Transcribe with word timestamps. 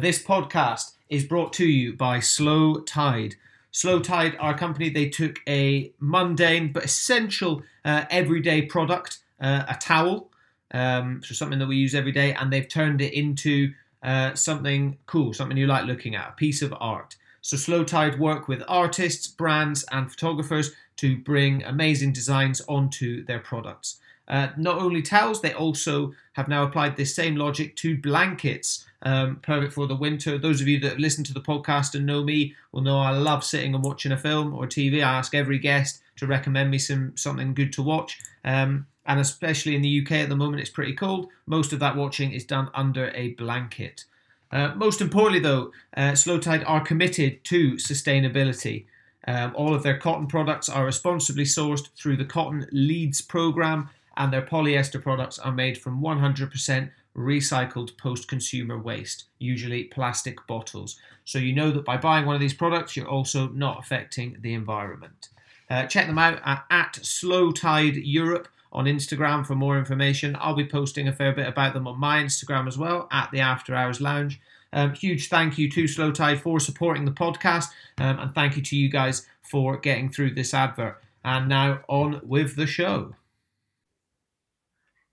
This 0.00 0.22
podcast 0.22 0.92
is 1.08 1.24
brought 1.24 1.52
to 1.54 1.66
you 1.66 1.92
by 1.92 2.20
Slow 2.20 2.82
Tide. 2.82 3.34
Slow 3.72 3.98
Tide, 3.98 4.36
are 4.38 4.54
a 4.54 4.56
company, 4.56 4.90
they 4.90 5.08
took 5.08 5.40
a 5.48 5.92
mundane 5.98 6.70
but 6.72 6.84
essential 6.84 7.64
uh, 7.84 8.04
everyday 8.08 8.62
product, 8.62 9.18
uh, 9.40 9.64
a 9.68 9.74
towel, 9.74 10.30
um, 10.70 11.20
so 11.24 11.34
something 11.34 11.58
that 11.58 11.66
we 11.66 11.74
use 11.74 11.96
every 11.96 12.12
day, 12.12 12.32
and 12.32 12.52
they've 12.52 12.68
turned 12.68 13.00
it 13.00 13.12
into 13.12 13.72
uh, 14.04 14.36
something 14.36 14.98
cool, 15.06 15.34
something 15.34 15.56
you 15.56 15.66
like 15.66 15.84
looking 15.84 16.14
at, 16.14 16.28
a 16.28 16.32
piece 16.34 16.62
of 16.62 16.72
art. 16.78 17.16
So 17.40 17.56
Slow 17.56 17.82
Tide 17.82 18.20
work 18.20 18.46
with 18.46 18.62
artists, 18.68 19.26
brands, 19.26 19.84
and 19.90 20.08
photographers 20.08 20.76
to 20.98 21.16
bring 21.16 21.64
amazing 21.64 22.12
designs 22.12 22.62
onto 22.68 23.24
their 23.24 23.40
products. 23.40 23.98
Uh, 24.28 24.50
not 24.56 24.78
only 24.78 25.02
towels, 25.02 25.40
they 25.40 25.54
also 25.54 26.12
have 26.34 26.46
now 26.46 26.62
applied 26.62 26.96
this 26.96 27.16
same 27.16 27.34
logic 27.34 27.74
to 27.76 27.96
blankets, 27.96 28.84
um, 29.02 29.36
perfect 29.42 29.72
for 29.72 29.86
the 29.86 29.94
winter. 29.94 30.38
Those 30.38 30.60
of 30.60 30.68
you 30.68 30.80
that 30.80 30.98
listen 30.98 31.24
to 31.24 31.34
the 31.34 31.40
podcast 31.40 31.94
and 31.94 32.06
know 32.06 32.24
me 32.24 32.54
will 32.72 32.82
know 32.82 32.98
I 32.98 33.10
love 33.10 33.44
sitting 33.44 33.74
and 33.74 33.84
watching 33.84 34.12
a 34.12 34.18
film 34.18 34.54
or 34.54 34.66
TV. 34.66 34.96
I 34.96 35.18
ask 35.18 35.34
every 35.34 35.58
guest 35.58 36.00
to 36.16 36.26
recommend 36.26 36.70
me 36.70 36.78
some 36.78 37.16
something 37.16 37.54
good 37.54 37.72
to 37.74 37.82
watch. 37.82 38.18
Um, 38.44 38.86
and 39.06 39.20
especially 39.20 39.74
in 39.74 39.82
the 39.82 40.02
UK 40.02 40.12
at 40.12 40.28
the 40.28 40.36
moment, 40.36 40.60
it's 40.60 40.70
pretty 40.70 40.92
cold. 40.92 41.28
Most 41.46 41.72
of 41.72 41.78
that 41.80 41.96
watching 41.96 42.32
is 42.32 42.44
done 42.44 42.70
under 42.74 43.10
a 43.14 43.30
blanket. 43.34 44.04
Uh, 44.50 44.74
most 44.74 45.00
importantly, 45.00 45.40
though, 45.40 45.72
uh, 45.96 46.14
Slow 46.14 46.38
Tide 46.38 46.64
are 46.64 46.84
committed 46.84 47.42
to 47.44 47.74
sustainability. 47.74 48.86
Um, 49.26 49.52
all 49.54 49.74
of 49.74 49.82
their 49.82 49.98
cotton 49.98 50.26
products 50.26 50.68
are 50.68 50.84
responsibly 50.84 51.44
sourced 51.44 51.88
through 51.96 52.16
the 52.16 52.24
Cotton 52.24 52.66
Leads 52.72 53.20
program, 53.20 53.90
and 54.16 54.32
their 54.32 54.42
polyester 54.42 55.02
products 55.02 55.38
are 55.38 55.52
made 55.52 55.78
from 55.78 56.00
100% 56.00 56.90
recycled 57.18 57.96
post 57.98 58.28
consumer 58.28 58.78
waste, 58.78 59.24
usually 59.38 59.84
plastic 59.84 60.46
bottles. 60.46 60.98
So 61.24 61.38
you 61.38 61.52
know 61.52 61.70
that 61.72 61.84
by 61.84 61.96
buying 61.96 62.26
one 62.26 62.34
of 62.34 62.40
these 62.40 62.54
products, 62.54 62.96
you're 62.96 63.08
also 63.08 63.48
not 63.48 63.78
affecting 63.78 64.38
the 64.40 64.54
environment. 64.54 65.28
Uh, 65.68 65.86
check 65.86 66.06
them 66.06 66.18
out 66.18 66.40
at, 66.44 66.64
at 66.70 66.96
Slow 67.02 67.52
Tide 67.52 67.96
Europe 67.96 68.48
on 68.72 68.86
Instagram 68.86 69.46
for 69.46 69.54
more 69.54 69.78
information. 69.78 70.36
I'll 70.40 70.54
be 70.54 70.66
posting 70.66 71.08
a 71.08 71.12
fair 71.12 71.32
bit 71.32 71.46
about 71.46 71.74
them 71.74 71.86
on 71.86 71.98
my 71.98 72.22
Instagram 72.22 72.66
as 72.66 72.78
well 72.78 73.08
at 73.10 73.30
the 73.30 73.40
After 73.40 73.74
Hours 73.74 74.00
Lounge. 74.00 74.40
Um, 74.72 74.94
huge 74.94 75.28
thank 75.28 75.58
you 75.58 75.70
to 75.70 75.88
Slow 75.88 76.12
Tide 76.12 76.40
for 76.40 76.60
supporting 76.60 77.04
the 77.04 77.10
podcast, 77.10 77.66
um, 77.98 78.18
and 78.18 78.34
thank 78.34 78.56
you 78.56 78.62
to 78.62 78.76
you 78.76 78.90
guys 78.90 79.26
for 79.42 79.78
getting 79.78 80.10
through 80.10 80.34
this 80.34 80.52
advert. 80.52 81.02
And 81.24 81.48
now 81.48 81.80
on 81.88 82.20
with 82.22 82.56
the 82.56 82.66
show. 82.66 83.14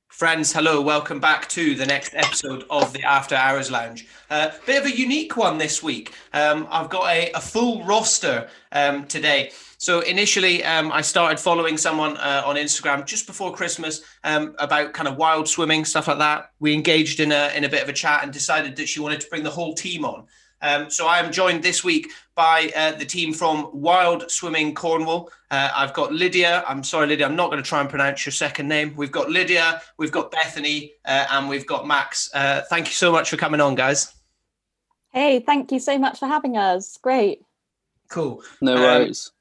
Friends, 0.08 0.53
hello, 0.53 0.80
welcome 0.80 1.20
back 1.20 1.50
to 1.50 1.75
the 1.75 1.86
next 1.86 2.14
episode 2.16 2.64
of 2.70 2.94
the 2.94 3.03
After 3.03 3.36
Hours 3.36 3.70
Lounge. 3.70 4.08
Uh, 4.30 4.52
bit 4.66 4.80
of 4.80 4.86
a 4.86 4.97
unique 4.97 5.36
one 5.36 5.58
this 5.58 5.84
week. 5.84 6.14
Um, 6.31 6.67
I've 6.72 6.89
got 6.89 7.09
a, 7.09 7.31
a 7.31 7.42
full 7.42 7.84
roster 7.84 8.47
um, 8.72 9.06
today. 9.08 9.52
So 9.78 10.00
initially, 10.00 10.64
um, 10.64 10.92
I 10.92 11.02
started 11.02 11.38
following 11.38 11.78
someone 11.78 12.16
uh, 12.17 12.44
on 12.45 12.56
Instagram 12.56 13.06
just 13.06 13.28
before 13.28 13.52
Christmas 13.52 14.02
um, 14.23 14.56
about 14.58 14.94
kind 14.94 15.09
of 15.09 15.17
wild 15.17 15.50
swimming 15.50 15.84
stuff 15.84 16.08
like 16.08 16.19
that. 16.19 16.52
We 16.62 16.73
engaged 16.73 17.19
in 17.19 17.34
a 17.34 17.52
in 17.56 17.66
a 17.66 17.69
bit 17.69 17.84
of 17.84 17.90
a 17.90 17.94
chat 17.94 18.23
and 18.23 18.31
decided 18.31 18.78
that 18.78 18.88
she 18.88 19.02
wanted 19.02 19.19
to 19.19 19.30
bring 19.30 19.44
the 19.44 19.52
whole 19.52 19.73
team 19.73 20.06
on. 20.06 20.28
Um, 20.66 20.89
so 20.89 21.05
I 21.05 21.19
am 21.19 21.31
joined 21.31 21.61
this 21.61 21.83
week 21.83 22.11
by 22.33 22.71
uh, 22.75 22.94
the 22.94 23.05
team 23.05 23.33
from 23.33 23.69
Wild 23.71 24.31
Swimming 24.31 24.73
Cornwall. 24.73 25.30
Uh, 25.52 25.69
I've 25.75 25.94
got 25.94 26.11
Lydia. 26.11 26.63
I'm 26.67 26.83
sorry, 26.83 27.05
Lydia. 27.05 27.27
I'm 27.27 27.35
not 27.35 27.52
going 27.52 27.61
to 27.61 27.69
try 27.69 27.81
and 27.81 27.89
pronounce 27.89 28.25
your 28.25 28.33
second 28.33 28.67
name. 28.67 28.95
We've 28.95 29.11
got 29.11 29.30
Lydia. 29.30 29.83
We've 29.99 30.11
got 30.11 30.31
Bethany, 30.31 30.94
uh, 31.05 31.27
and 31.30 31.47
we've 31.47 31.67
got 31.67 31.85
Max. 31.85 32.31
Uh, 32.33 32.61
thank 32.67 32.88
you 32.88 32.94
so 32.94 33.11
much 33.11 33.30
for 33.30 33.38
coming 33.38 33.61
on, 33.61 33.75
guys. 33.75 34.11
Hey, 35.13 35.39
thank 35.39 35.72
you 35.72 35.80
so 35.80 35.99
much 35.99 36.17
for 36.17 36.25
having 36.25 36.57
us. 36.57 36.97
Great. 36.97 37.41
Cool. 38.09 38.41
No 38.59 38.75
um, 38.75 38.81
worries. 38.81 39.31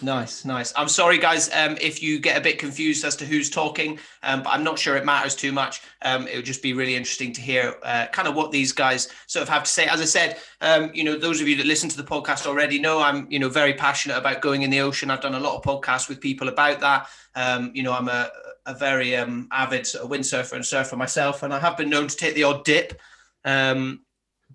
Nice, 0.00 0.46
nice. 0.46 0.72
I'm 0.76 0.88
sorry, 0.88 1.18
guys, 1.18 1.50
um, 1.52 1.76
if 1.78 2.02
you 2.02 2.18
get 2.18 2.38
a 2.38 2.40
bit 2.40 2.58
confused 2.58 3.04
as 3.04 3.16
to 3.16 3.26
who's 3.26 3.50
talking, 3.50 3.98
um, 4.22 4.42
but 4.42 4.50
I'm 4.50 4.64
not 4.64 4.78
sure 4.78 4.96
it 4.96 5.04
matters 5.04 5.36
too 5.36 5.52
much. 5.52 5.82
Um, 6.00 6.26
it 6.26 6.36
would 6.36 6.44
just 6.46 6.62
be 6.62 6.72
really 6.72 6.96
interesting 6.96 7.34
to 7.34 7.42
hear 7.42 7.76
uh, 7.82 8.06
kind 8.06 8.26
of 8.26 8.34
what 8.34 8.50
these 8.50 8.72
guys 8.72 9.10
sort 9.26 9.42
of 9.42 9.48
have 9.50 9.64
to 9.64 9.70
say. 9.70 9.84
As 9.84 10.00
I 10.00 10.06
said, 10.06 10.38
um, 10.62 10.90
you 10.94 11.04
know, 11.04 11.18
those 11.18 11.42
of 11.42 11.48
you 11.48 11.56
that 11.56 11.66
listen 11.66 11.90
to 11.90 11.98
the 11.98 12.02
podcast 12.02 12.46
already 12.46 12.78
know 12.78 13.02
I'm, 13.02 13.30
you 13.30 13.38
know, 13.38 13.50
very 13.50 13.74
passionate 13.74 14.16
about 14.16 14.40
going 14.40 14.62
in 14.62 14.70
the 14.70 14.80
ocean. 14.80 15.10
I've 15.10 15.20
done 15.20 15.34
a 15.34 15.40
lot 15.40 15.56
of 15.56 15.62
podcasts 15.62 16.08
with 16.08 16.18
people 16.18 16.48
about 16.48 16.80
that. 16.80 17.06
Um, 17.34 17.70
you 17.74 17.82
know, 17.82 17.92
I'm 17.92 18.08
a, 18.08 18.30
a 18.64 18.74
very 18.74 19.14
um, 19.16 19.48
avid 19.52 19.86
sort 19.86 20.04
of 20.04 20.10
windsurfer 20.10 20.54
and 20.54 20.64
surfer 20.64 20.96
myself, 20.96 21.42
and 21.42 21.52
I 21.52 21.58
have 21.58 21.76
been 21.76 21.90
known 21.90 22.08
to 22.08 22.16
take 22.16 22.34
the 22.34 22.44
odd 22.44 22.64
dip 22.64 22.98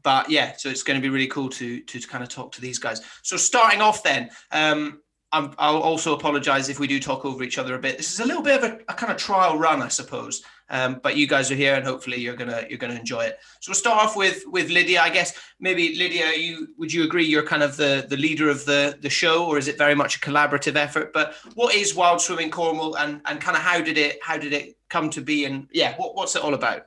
but 0.01 0.29
yeah, 0.29 0.53
so 0.55 0.69
it's 0.69 0.83
going 0.83 0.99
to 0.99 1.01
be 1.01 1.09
really 1.09 1.27
cool 1.27 1.49
to 1.49 1.81
to, 1.81 1.99
to 1.99 2.07
kind 2.07 2.23
of 2.23 2.29
talk 2.29 2.53
to 2.53 2.61
these 2.61 2.79
guys. 2.79 3.01
So 3.21 3.35
starting 3.35 3.81
off 3.81 4.01
then, 4.01 4.29
um, 4.51 5.01
i 5.31 5.71
will 5.71 5.81
also 5.81 6.15
apologize 6.15 6.69
if 6.69 6.79
we 6.79 6.87
do 6.87 6.99
talk 6.99 7.23
over 7.23 7.43
each 7.43 7.57
other 7.57 7.75
a 7.75 7.79
bit. 7.79 7.97
This 7.97 8.11
is 8.11 8.19
a 8.19 8.25
little 8.25 8.41
bit 8.41 8.63
of 8.63 8.71
a, 8.71 8.79
a 8.89 8.93
kind 8.93 9.11
of 9.11 9.17
trial 9.17 9.57
run, 9.57 9.81
I 9.81 9.87
suppose. 9.87 10.43
Um, 10.71 10.99
but 11.01 11.17
you 11.17 11.27
guys 11.27 11.49
are 11.51 11.55
here, 11.55 11.75
and 11.75 11.83
hopefully 11.83 12.17
you're 12.17 12.35
gonna 12.35 12.65
you're 12.69 12.77
gonna 12.77 12.95
enjoy 12.95 13.21
it. 13.21 13.39
So 13.59 13.71
we'll 13.71 13.75
start 13.75 14.03
off 14.03 14.15
with 14.15 14.43
with 14.47 14.69
Lydia. 14.69 15.01
I 15.01 15.09
guess 15.09 15.33
maybe 15.59 15.95
Lydia, 15.95 16.33
you 16.35 16.69
would 16.77 16.93
you 16.93 17.03
agree 17.03 17.25
you're 17.25 17.45
kind 17.45 17.63
of 17.63 17.75
the 17.75 18.05
the 18.07 18.17
leader 18.17 18.49
of 18.49 18.65
the 18.65 18.97
the 19.01 19.09
show, 19.09 19.45
or 19.45 19.57
is 19.57 19.67
it 19.67 19.77
very 19.77 19.95
much 19.95 20.15
a 20.15 20.19
collaborative 20.19 20.75
effort? 20.75 21.11
But 21.11 21.35
what 21.55 21.73
is 21.73 21.95
Wild 21.95 22.21
Swimming 22.21 22.51
Cornwall, 22.51 22.97
and 22.97 23.21
and 23.25 23.41
kind 23.41 23.57
of 23.57 23.63
how 23.63 23.81
did 23.81 23.97
it 23.97 24.19
how 24.21 24.37
did 24.37 24.53
it 24.53 24.77
come 24.89 25.09
to 25.11 25.21
be, 25.21 25.45
and 25.45 25.67
yeah, 25.71 25.95
what, 25.97 26.15
what's 26.15 26.35
it 26.35 26.43
all 26.43 26.53
about? 26.53 26.85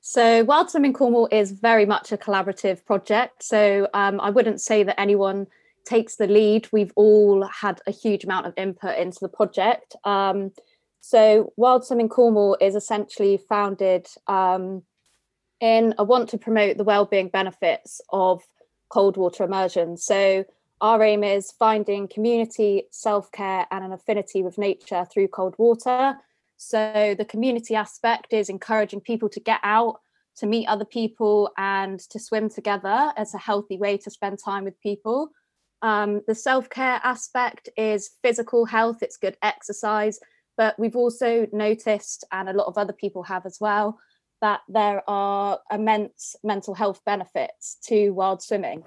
So 0.00 0.44
Wild 0.44 0.70
Swimming 0.70 0.92
Cornwall 0.92 1.28
is 1.32 1.50
very 1.50 1.86
much 1.86 2.12
a 2.12 2.16
collaborative 2.16 2.84
project. 2.84 3.42
So 3.42 3.88
um, 3.94 4.20
I 4.20 4.30
wouldn't 4.30 4.60
say 4.60 4.82
that 4.82 5.00
anyone 5.00 5.48
takes 5.84 6.16
the 6.16 6.26
lead. 6.26 6.68
We've 6.72 6.92
all 6.96 7.46
had 7.46 7.80
a 7.86 7.90
huge 7.90 8.24
amount 8.24 8.46
of 8.46 8.54
input 8.56 8.98
into 8.98 9.18
the 9.20 9.28
project. 9.28 9.96
Um, 10.04 10.52
so, 11.00 11.52
Wild 11.56 11.84
Swimming 11.84 12.08
Cornwall 12.08 12.56
is 12.60 12.74
essentially 12.74 13.36
founded 13.36 14.06
um, 14.26 14.82
in 15.60 15.94
a 15.98 16.04
want 16.04 16.30
to 16.30 16.38
promote 16.38 16.78
the 16.78 16.84
well-being 16.84 17.28
benefits 17.28 18.00
of 18.10 18.42
cold 18.88 19.18
water 19.18 19.44
immersion. 19.44 19.98
So, 19.98 20.46
our 20.80 21.02
aim 21.02 21.22
is 21.22 21.52
finding 21.52 22.08
community, 22.08 22.84
self-care, 22.90 23.66
and 23.70 23.84
an 23.84 23.92
affinity 23.92 24.42
with 24.42 24.56
nature 24.56 25.06
through 25.12 25.28
cold 25.28 25.54
water. 25.58 26.16
So, 26.56 27.14
the 27.18 27.26
community 27.26 27.74
aspect 27.74 28.32
is 28.32 28.48
encouraging 28.48 29.02
people 29.02 29.28
to 29.28 29.40
get 29.40 29.60
out, 29.62 30.00
to 30.36 30.46
meet 30.46 30.66
other 30.68 30.86
people, 30.86 31.52
and 31.58 32.00
to 32.00 32.18
swim 32.18 32.48
together 32.48 33.12
as 33.18 33.34
a 33.34 33.38
healthy 33.38 33.76
way 33.76 33.98
to 33.98 34.10
spend 34.10 34.38
time 34.42 34.64
with 34.64 34.80
people. 34.80 35.32
Um, 35.84 36.22
the 36.26 36.34
self 36.34 36.70
care 36.70 36.98
aspect 37.04 37.68
is 37.76 38.16
physical 38.22 38.64
health, 38.64 39.02
it's 39.02 39.18
good 39.18 39.36
exercise, 39.42 40.18
but 40.56 40.78
we've 40.78 40.96
also 40.96 41.46
noticed, 41.52 42.24
and 42.32 42.48
a 42.48 42.54
lot 42.54 42.68
of 42.68 42.78
other 42.78 42.94
people 42.94 43.22
have 43.24 43.44
as 43.44 43.58
well, 43.60 43.98
that 44.40 44.62
there 44.66 45.02
are 45.06 45.60
immense 45.70 46.36
mental 46.42 46.72
health 46.72 47.02
benefits 47.04 47.76
to 47.84 48.12
wild 48.12 48.42
swimming. 48.42 48.82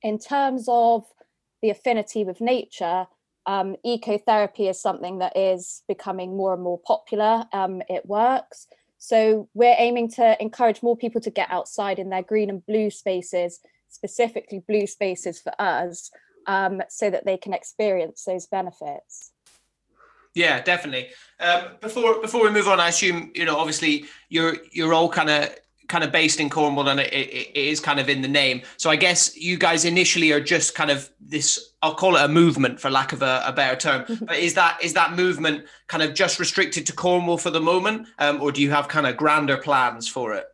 In 0.00 0.18
terms 0.18 0.64
of 0.66 1.04
the 1.60 1.68
affinity 1.68 2.24
with 2.24 2.40
nature, 2.40 3.06
um, 3.44 3.76
ecotherapy 3.84 4.70
is 4.70 4.80
something 4.80 5.18
that 5.18 5.36
is 5.36 5.82
becoming 5.88 6.38
more 6.38 6.54
and 6.54 6.62
more 6.62 6.78
popular. 6.86 7.44
Um, 7.52 7.82
it 7.86 8.06
works. 8.06 8.66
So 8.96 9.50
we're 9.52 9.76
aiming 9.76 10.12
to 10.12 10.40
encourage 10.40 10.82
more 10.82 10.96
people 10.96 11.20
to 11.20 11.30
get 11.30 11.50
outside 11.50 11.98
in 11.98 12.08
their 12.08 12.22
green 12.22 12.48
and 12.48 12.64
blue 12.64 12.88
spaces 12.88 13.60
specifically 13.88 14.62
blue 14.66 14.86
spaces 14.86 15.40
for 15.40 15.52
us 15.58 16.10
um, 16.46 16.82
so 16.88 17.10
that 17.10 17.24
they 17.24 17.36
can 17.36 17.52
experience 17.52 18.24
those 18.24 18.46
benefits. 18.46 19.32
Yeah, 20.34 20.60
definitely. 20.60 21.08
Um, 21.40 21.76
before 21.80 22.20
before 22.20 22.44
we 22.44 22.50
move 22.50 22.68
on, 22.68 22.80
I 22.80 22.88
assume 22.88 23.32
you 23.34 23.44
know 23.44 23.56
obviously 23.56 24.04
you're 24.28 24.56
you're 24.70 24.94
all 24.94 25.08
kind 25.08 25.30
of 25.30 25.54
kind 25.88 26.04
of 26.04 26.12
based 26.12 26.38
in 26.38 26.50
Cornwall 26.50 26.88
and 26.88 27.00
it, 27.00 27.12
it, 27.12 27.50
it 27.54 27.56
is 27.56 27.80
kind 27.80 27.98
of 27.98 28.08
in 28.08 28.20
the 28.20 28.28
name. 28.28 28.60
So 28.76 28.90
I 28.90 28.96
guess 28.96 29.34
you 29.36 29.56
guys 29.56 29.86
initially 29.86 30.32
are 30.32 30.40
just 30.40 30.74
kind 30.74 30.90
of 30.90 31.10
this. 31.18 31.72
I'll 31.82 31.94
call 31.94 32.16
it 32.16 32.22
a 32.22 32.28
movement 32.28 32.78
for 32.78 32.90
lack 32.90 33.12
of 33.12 33.22
a, 33.22 33.42
a 33.46 33.52
better 33.52 33.76
term. 33.76 34.04
but 34.26 34.36
is 34.36 34.54
that 34.54 34.78
is 34.82 34.92
that 34.94 35.14
movement 35.14 35.64
kind 35.88 36.02
of 36.02 36.14
just 36.14 36.38
restricted 36.38 36.86
to 36.86 36.92
Cornwall 36.92 37.38
for 37.38 37.50
the 37.50 37.60
moment, 37.60 38.06
um, 38.18 38.40
or 38.40 38.52
do 38.52 38.62
you 38.62 38.70
have 38.70 38.88
kind 38.88 39.06
of 39.06 39.16
grander 39.16 39.56
plans 39.56 40.06
for 40.08 40.34
it? 40.34 40.46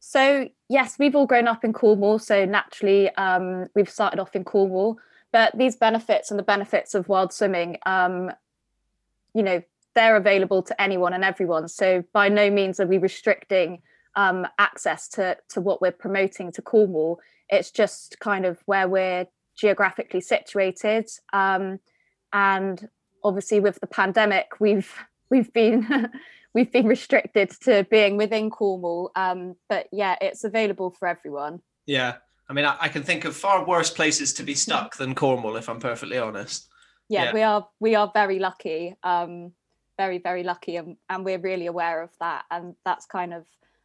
So 0.00 0.48
yes, 0.72 0.98
we've 0.98 1.14
all 1.14 1.26
grown 1.26 1.46
up 1.46 1.64
in 1.64 1.72
Cornwall, 1.74 2.18
so 2.18 2.46
naturally 2.46 3.10
um, 3.16 3.66
we've 3.74 3.90
started 3.90 4.18
off 4.18 4.34
in 4.34 4.42
Cornwall. 4.42 4.98
But 5.30 5.56
these 5.56 5.76
benefits 5.76 6.30
and 6.30 6.38
the 6.38 6.42
benefits 6.44 6.94
of 6.94 7.08
wild 7.08 7.32
swimming, 7.32 7.76
um, 7.84 8.30
you 9.34 9.42
know, 9.42 9.62
they're 9.94 10.16
available 10.16 10.62
to 10.62 10.80
anyone 10.80 11.12
and 11.12 11.24
everyone. 11.24 11.68
So 11.68 12.04
by 12.14 12.30
no 12.30 12.50
means 12.50 12.80
are 12.80 12.86
we 12.86 12.96
restricting 12.96 13.82
um, 14.16 14.46
access 14.58 15.08
to 15.08 15.36
to 15.50 15.60
what 15.60 15.82
we're 15.82 15.92
promoting 15.92 16.50
to 16.52 16.62
Cornwall. 16.62 17.20
It's 17.50 17.70
just 17.70 18.18
kind 18.18 18.46
of 18.46 18.58
where 18.64 18.88
we're 18.88 19.26
geographically 19.54 20.22
situated, 20.22 21.10
um, 21.34 21.80
and 22.32 22.88
obviously 23.22 23.60
with 23.60 23.78
the 23.80 23.86
pandemic, 23.86 24.52
we've 24.58 24.92
we've 25.30 25.52
been 25.52 26.08
we've 26.54 26.72
been 26.72 26.86
restricted 26.86 27.50
to 27.62 27.86
being 27.90 28.16
within 28.16 28.50
Cornwall. 28.50 29.10
Um, 29.16 29.56
but 29.68 29.88
yeah, 29.92 30.16
it's 30.20 30.44
available 30.44 30.90
for 30.90 31.08
everyone. 31.08 31.60
Yeah. 31.86 32.16
I 32.48 32.52
mean, 32.52 32.64
I, 32.64 32.76
I, 32.80 32.88
can 32.88 33.02
think 33.02 33.24
of 33.24 33.34
far 33.34 33.64
worse 33.64 33.90
places 33.90 34.34
to 34.34 34.42
be 34.42 34.54
stuck 34.54 34.96
than 34.96 35.14
Cornwall, 35.14 35.56
if 35.56 35.68
I'm 35.68 35.80
perfectly 35.80 36.18
honest. 36.18 36.68
Yeah, 37.08 37.24
yeah. 37.24 37.32
we 37.32 37.42
are 37.42 37.68
we 37.80 37.94
are 37.94 38.10
very 38.12 38.38
lucky, 38.38 38.94
um, 39.02 39.52
very 39.98 40.18
very 40.18 40.42
lucky, 40.42 40.76
and, 40.76 40.96
and 41.08 41.24
we're 41.24 41.38
really 41.38 41.66
aware 41.66 42.02
of 42.02 42.10
that, 42.20 42.44
and 42.50 42.74
that's 42.84 43.06
kind 43.06 43.32
of 43.34 43.44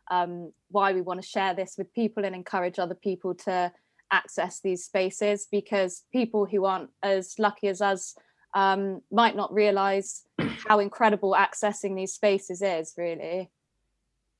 um, 0.09 0.51
why 0.69 0.93
we 0.93 1.01
want 1.01 1.21
to 1.21 1.27
share 1.27 1.53
this 1.53 1.75
with 1.77 1.93
people 1.93 2.25
and 2.25 2.35
encourage 2.35 2.79
other 2.79 2.95
people 2.95 3.35
to 3.35 3.71
access 4.11 4.61
these 4.61 4.85
spaces 4.85 5.47
because 5.51 6.03
people 6.11 6.45
who 6.45 6.65
aren't 6.65 6.89
as 7.03 7.35
lucky 7.39 7.67
as 7.67 7.81
us 7.81 8.15
um, 8.53 9.01
might 9.11 9.35
not 9.35 9.53
realize 9.53 10.23
how 10.67 10.79
incredible 10.79 11.35
accessing 11.37 11.95
these 11.95 12.13
spaces 12.13 12.61
is 12.61 12.93
really. 12.97 13.49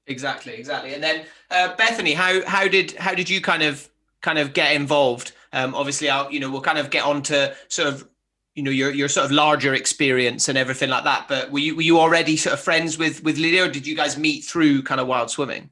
Exactly 0.07 0.54
exactly. 0.54 0.94
And 0.94 1.04
then 1.04 1.25
uh, 1.51 1.75
bethany 1.75 2.13
how 2.13 2.45
how 2.45 2.68
did 2.68 2.94
how 2.94 3.13
did 3.13 3.30
you 3.30 3.42
kind 3.42 3.63
of 3.63 3.89
kind 4.21 4.39
of 4.39 4.54
get 4.54 4.75
involved? 4.75 5.33
Um, 5.54 5.74
obviously 5.75 6.09
i'll 6.09 6.30
you 6.30 6.42
know 6.42 6.51
we'll 6.51 6.62
kind 6.62 6.77
of 6.77 6.89
get 6.89 7.06
on 7.06 7.21
to 7.24 7.56
sort 7.69 7.88
of 7.88 8.07
you 8.54 8.63
know 8.63 8.69
your 8.69 8.92
your 8.92 9.07
sort 9.07 9.25
of 9.25 9.31
larger 9.31 9.74
experience 9.74 10.50
and 10.50 10.57
everything 10.57 10.89
like 10.89 11.06
that 11.06 11.27
but 11.30 11.51
were 11.51 11.59
you 11.59 11.75
were 11.75 11.83
you 11.83 12.00
already 12.00 12.36
sort 12.36 12.54
of 12.54 12.59
friends 12.59 12.98
with 12.98 13.24
with 13.24 13.38
lydia 13.38 13.63
or 13.63 13.69
did 13.69 13.88
you 13.88 13.95
guys 13.95 14.18
meet 14.18 14.44
through 14.44 14.83
kind 14.83 15.00
of 15.00 15.07
wild 15.07 15.31
swimming? 15.31 15.69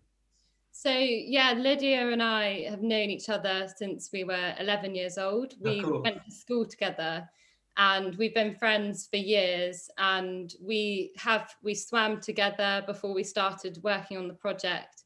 So 0.86 0.92
yeah, 0.92 1.54
Lydia 1.54 2.12
and 2.12 2.22
I 2.22 2.70
have 2.70 2.84
known 2.84 3.10
each 3.10 3.28
other 3.28 3.68
since 3.76 4.12
we 4.14 4.24
were 4.24 4.54
11 4.60 4.94
years 4.94 5.18
old. 5.18 5.54
Oh, 5.54 5.58
we 5.64 5.80
oh, 5.80 5.84
cool. 5.84 6.02
went 6.04 6.24
to 6.24 6.32
school 6.32 6.64
together 6.64 7.28
and 7.78 8.16
we've 8.16 8.34
been 8.34 8.56
friends 8.56 9.08
for 9.10 9.18
years 9.18 9.90
and 9.98 10.54
we 10.62 11.12
have 11.18 11.54
we 11.62 11.74
swam 11.74 12.20
together 12.22 12.84
before 12.88 13.14
we 13.14 13.24
started 13.24 13.80
working 13.84 14.18
on 14.18 14.28
the 14.28 14.34
project. 14.34 15.04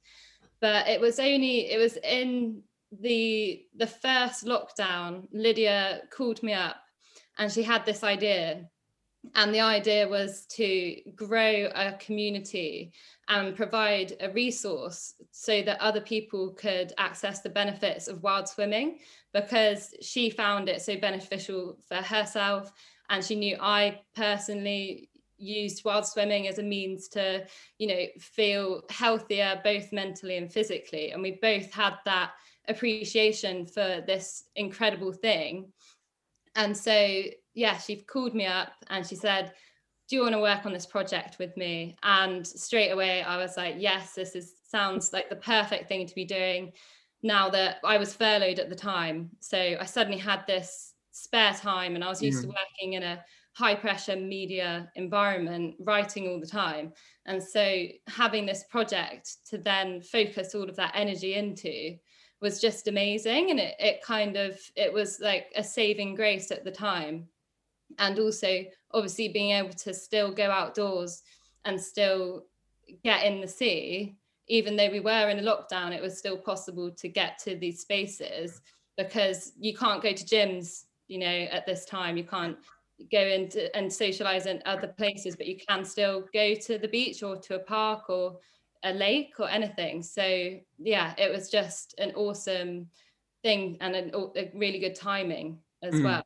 But 0.62 0.88
it 0.88 1.00
was 1.00 1.20
only 1.20 1.72
it 1.72 1.78
was 1.78 1.98
in 1.98 2.62
the 3.02 3.66
the 3.76 3.88
first 3.88 4.46
lockdown 4.46 5.28
Lydia 5.32 6.02
called 6.12 6.42
me 6.44 6.54
up 6.54 6.78
and 7.38 7.52
she 7.52 7.64
had 7.64 7.86
this 7.86 8.04
idea 8.04 8.66
and 9.36 9.54
the 9.54 9.60
idea 9.60 10.08
was 10.08 10.46
to 10.46 10.96
grow 11.16 11.70
a 11.76 11.94
community 12.00 12.94
and 13.28 13.56
provide 13.56 14.14
a 14.22 14.32
resource 14.32 15.14
so 15.32 15.62
that 15.62 15.80
other 15.82 16.02
people 16.02 16.52
could 16.52 16.94
access 16.98 17.42
the 17.42 17.50
benefits 17.50 18.08
of 18.08 18.24
wild 18.24 18.48
swimming 18.48 19.00
because 19.34 19.94
she 20.02 20.30
found 20.30 20.70
it 20.70 20.82
so 20.82 20.98
beneficial 20.98 21.78
for 21.88 21.98
herself. 21.98 22.72
And 23.10 23.24
she 23.24 23.36
knew 23.36 23.58
I 23.60 24.02
personally 24.16 25.10
used 25.38 25.86
wild 25.86 26.06
swimming 26.06 26.48
as 26.48 26.60
a 26.60 26.64
means 26.64 27.08
to 27.08 27.46
you 27.78 27.88
know 27.88 28.06
feel 28.20 28.84
healthier 28.90 29.60
both 29.64 29.92
mentally 29.92 30.38
and 30.38 30.52
physically. 30.52 31.12
And 31.12 31.22
we 31.22 31.40
both 31.42 31.72
had 31.74 31.96
that 32.06 32.32
appreciation 32.68 33.66
for 33.66 34.02
this 34.06 34.46
incredible 34.56 35.12
thing. 35.12 35.72
And 36.56 36.76
so 36.76 37.24
yeah, 37.60 37.78
she 37.78 37.98
called 37.98 38.34
me 38.34 38.46
up 38.46 38.72
and 38.90 39.06
she 39.06 39.16
said, 39.16 39.52
do 40.08 40.16
you 40.16 40.22
want 40.24 40.34
to 40.34 40.42
work 40.42 40.66
on 40.66 40.74
this 40.74 40.86
project 40.86 41.38
with 41.40 41.56
me? 41.58 41.98
And 42.04 42.48
straight 42.48 42.92
away 42.92 43.22
I 43.22 43.38
was 43.38 43.58
like, 43.58 43.76
yes, 43.78 44.14
this 44.14 44.34
is 44.34 44.54
sounds 44.68 45.12
like 45.14 45.30
the 45.30 45.36
perfect 45.36 45.88
thing 45.88 46.08
to 46.08 46.16
be 46.16 46.26
doing 46.26 46.72
now 47.22 47.50
that 47.50 47.78
I 47.84 47.98
was 47.98 48.14
furloughed 48.16 48.60
at 48.60 48.70
the 48.70 48.76
time. 48.76 49.30
So 49.40 49.76
I 49.80 49.86
suddenly 49.86 50.18
had 50.18 50.46
this 50.48 50.94
spare 51.12 51.54
time 51.54 51.96
and 51.96 52.04
I 52.04 52.08
was 52.08 52.22
used 52.22 52.40
mm. 52.40 52.44
to 52.44 52.48
working 52.48 52.94
in 52.94 53.04
a 53.04 53.24
high 53.54 53.76
pressure 53.76 54.16
media 54.16 54.90
environment, 54.96 55.76
writing 55.80 56.30
all 56.30 56.40
the 56.40 56.48
time. 56.48 56.94
And 57.26 57.44
so 57.44 57.84
having 58.08 58.46
this 58.46 58.64
project 58.70 59.38
to 59.50 59.58
then 59.58 60.02
focus 60.02 60.56
all 60.56 60.70
of 60.70 60.78
that 60.78 60.94
energy 60.96 61.34
into 61.34 61.98
was 62.42 62.62
just 62.62 62.88
amazing. 62.88 63.50
And 63.50 63.60
it, 63.60 63.76
it 63.80 64.02
kind 64.02 64.38
of, 64.38 64.58
it 64.78 64.94
was 64.94 65.20
like 65.20 65.48
a 65.58 65.64
saving 65.64 66.16
grace 66.16 66.52
at 66.52 66.64
the 66.64 66.72
time 66.72 67.28
and 67.98 68.20
also 68.20 68.64
obviously 68.94 69.30
being 69.30 69.52
able 69.52 69.74
to 69.74 69.94
still 69.94 70.32
go 70.32 70.50
outdoors 70.50 71.24
and 71.66 71.80
still 71.80 72.46
get 73.04 73.24
in 73.24 73.42
the 73.42 73.48
sea 73.48 74.16
even 74.48 74.76
though 74.76 74.90
we 74.90 75.00
were 75.00 75.30
in 75.30 75.40
a 75.40 75.44
lockdown 75.44 75.92
it 75.92 76.02
was 76.02 76.18
still 76.18 76.38
possible 76.38 76.90
to 76.90 77.08
get 77.08 77.38
to 77.38 77.56
these 77.56 77.82
spaces 77.82 78.62
because 78.98 79.54
you 79.60 79.76
can't 79.76 80.02
go 80.04 80.12
to 80.12 80.26
gyms 80.26 80.86
you 81.10 81.18
know 81.18 81.48
at 81.52 81.66
this 81.66 81.84
time. 81.84 82.16
You 82.16 82.24
can't 82.24 82.58
go 83.12 83.20
into 83.20 83.76
and 83.76 83.92
socialize 83.92 84.46
in 84.46 84.62
other 84.66 84.88
places 84.88 85.36
but 85.36 85.48
you 85.48 85.58
can 85.68 85.84
still 85.84 86.26
go 86.34 86.54
to 86.54 86.78
the 86.78 86.88
beach 86.88 87.24
or 87.24 87.38
to 87.38 87.56
a 87.56 87.60
park 87.60 88.10
or 88.10 88.38
a 88.84 88.94
lake 88.94 89.34
or 89.40 89.50
anything. 89.50 90.02
So 90.02 90.24
yeah 90.78 91.14
it 91.18 91.32
was 91.32 91.50
just 91.50 91.96
an 91.98 92.14
awesome 92.16 92.88
thing 93.44 93.78
and 93.82 93.96
a, 93.96 94.18
a 94.38 94.52
really 94.54 94.80
good 94.80 94.96
timing 94.96 95.60
as 95.82 95.96
mm. 95.96 96.04
well 96.04 96.24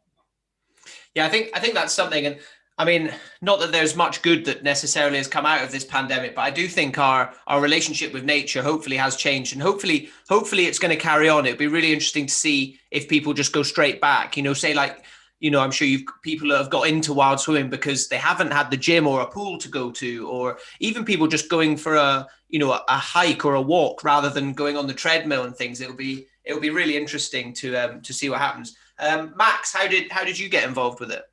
yeah, 1.15 1.25
I 1.25 1.30
think 1.30 1.50
I 1.53 1.59
think 1.59 1.74
that's 1.74 1.94
something, 1.94 2.25
and 2.25 2.39
I 2.77 2.85
mean, 2.85 3.13
not 3.41 3.59
that 3.59 3.71
there's 3.71 3.95
much 3.95 4.24
good 4.24 4.45
that 4.45 4.63
necessarily 4.63 5.18
has 5.18 5.27
come 5.27 5.45
out 5.45 5.63
of 5.63 5.71
this 5.71 5.85
pandemic, 5.85 6.33
but 6.35 6.41
I 6.41 6.50
do 6.50 6.68
think 6.68 6.97
our 6.97 7.33
our 7.45 7.62
relationship 7.62 8.13
with 8.13 8.24
nature 8.24 8.63
hopefully 8.63 8.97
has 8.97 9.15
changed, 9.15 9.53
and 9.53 9.62
hopefully, 9.62 10.09
hopefully, 10.27 10.65
it's 10.65 10.80
going 10.80 10.95
to 10.95 11.01
carry 11.01 11.30
on. 11.30 11.45
It'd 11.45 11.59
be 11.59 11.68
really 11.68 11.94
interesting 11.94 12.25
to 12.25 12.33
see 12.33 12.80
if 12.89 13.07
people 13.07 13.33
just 13.33 13.53
go 13.53 13.63
straight 13.63 14.01
back. 14.01 14.35
You 14.35 14.44
know, 14.44 14.53
say 14.53 14.74
like, 14.74 15.06
you 15.39 15.51
know, 15.51 15.59
I'm 15.59 15.71
sure 15.71 15.88
you've 15.88 16.06
people 16.24 16.50
have 16.56 16.71
got 16.71 16.88
into 16.88 17.13
wild 17.13 17.39
swimming 17.39 17.69
because 17.69 18.07
they 18.07 18.18
haven't 18.18 18.51
had 18.51 18.71
the 18.71 18.77
gym 18.77 19.06
or 19.06 19.21
a 19.21 19.27
pool 19.27 19.59
to 19.59 19.69
go 19.69 19.91
to, 19.91 20.27
or 20.27 20.57
even 20.79 21.06
people 21.06 21.27
just 21.27 21.50
going 21.50 21.77
for 21.77 21.95
a 21.95 22.27
you 22.50 22.57
know 22.57 22.71
a, 22.71 22.83
a 22.88 22.97
hike 22.97 23.45
or 23.45 23.53
a 23.53 23.62
walk 23.62 24.03
rather 24.03 24.29
than 24.29 24.53
going 24.53 24.77
on 24.77 24.88
the 24.88 24.94
treadmill 24.95 25.44
and 25.44 25.56
things. 25.56 25.79
It'll 25.79 25.95
be 25.95 26.25
it'll 26.44 26.62
be 26.62 26.71
really 26.71 26.97
interesting 26.97 27.53
to 27.56 27.75
um, 27.75 28.01
to 28.01 28.13
see 28.13 28.29
what 28.29 28.39
happens. 28.39 28.75
Um, 28.99 29.33
Max, 29.35 29.73
how 29.73 29.87
did 29.87 30.11
how 30.11 30.23
did 30.23 30.37
you 30.37 30.49
get 30.49 30.67
involved 30.67 30.99
with 30.99 31.11
it? 31.11 31.23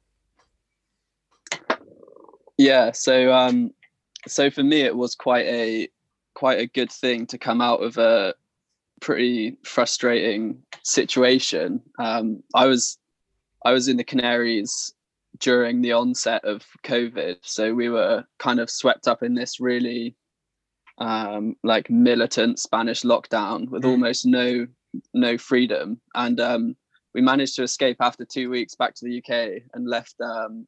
Yeah, 2.59 2.93
so 2.93 3.33
um, 3.33 3.73
so 4.27 4.51
for 4.51 4.63
me, 4.63 4.83
it 4.83 4.95
was 4.95 5.15
quite 5.15 5.47
a 5.47 5.89
quite 6.35 6.59
a 6.59 6.67
good 6.67 6.91
thing 6.91 7.27
to 7.27 7.39
come 7.39 7.61
out 7.61 7.83
of 7.83 7.97
a 7.99 8.35
pretty 9.01 9.57
frustrating 9.65 10.63
situation. 10.85 11.81
Um, 11.99 12.43
I 12.55 12.67
was 12.67 12.99
I 13.65 13.73
was 13.73 13.89
in 13.89 13.97
the 13.97 14.05
Canaries 14.05 14.95
during 15.39 15.81
the 15.81 15.93
onset 15.93 16.45
of 16.45 16.65
COVID, 16.85 17.37
so 17.43 17.75
we 17.75 17.89
were 17.89 18.25
kind 18.39 18.61
of 18.61 18.71
swept 18.71 19.09
up 19.09 19.23
in 19.23 19.35
this 19.35 19.61
really 19.61 20.15
um, 20.99 21.57
like 21.65 21.89
militant 21.91 22.59
Spanish 22.59 23.03
lockdown 23.03 23.69
with 23.71 23.83
mm. 23.83 23.89
almost 23.91 24.27
no 24.27 24.67
no 25.15 25.39
freedom, 25.39 26.01
and 26.15 26.41
um, 26.41 26.77
we 27.15 27.21
managed 27.21 27.57
to 27.57 27.63
escape 27.63 27.97
after 28.01 28.25
two 28.25 28.51
weeks 28.51 28.75
back 28.75 28.95
to 28.95 29.05
the 29.05 29.19
UK 29.19 29.63
and 29.75 29.89
left 29.89 30.21
um, 30.21 30.67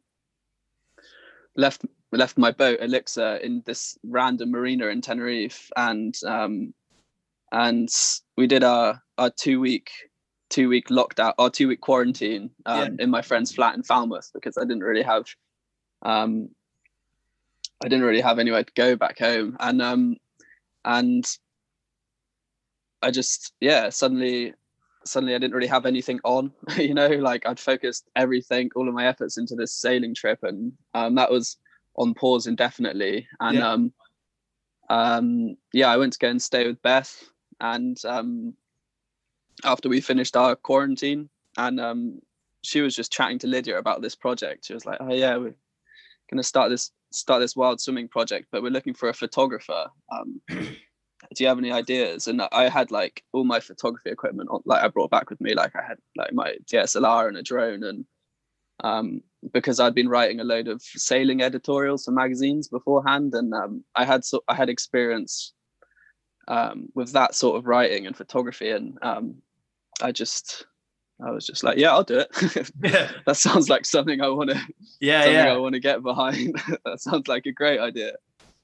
left 1.57 1.85
left 2.11 2.37
my 2.37 2.51
boat 2.51 2.79
Elixir 2.81 3.37
in 3.37 3.63
this 3.65 3.99
random 4.05 4.51
marina 4.51 4.87
in 4.89 5.01
Tenerife 5.01 5.71
and 5.77 6.15
um, 6.27 6.75
and 7.53 7.89
we 8.37 8.47
did 8.47 8.65
our 8.65 9.03
our 9.19 9.31
two 9.31 9.61
week 9.61 9.91
two 10.51 10.69
week 10.69 10.89
lockdown 10.89 11.33
or 11.39 11.49
two 11.49 11.69
week 11.69 11.81
quarantine 11.81 12.51
um, 12.67 12.97
yeah. 12.99 13.05
in 13.05 13.11
my 13.11 13.23
friend's 13.23 13.53
flat 13.53 13.75
in 13.75 13.83
Falmouth 13.83 14.31
because 14.35 14.59
I 14.59 14.63
didn't 14.63 14.83
really 14.83 15.03
have 15.03 15.27
um, 16.03 16.51
I 17.83 17.89
didn't 17.89 18.05
really 18.05 18.21
have 18.21 18.39
anywhere 18.39 18.65
to 18.65 18.73
go 18.75 18.97
back 18.97 19.19
home 19.19 19.57
and 19.61 19.81
um 19.81 20.17
and 20.85 21.25
I 23.01 23.11
just 23.11 23.53
yeah 23.61 23.89
suddenly 23.89 24.55
suddenly 25.05 25.35
I 25.35 25.39
didn't 25.39 25.55
really 25.55 25.67
have 25.69 25.87
anything 25.87 26.21
on, 26.25 26.53
you 26.77 26.95
know, 26.95 27.09
like 27.09 27.47
I'd 27.47 27.61
focused 27.61 28.09
everything, 28.17 28.71
all 28.75 28.89
of 28.89 28.95
my 28.95 29.07
efforts 29.07 29.39
into 29.39 29.55
this 29.55 29.73
sailing 29.73 30.15
trip, 30.15 30.41
and 30.43 30.73
um, 30.95 31.15
that 31.17 31.31
was 31.31 31.57
on 31.97 32.15
pause 32.15 32.47
indefinitely. 32.47 33.27
And 33.41 33.59
yeah. 33.59 33.71
um, 33.71 33.93
um, 34.91 35.57
yeah, 35.73 35.89
I 35.89 35.97
went 35.97 36.13
to 36.15 36.19
go 36.19 36.29
and 36.29 36.41
stay 36.43 36.67
with 36.67 36.81
Beth, 36.83 37.23
and 37.61 38.03
um, 38.05 38.55
after 39.65 39.89
we 39.89 40.01
finished 40.01 40.37
our 40.37 40.57
quarantine, 40.57 41.29
and 41.57 41.81
um, 41.81 42.21
she 42.63 42.81
was 42.81 42.95
just 42.95 43.13
chatting 43.13 43.39
to 43.41 43.47
Lydia 43.47 43.79
about 43.79 44.03
this 44.03 44.15
project. 44.15 44.67
She 44.67 44.75
was 44.75 44.87
like, 44.87 44.99
"Oh 45.01 45.13
yeah, 45.13 45.37
we're 45.37 45.55
gonna 46.31 46.43
start 46.43 46.71
this 46.71 46.91
start 47.11 47.41
this 47.41 47.57
wild 47.57 47.81
swimming 47.81 48.09
project, 48.09 48.49
but 48.51 48.63
we're 48.63 48.71
looking 48.71 48.95
for 48.95 49.09
a 49.09 49.15
photographer." 49.15 49.87
Do 51.35 51.45
you 51.45 51.49
have 51.49 51.59
any 51.59 51.73
ideas 51.73 52.29
and 52.29 52.43
i 52.53 52.69
had 52.69 52.91
like 52.91 53.23
all 53.33 53.45
my 53.45 53.61
photography 53.61 54.11
equipment 54.11 54.51
on, 54.51 54.61
like 54.65 54.83
i 54.83 54.89
brought 54.89 55.11
back 55.11 55.31
with 55.31 55.41
me 55.41 55.55
like 55.55 55.75
i 55.75 55.83
had 55.83 55.99
like 56.17 56.33
my 56.33 56.57
dslr 56.67 57.29
and 57.29 57.37
a 57.37 57.43
drone 57.43 57.83
and 57.85 58.05
um, 58.85 59.23
because 59.53 59.81
i'd 59.81 59.95
been 59.95 60.09
writing 60.09 60.41
a 60.41 60.45
load 60.45 60.69
of 60.69 60.83
sailing 60.83 61.41
editorials 61.41 62.05
for 62.05 62.11
magazines 62.11 62.69
beforehand 62.69 63.35
and 63.35 63.55
um, 63.55 63.85
i 63.95 64.05
had 64.05 64.25
so 64.25 64.43
i 64.49 64.55
had 64.55 64.69
experience 64.69 65.53
um, 66.49 66.89
with 66.95 67.13
that 67.13 67.35
sort 67.35 67.57
of 67.57 67.67
writing 67.67 68.07
and 68.07 68.17
photography 68.17 68.71
and 68.71 68.99
um, 69.03 69.37
i 70.03 70.11
just 70.13 70.67
I 71.25 71.31
was 71.31 71.47
just 71.47 71.63
like, 71.63 71.79
yeah, 71.79 71.93
I'll 71.93 72.03
do 72.03 72.19
it. 72.19 72.71
yeah. 72.83 73.11
that 73.27 73.37
sounds 73.37 73.69
like 73.69 73.85
something 73.85 74.21
I 74.21 74.29
want 74.29 74.51
to. 74.51 74.61
Yeah, 75.01 75.27
yeah. 75.27 75.53
I 75.53 75.57
want 75.57 75.75
to 75.75 75.81
get 75.81 76.03
behind. 76.03 76.61
that 76.85 77.01
sounds 77.01 77.29
like 77.29 77.47
a 77.47 77.53
great 77.53 77.79
idea. 77.79 78.15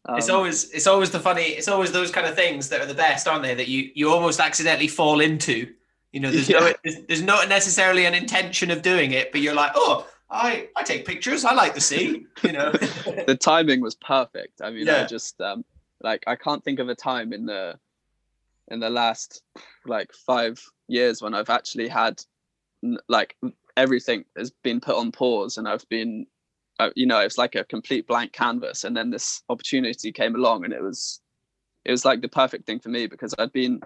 Um, 0.06 0.16
it's 0.16 0.30
always 0.30 0.70
it's 0.70 0.86
always 0.86 1.10
the 1.10 1.20
funny 1.20 1.42
it's 1.42 1.68
always 1.68 1.92
those 1.92 2.10
kind 2.10 2.26
of 2.26 2.34
things 2.34 2.68
that 2.68 2.80
are 2.80 2.86
the 2.86 2.94
best, 2.94 3.26
aren't 3.28 3.42
they? 3.42 3.54
That 3.54 3.68
you 3.68 3.90
you 3.94 4.10
almost 4.10 4.40
accidentally 4.40 4.88
fall 4.88 5.20
into 5.20 5.72
You 6.12 6.20
know, 6.20 6.30
there's 6.30 6.48
yeah. 6.48 6.60
no 6.60 6.72
there's, 6.82 6.96
there's 7.06 7.22
not 7.22 7.48
necessarily 7.48 8.06
an 8.06 8.14
intention 8.14 8.70
of 8.70 8.82
doing 8.82 9.12
it, 9.12 9.30
but 9.30 9.40
you're 9.40 9.54
like, 9.54 9.72
oh, 9.74 10.06
I 10.30 10.68
I 10.76 10.82
take 10.82 11.06
pictures. 11.06 11.44
I 11.44 11.54
like 11.54 11.74
the 11.74 11.80
sea. 11.80 12.26
You 12.42 12.52
know, 12.52 12.72
the 13.26 13.36
timing 13.38 13.80
was 13.80 13.94
perfect. 13.94 14.62
I 14.62 14.70
mean, 14.70 14.86
yeah. 14.86 15.02
I 15.02 15.06
just 15.06 15.40
um 15.40 15.64
like 16.00 16.24
I 16.26 16.36
can't 16.36 16.64
think 16.64 16.78
of 16.78 16.88
a 16.88 16.94
time 16.94 17.32
in 17.32 17.46
the 17.46 17.78
in 18.68 18.80
the 18.80 18.90
last 18.90 19.42
like 19.86 20.12
five 20.12 20.62
years 20.88 21.20
when 21.20 21.34
I've 21.34 21.50
actually 21.50 21.88
had 21.88 22.22
like 23.08 23.36
everything 23.76 24.24
has 24.36 24.50
been 24.50 24.80
put 24.80 24.96
on 24.96 25.12
pause 25.12 25.58
and 25.58 25.68
I've 25.68 25.88
been 25.88 26.26
uh, 26.78 26.90
you 26.94 27.06
know 27.06 27.20
it's 27.20 27.38
like 27.38 27.54
a 27.54 27.64
complete 27.64 28.06
blank 28.06 28.32
canvas 28.32 28.84
and 28.84 28.96
then 28.96 29.10
this 29.10 29.42
opportunity 29.48 30.12
came 30.12 30.34
along 30.34 30.64
and 30.64 30.72
it 30.72 30.82
was 30.82 31.20
it 31.84 31.90
was 31.90 32.04
like 32.04 32.20
the 32.20 32.28
perfect 32.28 32.66
thing 32.66 32.78
for 32.78 32.88
me 32.88 33.06
because 33.06 33.34
I'd 33.38 33.52
been 33.52 33.80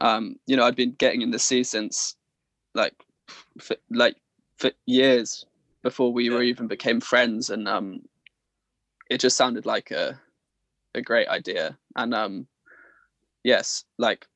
um 0.00 0.36
you 0.46 0.56
know 0.56 0.64
I'd 0.64 0.76
been 0.76 0.92
getting 0.92 1.22
in 1.22 1.30
the 1.30 1.38
sea 1.38 1.62
since 1.62 2.16
like 2.74 2.94
for, 3.60 3.76
like 3.90 4.16
for 4.56 4.70
years 4.86 5.44
before 5.82 6.12
we 6.12 6.30
were 6.30 6.42
even 6.42 6.66
became 6.66 7.00
friends 7.00 7.50
and 7.50 7.68
um 7.68 8.00
it 9.10 9.20
just 9.20 9.36
sounded 9.36 9.66
like 9.66 9.90
a 9.90 10.18
a 10.94 11.02
great 11.02 11.28
idea. 11.28 11.76
And 11.96 12.14
um 12.14 12.46
yes 13.44 13.84
like 13.98 14.26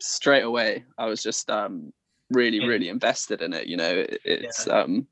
straight 0.00 0.42
away 0.42 0.84
i 0.98 1.06
was 1.06 1.22
just 1.22 1.50
um 1.50 1.92
really 2.30 2.60
really 2.60 2.88
invested 2.88 3.40
in 3.42 3.52
it 3.52 3.66
you 3.66 3.76
know? 3.76 3.90
It, 3.90 4.20
it's 4.24 4.66
yeah. 4.66 4.80
um 4.80 5.06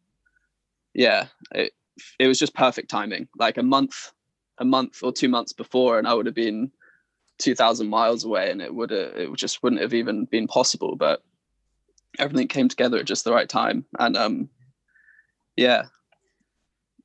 yeah 0.95 1.27
it, 1.55 1.73
it 2.19 2.27
was 2.27 2.39
just 2.39 2.55
perfect 2.55 2.91
timing. 2.91 3.29
Like 3.37 3.59
a 3.59 3.63
month 3.63 4.13
a 4.59 4.65
month 4.65 5.03
or 5.03 5.13
two 5.13 5.29
months 5.29 5.53
before 5.53 5.99
and 5.99 6.07
i 6.07 6.15
would 6.15 6.27
have 6.27 6.35
been 6.35 6.71
2000 7.39 7.89
miles 7.89 8.25
away 8.25 8.51
and 8.51 8.61
it 8.61 8.75
would 8.75 8.91
have 8.91 9.13
it 9.15 9.33
just 9.37 9.63
wouldn't 9.63 9.81
have 9.81 9.95
even 9.95 10.25
been 10.27 10.47
possible 10.47 10.97
but 10.97 11.23
everything 12.19 12.49
came 12.49 12.69
together 12.69 12.99
at 12.99 13.07
just 13.07 13.25
the 13.25 13.33
right 13.33 13.49
time 13.49 13.85
and 13.99 14.17
um 14.17 14.49
yeah 15.57 15.85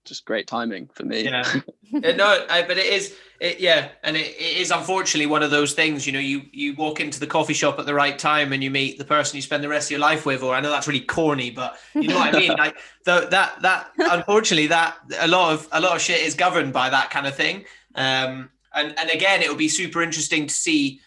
just 0.05 0.25
great 0.25 0.48
timing 0.48 0.89
for 0.93 1.03
me. 1.03 1.24
Yeah, 1.24 1.43
no, 1.91 2.45
I, 2.50 2.63
but 2.67 2.77
it 2.77 2.86
is, 2.86 3.15
it, 3.39 3.60
yeah, 3.60 3.89
and 4.03 4.17
it, 4.17 4.27
it 4.27 4.57
is 4.57 4.72
unfortunately 4.72 5.27
one 5.27 5.43
of 5.43 5.51
those 5.51 5.74
things. 5.74 6.05
You 6.05 6.13
know, 6.13 6.19
you 6.19 6.43
you 6.51 6.75
walk 6.75 7.00
into 7.00 7.19
the 7.19 7.27
coffee 7.27 7.53
shop 7.53 7.79
at 7.79 7.86
the 7.86 7.93
right 7.93 8.17
time 8.17 8.53
and 8.53 8.63
you 8.63 8.69
meet 8.69 8.98
the 8.98 9.05
person 9.05 9.36
you 9.36 9.41
spend 9.41 9.63
the 9.63 9.69
rest 9.69 9.88
of 9.88 9.91
your 9.91 10.00
life 10.00 10.25
with. 10.25 10.43
Or 10.43 10.53
I 10.53 10.60
know 10.60 10.69
that's 10.69 10.88
really 10.88 11.01
corny, 11.01 11.51
but 11.51 11.77
you 11.93 12.07
know 12.07 12.15
what 12.15 12.36
I 12.36 12.39
mean. 12.39 12.53
Like 12.63 12.77
the, 13.03 13.27
that 13.31 13.62
that 13.62 13.91
unfortunately 13.98 14.67
that 14.67 14.95
a 15.19 15.27
lot 15.27 15.53
of 15.53 15.67
a 15.72 15.81
lot 15.81 15.95
of 15.95 16.01
shit 16.01 16.22
is 16.22 16.36
governed 16.36 16.72
by 16.72 16.89
that 16.89 17.10
kind 17.10 17.27
of 17.27 17.36
thing. 17.36 17.65
Um, 17.95 18.50
and 18.74 18.98
and 18.98 19.10
again, 19.10 19.41
it 19.41 19.50
will 19.50 19.57
be 19.57 19.69
super 19.69 20.01
interesting 20.01 20.48
to 20.48 20.53
see. 20.53 21.01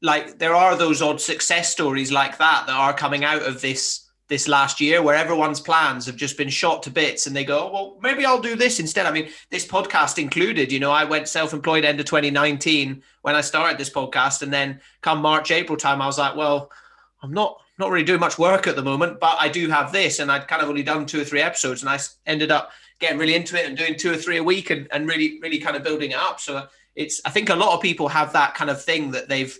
Like 0.00 0.38
there 0.38 0.54
are 0.54 0.76
those 0.76 1.02
odd 1.02 1.20
success 1.20 1.70
stories 1.72 2.12
like 2.12 2.38
that 2.38 2.64
that 2.66 2.72
are 2.72 2.94
coming 2.94 3.24
out 3.24 3.42
of 3.42 3.60
this 3.60 4.07
this 4.28 4.46
last 4.46 4.80
year 4.80 5.02
where 5.02 5.14
everyone's 5.14 5.60
plans 5.60 6.04
have 6.06 6.16
just 6.16 6.36
been 6.36 6.50
shot 6.50 6.82
to 6.82 6.90
bits 6.90 7.26
and 7.26 7.34
they 7.34 7.44
go, 7.44 7.70
well, 7.72 7.96
maybe 8.02 8.26
I'll 8.26 8.40
do 8.40 8.54
this 8.54 8.78
instead. 8.78 9.06
I 9.06 9.10
mean, 9.10 9.30
this 9.50 9.66
podcast 9.66 10.18
included, 10.18 10.70
you 10.70 10.78
know, 10.78 10.90
I 10.90 11.04
went 11.04 11.28
self 11.28 11.54
employed 11.54 11.84
end 11.84 11.98
of 11.98 12.06
2019 12.06 13.02
when 13.22 13.34
I 13.34 13.40
started 13.40 13.78
this 13.78 13.90
podcast. 13.90 14.42
And 14.42 14.52
then 14.52 14.80
come 15.00 15.20
March, 15.20 15.50
April 15.50 15.78
time, 15.78 16.02
I 16.02 16.06
was 16.06 16.18
like, 16.18 16.36
well, 16.36 16.70
I'm 17.22 17.32
not 17.32 17.60
not 17.78 17.90
really 17.90 18.04
doing 18.04 18.20
much 18.20 18.38
work 18.38 18.66
at 18.66 18.76
the 18.76 18.82
moment, 18.82 19.20
but 19.20 19.36
I 19.38 19.48
do 19.48 19.68
have 19.68 19.92
this. 19.92 20.18
And 20.18 20.30
I'd 20.30 20.48
kind 20.48 20.60
of 20.60 20.68
only 20.68 20.82
done 20.82 21.06
two 21.06 21.20
or 21.20 21.24
three 21.24 21.40
episodes 21.40 21.82
and 21.82 21.88
I 21.88 21.98
ended 22.26 22.50
up 22.50 22.72
getting 22.98 23.18
really 23.18 23.34
into 23.34 23.58
it 23.58 23.66
and 23.66 23.76
doing 23.76 23.96
two 23.96 24.12
or 24.12 24.16
three 24.16 24.38
a 24.38 24.42
week 24.42 24.70
and, 24.70 24.88
and 24.90 25.08
really, 25.08 25.38
really 25.40 25.58
kind 25.58 25.76
of 25.76 25.84
building 25.84 26.10
it 26.10 26.16
up. 26.18 26.40
So 26.40 26.66
it's, 26.96 27.20
I 27.24 27.30
think 27.30 27.48
a 27.48 27.54
lot 27.54 27.74
of 27.74 27.80
people 27.80 28.08
have 28.08 28.32
that 28.32 28.54
kind 28.54 28.68
of 28.68 28.82
thing 28.82 29.12
that 29.12 29.28
they've, 29.28 29.56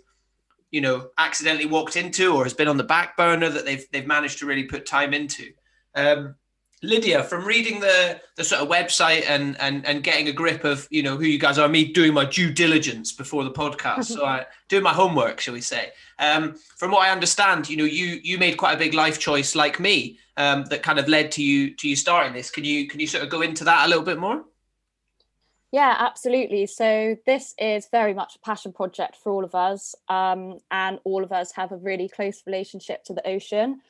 you 0.71 0.81
know 0.81 1.09
accidentally 1.19 1.67
walked 1.67 1.97
into 1.97 2.35
or 2.35 2.45
has 2.45 2.55
been 2.55 2.69
on 2.69 2.77
the 2.77 2.85
back 2.85 3.17
burner 3.17 3.49
that 3.49 3.65
they've 3.65 3.85
they've 3.93 4.07
managed 4.07 4.39
to 4.39 4.47
really 4.47 4.65
put 4.65 4.87
time 4.87 5.15
into. 5.15 5.53
Um, 5.95 6.35
Lydia, 6.83 7.25
from 7.25 7.45
reading 7.45 7.81
the 7.81 8.21
the 8.37 8.45
sort 8.45 8.63
of 8.63 8.69
website 8.69 9.25
and 9.29 9.59
and 9.61 9.85
and 9.85 10.05
getting 10.05 10.29
a 10.29 10.33
grip 10.33 10.63
of 10.65 10.87
you 10.91 11.03
know 11.03 11.17
who 11.17 11.25
you 11.25 11.39
guys 11.39 11.59
are, 11.59 11.69
me 11.69 11.93
doing 11.93 12.15
my 12.15 12.25
due 12.25 12.53
diligence 12.53 13.13
before 13.13 13.43
the 13.43 13.51
podcast, 13.51 14.05
so 14.05 14.25
I 14.25 14.47
doing 14.69 14.85
my 14.85 14.93
homework, 14.93 15.41
shall 15.41 15.55
we 15.55 15.61
say? 15.61 15.91
Um, 16.21 16.55
from 16.77 16.93
what 16.93 17.07
I 17.07 17.11
understand, 17.11 17.69
you 17.69 17.77
know 17.77 17.85
you 17.85 18.21
you 18.23 18.39
made 18.39 18.57
quite 18.57 18.75
a 18.75 18.79
big 18.79 18.95
life 18.95 19.19
choice 19.19 19.57
like 19.57 19.81
me 19.81 20.19
um, 20.37 20.67
that 20.67 20.85
kind 20.85 21.01
of 21.01 21.09
led 21.09 21.33
to 21.33 21.43
you 21.43 21.75
to 21.75 21.89
you 21.89 21.97
starting 21.97 22.33
this. 22.33 22.51
Can 22.51 22.65
you 22.65 22.87
can 22.87 23.01
you 23.01 23.09
sort 23.09 23.25
of 23.25 23.31
go 23.31 23.43
into 23.43 23.65
that 23.65 23.87
a 23.87 23.89
little 23.89 24.05
bit 24.05 24.19
more? 24.19 24.45
Yeah, 25.71 25.95
absolutely. 25.99 26.67
So 26.67 27.17
this 27.27 27.55
is 27.59 27.89
very 27.91 28.15
much 28.15 28.37
a 28.37 28.39
passion 28.39 28.73
project 28.73 29.17
for 29.17 29.33
all 29.33 29.45
of 29.45 29.55
us, 29.55 29.95
um, 30.09 30.59
and 30.71 30.99
all 31.05 31.23
of 31.23 31.31
us 31.31 31.53
have 31.53 31.73
a 31.73 31.77
really 31.77 32.09
close 32.09 32.43
relationship 32.47 33.05
to 33.05 33.13
the 33.13 33.27
ocean. 33.29 33.81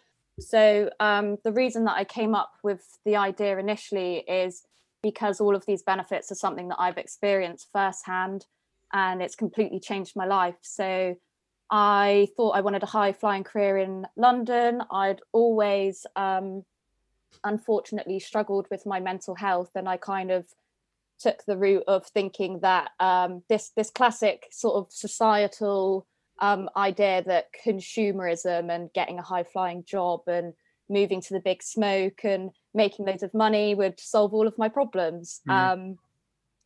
So 0.41 0.91
um, 0.99 1.39
the 1.45 1.53
reason 1.53 1.85
that 1.85 1.97
I 1.97 2.05
came 2.05 2.35
up 2.35 2.53
with 2.65 2.99
the 3.05 3.17
idea 3.17 3.59
initially 3.59 4.19
is 4.19 4.65
because 5.03 5.41
all 5.41 5.55
of 5.55 5.67
these 5.67 5.83
benefits 5.83 6.33
are 6.33 6.37
something 6.37 6.69
that 6.69 6.81
I've 6.81 6.99
experienced 6.99 7.69
firsthand, 7.73 8.47
and 8.93 9.23
it's 9.23 9.37
completely 9.37 9.79
changed 9.79 10.17
my 10.17 10.27
life. 10.27 10.57
So 10.63 11.17
I 11.71 12.27
thought 12.37 12.57
I 12.57 12.61
wanted 12.61 12.83
a 12.83 12.87
high 12.87 13.13
flying 13.13 13.45
career 13.45 13.79
in 13.79 14.05
London. 14.17 14.83
I'd 14.91 15.21
always, 15.31 16.07
um, 16.17 16.65
unfortunately, 17.45 18.19
struggled 18.19 18.67
with 18.69 18.85
my 18.85 18.99
mental 18.99 19.37
health, 19.37 19.71
and 19.77 19.89
I 19.89 19.97
kind 19.97 20.33
of 20.33 20.47
took 21.19 21.45
the 21.45 21.57
route 21.57 21.85
of 21.87 22.07
thinking 22.07 22.61
that 22.61 22.91
um, 23.01 23.43
this 23.49 23.71
this 23.77 23.91
classic 23.91 24.47
sort 24.51 24.77
of 24.77 24.93
societal 24.93 26.07
um, 26.41 26.69
idea 26.77 27.23
that 27.25 27.49
consumerism 27.65 28.73
and 28.73 28.93
getting 28.93 29.19
a 29.19 29.23
high 29.23 29.43
flying 29.43 29.85
job 29.85 30.21
and 30.27 30.55
moving 30.89 31.21
to 31.21 31.35
the 31.35 31.41
big 31.41 31.63
smoke 31.63 32.25
and 32.25 32.51
making 32.75 33.05
loads 33.07 33.23
of 33.23 33.35
money 33.35 33.75
would 33.75 33.99
solve 33.99 34.33
all 34.33 34.47
of 34.47 34.57
my 34.57 34.69
problems. 34.69 35.41
Mm. 35.49 35.53
Um, 35.53 35.99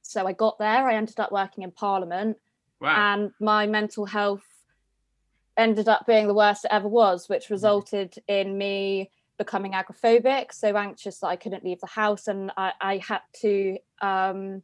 so 0.03 0.27
I 0.27 0.33
got 0.33 0.59
there. 0.59 0.89
I 0.89 0.95
ended 0.95 1.19
up 1.19 1.33
working 1.33 1.65
in 1.65 1.71
Parliament, 1.71 2.37
wow. 2.81 3.15
and 3.15 3.31
my 3.41 3.67
mental 3.67 4.05
health 4.05 4.45
ended 5.57 5.89
up 5.89 6.07
being 6.07 6.27
the 6.27 6.35
worst 6.35 6.65
it 6.65 6.73
ever 6.73 6.89
was, 6.89 7.29
which 7.29 7.45
mm-hmm. 7.45 7.55
resulted 7.55 8.15
in 8.29 8.57
me 8.59 9.11
becoming 9.45 9.73
agoraphobic, 9.73 10.53
so 10.53 10.77
anxious 10.77 11.19
that 11.19 11.29
I 11.29 11.37
couldn't 11.37 11.65
leave 11.65 11.81
the 11.81 11.87
house, 11.87 12.29
and 12.29 12.51
I, 12.57 12.73
I 12.81 12.97
had 12.99 13.23
to. 13.43 13.79
Um, 14.01 14.63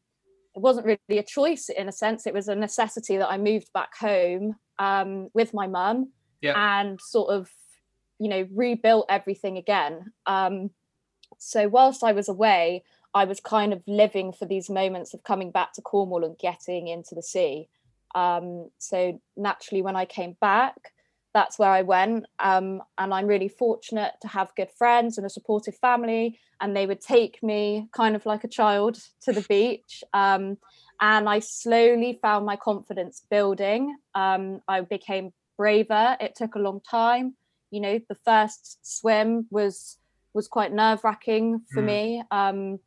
it 0.54 0.61
wasn't 0.61 0.87
really 0.87 1.18
a 1.18 1.23
choice 1.23 1.68
in 1.68 1.88
a 1.88 1.92
sense; 1.92 2.26
it 2.26 2.35
was 2.35 2.49
a 2.49 2.54
necessity 2.54 3.16
that 3.16 3.30
I 3.30 3.38
moved 3.38 3.73
back 3.73 3.97
home 3.97 4.56
um, 4.78 5.28
with 5.35 5.52
my 5.54 5.66
mum 5.66 6.12
yeah. 6.40 6.80
and 6.80 7.00
sort 7.00 7.30
of, 7.30 7.50
you 8.18 8.28
know, 8.28 8.47
rebuilt 8.52 9.06
everything 9.08 9.56
again. 9.56 10.12
Um, 10.26 10.70
so 11.38 11.68
whilst 11.68 12.02
I 12.04 12.12
was 12.12 12.28
away, 12.28 12.85
I 13.14 13.25
was 13.25 13.40
kind 13.40 13.73
of 13.73 13.82
living 13.87 14.32
for 14.32 14.47
these 14.47 14.68
moments 14.70 15.14
of 15.14 15.23
coming 15.23 15.50
back 15.50 15.73
to 15.75 15.82
Cornwall 15.82 16.25
and 16.25 16.38
getting 16.38 16.88
into 16.88 17.14
the 17.14 17.23
sea. 17.23 17.68
Um, 18.14 18.70
so 18.78 19.20
naturally, 19.37 19.82
when 19.82 19.97
I 19.97 20.04
came 20.04 20.37
back, 20.40 20.92
that's 21.38 21.57
where 21.57 21.71
I 21.71 21.83
went. 21.83 22.26
Um, 22.40 22.83
and 22.99 23.14
I'm 23.14 23.28
really 23.28 23.49
fortunate 23.49 24.14
to 24.23 24.28
have 24.28 24.57
good 24.57 24.73
friends 24.76 25.18
and 25.18 25.26
a 25.26 25.30
supportive 25.30 25.76
family. 25.76 26.37
And 26.61 26.76
they 26.76 26.85
would 26.85 27.00
take 27.00 27.40
me 27.45 27.88
kind 27.92 28.16
of 28.16 28.26
like 28.26 28.42
a 28.42 28.49
child 28.49 28.99
to 29.23 29.33
the 29.33 29.47
beach. 29.49 30.02
Um, 30.12 30.59
and 31.00 31.28
I 31.28 31.38
slowly 31.38 32.18
found 32.21 32.45
my 32.45 32.57
confidence 32.57 33.23
building. 33.30 33.97
Um, 34.16 34.62
I 34.66 34.80
became 34.80 35.30
braver. 35.57 36.16
It 36.21 36.35
took 36.35 36.57
a 36.57 36.59
long 36.59 36.80
time. 36.80 37.37
You 37.71 37.83
know, 37.83 38.00
the 38.09 38.18
first 38.25 38.78
swim 38.83 39.47
was 39.50 39.97
was 40.35 40.49
quite 40.49 40.73
nerve 40.73 41.04
wracking 41.04 41.62
for 41.73 41.83
mm. 41.83 41.87
me 41.87 42.23
um, 42.30 42.78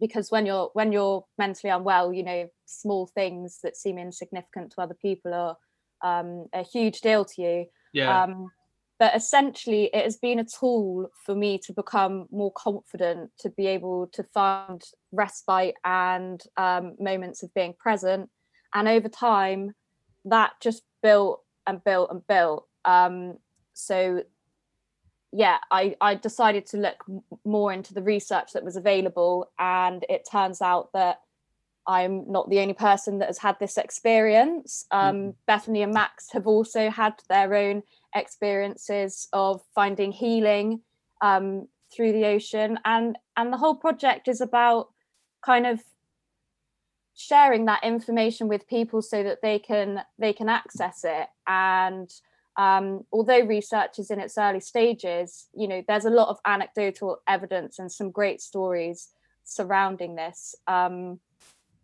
because 0.00 0.30
when 0.30 0.46
you're 0.46 0.70
when 0.72 0.92
you're 0.92 1.26
mentally 1.36 1.70
unwell, 1.70 2.10
you 2.12 2.22
know, 2.22 2.48
small 2.64 3.06
things 3.06 3.58
that 3.62 3.76
seem 3.76 3.98
insignificant 3.98 4.72
to 4.72 4.80
other 4.80 4.96
people 5.00 5.34
are 5.34 5.56
um, 6.02 6.46
a 6.52 6.62
huge 6.62 7.00
deal 7.00 7.24
to 7.24 7.42
you. 7.42 7.66
Yeah. 7.92 8.24
Um, 8.24 8.50
but 8.98 9.16
essentially, 9.16 9.90
it 9.92 10.04
has 10.04 10.16
been 10.16 10.38
a 10.38 10.44
tool 10.44 11.10
for 11.26 11.34
me 11.34 11.58
to 11.58 11.72
become 11.72 12.28
more 12.30 12.52
confident, 12.52 13.32
to 13.40 13.50
be 13.50 13.66
able 13.66 14.06
to 14.12 14.22
find 14.22 14.80
respite 15.10 15.74
and 15.84 16.40
um, 16.56 16.94
moments 17.00 17.42
of 17.42 17.52
being 17.52 17.74
present. 17.74 18.30
And 18.72 18.86
over 18.86 19.08
time, 19.08 19.74
that 20.24 20.52
just 20.60 20.84
built 21.02 21.42
and 21.66 21.82
built 21.82 22.12
and 22.12 22.24
built. 22.28 22.68
Um, 22.84 23.38
so, 23.72 24.22
yeah, 25.32 25.58
I, 25.70 25.96
I 26.00 26.14
decided 26.14 26.66
to 26.66 26.76
look 26.76 27.04
more 27.44 27.72
into 27.72 27.94
the 27.94 28.02
research 28.02 28.52
that 28.52 28.64
was 28.64 28.76
available. 28.76 29.50
And 29.58 30.04
it 30.08 30.28
turns 30.30 30.62
out 30.62 30.92
that 30.92 31.22
I'm 31.86 32.30
not 32.30 32.48
the 32.48 32.60
only 32.60 32.74
person 32.74 33.18
that 33.18 33.26
has 33.26 33.38
had 33.38 33.58
this 33.58 33.76
experience. 33.76 34.86
Um, 34.90 35.16
mm-hmm. 35.16 35.30
Bethany 35.46 35.82
and 35.82 35.92
Max 35.92 36.30
have 36.32 36.46
also 36.46 36.90
had 36.90 37.14
their 37.28 37.54
own 37.54 37.82
experiences 38.14 39.28
of 39.32 39.62
finding 39.74 40.12
healing 40.12 40.80
um, 41.20 41.68
through 41.94 42.12
the 42.12 42.26
ocean, 42.26 42.78
and 42.84 43.18
and 43.36 43.52
the 43.52 43.58
whole 43.58 43.76
project 43.76 44.28
is 44.28 44.40
about 44.40 44.90
kind 45.44 45.66
of 45.66 45.80
sharing 47.14 47.66
that 47.66 47.84
information 47.84 48.48
with 48.48 48.66
people 48.66 49.02
so 49.02 49.22
that 49.22 49.42
they 49.42 49.58
can 49.58 50.02
they 50.18 50.32
can 50.32 50.48
access 50.48 51.04
it 51.04 51.28
and 51.46 52.10
um, 52.56 53.04
although 53.12 53.40
research 53.40 53.98
is 53.98 54.10
in 54.10 54.20
its 54.20 54.36
early 54.36 54.60
stages, 54.60 55.48
you 55.54 55.66
know, 55.66 55.82
there's 55.88 56.04
a 56.04 56.10
lot 56.10 56.28
of 56.28 56.38
anecdotal 56.44 57.18
evidence 57.26 57.78
and 57.78 57.90
some 57.90 58.10
great 58.10 58.40
stories 58.40 59.08
surrounding 59.44 60.16
this. 60.16 60.54
Um, 60.66 61.20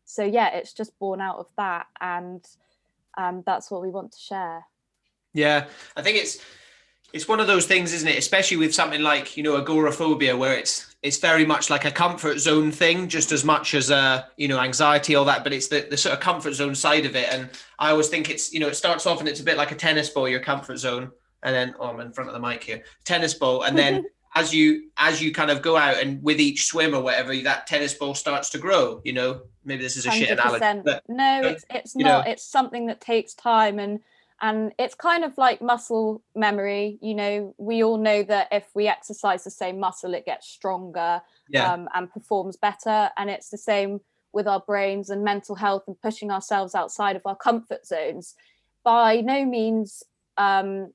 so 0.09 0.25
yeah, 0.25 0.49
it's 0.55 0.73
just 0.73 0.99
born 0.99 1.21
out 1.21 1.37
of 1.37 1.47
that, 1.59 1.87
and 2.01 2.43
um, 3.19 3.43
that's 3.45 3.71
what 3.71 3.83
we 3.83 3.91
want 3.91 4.13
to 4.13 4.19
share. 4.19 4.65
Yeah, 5.35 5.67
I 5.97 6.03
think 6.03 6.17
it's 6.17 6.39
it's 7.13 7.29
one 7.29 7.41
of 7.41 7.47
those 7.47 7.67
things, 7.67 7.93
isn't 7.93 8.09
it? 8.09 8.17
Especially 8.17 8.57
with 8.57 8.75
something 8.75 9.03
like 9.03 9.37
you 9.37 9.43
know 9.43 9.59
agoraphobia, 9.59 10.35
where 10.35 10.57
it's 10.57 10.97
it's 11.03 11.19
very 11.19 11.45
much 11.45 11.69
like 11.69 11.85
a 11.85 11.91
comfort 11.91 12.39
zone 12.39 12.73
thing, 12.73 13.09
just 13.09 13.33
as 13.33 13.45
much 13.45 13.75
as 13.75 13.91
uh 13.91 14.25
you 14.39 14.49
know 14.49 14.59
anxiety, 14.59 15.15
all 15.15 15.27
that. 15.27 15.45
But 15.45 15.53
it's 15.53 15.69
the 15.69 15.87
the 15.91 15.97
sort 15.99 16.15
of 16.15 16.21
comfort 16.21 16.55
zone 16.55 16.75
side 16.75 17.05
of 17.05 17.15
it, 17.15 17.29
and 17.31 17.51
I 17.79 17.91
always 17.91 18.09
think 18.09 18.31
it's 18.31 18.51
you 18.51 18.61
know 18.61 18.69
it 18.69 18.77
starts 18.77 19.05
off 19.05 19.21
and 19.21 19.29
it's 19.29 19.41
a 19.41 19.45
bit 19.45 19.59
like 19.59 19.73
a 19.73 19.77
tennis 19.77 20.09
ball, 20.09 20.27
your 20.27 20.41
comfort 20.41 20.79
zone, 20.79 21.13
and 21.43 21.55
then 21.55 21.75
oh, 21.79 21.89
I'm 21.89 22.01
in 22.01 22.13
front 22.13 22.31
of 22.31 22.35
the 22.35 22.41
mic 22.41 22.65
here, 22.65 22.83
tennis 23.05 23.35
ball, 23.35 23.63
and 23.65 23.77
then. 23.77 24.07
as 24.35 24.55
you 24.55 24.91
as 24.97 25.23
you 25.23 25.33
kind 25.33 25.51
of 25.51 25.63
go 25.63 25.77
out 25.77 26.01
and 26.01 26.23
with 26.23 26.41
each 26.41 26.67
swim 26.67 26.95
or 26.95 27.01
whatever 27.01 27.35
that 27.37 27.67
tennis 27.67 27.95
ball 27.95 28.15
starts 28.15 28.51
to 28.51 28.59
grow 28.59 29.01
you 29.05 29.13
know 29.13 29.41
maybe 29.65 29.83
this 29.83 29.97
is 29.97 30.07
a 30.07 30.11
100%. 30.11 30.13
shit 30.13 30.31
analogy 30.31 30.83
but, 30.85 31.03
no 31.09 31.41
it's 31.45 31.65
it's 31.71 31.97
not 31.97 32.25
know. 32.27 32.31
it's 32.31 32.45
something 32.45 32.87
that 32.87 33.01
takes 33.01 33.35
time 33.35 33.79
and 33.79 34.01
and 34.41 34.73
it's 34.79 34.95
kind 34.95 35.25
of 35.25 35.37
like 35.37 35.61
muscle 35.61 36.23
memory 36.35 36.99
you 37.01 37.15
know 37.15 37.55
we 37.59 37.83
all 37.83 37.99
know 37.99 38.23
that 38.23 38.49
if 38.53 38.65
we 38.75 38.87
exercise 38.87 39.45
the 39.45 39.51
same 39.51 39.81
muscle 39.81 40.15
it 40.15 40.25
gets 40.25 40.47
stronger 40.49 41.21
yeah. 41.49 41.73
um, 41.73 41.89
and 41.95 42.13
performs 42.13 42.57
better 42.57 43.11
and 43.17 43.31
it's 43.31 43.51
the 43.51 43.59
same 43.59 44.01
with 44.33 44.47
our 44.47 44.61
brains 44.61 45.11
and 45.11 45.25
mental 45.25 45.55
health 45.55 45.85
and 45.87 46.01
pushing 46.01 46.31
ourselves 46.31 46.75
outside 46.75 47.17
of 47.17 47.23
our 47.25 47.37
comfort 47.37 47.87
zones 47.87 48.35
by 48.85 49.21
no 49.21 49.45
means 49.45 50.05
um, 50.37 50.93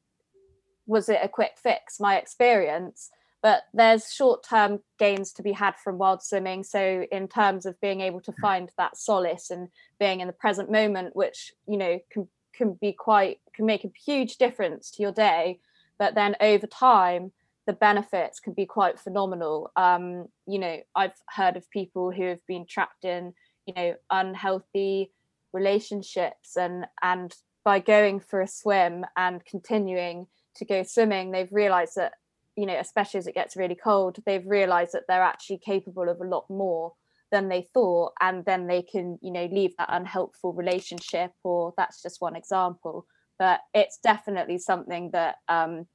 was 0.86 1.10
it 1.10 1.20
a 1.22 1.28
quick 1.28 1.54
fix 1.58 2.00
my 2.00 2.18
experience 2.18 3.10
but 3.44 3.64
there's 3.74 4.12
short-term 4.12 4.80
gains 4.98 5.34
to 5.34 5.44
be 5.44 5.52
had 5.52 5.76
from 5.76 5.98
wild 5.98 6.24
swimming. 6.24 6.64
So 6.64 7.06
in 7.12 7.28
terms 7.28 7.66
of 7.66 7.80
being 7.82 8.00
able 8.00 8.22
to 8.22 8.32
find 8.42 8.72
that 8.78 8.98
solace 8.98 9.52
and 9.52 9.68
being 10.00 10.22
in 10.22 10.28
the 10.28 10.34
present 10.34 10.72
moment 10.72 11.16
which 11.16 11.52
you 11.68 11.78
know 11.78 12.00
can 12.10 12.28
can 12.54 12.74
be 12.74 12.94
quite 12.94 13.40
can 13.54 13.66
make 13.66 13.84
a 13.84 13.92
huge 14.06 14.38
difference 14.38 14.90
to 14.92 15.02
your 15.02 15.12
day 15.12 15.60
but 16.00 16.16
then 16.16 16.36
over 16.40 16.66
time 16.68 17.32
the 17.66 17.74
benefits 17.74 18.40
can 18.40 18.54
be 18.54 18.66
quite 18.66 19.00
phenomenal. 19.00 19.72
Um, 19.76 20.28
you 20.48 20.60
know 20.60 20.78
i've 20.96 21.20
heard 21.28 21.58
of 21.58 21.70
people 21.70 22.12
who 22.12 22.24
have 22.24 22.46
been 22.48 22.66
trapped 22.66 23.04
in 23.04 23.34
you 23.66 23.74
know 23.74 23.96
unhealthy 24.10 25.12
relationships 25.52 26.56
and 26.56 26.86
and 27.02 27.34
by 27.66 27.80
going 27.80 28.20
for 28.20 28.42
a 28.42 28.48
swim 28.48 29.06
and 29.18 29.44
continuing 29.46 30.28
to 30.56 30.66
go 30.66 30.84
swimming 30.84 31.32
they've 31.32 31.52
realized 31.52 31.96
that 31.96 32.14
you 32.56 32.66
know 32.66 32.78
especially 32.80 33.18
as 33.18 33.28
it 33.28 33.36
gets 33.36 33.56
really 33.56 33.76
cold 33.76 34.18
they've 34.26 34.46
realized 34.46 34.94
that 34.94 35.04
they're 35.08 35.24
actually 35.24 35.58
capable 35.58 36.10
of 36.10 36.22
a 36.22 36.26
lot 36.26 36.46
more 36.50 36.94
than 37.34 37.50
they 37.50 37.68
thought 37.74 38.14
and 38.22 38.46
then 38.46 38.68
they 38.68 38.84
can 38.84 39.18
you 39.22 39.32
know 39.32 39.50
leave 39.52 39.76
that 39.78 39.90
unhelpful 39.92 40.54
relationship 40.54 41.32
or 41.44 41.74
that's 41.76 42.02
just 42.02 42.22
one 42.22 42.36
example. 42.36 43.08
But 43.40 43.62
it's 43.74 43.98
definitely 43.98 44.60
something 44.60 45.10
that 45.12 45.38
um 45.50 45.88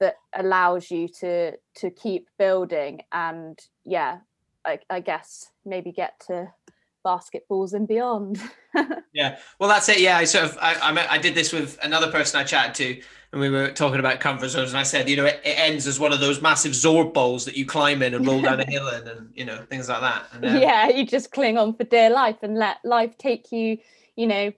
that 0.00 0.14
allows 0.34 0.90
you 0.90 1.08
to 1.20 1.52
to 1.76 1.90
keep 1.90 2.28
building 2.38 3.02
and 3.12 3.58
yeah 3.84 4.20
I, 4.64 4.78
I 4.88 5.00
guess 5.00 5.50
maybe 5.66 5.92
get 5.92 6.14
to 6.26 6.52
basketballs 7.06 7.72
and 7.72 7.86
beyond 7.86 8.40
yeah 9.14 9.38
well 9.60 9.68
that's 9.68 9.88
it 9.88 10.00
yeah 10.00 10.18
i 10.18 10.24
sort 10.24 10.44
of 10.44 10.58
I, 10.60 10.74
I 10.74 11.14
i 11.14 11.18
did 11.18 11.34
this 11.34 11.52
with 11.52 11.78
another 11.82 12.10
person 12.10 12.40
i 12.40 12.44
chatted 12.44 12.74
to 12.74 13.02
and 13.36 13.40
we 13.42 13.50
were 13.50 13.70
talking 13.70 14.00
about 14.00 14.20
comfort 14.20 14.48
zones, 14.48 14.70
and 14.70 14.78
I 14.78 14.82
said, 14.82 15.10
you 15.10 15.16
know, 15.16 15.26
it, 15.26 15.42
it, 15.44 15.58
ends 15.58 15.86
as 15.86 16.00
one 16.00 16.10
of 16.10 16.20
those 16.20 16.40
massive 16.40 16.72
Zorb 16.72 17.12
balls 17.12 17.44
that 17.44 17.54
you 17.54 17.66
climb 17.66 18.00
in 18.00 18.14
and 18.14 18.26
roll 18.26 18.40
down 18.40 18.60
a 18.60 18.64
hill 18.70 18.88
in, 18.88 19.06
and 19.06 19.30
you 19.34 19.44
know, 19.44 19.58
things 19.68 19.90
like 19.90 20.00
that. 20.00 20.24
And, 20.32 20.44
um, 20.46 20.56
yeah, 20.62 20.88
you 20.88 21.04
just 21.04 21.32
cling 21.32 21.58
on 21.58 21.74
for 21.74 21.84
dear 21.84 22.08
life 22.08 22.36
and 22.40 22.56
let 22.56 22.78
life 22.82 23.18
take 23.18 23.52
you, 23.52 23.76
you 24.16 24.26
know, 24.26 24.52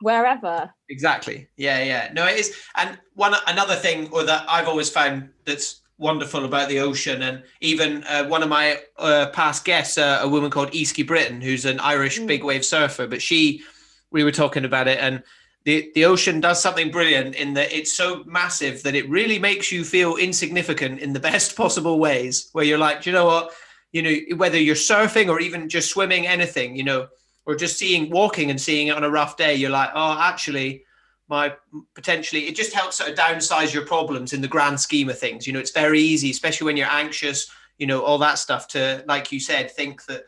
wherever. 0.00 0.72
Exactly. 0.88 1.48
Yeah, 1.58 1.82
yeah. 1.82 2.10
No, 2.14 2.26
it 2.26 2.38
is. 2.38 2.56
And 2.76 2.98
one 3.14 3.34
another 3.48 3.74
thing, 3.74 4.08
or 4.12 4.24
that 4.24 4.46
I've 4.48 4.66
always 4.66 4.88
found 4.88 5.28
that's 5.44 5.81
wonderful 6.02 6.44
about 6.44 6.68
the 6.68 6.80
ocean, 6.80 7.22
and 7.22 7.42
even 7.60 8.04
uh, 8.04 8.26
one 8.26 8.42
of 8.42 8.48
my 8.48 8.80
uh, 8.98 9.26
past 9.32 9.64
guests, 9.64 9.96
uh, 9.96 10.18
a 10.20 10.28
woman 10.28 10.50
called 10.50 10.70
Easky 10.72 11.06
Britton, 11.06 11.40
who's 11.40 11.64
an 11.64 11.80
Irish 11.80 12.20
mm. 12.20 12.26
big 12.26 12.44
wave 12.44 12.64
surfer, 12.64 13.06
but 13.06 13.22
she, 13.22 13.62
we 14.10 14.24
were 14.24 14.32
talking 14.32 14.64
about 14.64 14.88
it, 14.88 14.98
and 14.98 15.22
the, 15.64 15.92
the 15.94 16.04
ocean 16.04 16.40
does 16.40 16.60
something 16.60 16.90
brilliant 16.90 17.34
in 17.36 17.54
that 17.54 17.72
it's 17.72 17.92
so 17.92 18.24
massive 18.26 18.82
that 18.82 18.94
it 18.94 19.08
really 19.08 19.38
makes 19.38 19.70
you 19.70 19.84
feel 19.84 20.16
insignificant 20.16 21.00
in 21.00 21.12
the 21.12 21.20
best 21.20 21.56
possible 21.62 21.98
ways 21.98 22.48
where 22.52 22.64
you're 22.64 22.78
like 22.78 23.06
you 23.06 23.12
know 23.12 23.26
what 23.26 23.52
you 23.92 24.02
know 24.02 24.36
whether 24.36 24.58
you're 24.58 24.74
surfing 24.74 25.28
or 25.28 25.40
even 25.40 25.68
just 25.68 25.90
swimming 25.90 26.26
anything 26.26 26.76
you 26.76 26.82
know 26.82 27.06
or 27.46 27.54
just 27.54 27.78
seeing 27.78 28.10
walking 28.10 28.50
and 28.50 28.60
seeing 28.60 28.88
it 28.88 28.96
on 28.96 29.04
a 29.04 29.10
rough 29.10 29.36
day 29.36 29.54
you're 29.54 29.70
like 29.70 29.90
oh 29.94 30.18
actually 30.18 30.84
my 31.32 31.46
potentially 31.94 32.42
it 32.46 32.54
just 32.54 32.72
helps 32.72 32.96
sort 32.96 33.10
of 33.10 33.16
downsize 33.16 33.74
your 33.74 33.86
problems 33.86 34.32
in 34.32 34.40
the 34.40 34.52
grand 34.54 34.78
scheme 34.78 35.08
of 35.08 35.18
things 35.18 35.46
you 35.46 35.52
know 35.52 35.58
it's 35.58 35.72
very 35.84 36.00
easy 36.00 36.30
especially 36.30 36.66
when 36.66 36.76
you're 36.76 36.98
anxious 37.04 37.50
you 37.78 37.86
know 37.86 38.00
all 38.02 38.18
that 38.18 38.38
stuff 38.38 38.68
to 38.68 39.02
like 39.08 39.32
you 39.32 39.40
said 39.40 39.70
think 39.70 40.04
that 40.04 40.22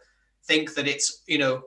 think 0.44 0.74
that 0.74 0.88
it's 0.88 1.22
you 1.26 1.38
know 1.38 1.62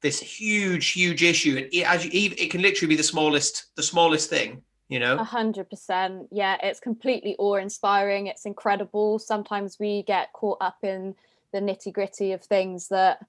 this 0.00 0.20
huge, 0.20 0.90
huge 0.92 1.22
issue, 1.22 1.56
and 1.56 1.68
it, 1.72 1.82
as 1.82 2.04
you, 2.04 2.32
it 2.36 2.50
can 2.50 2.62
literally 2.62 2.88
be 2.88 2.96
the 2.96 3.02
smallest, 3.02 3.66
the 3.76 3.82
smallest 3.82 4.30
thing. 4.30 4.62
You 4.88 4.98
know, 4.98 5.16
a 5.16 5.24
hundred 5.24 5.70
percent. 5.70 6.28
Yeah, 6.32 6.56
it's 6.62 6.80
completely 6.80 7.36
awe-inspiring. 7.38 8.26
It's 8.26 8.44
incredible. 8.44 9.20
Sometimes 9.20 9.78
we 9.78 10.02
get 10.02 10.32
caught 10.32 10.58
up 10.60 10.78
in 10.82 11.14
the 11.52 11.60
nitty-gritty 11.60 12.32
of 12.32 12.42
things 12.42 12.88
that 12.88 13.24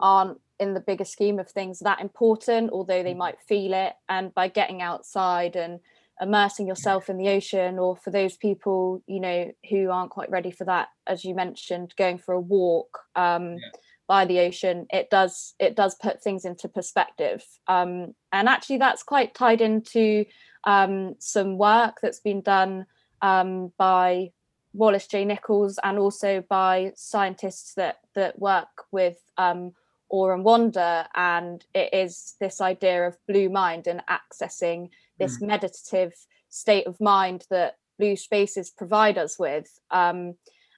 aren't 0.00 0.40
in 0.60 0.74
the 0.74 0.80
bigger 0.80 1.04
scheme 1.04 1.38
of 1.38 1.50
things 1.50 1.80
that 1.80 2.00
important, 2.00 2.70
although 2.72 3.02
they 3.02 3.10
mm-hmm. 3.10 3.18
might 3.18 3.40
feel 3.40 3.74
it. 3.74 3.94
And 4.08 4.34
by 4.34 4.48
getting 4.48 4.82
outside 4.82 5.56
and 5.56 5.80
immersing 6.20 6.66
yourself 6.66 7.08
in 7.08 7.16
the 7.16 7.28
ocean, 7.28 7.78
or 7.78 7.96
for 7.96 8.10
those 8.10 8.36
people, 8.36 9.02
you 9.06 9.20
know, 9.20 9.50
who 9.68 9.90
aren't 9.90 10.10
quite 10.10 10.30
ready 10.30 10.50
for 10.50 10.64
that, 10.64 10.88
as 11.06 11.24
you 11.24 11.34
mentioned, 11.34 11.94
going 11.96 12.18
for 12.18 12.34
a 12.34 12.40
walk. 12.40 13.00
Um, 13.16 13.54
yeah 13.54 13.68
by 14.06 14.24
the 14.24 14.40
ocean 14.40 14.86
it 14.90 15.08
does 15.10 15.54
it 15.58 15.74
does 15.74 15.94
put 15.94 16.22
things 16.22 16.44
into 16.44 16.68
perspective 16.68 17.42
um, 17.68 18.14
and 18.32 18.48
actually 18.48 18.78
that's 18.78 19.02
quite 19.02 19.34
tied 19.34 19.60
into 19.60 20.24
um, 20.64 21.14
some 21.18 21.58
work 21.58 21.98
that's 22.02 22.20
been 22.20 22.40
done 22.40 22.86
um, 23.22 23.72
by 23.78 24.30
Wallace 24.72 25.06
J 25.06 25.24
Nichols 25.24 25.78
and 25.82 25.98
also 25.98 26.44
by 26.48 26.92
scientists 26.96 27.74
that 27.74 27.98
that 28.14 28.38
work 28.38 28.84
with 28.90 29.18
um, 29.38 29.72
awe 30.10 30.32
and 30.32 30.44
wonder 30.44 31.06
and 31.14 31.64
it 31.74 31.92
is 31.92 32.34
this 32.40 32.60
idea 32.60 33.06
of 33.06 33.16
blue 33.26 33.48
mind 33.48 33.86
and 33.86 34.02
accessing 34.08 34.90
this 35.18 35.38
mm. 35.38 35.46
meditative 35.46 36.12
state 36.48 36.86
of 36.86 37.00
mind 37.00 37.46
that 37.50 37.76
blue 37.98 38.16
spaces 38.16 38.70
provide 38.70 39.18
us 39.18 39.38
with. 39.38 39.80
Um, 39.90 40.34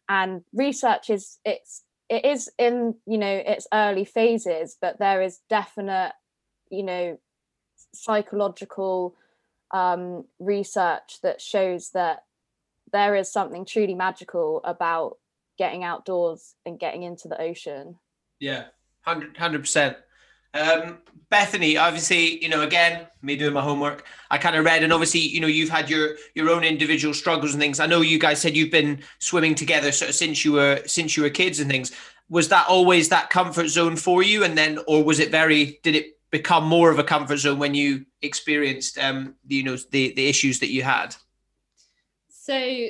and 0.09 0.43
research 0.53 1.11
is 1.11 1.39
it's 1.45 1.83
it 2.09 2.25
is 2.25 2.51
in 2.59 2.95
you 3.07 3.19
know 3.19 3.43
its 3.45 3.67
early 3.75 4.05
phases 4.05 4.77
but 4.81 5.01
there 5.01 5.21
is 5.21 5.41
definite 5.51 6.13
you 6.71 6.85
know 6.85 7.19
psychological 7.93 9.17
um, 9.73 10.25
research 10.39 11.19
that 11.25 11.41
shows 11.41 11.91
that 11.91 12.23
there 12.93 13.17
is 13.17 13.33
something 13.33 13.65
truly 13.65 13.97
magical 13.97 14.61
about 14.63 15.19
getting 15.59 15.83
outdoors 15.83 16.55
and 16.65 16.79
getting 16.79 17.03
into 17.03 17.27
the 17.27 17.41
ocean. 17.41 17.99
Yeah 18.39 18.67
100 19.07 19.61
percent 19.61 19.97
um, 20.57 20.99
Bethany, 21.29 21.77
obviously, 21.77 22.43
you 22.43 22.49
know, 22.49 22.63
again, 22.63 23.07
me 23.21 23.37
doing 23.37 23.53
my 23.53 23.61
homework, 23.61 24.05
I 24.31 24.39
kind 24.39 24.55
of 24.55 24.65
read, 24.65 24.85
and 24.85 24.93
obviously, 24.93 25.21
you 25.21 25.41
know, 25.41 25.49
you've 25.49 25.69
had 25.69 25.91
your 25.91 26.17
your 26.35 26.51
own 26.51 26.63
individual 26.63 27.15
struggles 27.15 27.53
and 27.53 27.61
things. 27.61 27.81
I 27.81 27.87
know 27.87 28.01
you 28.01 28.19
guys 28.19 28.41
said 28.41 28.57
you've 28.57 28.71
been 28.71 29.03
swimming 29.19 29.55
together 29.55 29.91
sort 29.91 30.11
of 30.11 30.15
since 30.15 30.45
you 30.45 30.53
were 30.53 30.83
since 30.87 31.17
you 31.17 31.25
were 31.25 31.31
kids 31.31 31.59
and 31.59 31.71
things. 31.71 31.93
Was 32.29 32.49
that 32.49 32.67
always 32.69 33.09
that 33.09 33.31
comfort 33.31 33.69
zone 33.69 33.97
for 33.97 34.23
you, 34.23 34.45
and 34.45 34.57
then, 34.57 34.79
or 34.87 35.03
was 35.03 35.19
it 35.19 35.31
very? 35.31 35.81
Did 35.83 35.97
it 35.97 36.19
become 36.31 36.65
more 36.65 36.91
of 36.91 36.99
a 36.99 37.05
comfort 37.05 37.39
zone 37.39 37.59
when 37.59 37.75
you 37.75 38.07
experienced, 38.23 38.99
um, 38.99 39.35
you 39.49 39.65
know, 39.65 39.77
the 39.91 40.13
the 40.15 40.29
issues 40.29 40.61
that 40.61 40.71
you 40.71 40.83
had? 40.85 41.15
So, 42.29 42.89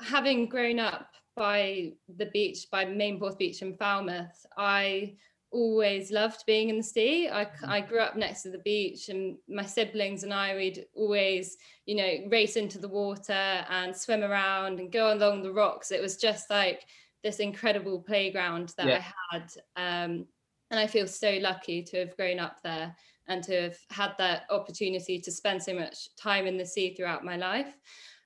having 0.00 0.48
grown 0.48 0.78
up 0.78 1.08
by 1.34 1.92
the 2.14 2.26
beach, 2.26 2.66
by 2.70 2.84
Main 2.84 3.20
Beach 3.38 3.62
in 3.62 3.74
Falmouth, 3.74 4.46
I 4.58 5.14
always 5.52 6.10
loved 6.10 6.44
being 6.46 6.68
in 6.68 6.76
the 6.76 6.82
sea. 6.82 7.28
I, 7.28 7.44
mm. 7.44 7.68
I 7.68 7.80
grew 7.80 8.00
up 8.00 8.16
next 8.16 8.42
to 8.42 8.50
the 8.50 8.58
beach, 8.58 9.08
and 9.08 9.36
my 9.48 9.64
siblings 9.64 10.22
and 10.22 10.32
I 10.32 10.54
would 10.54 10.86
always, 10.94 11.56
you 11.86 11.96
know, 11.96 12.28
race 12.30 12.56
into 12.56 12.78
the 12.78 12.88
water 12.88 13.32
and 13.32 13.96
swim 13.96 14.22
around 14.22 14.80
and 14.80 14.92
go 14.92 15.12
along 15.12 15.42
the 15.42 15.52
rocks. 15.52 15.90
It 15.92 16.02
was 16.02 16.16
just 16.16 16.50
like 16.50 16.84
this 17.22 17.38
incredible 17.38 18.00
playground 18.00 18.72
that 18.76 18.86
yeah. 18.86 19.02
I 19.32 19.36
had. 19.36 19.52
Um, 19.76 20.26
and 20.70 20.78
I 20.78 20.86
feel 20.86 21.06
so 21.06 21.38
lucky 21.40 21.82
to 21.82 21.98
have 21.98 22.16
grown 22.16 22.38
up 22.38 22.62
there 22.62 22.94
and 23.26 23.42
to 23.44 23.62
have 23.62 23.78
had 23.90 24.12
that 24.18 24.44
opportunity 24.50 25.18
to 25.20 25.32
spend 25.32 25.62
so 25.62 25.74
much 25.74 26.14
time 26.16 26.46
in 26.46 26.56
the 26.56 26.66
sea 26.66 26.94
throughout 26.94 27.24
my 27.24 27.36
life. 27.36 27.76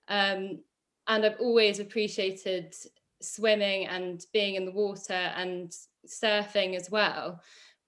Um, 0.08 0.60
and 1.06 1.24
I've 1.24 1.40
always 1.40 1.80
appreciated 1.80 2.74
swimming 3.20 3.86
and 3.86 4.24
being 4.32 4.54
in 4.54 4.66
the 4.66 4.72
water 4.72 5.12
and 5.12 5.74
surfing 6.06 6.74
as 6.76 6.90
well. 6.90 7.40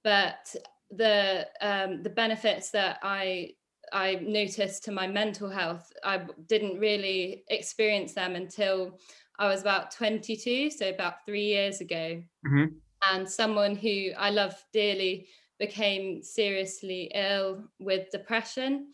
But 0.04 0.54
the 0.90 1.46
um, 1.60 2.02
the 2.02 2.10
benefits 2.10 2.70
that 2.70 2.98
I 3.02 3.54
I 3.92 4.16
noticed 4.22 4.84
to 4.84 4.92
my 4.92 5.06
mental 5.06 5.48
health, 5.48 5.92
I 6.04 6.22
didn't 6.48 6.78
really 6.78 7.44
experience 7.48 8.12
them 8.14 8.34
until 8.34 8.98
I 9.38 9.48
was 9.48 9.60
about 9.60 9.90
22, 9.90 10.70
so 10.70 10.88
about 10.88 11.24
three 11.24 11.44
years 11.44 11.80
ago. 11.80 12.22
Mm-hmm. 12.46 12.64
And 13.10 13.28
someone 13.28 13.76
who 13.76 14.10
I 14.16 14.30
love 14.30 14.54
dearly 14.72 15.28
became 15.58 16.22
seriously 16.22 17.10
ill 17.14 17.64
with 17.78 18.10
depression, 18.10 18.88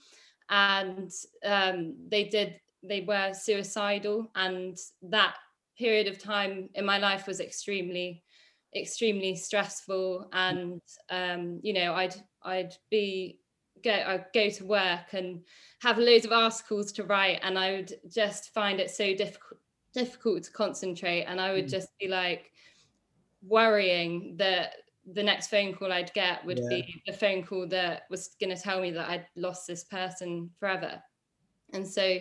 and 0.51 1.11
um, 1.45 1.95
they 2.09 2.25
did 2.25 2.61
they 2.83 3.03
were 3.03 3.33
suicidal, 3.33 4.31
and 4.35 4.77
that 5.03 5.37
period 5.79 6.09
of 6.09 6.19
time 6.19 6.69
in 6.75 6.85
my 6.85 6.99
life 6.99 7.27
was 7.27 7.41
extremely 7.41 8.23
extremely 8.75 9.37
stressful 9.37 10.29
and 10.33 10.81
um, 11.11 11.61
you 11.63 11.73
know 11.73 11.95
i'd 11.95 12.15
i'd 12.45 12.75
be 12.91 13.39
go 13.85 13.91
i'd 13.91 14.27
go 14.33 14.49
to 14.49 14.65
work 14.65 15.13
and 15.13 15.41
have 15.81 15.99
loads 15.99 16.25
of 16.25 16.33
articles 16.33 16.93
to 16.93 17.05
write 17.05 17.41
and 17.43 17.59
i 17.59 17.73
would 17.73 17.93
just 18.09 18.53
find 18.55 18.81
it 18.81 18.91
so 18.91 19.15
difficult 19.15 19.61
difficult 19.93 20.43
to 20.43 20.51
concentrate 20.53 21.25
and 21.25 21.41
i 21.41 21.53
would 21.53 21.67
mm. 21.67 21.71
just 21.71 21.89
be 21.99 22.09
like 22.09 22.51
worrying 23.47 24.35
that 24.39 24.75
the 25.15 25.23
next 25.23 25.49
phone 25.49 25.75
call 25.75 25.93
i'd 25.93 26.13
get 26.15 26.45
would 26.47 26.61
yeah. 26.63 26.69
be 26.69 27.03
the 27.07 27.13
phone 27.13 27.43
call 27.43 27.67
that 27.67 28.05
was 28.09 28.37
going 28.41 28.55
to 28.55 28.61
tell 28.61 28.81
me 28.81 28.91
that 28.91 29.09
i'd 29.11 29.27
lost 29.37 29.67
this 29.67 29.85
person 29.85 30.49
forever 30.59 31.03
and 31.75 31.87
so 31.87 32.19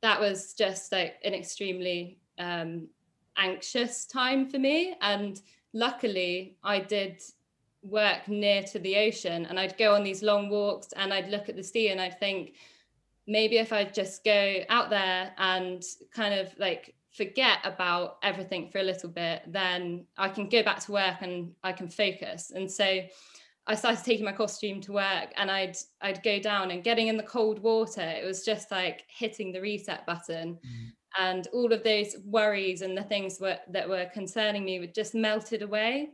that 0.00 0.18
was 0.18 0.54
just 0.54 0.92
like 0.92 1.16
an 1.24 1.34
extremely 1.34 2.18
um, 2.38 2.88
anxious 3.36 4.06
time 4.06 4.48
for 4.48 4.58
me 4.58 4.94
and 5.02 5.42
luckily 5.72 6.56
I 6.62 6.80
did 6.80 7.22
work 7.82 8.28
near 8.28 8.62
to 8.62 8.78
the 8.78 8.96
ocean 8.96 9.46
and 9.46 9.58
I'd 9.58 9.78
go 9.78 9.94
on 9.94 10.04
these 10.04 10.22
long 10.22 10.50
walks 10.50 10.92
and 10.96 11.12
I'd 11.12 11.30
look 11.30 11.48
at 11.48 11.56
the 11.56 11.62
sea 11.62 11.88
and 11.88 12.00
I'd 12.00 12.18
think 12.18 12.54
maybe 13.26 13.58
if 13.58 13.72
I 13.72 13.84
just 13.84 14.24
go 14.24 14.56
out 14.68 14.90
there 14.90 15.32
and 15.38 15.82
kind 16.14 16.34
of 16.34 16.48
like 16.58 16.94
forget 17.12 17.58
about 17.64 18.18
everything 18.22 18.68
for 18.70 18.78
a 18.78 18.82
little 18.82 19.08
bit 19.08 19.42
then 19.46 20.06
I 20.18 20.28
can 20.28 20.48
go 20.48 20.62
back 20.62 20.80
to 20.80 20.92
work 20.92 21.22
and 21.22 21.52
I 21.64 21.72
can 21.72 21.88
focus. 21.88 22.52
And 22.54 22.70
so 22.70 23.00
I 23.66 23.74
started 23.74 24.04
taking 24.04 24.24
my 24.24 24.32
costume 24.32 24.80
to 24.82 24.92
work 24.92 25.32
and 25.36 25.50
I'd 25.50 25.76
I'd 26.02 26.22
go 26.22 26.38
down 26.38 26.70
and 26.70 26.84
getting 26.84 27.08
in 27.08 27.16
the 27.16 27.22
cold 27.22 27.60
water 27.62 28.02
it 28.02 28.26
was 28.26 28.44
just 28.44 28.70
like 28.70 29.04
hitting 29.08 29.52
the 29.52 29.60
reset 29.60 30.04
button. 30.06 30.58
Mm 30.66 30.92
and 31.18 31.48
all 31.52 31.72
of 31.72 31.82
those 31.82 32.16
worries 32.24 32.82
and 32.82 32.96
the 32.96 33.02
things 33.02 33.40
were, 33.40 33.58
that 33.68 33.88
were 33.88 34.06
concerning 34.12 34.64
me 34.64 34.78
were 34.78 34.86
just 34.86 35.14
melted 35.14 35.62
away 35.62 36.10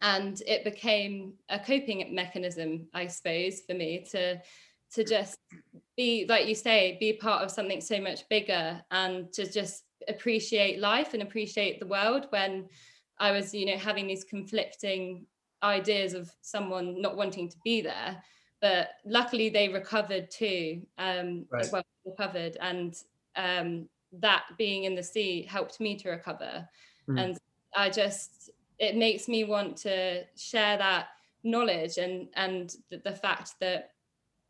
and 0.00 0.42
it 0.46 0.64
became 0.64 1.34
a 1.48 1.58
coping 1.58 2.14
mechanism 2.14 2.86
i 2.94 3.06
suppose 3.06 3.60
for 3.60 3.74
me 3.74 4.04
to 4.10 4.40
to 4.92 5.04
just 5.04 5.38
be 5.96 6.24
like 6.28 6.46
you 6.46 6.54
say 6.54 6.96
be 7.00 7.12
part 7.12 7.42
of 7.42 7.50
something 7.50 7.80
so 7.80 8.00
much 8.00 8.28
bigger 8.28 8.80
and 8.90 9.32
to 9.32 9.50
just 9.50 9.84
appreciate 10.08 10.78
life 10.78 11.14
and 11.14 11.22
appreciate 11.22 11.80
the 11.80 11.86
world 11.86 12.26
when 12.30 12.66
i 13.18 13.30
was 13.30 13.52
you 13.52 13.66
know 13.66 13.76
having 13.76 14.06
these 14.06 14.24
conflicting 14.24 15.26
ideas 15.62 16.14
of 16.14 16.30
someone 16.40 17.00
not 17.02 17.16
wanting 17.16 17.48
to 17.48 17.56
be 17.64 17.80
there 17.80 18.16
but 18.60 18.90
luckily 19.04 19.48
they 19.48 19.68
recovered 19.68 20.30
too 20.30 20.80
um 20.98 21.44
right. 21.50 21.68
well 21.72 21.82
recovered 22.06 22.56
and 22.60 23.02
um 23.36 23.88
that 24.12 24.44
being 24.56 24.84
in 24.84 24.94
the 24.94 25.02
sea 25.02 25.42
helped 25.42 25.80
me 25.80 25.96
to 25.96 26.10
recover 26.10 26.66
mm. 27.08 27.22
and 27.22 27.38
i 27.76 27.90
just 27.90 28.50
it 28.78 28.96
makes 28.96 29.28
me 29.28 29.44
want 29.44 29.76
to 29.76 30.24
share 30.36 30.76
that 30.78 31.08
knowledge 31.44 31.98
and 31.98 32.28
and 32.34 32.76
the, 32.90 32.98
the 32.98 33.12
fact 33.12 33.54
that 33.60 33.92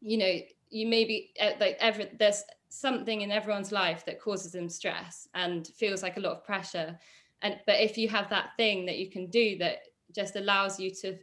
you 0.01 0.17
know 0.17 0.39
you 0.71 0.87
maybe 0.87 1.33
like 1.61 1.77
every 1.81 2.09
there's 2.19 2.43
something 2.69 3.23
in 3.23 3.31
everyone's 3.31 3.73
life 3.73 4.05
that 4.05 4.21
causes 4.21 4.53
them 4.53 4.69
stress 4.69 5.29
and 5.35 5.69
feels 5.69 6.03
like 6.03 6.17
a 6.17 6.21
lot 6.21 6.33
of 6.33 6.45
pressure 6.45 6.99
and 7.43 7.59
but 7.67 7.81
if 7.81 7.97
you 7.97 8.09
have 8.09 8.29
that 8.29 8.51
thing 8.57 8.85
that 8.85 8.99
you 8.99 9.11
can 9.11 9.27
do 9.27 9.57
that 9.59 9.79
just 10.15 10.37
allows 10.37 10.79
you 10.79 10.91
to 10.91 11.17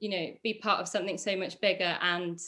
you 0.00 0.08
know 0.08 0.26
be 0.42 0.54
part 0.54 0.80
of 0.80 0.88
something 0.88 1.16
so 1.16 1.36
much 1.36 1.60
bigger 1.60 1.96
and 2.02 2.40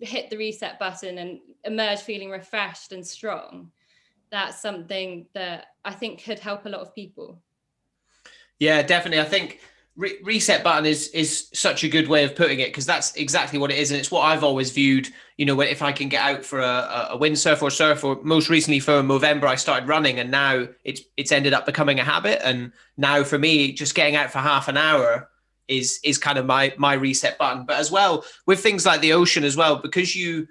hit 0.00 0.30
the 0.30 0.36
reset 0.36 0.78
button 0.78 1.18
and 1.18 1.40
emerge 1.64 2.00
feeling 2.00 2.30
refreshed 2.30 2.92
and 2.92 3.06
strong 3.06 3.70
that's 4.30 4.60
something 4.60 5.26
that 5.34 5.66
I 5.84 5.92
think 5.92 6.22
could 6.22 6.38
help 6.38 6.66
a 6.66 6.68
lot 6.68 6.80
of 6.80 6.94
people. 6.94 7.40
Yeah, 8.58 8.82
definitely. 8.82 9.20
I 9.20 9.24
think 9.24 9.60
re- 9.96 10.18
reset 10.22 10.64
button 10.64 10.86
is 10.86 11.08
is 11.08 11.48
such 11.52 11.84
a 11.84 11.88
good 11.88 12.08
way 12.08 12.24
of 12.24 12.34
putting 12.34 12.60
it 12.60 12.68
because 12.68 12.86
that's 12.86 13.14
exactly 13.16 13.58
what 13.58 13.70
it 13.70 13.78
is, 13.78 13.90
and 13.90 14.00
it's 14.00 14.10
what 14.10 14.22
I've 14.22 14.44
always 14.44 14.70
viewed. 14.70 15.08
You 15.36 15.46
know, 15.46 15.60
if 15.60 15.82
I 15.82 15.92
can 15.92 16.08
get 16.08 16.22
out 16.22 16.44
for 16.44 16.60
a, 16.60 17.08
a 17.10 17.18
windsurf 17.18 17.62
or 17.62 17.70
surf, 17.70 18.04
or 18.04 18.18
most 18.22 18.48
recently 18.48 18.80
for 18.80 19.02
November, 19.02 19.46
I 19.46 19.56
started 19.56 19.88
running, 19.88 20.18
and 20.18 20.30
now 20.30 20.68
it's 20.84 21.02
it's 21.16 21.32
ended 21.32 21.52
up 21.52 21.66
becoming 21.66 22.00
a 22.00 22.04
habit. 22.04 22.40
And 22.46 22.72
now 22.96 23.22
for 23.24 23.38
me, 23.38 23.72
just 23.72 23.94
getting 23.94 24.16
out 24.16 24.30
for 24.30 24.38
half 24.38 24.68
an 24.68 24.76
hour 24.76 25.28
is 25.66 26.00
is 26.02 26.18
kind 26.18 26.38
of 26.38 26.46
my 26.46 26.74
my 26.78 26.94
reset 26.94 27.36
button. 27.38 27.66
But 27.66 27.78
as 27.78 27.90
well 27.90 28.24
with 28.46 28.60
things 28.60 28.86
like 28.86 29.00
the 29.00 29.12
ocean 29.12 29.44
as 29.44 29.56
well, 29.56 29.76
because 29.76 30.16
you 30.16 30.48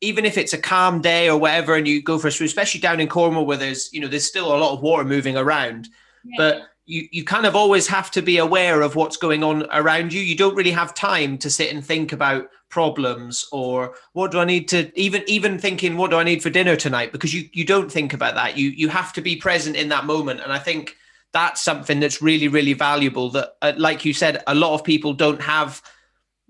even 0.00 0.24
if 0.24 0.38
it's 0.38 0.52
a 0.52 0.58
calm 0.58 1.00
day 1.00 1.28
or 1.28 1.38
whatever, 1.38 1.74
and 1.74 1.88
you 1.88 2.02
go 2.02 2.18
for 2.18 2.28
a 2.28 2.32
swim, 2.32 2.46
especially 2.46 2.80
down 2.80 3.00
in 3.00 3.08
Cornwall 3.08 3.46
where 3.46 3.56
there's 3.56 3.92
you 3.92 4.00
know 4.00 4.08
there's 4.08 4.26
still 4.26 4.54
a 4.54 4.56
lot 4.56 4.72
of 4.72 4.82
water 4.82 5.04
moving 5.04 5.36
around, 5.36 5.88
yeah. 6.24 6.34
but 6.36 6.62
you 6.86 7.08
you 7.12 7.24
kind 7.24 7.46
of 7.46 7.54
always 7.54 7.86
have 7.86 8.10
to 8.12 8.22
be 8.22 8.38
aware 8.38 8.82
of 8.82 8.96
what's 8.96 9.16
going 9.16 9.44
on 9.44 9.66
around 9.72 10.12
you. 10.12 10.20
You 10.20 10.36
don't 10.36 10.54
really 10.54 10.70
have 10.70 10.94
time 10.94 11.38
to 11.38 11.50
sit 11.50 11.72
and 11.72 11.84
think 11.84 12.12
about 12.12 12.48
problems 12.70 13.48
or 13.50 13.94
what 14.12 14.30
do 14.30 14.38
I 14.38 14.44
need 14.44 14.68
to 14.68 14.90
even 14.98 15.22
even 15.26 15.58
thinking 15.58 15.96
what 15.96 16.10
do 16.10 16.18
I 16.18 16.24
need 16.24 16.42
for 16.42 16.50
dinner 16.50 16.76
tonight 16.76 17.12
because 17.12 17.32
you 17.32 17.48
you 17.52 17.64
don't 17.64 17.90
think 17.90 18.12
about 18.14 18.34
that. 18.34 18.56
You 18.56 18.70
you 18.70 18.88
have 18.88 19.12
to 19.14 19.20
be 19.20 19.36
present 19.36 19.76
in 19.76 19.88
that 19.90 20.06
moment, 20.06 20.40
and 20.40 20.52
I 20.52 20.58
think 20.58 20.96
that's 21.32 21.60
something 21.60 22.00
that's 22.00 22.22
really 22.22 22.48
really 22.48 22.74
valuable. 22.74 23.30
That 23.30 23.56
uh, 23.62 23.72
like 23.76 24.04
you 24.04 24.14
said, 24.14 24.42
a 24.46 24.54
lot 24.54 24.74
of 24.74 24.84
people 24.84 25.12
don't 25.12 25.42
have 25.42 25.82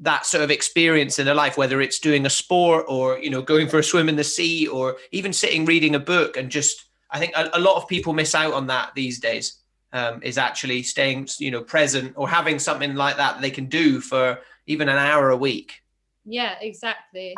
that 0.00 0.26
sort 0.26 0.44
of 0.44 0.50
experience 0.50 1.18
in 1.18 1.26
their 1.26 1.34
life, 1.34 1.56
whether 1.56 1.80
it's 1.80 1.98
doing 1.98 2.26
a 2.26 2.30
sport 2.30 2.84
or 2.88 3.18
you 3.18 3.30
know 3.30 3.42
going 3.42 3.68
for 3.68 3.78
a 3.78 3.82
swim 3.82 4.08
in 4.08 4.16
the 4.16 4.24
sea 4.24 4.66
or 4.66 4.96
even 5.12 5.32
sitting 5.32 5.64
reading 5.64 5.94
a 5.94 6.00
book 6.00 6.36
and 6.36 6.50
just 6.50 6.84
I 7.10 7.18
think 7.18 7.32
a, 7.34 7.50
a 7.54 7.60
lot 7.60 7.76
of 7.76 7.88
people 7.88 8.12
miss 8.12 8.34
out 8.34 8.52
on 8.52 8.66
that 8.68 8.94
these 8.94 9.18
days. 9.18 9.60
Um, 9.90 10.22
is 10.22 10.36
actually 10.36 10.82
staying 10.82 11.28
you 11.38 11.50
know 11.50 11.62
present 11.62 12.12
or 12.14 12.28
having 12.28 12.58
something 12.58 12.94
like 12.94 13.16
that 13.16 13.40
they 13.40 13.50
can 13.50 13.70
do 13.70 14.02
for 14.02 14.38
even 14.66 14.90
an 14.90 14.98
hour 14.98 15.30
a 15.30 15.36
week. 15.36 15.80
Yeah, 16.26 16.56
exactly. 16.60 17.34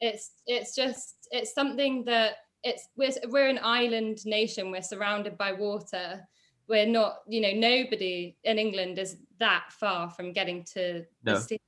It's 0.00 0.32
it's 0.44 0.74
just 0.74 1.28
it's 1.30 1.54
something 1.54 2.04
that 2.06 2.38
it's 2.64 2.88
we're 2.96 3.12
we're 3.28 3.48
an 3.48 3.60
island 3.62 4.26
nation. 4.26 4.72
We're 4.72 4.82
surrounded 4.82 5.38
by 5.38 5.52
water. 5.52 6.26
We're 6.66 6.86
not, 6.86 7.18
you 7.28 7.42
know, 7.42 7.52
nobody 7.52 8.36
in 8.42 8.58
England 8.58 8.98
is 8.98 9.18
that 9.38 9.66
far 9.70 10.10
from 10.10 10.32
getting 10.32 10.64
to 10.72 11.04
no. 11.22 11.34
the 11.34 11.40
sea 11.40 11.60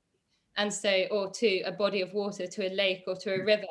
and 0.57 0.73
so 0.73 1.05
or 1.11 1.31
to 1.31 1.61
a 1.61 1.71
body 1.71 2.01
of 2.01 2.13
water 2.13 2.47
to 2.47 2.67
a 2.67 2.73
lake 2.73 3.03
or 3.07 3.15
to 3.15 3.33
a 3.33 3.43
river. 3.43 3.65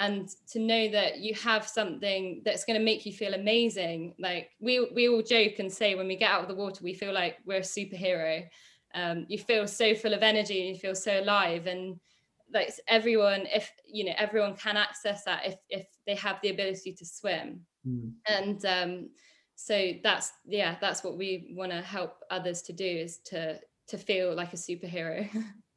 And 0.00 0.28
to 0.52 0.60
know 0.60 0.88
that 0.90 1.18
you 1.18 1.34
have 1.34 1.66
something 1.66 2.42
that's 2.44 2.64
going 2.64 2.78
to 2.78 2.84
make 2.84 3.04
you 3.04 3.12
feel 3.12 3.34
amazing 3.34 4.14
like 4.20 4.50
we 4.60 4.88
we 4.94 5.08
all 5.08 5.22
joke 5.22 5.58
and 5.58 5.72
say 5.72 5.96
when 5.96 6.06
we 6.06 6.16
get 6.16 6.30
out 6.30 6.42
of 6.42 6.48
the 6.48 6.54
water 6.54 6.84
we 6.84 6.94
feel 6.94 7.12
like 7.12 7.38
we're 7.44 7.58
a 7.58 7.60
superhero. 7.60 8.44
Um, 8.94 9.26
you 9.28 9.38
feel 9.38 9.66
so 9.66 9.94
full 9.94 10.14
of 10.14 10.22
energy 10.22 10.60
and 10.60 10.68
you 10.68 10.80
feel 10.80 10.94
so 10.94 11.20
alive. 11.20 11.66
And 11.66 11.98
like 12.52 12.72
everyone 12.86 13.46
if 13.52 13.70
you 13.86 14.04
know 14.04 14.14
everyone 14.16 14.54
can 14.56 14.76
access 14.76 15.24
that 15.24 15.46
if 15.46 15.56
if 15.68 15.86
they 16.06 16.14
have 16.14 16.38
the 16.42 16.50
ability 16.50 16.92
to 16.94 17.04
swim. 17.04 17.60
Mm. 17.86 18.12
and 18.26 18.64
um 18.66 19.10
so 19.54 19.92
that's 20.02 20.32
yeah 20.46 20.76
that's 20.80 21.02
what 21.04 21.16
we 21.16 21.54
want 21.56 21.72
to 21.72 21.80
help 21.80 22.18
others 22.30 22.62
to 22.62 22.72
do 22.72 22.84
is 22.84 23.18
to 23.26 23.58
to 23.86 23.96
feel 23.96 24.34
like 24.34 24.52
a 24.52 24.56
superhero 24.56 25.28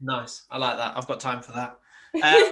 Nice. 0.00 0.42
I 0.50 0.58
like 0.58 0.76
that. 0.76 0.96
I've 0.96 1.06
got 1.06 1.20
time 1.20 1.42
for 1.42 1.52
that. 1.52 1.76
Uh, 2.22 2.50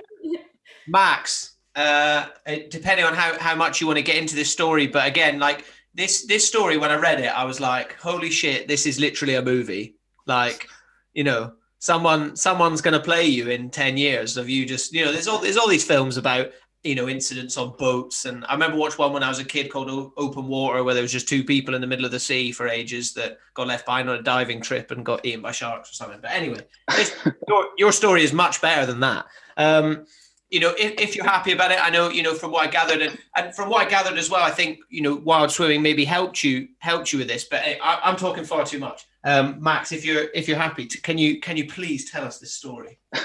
Max, 0.87 1.57
uh, 1.75 2.27
depending 2.71 3.05
on 3.05 3.13
how, 3.13 3.37
how 3.41 3.57
much 3.57 3.81
you 3.81 3.89
want 3.89 3.97
to 3.97 4.05
get 4.05 4.17
into 4.17 4.37
this 4.37 4.53
story, 4.53 4.87
but 4.87 5.05
again, 5.05 5.41
like 5.41 5.65
this 5.95 6.27
this 6.27 6.47
story, 6.47 6.77
when 6.77 6.93
I 6.93 6.97
read 6.97 7.21
it, 7.21 7.27
I 7.27 7.43
was 7.43 7.59
like, 7.59 7.95
holy 7.95 8.31
shit, 8.31 8.69
this 8.69 8.87
is 8.87 9.01
literally 9.01 9.35
a 9.35 9.43
movie. 9.43 9.97
Like, 10.27 10.69
you 11.13 11.25
know, 11.25 11.55
someone 11.81 12.37
someone's 12.37 12.81
going 12.81 12.95
to 12.95 13.01
play 13.01 13.25
you 13.27 13.49
in 13.49 13.71
10 13.71 13.97
years 13.97 14.37
of 14.37 14.49
you 14.49 14.65
just, 14.65 14.93
you 14.93 15.05
know, 15.05 15.13
there's 15.13 15.27
all 15.27 15.41
there's 15.41 15.57
all 15.57 15.69
these 15.69 15.85
films 15.85 16.17
about 16.17 16.53
you 16.85 16.95
know 16.95 17.09
incidents 17.09 17.57
on 17.57 17.77
boats. 17.79 18.25
And 18.25 18.45
i 18.47 18.53
remember 18.53 18.77
watching 18.77 18.99
one 18.99 19.13
when 19.13 19.23
i 19.23 19.29
was 19.29 19.39
a 19.39 19.45
kid 19.45 19.71
called 19.71 19.91
o- 19.91 20.13
open 20.17 20.47
water 20.47 20.85
where 20.85 20.95
there 20.95 21.03
was 21.03 21.13
just 21.13 21.29
two 21.29 21.45
people 21.45 21.75
in 21.75 21.81
the 21.81 21.87
middle 21.87 22.05
of 22.05 22.11
the 22.11 22.21
sea 22.21 22.53
for 22.53 22.69
ages 22.69 23.13
that 23.15 23.39
got 23.55 23.67
left 23.67 23.87
behind 23.87 24.09
on 24.09 24.19
a 24.19 24.23
diving 24.23 24.61
trip 24.61 24.91
and 24.91 25.05
got 25.05 25.25
eaten 25.25 25.43
by 25.43 25.53
sharks 25.53 25.91
or 25.91 25.95
something. 25.95 26.21
But 26.21 26.31
anyway 26.31 26.61
this, 26.97 27.15
your, 27.49 27.69
your 27.77 27.93
story 27.93 28.23
is 28.23 28.33
much 28.33 28.61
better 28.61 28.87
than 28.87 29.01
that. 29.01 29.27
Um, 29.57 30.07
you 30.51 30.61
know 30.61 30.73
if, 30.79 30.93
if 30.99 31.17
you're 31.17 31.25
happy 31.25 31.53
about 31.53 31.71
it 31.71 31.79
i 31.83 31.91
know 31.91 32.09
you 32.09 32.23
know 32.23 32.35
from 32.35 32.51
what 32.51 32.67
i 32.67 32.71
gathered 32.71 33.03
and, 33.03 33.19
and 33.37 33.55
from 33.55 33.69
what 33.69 33.87
i 33.87 33.91
gathered 33.91 34.19
as 34.19 34.31
well 34.31 34.43
i 34.43 34.51
think 34.51 34.79
you 34.89 35.03
know 35.03 35.17
wild 35.17 35.51
swimming 35.51 35.83
maybe 35.83 36.05
helped 36.05 36.43
you 36.43 36.69
helped 36.79 37.13
you 37.13 37.19
with 37.19 37.29
this 37.29 37.45
but 37.45 37.61
hey, 37.61 37.79
I, 37.83 38.09
am 38.09 38.17
talking 38.17 38.45
far 38.45 38.65
too 38.65 38.79
much. 38.79 39.07
Um, 39.25 39.63
max 39.63 39.93
if 39.93 40.05
you're 40.07 40.29
if 40.35 40.49
you're 40.49 40.57
happy 40.57 40.87
to, 40.87 41.01
can 41.03 41.19
you 41.19 41.41
can 41.41 41.57
you 41.57 41.67
please 41.67 42.11
tell 42.11 42.25
us 42.25 42.39
this 42.39 42.55
story? 42.55 42.99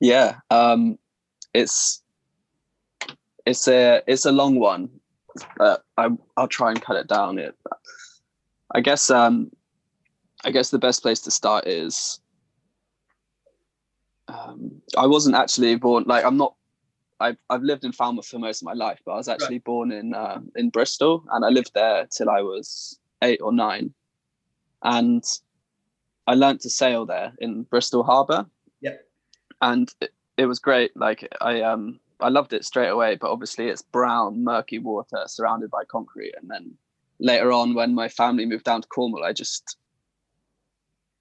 Yeah 0.00 0.38
um, 0.50 0.98
it's 1.54 2.01
it's 3.46 3.68
a 3.68 4.02
it's 4.06 4.24
a 4.24 4.32
long 4.32 4.58
one, 4.58 4.88
but 5.56 5.84
I 5.96 6.08
I'll 6.36 6.48
try 6.48 6.70
and 6.70 6.80
cut 6.80 6.96
it 6.96 7.06
down. 7.08 7.38
It, 7.38 7.56
I 8.74 8.80
guess 8.80 9.10
um, 9.10 9.50
I 10.44 10.50
guess 10.50 10.70
the 10.70 10.78
best 10.78 11.02
place 11.02 11.20
to 11.20 11.30
start 11.30 11.66
is 11.66 12.20
um, 14.28 14.80
I 14.96 15.06
wasn't 15.06 15.36
actually 15.36 15.74
born 15.76 16.04
like 16.06 16.24
I'm 16.24 16.36
not. 16.36 16.54
I've 17.20 17.36
I've 17.50 17.62
lived 17.62 17.84
in 17.84 17.92
Falmouth 17.92 18.26
for 18.26 18.38
most 18.38 18.62
of 18.62 18.66
my 18.66 18.72
life, 18.72 19.00
but 19.04 19.12
I 19.12 19.16
was 19.16 19.28
actually 19.28 19.56
right. 19.56 19.64
born 19.64 19.92
in 19.92 20.14
uh, 20.14 20.40
in 20.56 20.70
Bristol, 20.70 21.24
and 21.30 21.44
I 21.44 21.48
lived 21.48 21.72
there 21.74 22.06
till 22.06 22.30
I 22.30 22.42
was 22.42 22.98
eight 23.22 23.40
or 23.40 23.52
nine, 23.52 23.94
and 24.82 25.24
I 26.26 26.34
learned 26.34 26.60
to 26.60 26.70
sail 26.70 27.06
there 27.06 27.32
in 27.38 27.62
Bristol 27.64 28.02
Harbour. 28.02 28.46
Yep. 28.80 29.06
And 29.60 29.94
it, 30.00 30.12
it 30.36 30.46
was 30.46 30.58
great. 30.58 30.96
Like 30.96 31.28
I 31.40 31.62
um 31.62 32.00
I 32.22 32.28
loved 32.28 32.52
it 32.52 32.64
straight 32.64 32.88
away, 32.88 33.16
but 33.16 33.30
obviously 33.30 33.68
it's 33.68 33.82
brown, 33.82 34.44
murky 34.44 34.78
water 34.78 35.24
surrounded 35.26 35.70
by 35.70 35.84
concrete. 35.84 36.34
And 36.40 36.50
then 36.50 36.74
later 37.18 37.52
on, 37.52 37.74
when 37.74 37.94
my 37.94 38.08
family 38.08 38.46
moved 38.46 38.64
down 38.64 38.82
to 38.82 38.88
Cornwall, 38.88 39.24
I 39.24 39.32
just 39.32 39.76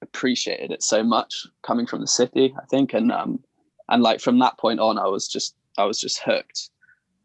appreciated 0.02 0.72
it 0.72 0.84
so 0.84 1.04
much 1.04 1.46
coming 1.64 1.86
from 1.86 2.02
the 2.02 2.08
city, 2.08 2.54
I 2.58 2.66
think. 2.66 2.94
And 2.94 3.12
um 3.12 3.44
and 3.90 4.02
like 4.02 4.20
from 4.22 4.40
that 4.40 4.58
point 4.58 4.80
on, 4.80 4.98
I 4.98 5.08
was 5.08 5.28
just 5.28 5.56
I 5.78 5.86
was 5.86 6.00
just 6.00 6.20
hooked. 6.20 6.70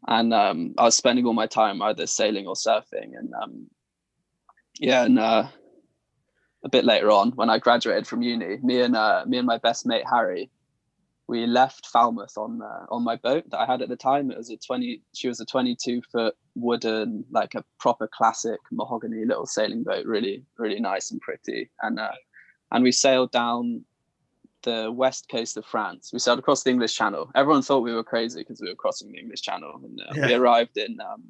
And 0.07 0.33
um 0.33 0.73
I 0.77 0.83
was 0.83 0.95
spending 0.95 1.25
all 1.25 1.33
my 1.33 1.47
time 1.47 1.81
either 1.81 2.07
sailing 2.07 2.47
or 2.47 2.55
surfing. 2.55 3.17
And 3.17 3.33
um 3.41 3.67
yeah, 4.79 5.05
and 5.05 5.19
uh 5.19 5.47
a 6.63 6.69
bit 6.69 6.85
later 6.85 7.11
on 7.11 7.31
when 7.31 7.49
I 7.49 7.59
graduated 7.59 8.07
from 8.07 8.21
uni, 8.21 8.57
me 8.61 8.81
and 8.81 8.95
uh 8.95 9.23
me 9.27 9.37
and 9.37 9.47
my 9.47 9.57
best 9.57 9.85
mate 9.85 10.05
Harry, 10.09 10.49
we 11.27 11.45
left 11.45 11.87
Falmouth 11.87 12.37
on 12.37 12.61
uh, 12.61 12.85
on 12.89 13.03
my 13.03 13.17
boat 13.17 13.49
that 13.49 13.59
I 13.59 13.65
had 13.65 13.81
at 13.81 13.89
the 13.89 13.97
time. 13.97 14.31
It 14.31 14.37
was 14.37 14.49
a 14.49 14.57
twenty. 14.57 15.01
She 15.13 15.27
was 15.27 15.39
a 15.39 15.45
twenty-two 15.45 16.01
foot 16.11 16.35
wooden, 16.55 17.25
like 17.31 17.53
a 17.55 17.65
proper 17.79 18.07
classic 18.07 18.59
mahogany 18.71 19.25
little 19.25 19.45
sailing 19.45 19.83
boat, 19.83 20.05
really 20.05 20.43
really 20.57 20.79
nice 20.79 21.11
and 21.11 21.21
pretty. 21.21 21.69
And 21.81 21.99
uh, 21.99 22.11
and 22.71 22.83
we 22.83 22.91
sailed 22.91 23.31
down 23.31 23.83
the 24.63 24.91
west 24.91 25.29
coast 25.29 25.57
of 25.57 25.65
France. 25.65 26.11
We 26.11 26.19
sailed 26.19 26.39
across 26.39 26.63
the 26.63 26.71
English 26.71 26.95
Channel. 26.95 27.29
Everyone 27.35 27.61
thought 27.61 27.83
we 27.83 27.93
were 27.93 28.03
crazy 28.03 28.41
because 28.41 28.61
we 28.61 28.69
were 28.69 28.75
crossing 28.75 29.11
the 29.11 29.19
English 29.19 29.41
Channel, 29.41 29.81
and 29.83 29.99
uh, 30.01 30.13
yeah. 30.15 30.27
we 30.27 30.33
arrived 30.33 30.77
in. 30.77 30.97
Um, 31.01 31.23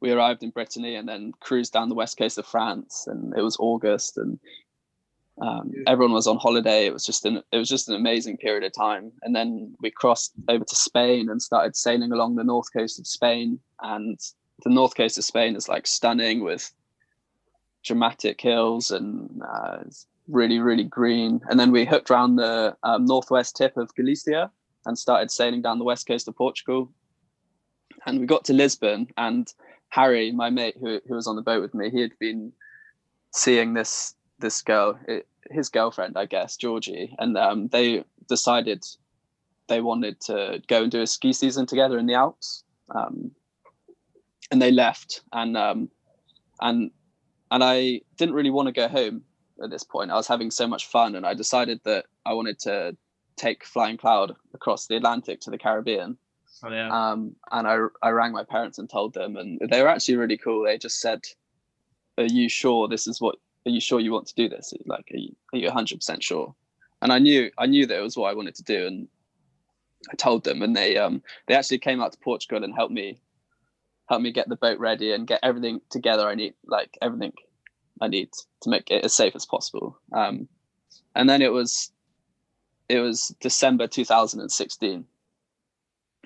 we 0.00 0.12
arrived 0.12 0.44
in 0.44 0.50
Brittany 0.50 0.94
and 0.94 1.08
then 1.08 1.32
cruised 1.40 1.72
down 1.72 1.88
the 1.88 1.94
west 1.94 2.16
coast 2.16 2.38
of 2.38 2.46
France, 2.46 3.06
and 3.08 3.36
it 3.36 3.42
was 3.42 3.56
August, 3.58 4.16
and 4.16 4.38
um, 5.40 5.72
everyone 5.86 6.14
was 6.14 6.26
on 6.26 6.38
holiday. 6.38 6.86
It 6.86 6.92
was 6.92 7.04
just 7.04 7.24
an 7.24 7.42
it 7.52 7.58
was 7.58 7.68
just 7.68 7.88
an 7.88 7.94
amazing 7.94 8.38
period 8.38 8.64
of 8.64 8.72
time. 8.72 9.12
And 9.22 9.34
then 9.34 9.74
we 9.80 9.90
crossed 9.90 10.32
over 10.48 10.64
to 10.64 10.76
Spain 10.76 11.28
and 11.28 11.40
started 11.40 11.76
sailing 11.76 12.12
along 12.12 12.34
the 12.34 12.44
north 12.44 12.72
coast 12.72 12.98
of 12.98 13.06
Spain. 13.06 13.60
And 13.80 14.18
the 14.64 14.70
north 14.70 14.96
coast 14.96 15.18
of 15.18 15.24
Spain 15.24 15.54
is 15.54 15.68
like 15.68 15.86
stunning 15.86 16.42
with 16.42 16.72
dramatic 17.84 18.40
hills 18.40 18.90
and 18.90 19.42
uh, 19.42 19.78
really 20.28 20.58
really 20.58 20.84
green. 20.84 21.40
And 21.48 21.58
then 21.58 21.70
we 21.70 21.84
hooked 21.84 22.10
around 22.10 22.36
the 22.36 22.76
um, 22.82 23.04
northwest 23.04 23.56
tip 23.56 23.76
of 23.76 23.94
Galicia 23.94 24.50
and 24.86 24.98
started 24.98 25.30
sailing 25.30 25.62
down 25.62 25.78
the 25.78 25.84
west 25.84 26.06
coast 26.06 26.26
of 26.26 26.36
Portugal. 26.36 26.90
And 28.06 28.20
we 28.20 28.26
got 28.26 28.44
to 28.46 28.52
Lisbon 28.52 29.08
and 29.16 29.52
Harry, 29.90 30.32
my 30.32 30.50
mate 30.50 30.76
who 30.80 31.00
who 31.06 31.14
was 31.14 31.28
on 31.28 31.36
the 31.36 31.42
boat 31.42 31.62
with 31.62 31.74
me, 31.74 31.90
he 31.90 32.00
had 32.00 32.18
been 32.18 32.52
seeing 33.30 33.74
this 33.74 34.14
this 34.38 34.62
girl, 34.62 34.98
his 35.50 35.68
girlfriend, 35.68 36.16
I 36.16 36.26
guess, 36.26 36.56
Georgie, 36.56 37.14
and 37.18 37.36
um, 37.36 37.68
they 37.68 38.04
decided 38.28 38.84
they 39.68 39.80
wanted 39.80 40.20
to 40.22 40.62
go 40.66 40.82
and 40.82 40.90
do 40.90 41.02
a 41.02 41.06
ski 41.06 41.32
season 41.32 41.66
together 41.66 41.98
in 41.98 42.06
the 42.06 42.14
Alps. 42.14 42.64
Um, 42.94 43.32
and 44.50 44.62
they 44.62 44.70
left, 44.70 45.20
and 45.32 45.56
um, 45.56 45.90
and 46.60 46.90
and 47.50 47.62
I 47.62 48.00
didn't 48.16 48.34
really 48.34 48.50
want 48.50 48.66
to 48.66 48.72
go 48.72 48.88
home 48.88 49.22
at 49.62 49.70
this 49.70 49.84
point. 49.84 50.10
I 50.10 50.14
was 50.14 50.26
having 50.26 50.50
so 50.50 50.66
much 50.66 50.86
fun, 50.86 51.14
and 51.14 51.26
I 51.26 51.34
decided 51.34 51.80
that 51.84 52.06
I 52.24 52.32
wanted 52.32 52.58
to 52.60 52.96
take 53.36 53.64
Flying 53.64 53.98
Cloud 53.98 54.34
across 54.54 54.86
the 54.86 54.96
Atlantic 54.96 55.40
to 55.40 55.50
the 55.50 55.58
Caribbean. 55.58 56.16
Oh, 56.64 56.70
yeah. 56.70 56.88
Um, 56.88 57.36
and 57.52 57.68
I 57.68 57.78
I 58.02 58.10
rang 58.10 58.32
my 58.32 58.44
parents 58.44 58.78
and 58.78 58.88
told 58.88 59.12
them, 59.14 59.36
and 59.36 59.60
they 59.70 59.82
were 59.82 59.88
actually 59.88 60.16
really 60.16 60.38
cool. 60.38 60.64
They 60.64 60.78
just 60.78 61.00
said, 61.00 61.20
"Are 62.16 62.24
you 62.24 62.48
sure 62.48 62.88
this 62.88 63.06
is 63.06 63.20
what 63.20 63.36
are 63.68 63.70
you 63.70 63.80
sure 63.80 64.00
you 64.00 64.12
want 64.12 64.26
to 64.26 64.34
do 64.34 64.48
this? 64.48 64.72
Like, 64.86 65.10
are 65.12 65.18
you, 65.18 65.36
are 65.52 65.58
you 65.58 65.68
100% 65.70 66.22
sure? 66.22 66.54
And 67.02 67.12
I 67.12 67.18
knew, 67.18 67.50
I 67.58 67.66
knew 67.66 67.86
that 67.86 67.98
it 67.98 68.02
was 68.02 68.16
what 68.16 68.30
I 68.30 68.34
wanted 68.34 68.54
to 68.56 68.62
do. 68.64 68.86
And 68.86 69.08
I 70.10 70.16
told 70.16 70.44
them 70.44 70.62
and 70.62 70.74
they, 70.74 70.96
um, 70.96 71.22
they 71.46 71.54
actually 71.54 71.78
came 71.78 72.00
out 72.00 72.12
to 72.12 72.18
Portugal 72.18 72.64
and 72.64 72.74
helped 72.74 72.92
me, 72.92 73.20
help 74.08 74.22
me 74.22 74.32
get 74.32 74.48
the 74.48 74.56
boat 74.56 74.78
ready 74.78 75.12
and 75.12 75.26
get 75.26 75.40
everything 75.42 75.80
together. 75.90 76.26
I 76.26 76.34
need 76.34 76.54
like 76.66 76.96
everything 77.02 77.32
I 78.00 78.08
need 78.08 78.30
to 78.62 78.70
make 78.70 78.90
it 78.90 79.04
as 79.04 79.14
safe 79.14 79.36
as 79.36 79.44
possible. 79.44 80.00
Um, 80.12 80.48
and 81.14 81.28
then 81.28 81.42
it 81.42 81.52
was, 81.52 81.92
it 82.88 83.00
was 83.00 83.34
December 83.40 83.86
2016 83.86 85.04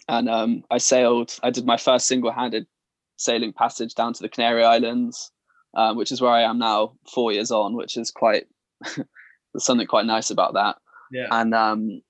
and 0.08 0.28
um, 0.28 0.64
I 0.70 0.78
sailed. 0.78 1.38
I 1.42 1.50
did 1.50 1.66
my 1.66 1.76
first 1.76 2.06
single-handed 2.06 2.66
sailing 3.16 3.52
passage 3.52 3.94
down 3.94 4.12
to 4.14 4.22
the 4.22 4.28
Canary 4.28 4.64
Islands 4.64 5.30
um, 5.74 5.96
which 5.96 6.12
is 6.12 6.20
where 6.20 6.30
I 6.30 6.42
am 6.42 6.58
now, 6.58 6.94
four 7.12 7.32
years 7.32 7.50
on, 7.50 7.74
which 7.74 7.96
is 7.96 8.10
quite 8.10 8.46
there's 8.96 9.64
something 9.64 9.86
quite 9.86 10.06
nice 10.06 10.30
about 10.30 10.54
that. 10.54 10.76
Yeah. 11.10 11.28
And 11.30 11.54
um, 11.54 12.02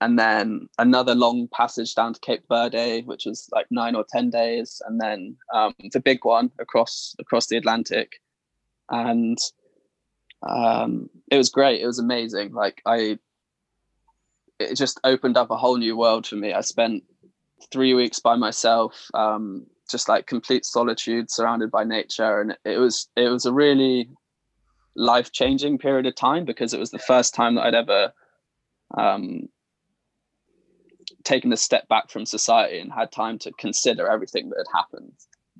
and 0.00 0.18
then 0.18 0.68
another 0.78 1.14
long 1.14 1.48
passage 1.52 1.94
down 1.94 2.14
to 2.14 2.20
Cape 2.20 2.44
Verde, 2.48 3.02
which 3.02 3.24
was 3.26 3.48
like 3.52 3.66
nine 3.70 3.94
or 3.94 4.04
ten 4.08 4.30
days, 4.30 4.80
and 4.86 5.00
then 5.00 5.36
um, 5.52 5.74
the 5.92 6.00
big 6.00 6.24
one 6.24 6.50
across 6.58 7.16
across 7.18 7.46
the 7.46 7.56
Atlantic, 7.56 8.20
and 8.90 9.38
um, 10.48 11.10
it 11.30 11.36
was 11.36 11.50
great. 11.50 11.80
It 11.80 11.86
was 11.86 11.98
amazing. 11.98 12.52
Like 12.52 12.80
I, 12.86 13.18
it 14.60 14.76
just 14.76 15.00
opened 15.02 15.36
up 15.36 15.50
a 15.50 15.56
whole 15.56 15.78
new 15.78 15.96
world 15.96 16.26
for 16.26 16.36
me. 16.36 16.52
I 16.52 16.60
spent 16.60 17.02
three 17.72 17.94
weeks 17.94 18.20
by 18.20 18.36
myself. 18.36 19.10
Um, 19.14 19.66
just 19.88 20.08
like 20.08 20.26
complete 20.26 20.64
solitude 20.64 21.30
surrounded 21.30 21.70
by 21.70 21.84
nature 21.84 22.40
and 22.40 22.56
it 22.64 22.78
was 22.78 23.08
it 23.16 23.28
was 23.28 23.46
a 23.46 23.52
really 23.52 24.08
life 24.94 25.32
changing 25.32 25.78
period 25.78 26.06
of 26.06 26.14
time 26.14 26.44
because 26.44 26.74
it 26.74 26.80
was 26.80 26.90
the 26.90 26.98
first 26.98 27.34
time 27.34 27.54
that 27.54 27.62
I'd 27.66 27.74
ever 27.74 28.12
um, 28.96 29.48
taken 31.24 31.52
a 31.52 31.56
step 31.56 31.86
back 31.88 32.10
from 32.10 32.26
society 32.26 32.80
and 32.80 32.92
had 32.92 33.12
time 33.12 33.38
to 33.38 33.52
consider 33.52 34.08
everything 34.08 34.48
that 34.48 34.58
had 34.58 34.78
happened 34.78 35.12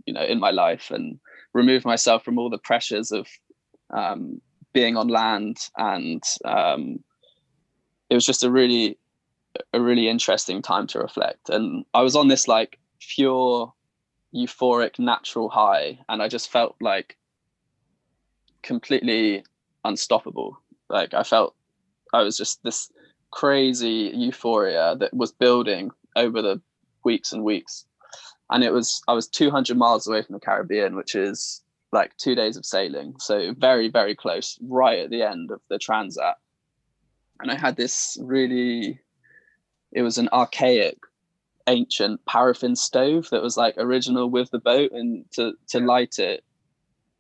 you 0.07 0.13
know 0.13 0.25
in 0.25 0.41
my 0.41 0.51
life 0.51 0.91
and 0.91 1.19
remove 1.55 1.85
myself 1.85 2.25
from 2.25 2.39
all 2.39 2.51
the 2.51 2.59
pressures 2.59 3.13
of 3.13 3.27
um, 3.91 4.41
being 4.73 4.97
on 4.97 5.09
land 5.09 5.59
and 5.77 6.23
um, 6.45 7.03
it 8.11 8.15
was 8.15 8.27
just 8.27 8.45
a 8.45 8.51
really 8.51 8.99
a 9.73 9.81
really 9.81 10.09
interesting 10.09 10.63
time 10.63 10.87
to 10.89 10.99
reflect. 10.99 11.49
And 11.49 11.85
I 11.95 12.03
was 12.03 12.17
on 12.17 12.29
this 12.29 12.49
like 12.49 12.79
pure 13.01 13.73
euphoric 14.35 14.99
natural 14.99 15.49
high 15.49 15.99
and 16.09 16.23
i 16.23 16.29
just 16.29 16.51
felt 16.51 16.77
like 16.81 17.17
completely 18.63 19.45
unstoppable. 19.85 20.59
Like 20.89 21.15
i 21.15 21.23
felt 21.23 21.55
i 22.13 22.23
was 22.23 22.37
just 22.37 22.63
this 22.63 22.91
crazy 23.31 24.13
euphoria 24.15 24.97
that 24.97 25.15
was 25.15 25.33
building 25.33 25.91
over 26.17 26.41
the 26.43 26.61
weeks 27.05 27.33
and 27.33 27.45
weeks. 27.45 27.87
And 28.51 28.65
it 28.65 28.73
was 28.73 29.03
i 29.09 29.13
was 29.13 29.29
200 29.29 29.77
miles 29.77 30.07
away 30.07 30.23
from 30.23 30.35
the 30.35 30.41
caribbean 30.41 30.97
which 30.97 31.15
is 31.15 31.63
like 31.93 32.17
two 32.17 32.35
days 32.35 32.57
of 32.57 32.67
sailing. 32.67 33.15
So 33.19 33.55
very 33.55 33.89
very 33.89 34.15
close 34.15 34.59
right 34.63 34.99
at 35.01 35.11
the 35.11 35.23
end 35.23 35.51
of 35.51 35.61
the 35.69 35.79
transat. 35.79 36.35
And 37.41 37.51
i 37.51 37.57
had 37.57 37.77
this 37.77 38.19
really 38.21 39.01
it 39.93 40.03
was 40.03 40.19
an 40.19 40.29
archaic 40.33 40.99
ancient 41.69 42.25
paraffin 42.27 42.75
stove 42.75 43.29
that 43.31 43.43
was 43.43 43.57
like 43.57 43.75
original 43.77 44.29
with 44.29 44.51
the 44.51 44.59
boat 44.59 44.91
and 44.93 45.25
to 45.33 45.53
to 45.69 45.79
light 45.79 46.19
it. 46.19 46.43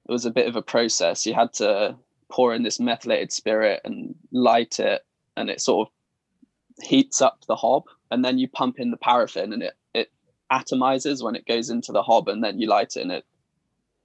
It 0.08 0.12
was 0.12 0.24
a 0.24 0.30
bit 0.30 0.48
of 0.48 0.56
a 0.56 0.62
process. 0.62 1.26
You 1.26 1.34
had 1.34 1.52
to 1.54 1.96
pour 2.30 2.54
in 2.54 2.62
this 2.62 2.80
methylated 2.80 3.32
spirit 3.32 3.80
and 3.84 4.14
light 4.32 4.80
it 4.80 5.02
and 5.36 5.48
it 5.48 5.60
sort 5.60 5.88
of 5.88 6.84
heats 6.84 7.22
up 7.22 7.44
the 7.46 7.56
hob 7.56 7.84
and 8.10 8.24
then 8.24 8.38
you 8.38 8.48
pump 8.48 8.78
in 8.78 8.90
the 8.90 8.96
paraffin 8.96 9.52
and 9.52 9.62
it 9.62 9.74
it 9.94 10.10
atomizes 10.50 11.22
when 11.22 11.34
it 11.36 11.46
goes 11.46 11.70
into 11.70 11.92
the 11.92 12.02
hob 12.02 12.28
and 12.28 12.42
then 12.42 12.58
you 12.58 12.68
light 12.68 12.96
it 12.96 13.02
and 13.02 13.12
it 13.12 13.24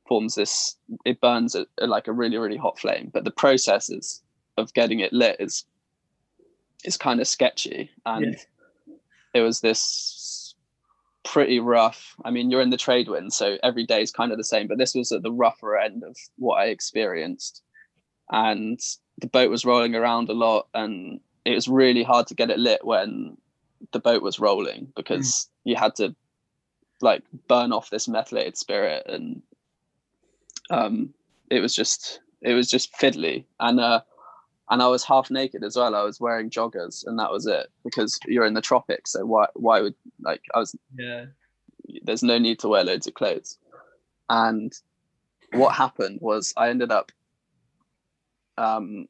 forms 0.07 0.35
this 0.35 0.75
it 1.05 1.21
burns 1.21 1.55
at, 1.55 1.67
like 1.79 2.07
a 2.07 2.13
really 2.13 2.37
really 2.37 2.57
hot 2.57 2.77
flame. 2.77 3.09
But 3.13 3.23
the 3.23 3.31
processes 3.31 4.21
of 4.57 4.73
getting 4.73 4.99
it 4.99 5.13
lit 5.13 5.37
is 5.39 5.65
is 6.83 6.97
kind 6.97 7.19
of 7.19 7.27
sketchy. 7.27 7.89
And 8.05 8.37
yeah. 8.87 8.95
it 9.33 9.41
was 9.41 9.61
this 9.61 9.81
pretty 11.23 11.59
rough. 11.59 12.15
I 12.25 12.31
mean 12.31 12.51
you're 12.51 12.61
in 12.61 12.69
the 12.69 12.77
trade 12.77 13.07
wind 13.07 13.33
so 13.33 13.57
every 13.63 13.85
day 13.85 14.01
is 14.01 14.11
kind 14.11 14.31
of 14.31 14.37
the 14.37 14.43
same 14.43 14.67
but 14.67 14.77
this 14.77 14.95
was 14.95 15.11
at 15.11 15.23
the 15.23 15.31
rougher 15.31 15.77
end 15.77 16.03
of 16.03 16.17
what 16.37 16.55
i 16.55 16.65
experienced. 16.65 17.61
And 18.31 18.79
the 19.19 19.27
boat 19.27 19.49
was 19.49 19.65
rolling 19.65 19.95
around 19.95 20.29
a 20.29 20.33
lot 20.33 20.67
and 20.73 21.19
it 21.45 21.53
was 21.53 21.67
really 21.67 22.03
hard 22.03 22.27
to 22.27 22.35
get 22.35 22.49
it 22.49 22.59
lit 22.59 22.85
when 22.85 23.37
the 23.91 23.99
boat 23.99 24.23
was 24.23 24.39
rolling 24.39 24.91
because 24.95 25.27
mm. 25.27 25.71
you 25.71 25.75
had 25.75 25.95
to 25.95 26.15
like 27.01 27.23
burn 27.47 27.73
off 27.73 27.89
this 27.89 28.07
methylated 28.07 28.57
spirit. 28.57 29.03
And 29.07 29.41
um 30.69 31.13
it 31.49 31.59
was 31.59 31.75
just 31.75 32.21
it 32.41 32.53
was 32.53 32.69
just 32.69 32.93
fiddly. 32.93 33.45
And 33.59 33.79
uh 33.79 34.01
and 34.69 34.81
I 34.81 34.87
was 34.87 35.03
half 35.03 35.29
naked 35.29 35.63
as 35.63 35.75
well. 35.75 35.95
I 35.95 36.03
was 36.03 36.19
wearing 36.19 36.49
joggers, 36.49 37.05
and 37.05 37.19
that 37.19 37.31
was 37.31 37.45
it 37.45 37.67
because 37.83 38.17
you're 38.27 38.45
in 38.45 38.53
the 38.53 38.61
tropics. 38.61 39.11
So 39.11 39.25
why 39.25 39.47
why 39.53 39.81
would 39.81 39.95
like 40.21 40.41
I 40.53 40.59
was? 40.59 40.75
Yeah. 40.97 41.25
There's 42.03 42.23
no 42.23 42.37
need 42.37 42.59
to 42.59 42.69
wear 42.69 42.83
loads 42.83 43.07
of 43.07 43.13
clothes. 43.13 43.57
And 44.29 44.71
what 45.51 45.75
happened 45.75 46.19
was 46.21 46.53
I 46.55 46.69
ended 46.69 46.91
up. 46.91 47.11
Um, 48.57 49.07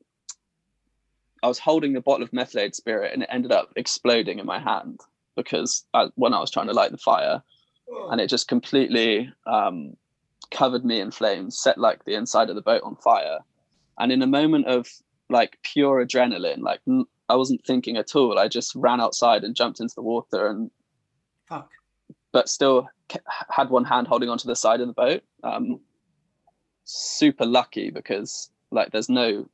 I 1.44 1.48
was 1.48 1.60
holding 1.60 1.92
the 1.94 2.02
bottle 2.02 2.24
of 2.24 2.34
methylated 2.34 2.74
spirit, 2.74 3.14
and 3.14 3.24
it 3.24 3.30
ended 3.32 3.52
up 3.52 3.74
exploding 3.76 4.40
in 4.40 4.46
my 4.46 4.60
hand 4.60 5.02
because 5.36 5.86
I, 5.94 6.08
when 6.16 6.34
I 6.34 6.40
was 6.40 6.50
trying 6.50 6.68
to 6.68 6.74
light 6.74 6.92
the 6.92 6.98
fire, 6.98 7.44
and 8.10 8.20
it 8.22 8.28
just 8.28 8.48
completely 8.48 9.32
um, 9.46 9.96
covered 10.52 10.86
me 10.86 11.00
in 11.00 11.12
flames, 11.12 11.60
set 11.62 11.78
like 11.78 12.06
the 12.06 12.16
inside 12.16 12.50
of 12.50 12.56
the 12.56 12.62
boat 12.62 12.82
on 12.84 12.96
fire. 12.96 13.40
And 14.00 14.12
in 14.12 14.22
a 14.22 14.28
moment 14.28 14.68
of 14.68 14.88
like 15.34 15.58
pure 15.64 16.06
adrenaline. 16.06 16.60
Like 16.60 16.80
I 17.28 17.36
wasn't 17.36 17.66
thinking 17.66 17.98
at 17.98 18.16
all. 18.16 18.40
I 18.40 18.48
just 18.48 18.74
ran 18.76 19.02
outside 19.02 19.44
and 19.44 19.56
jumped 19.56 19.82
into 19.82 19.96
the 19.96 20.02
water 20.02 20.48
and 20.48 20.72
fuck. 21.50 21.70
But 22.32 22.48
still 22.48 22.88
had 23.50 23.70
one 23.70 23.84
hand 23.84 24.08
holding 24.08 24.30
onto 24.30 24.48
the 24.48 24.56
side 24.56 24.80
of 24.80 24.88
the 24.88 24.94
boat. 24.94 25.24
Um, 25.44 25.82
super 26.86 27.46
lucky 27.46 27.90
because 27.90 28.52
like 28.72 28.92
there's 28.92 29.10
no 29.10 29.50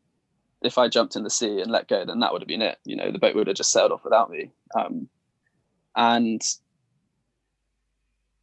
if 0.61 0.77
I 0.77 0.89
jumped 0.89 1.15
in 1.15 1.23
the 1.23 1.29
sea 1.29 1.61
and 1.61 1.71
let 1.71 1.87
go, 1.87 2.03
then 2.05 2.19
that 2.19 2.33
would 2.33 2.41
have 2.41 2.47
been 2.47 2.61
it. 2.61 2.77
You 2.83 2.97
know, 2.97 3.11
the 3.11 3.19
boat 3.19 3.33
would 3.33 3.47
have 3.47 3.55
just 3.55 3.71
sailed 3.71 3.93
off 3.93 4.03
without 4.03 4.29
me. 4.29 4.51
Um, 4.75 5.07
and 5.95 6.41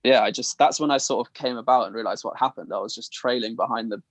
yeah, 0.02 0.22
I 0.22 0.30
just 0.30 0.56
that's 0.56 0.80
when 0.80 0.90
I 0.90 0.96
sort 0.96 1.26
of 1.26 1.34
came 1.34 1.58
about 1.58 1.86
and 1.86 1.94
realized 1.94 2.24
what 2.24 2.38
happened. 2.38 2.72
I 2.72 2.78
was 2.78 2.94
just 2.94 3.12
trailing 3.12 3.54
behind 3.54 3.92
the 3.92 4.02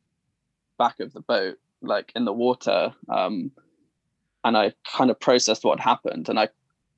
back 0.77 0.99
of 0.99 1.13
the 1.13 1.21
boat 1.21 1.57
like 1.81 2.11
in 2.15 2.25
the 2.25 2.33
water 2.33 2.93
um, 3.09 3.51
and 4.43 4.57
i 4.57 4.71
kind 4.85 5.09
of 5.09 5.19
processed 5.19 5.63
what 5.63 5.79
happened 5.79 6.29
and 6.29 6.39
i 6.39 6.47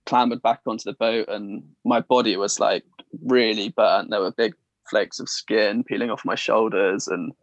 clambered 0.08 0.42
back 0.42 0.62
onto 0.66 0.86
the 0.86 0.94
boat 0.94 1.28
and 1.28 1.62
my 1.86 2.00
body 2.00 2.38
was 2.38 2.60
like 2.60 2.84
really 3.26 3.70
burnt. 3.70 4.10
There 4.10 4.22
were 4.22 4.32
big 4.32 4.56
flakes 4.90 5.20
of 5.20 5.30
skin 5.30 5.84
peeling 5.84 6.10
off 6.10 6.26
my 6.26 6.36
shoulders 6.36 7.08
and 7.08 7.34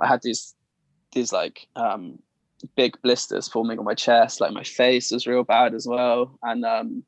i 0.00 0.06
had 0.06 0.20
these 0.22 0.54
these 1.12 1.32
like 1.32 1.66
um, 1.76 2.18
big 2.76 3.00
blisters 3.02 3.48
forming 3.48 3.78
on 3.78 3.84
my 3.84 3.94
chest. 3.94 4.40
Like 4.40 4.52
my 4.52 4.62
face 4.62 5.10
was 5.10 5.26
real 5.26 5.44
bad 5.44 5.72
as 5.74 5.86
well 5.86 6.38
and 6.42 6.64
um 6.64 7.04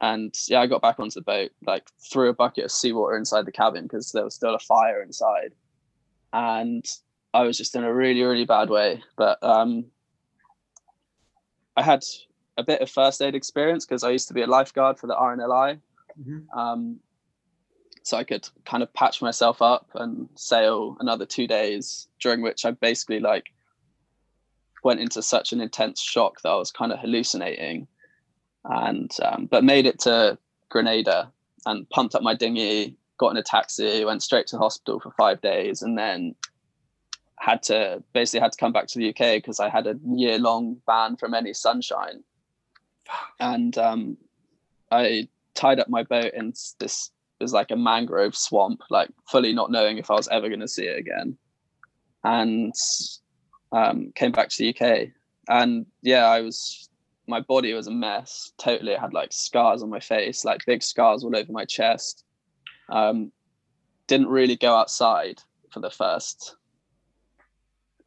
and 0.00 0.32
yeah 0.46 0.60
i 0.60 0.66
got 0.66 0.82
back 0.82 1.00
onto 1.00 1.14
the 1.14 1.24
boat 1.24 1.50
like 1.66 1.88
threw 2.12 2.28
a 2.28 2.34
bucket 2.34 2.66
of 2.66 2.70
seawater 2.70 3.16
inside 3.16 3.44
the 3.44 3.52
cabin 3.52 3.84
because 3.84 4.12
there 4.12 4.24
was 4.24 4.34
still 4.34 4.54
a 4.54 4.60
fire 4.60 5.02
inside. 5.02 5.54
And 6.32 6.84
I 7.38 7.42
was 7.44 7.56
just 7.56 7.76
in 7.76 7.84
a 7.84 7.94
really, 7.94 8.20
really 8.24 8.44
bad 8.44 8.68
way. 8.68 9.00
But 9.16 9.40
um, 9.44 9.84
I 11.76 11.82
had 11.84 12.04
a 12.56 12.64
bit 12.64 12.80
of 12.80 12.90
first 12.90 13.22
aid 13.22 13.36
experience 13.36 13.86
because 13.86 14.02
I 14.02 14.10
used 14.10 14.26
to 14.26 14.34
be 14.34 14.42
a 14.42 14.46
lifeguard 14.48 14.98
for 14.98 15.06
the 15.06 15.14
RNLI. 15.14 15.78
Mm-hmm. 16.20 16.58
Um, 16.58 16.98
so 18.02 18.16
I 18.16 18.24
could 18.24 18.48
kind 18.64 18.82
of 18.82 18.92
patch 18.92 19.22
myself 19.22 19.62
up 19.62 19.88
and 19.94 20.28
sail 20.34 20.96
another 20.98 21.24
two 21.26 21.46
days, 21.46 22.08
during 22.18 22.42
which 22.42 22.64
I 22.64 22.72
basically 22.72 23.20
like 23.20 23.46
went 24.82 24.98
into 24.98 25.22
such 25.22 25.52
an 25.52 25.60
intense 25.60 26.00
shock 26.02 26.42
that 26.42 26.48
I 26.48 26.56
was 26.56 26.72
kind 26.72 26.90
of 26.90 26.98
hallucinating. 26.98 27.86
And 28.64 29.16
um, 29.22 29.46
but 29.46 29.62
made 29.62 29.86
it 29.86 30.00
to 30.00 30.38
Grenada 30.70 31.30
and 31.66 31.88
pumped 31.90 32.16
up 32.16 32.22
my 32.22 32.34
dinghy, 32.34 32.96
got 33.16 33.30
in 33.30 33.36
a 33.36 33.44
taxi, 33.44 34.04
went 34.04 34.24
straight 34.24 34.48
to 34.48 34.56
the 34.56 34.60
hospital 34.60 34.98
for 34.98 35.12
five 35.12 35.40
days, 35.40 35.82
and 35.82 35.96
then 35.96 36.34
had 37.40 37.62
to 37.64 38.02
basically 38.12 38.40
had 38.40 38.52
to 38.52 38.58
come 38.58 38.72
back 38.72 38.86
to 38.88 38.98
the 38.98 39.10
UK 39.10 39.36
because 39.36 39.60
I 39.60 39.68
had 39.68 39.86
a 39.86 39.98
year 40.04 40.38
long 40.38 40.76
ban 40.86 41.16
from 41.16 41.34
any 41.34 41.54
sunshine. 41.54 42.22
And 43.40 43.76
um, 43.78 44.16
I 44.90 45.28
tied 45.54 45.80
up 45.80 45.88
my 45.88 46.02
boat 46.02 46.32
in 46.34 46.52
this 46.78 47.10
is 47.40 47.52
like 47.52 47.70
a 47.70 47.76
mangrove 47.76 48.36
swamp, 48.36 48.82
like 48.90 49.10
fully 49.28 49.52
not 49.52 49.70
knowing 49.70 49.98
if 49.98 50.10
I 50.10 50.14
was 50.14 50.28
ever 50.28 50.48
going 50.48 50.60
to 50.60 50.68
see 50.68 50.84
it 50.84 50.98
again. 50.98 51.36
And 52.24 52.74
um, 53.72 54.12
came 54.14 54.32
back 54.32 54.48
to 54.48 54.56
the 54.58 54.70
UK. 54.76 55.08
And 55.48 55.86
yeah, 56.02 56.26
I 56.26 56.40
was 56.40 56.88
my 57.26 57.40
body 57.40 57.72
was 57.74 57.86
a 57.86 57.92
mess. 57.92 58.52
Totally, 58.58 58.96
I 58.96 59.00
had 59.00 59.14
like 59.14 59.32
scars 59.32 59.82
on 59.82 59.90
my 59.90 60.00
face, 60.00 60.44
like 60.44 60.64
big 60.66 60.82
scars 60.82 61.24
all 61.24 61.36
over 61.36 61.52
my 61.52 61.64
chest. 61.64 62.24
Um, 62.88 63.32
didn't 64.06 64.28
really 64.28 64.56
go 64.56 64.74
outside 64.74 65.42
for 65.70 65.80
the 65.80 65.90
first 65.90 66.56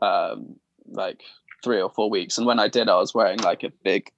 um, 0.02 0.56
like 0.88 1.22
three 1.64 1.82
or 1.82 1.90
four 1.90 2.10
weeks. 2.10 2.38
And 2.38 2.48
when 2.48 2.60
I 2.60 2.68
did, 2.68 2.90
I 2.90 2.96
was 2.96 3.14
wearing 3.14 3.40
like 3.40 3.64
a 3.64 3.72
big, 3.84 4.12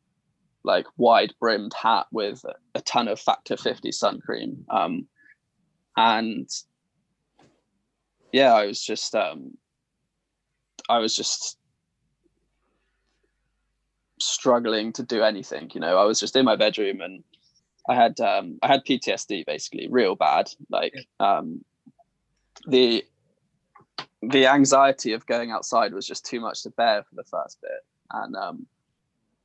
like 0.63 0.85
wide 0.97 1.33
brimmed 1.39 1.73
hat 1.73 2.07
with 2.11 2.43
a 2.75 2.81
ton 2.81 3.07
of 3.07 3.19
Factor 3.19 3.57
50 3.57 3.91
sun 3.91 4.19
cream. 4.21 4.65
Um, 4.69 5.07
and 5.97 6.49
yeah, 8.31 8.53
I 8.53 8.65
was 8.65 8.81
just, 8.81 9.13
um, 9.15 9.57
I 10.89 10.99
was 10.99 11.15
just 11.15 11.57
struggling 14.19 14.93
to 14.93 15.03
do 15.03 15.23
anything. 15.23 15.69
You 15.73 15.81
know, 15.81 15.97
I 15.97 16.05
was 16.05 16.19
just 16.19 16.35
in 16.35 16.45
my 16.45 16.55
bedroom 16.55 17.01
and 17.01 17.23
I 17.87 17.95
had 17.95 18.19
um, 18.21 18.59
I 18.63 18.67
had 18.67 18.85
PTSD 18.85 19.45
basically, 19.45 19.87
real 19.89 20.15
bad. 20.15 20.49
Like 20.69 20.93
um, 21.19 21.63
the 22.67 23.05
the 24.21 24.47
anxiety 24.47 25.13
of 25.13 25.25
going 25.25 25.51
outside 25.51 25.93
was 25.93 26.07
just 26.07 26.25
too 26.25 26.39
much 26.39 26.63
to 26.63 26.69
bear 26.71 27.03
for 27.03 27.15
the 27.15 27.23
first 27.23 27.61
bit. 27.61 27.85
And 28.11 28.35
um 28.35 28.65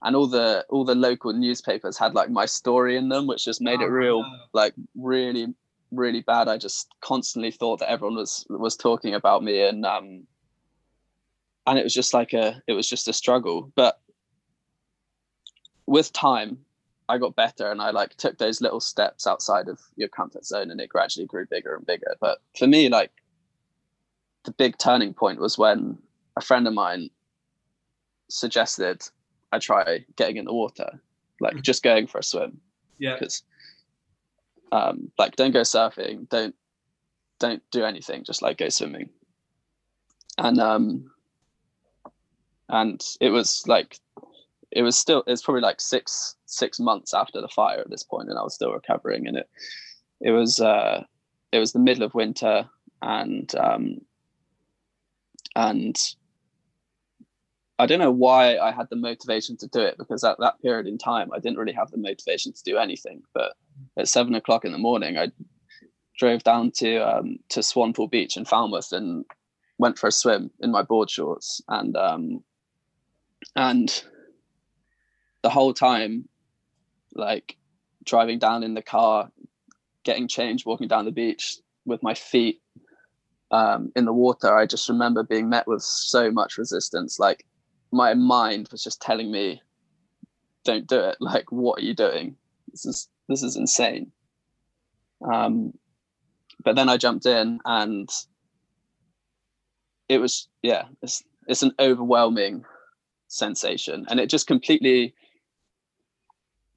and 0.03 0.15
all 0.15 0.27
the 0.27 0.65
all 0.69 0.85
the 0.85 0.95
local 0.95 1.33
newspapers 1.33 1.99
had 1.99 2.15
like 2.15 2.31
my 2.31 2.47
story 2.47 2.97
in 2.97 3.09
them 3.09 3.27
which 3.27 3.45
just 3.45 3.61
made 3.61 3.81
oh, 3.81 3.85
it 3.85 3.91
real 3.91 4.23
no. 4.23 4.39
like 4.53 4.75
really 4.97 5.53
really 5.91 6.21
bad. 6.21 6.49
I 6.49 6.59
just 6.59 6.89
constantly 7.01 7.51
thought 7.51 7.81
that 7.81 7.91
everyone 7.91 8.17
was 8.17 8.47
was 8.49 8.77
talking 8.77 9.15
about 9.15 9.43
me 9.43 9.63
and 9.63 9.85
um 9.85 10.27
and 11.67 11.79
it 11.79 11.85
was 11.85 11.95
just 11.95 12.15
like 12.15 12.33
a 12.33 12.63
it 12.67 12.75
was 12.75 12.89
just 12.89 13.09
a 13.09 13.13
struggle. 13.13 13.73
But 13.75 14.01
with 15.87 16.13
time 16.13 16.59
i 17.09 17.17
got 17.17 17.35
better 17.35 17.71
and 17.71 17.81
i 17.81 17.89
like 17.89 18.15
took 18.17 18.37
those 18.37 18.61
little 18.61 18.79
steps 18.79 19.27
outside 19.27 19.67
of 19.67 19.81
your 19.97 20.09
comfort 20.09 20.45
zone 20.45 20.71
and 20.71 20.83
it 20.83 20.91
gradually 20.91 21.25
grew 21.25 21.47
bigger 21.47 21.75
and 21.75 21.87
bigger. 21.87 22.15
But 22.21 22.43
for 22.59 22.67
me 22.67 22.91
like 22.91 23.11
the 24.45 24.53
big 24.53 24.79
turning 24.79 25.15
point 25.15 25.41
was 25.41 25.59
when 25.59 25.99
a 26.37 26.41
friend 26.41 26.67
of 26.67 26.75
mine 26.75 27.11
suggested 28.29 29.03
I 29.53 29.59
try 29.59 30.05
getting 30.17 30.37
in 30.37 30.45
the 30.45 30.53
water, 30.53 31.01
like 31.41 31.55
mm-hmm. 31.55 31.63
just 31.63 31.83
going 31.83 32.07
for 32.07 32.19
a 32.19 32.23
swim. 32.23 32.61
Yeah. 32.99 33.15
Because, 33.15 33.43
um, 34.73 35.11
like, 35.19 35.37
don't 35.37 35.53
go 35.53 35.63
surfing, 35.63 36.29
don't 36.29 36.55
don't 37.39 37.63
do 37.71 37.85
anything, 37.85 38.25
just 38.25 38.43
like 38.43 38.59
go 38.59 38.69
swimming. 38.69 39.11
And 40.37 40.59
um, 40.59 41.11
and 42.69 43.03
it 43.21 43.31
was 43.31 43.67
like, 43.67 43.99
it 44.71 44.83
was 44.83 44.99
still 44.99 45.25
it's 45.27 45.43
probably 45.43 45.63
like 45.63 45.81
six 45.81 46.37
six 46.47 46.79
months 46.79 47.15
after 47.15 47.41
the 47.41 47.49
fire 47.49 47.81
at 47.81 47.91
this 47.91 48.03
point, 48.03 48.29
and 48.29 48.39
I 48.39 48.43
was 48.43 48.55
still 48.55 48.73
recovering. 48.73 49.27
And 49.27 49.37
it 49.39 49.49
it 50.21 50.33
was 50.33 50.61
uh, 50.61 51.05
it 51.53 51.59
was 51.59 51.73
the 51.73 51.79
middle 51.79 52.05
of 52.05 52.15
winter, 52.15 52.69
and 53.01 53.53
um, 53.57 54.01
and 55.57 55.97
I 57.79 57.87
don't 57.87 58.01
know 58.01 58.11
why 58.11 58.59
I 58.59 58.73
had 58.73 58.89
the 58.91 58.97
motivation 58.97 59.57
to 59.59 59.69
do 59.69 59.81
it 59.81 59.97
because 59.99 60.25
at 60.25 60.39
that 60.41 60.61
period 60.61 60.87
in 60.87 60.99
time 60.99 61.31
I 61.33 61.39
didn't 61.39 61.59
really 61.59 61.73
have 61.73 61.91
the 61.91 61.99
motivation 61.99 62.53
to 62.53 62.63
do 62.65 62.77
anything. 62.77 63.23
But 63.35 63.55
at 63.97 64.09
seven 64.09 64.35
o'clock 64.35 64.65
in 64.65 64.73
the 64.73 64.79
morning, 64.79 65.17
I 65.17 65.31
drove 66.19 66.43
down 66.43 66.73
to 66.73 66.99
um, 66.99 67.39
to 67.51 67.61
Swanpool 67.61 68.11
Beach 68.11 68.37
in 68.37 68.45
Falmouth 68.45 68.93
and 68.93 69.25
went 69.79 69.99
for 69.99 70.09
a 70.09 70.13
swim 70.13 70.51
in 70.61 70.73
my 70.73 70.83
board 70.83 71.09
shorts 71.09 71.61
and 71.69 71.97
um, 71.97 72.43
and 73.55 74.03
the 75.43 75.51
whole 75.51 75.73
time, 75.73 76.29
like 77.15 77.57
driving 78.05 78.41
down 78.41 78.65
in 78.65 78.75
the 78.75 78.83
car, 78.83 79.31
getting 80.03 80.27
changed, 80.27 80.67
walking 80.67 80.89
down 80.89 81.05
the 81.05 81.13
beach 81.13 81.59
with 81.85 82.03
my 82.03 82.15
feet 82.15 82.61
um, 83.51 83.93
in 83.97 84.05
the 84.05 84.13
water, 84.13 84.57
I 84.57 84.67
just 84.67 84.89
remember 84.89 85.23
being 85.23 85.49
met 85.49 85.67
with 85.67 85.83
so 85.83 86.31
much 86.31 86.59
resistance. 86.59 87.19
Like 87.19 87.47
my 87.93 88.15
mind 88.15 88.69
was 88.71 88.83
just 88.83 89.01
telling 89.01 89.31
me, 89.31 89.63
"Don't 90.65 90.87
do 90.87 91.01
it." 91.01 91.17
Like, 91.21 91.51
what 91.51 91.81
are 91.81 91.85
you 91.85 91.95
doing? 91.95 92.37
This 92.71 92.85
is 92.85 93.09
this 93.29 93.43
is 93.43 93.57
insane. 93.57 94.13
Um, 95.33 95.73
but 96.65 96.77
then 96.77 96.89
I 96.89 96.97
jumped 96.97 97.27
in, 97.27 97.61
and 97.65 98.09
it 100.09 100.19
was 100.19 100.49
yeah, 100.63 100.85
it's 101.03 101.23
it's 101.47 101.63
an 101.63 101.73
overwhelming 101.79 102.65
sensation, 103.29 104.07
and 104.11 104.21
it 104.21 104.29
just 104.29 104.47
completely 104.47 105.15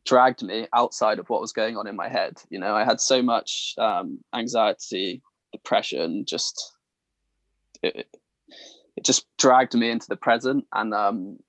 dragged 0.06 0.42
me 0.42 0.68
outside 0.74 1.20
of 1.20 1.30
what 1.30 1.42
was 1.42 1.54
going 1.54 1.78
on 1.78 1.88
in 1.88 1.96
my 1.96 2.10
head. 2.10 2.42
You 2.50 2.60
know, 2.60 2.76
I 2.76 2.84
had 2.84 3.00
so 3.00 3.22
much 3.22 3.76
um, 3.78 4.20
anxiety, 4.34 5.22
depression, 5.52 6.26
just 6.26 6.74
it, 7.84 8.08
it 8.96 9.06
just 9.06 9.26
dragged 9.38 9.74
me 9.74 9.90
into 9.90 10.08
the 10.08 10.16
present. 10.16 10.66
And 10.74 10.94
um, 10.94 11.40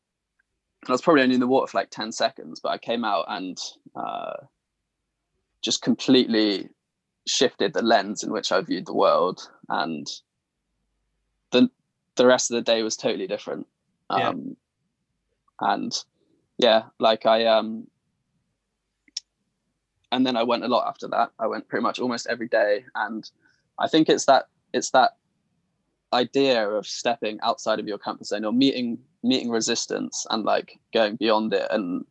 I 0.88 0.92
was 0.92 1.02
probably 1.02 1.22
only 1.22 1.34
in 1.34 1.40
the 1.40 1.46
water 1.46 1.70
for 1.70 1.78
like 1.78 1.90
10 1.90 2.12
seconds, 2.12 2.60
but 2.60 2.70
I 2.70 2.78
came 2.78 3.04
out 3.04 3.26
and 3.28 3.58
uh, 3.94 4.34
just 5.62 5.82
completely 5.82 6.68
shifted 7.26 7.72
the 7.72 7.82
lens 7.82 8.22
in 8.22 8.32
which 8.32 8.52
I 8.52 8.60
viewed 8.60 8.86
the 8.86 8.94
world. 8.94 9.48
And 9.68 10.06
the, 11.50 11.70
the 12.16 12.26
rest 12.26 12.50
of 12.50 12.56
the 12.56 12.62
day 12.62 12.82
was 12.82 12.96
totally 12.96 13.26
different. 13.26 13.66
Um, 14.10 14.20
yeah. 14.20 15.74
And 15.74 16.04
yeah, 16.58 16.82
like 16.98 17.26
I, 17.26 17.46
um, 17.46 17.86
and 20.10 20.26
then 20.26 20.36
I 20.36 20.42
went 20.42 20.64
a 20.64 20.68
lot 20.68 20.88
after 20.88 21.08
that. 21.08 21.30
I 21.38 21.46
went 21.46 21.68
pretty 21.68 21.82
much 21.82 21.98
almost 21.98 22.26
every 22.26 22.48
day. 22.48 22.84
And 22.94 23.28
I 23.78 23.88
think 23.88 24.08
it's 24.08 24.26
that, 24.26 24.46
it's 24.72 24.90
that 24.90 25.12
idea 26.12 26.68
of 26.68 26.86
stepping 26.86 27.40
outside 27.42 27.80
of 27.80 27.88
your 27.88 27.98
comfort 27.98 28.26
zone 28.26 28.44
or 28.44 28.52
meeting 28.52 28.98
meeting 29.24 29.50
resistance 29.50 30.26
and 30.30 30.44
like 30.44 30.78
going 30.92 31.16
beyond 31.16 31.54
it. 31.54 31.66
And 31.70 32.04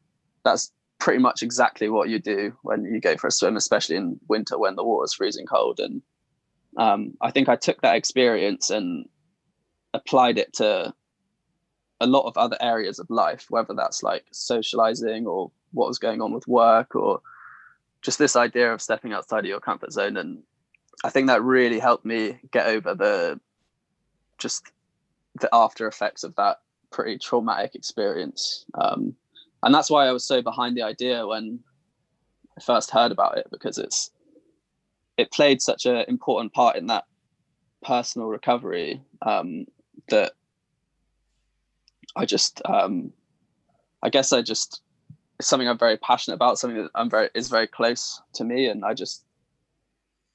that's 0.44 0.72
pretty 0.98 1.20
much 1.20 1.44
exactly 1.44 1.90
what 1.90 2.10
you 2.10 2.20
do 2.20 2.54
when 2.62 2.86
you 2.86 3.02
go 3.02 3.18
for 3.18 3.28
a 3.28 3.32
swim 3.32 3.58
especially 3.58 3.96
in 3.96 4.20
winter 4.28 4.58
when 4.58 4.76
the 4.76 4.84
water's 4.84 5.14
freezing 5.14 5.46
cold. 5.46 5.80
And 5.80 6.02
um, 6.78 7.14
i 7.22 7.32
think 7.32 7.50
i 7.50 7.56
took 7.56 7.82
that 7.82 7.96
experience 7.96 8.70
and 8.70 9.08
applied 9.94 10.38
it 10.38 10.54
to 10.54 10.94
a 12.00 12.08
lot 12.08 12.26
of 12.26 12.38
other 12.38 12.58
areas 12.62 12.98
of 12.98 13.10
life 13.10 13.46
whether 13.50 13.74
that's 13.74 14.02
like 14.04 14.26
socializing 14.32 15.28
or 15.28 15.52
what 15.74 15.88
was 15.88 16.00
going 16.00 16.22
on 16.22 16.34
with 16.34 16.48
work 16.48 16.96
or 16.96 17.22
just 18.02 18.18
this 18.18 18.36
idea 18.36 18.74
of 18.74 18.82
stepping 18.82 19.14
outside 19.14 19.40
of 19.40 19.46
your 19.46 19.60
comfort 19.60 19.92
zone 19.92 20.18
and 20.18 20.42
i 21.04 21.10
think 21.10 21.28
that 21.28 21.44
really 21.44 21.80
helped 21.80 22.06
me 22.06 22.40
get 22.52 22.68
over 22.68 22.96
the 22.96 23.40
just 24.38 24.72
the 25.40 25.50
after 25.54 25.88
effects 25.88 26.24
of 26.24 26.36
that 26.36 26.58
pretty 26.92 27.18
traumatic 27.18 27.74
experience. 27.76 28.66
Um, 28.76 29.16
and 29.64 29.74
that's 29.74 29.90
why 29.90 30.08
I 30.08 30.12
was 30.12 30.26
so 30.26 30.42
behind 30.42 30.76
the 30.76 30.84
idea 30.84 31.26
when 31.26 31.60
I 32.58 32.62
first 32.62 32.92
heard 32.92 33.12
about 33.12 33.38
it 33.38 33.48
because 33.52 33.78
it's 33.78 34.12
it 35.18 35.32
played 35.32 35.62
such 35.62 35.86
an 35.86 36.04
important 36.08 36.54
part 36.54 36.76
in 36.76 36.88
that 36.88 37.06
personal 37.84 38.28
recovery 38.28 39.02
um, 39.22 39.66
that 40.10 40.34
I 42.16 42.26
just 42.26 42.62
um, 42.66 43.14
I 44.04 44.10
guess 44.10 44.34
I 44.34 44.42
just 44.42 44.82
it's 45.40 45.48
something 45.48 45.68
I'm 45.68 45.78
very 45.78 45.98
passionate 45.98 46.36
about, 46.36 46.60
something 46.60 46.82
that 46.82 46.92
I'm 46.96 47.10
very 47.10 47.30
is 47.34 47.50
very 47.50 47.68
close 47.68 48.22
to 48.34 48.44
me, 48.44 48.68
and 48.68 48.84
I 48.84 48.94
just 48.94 49.24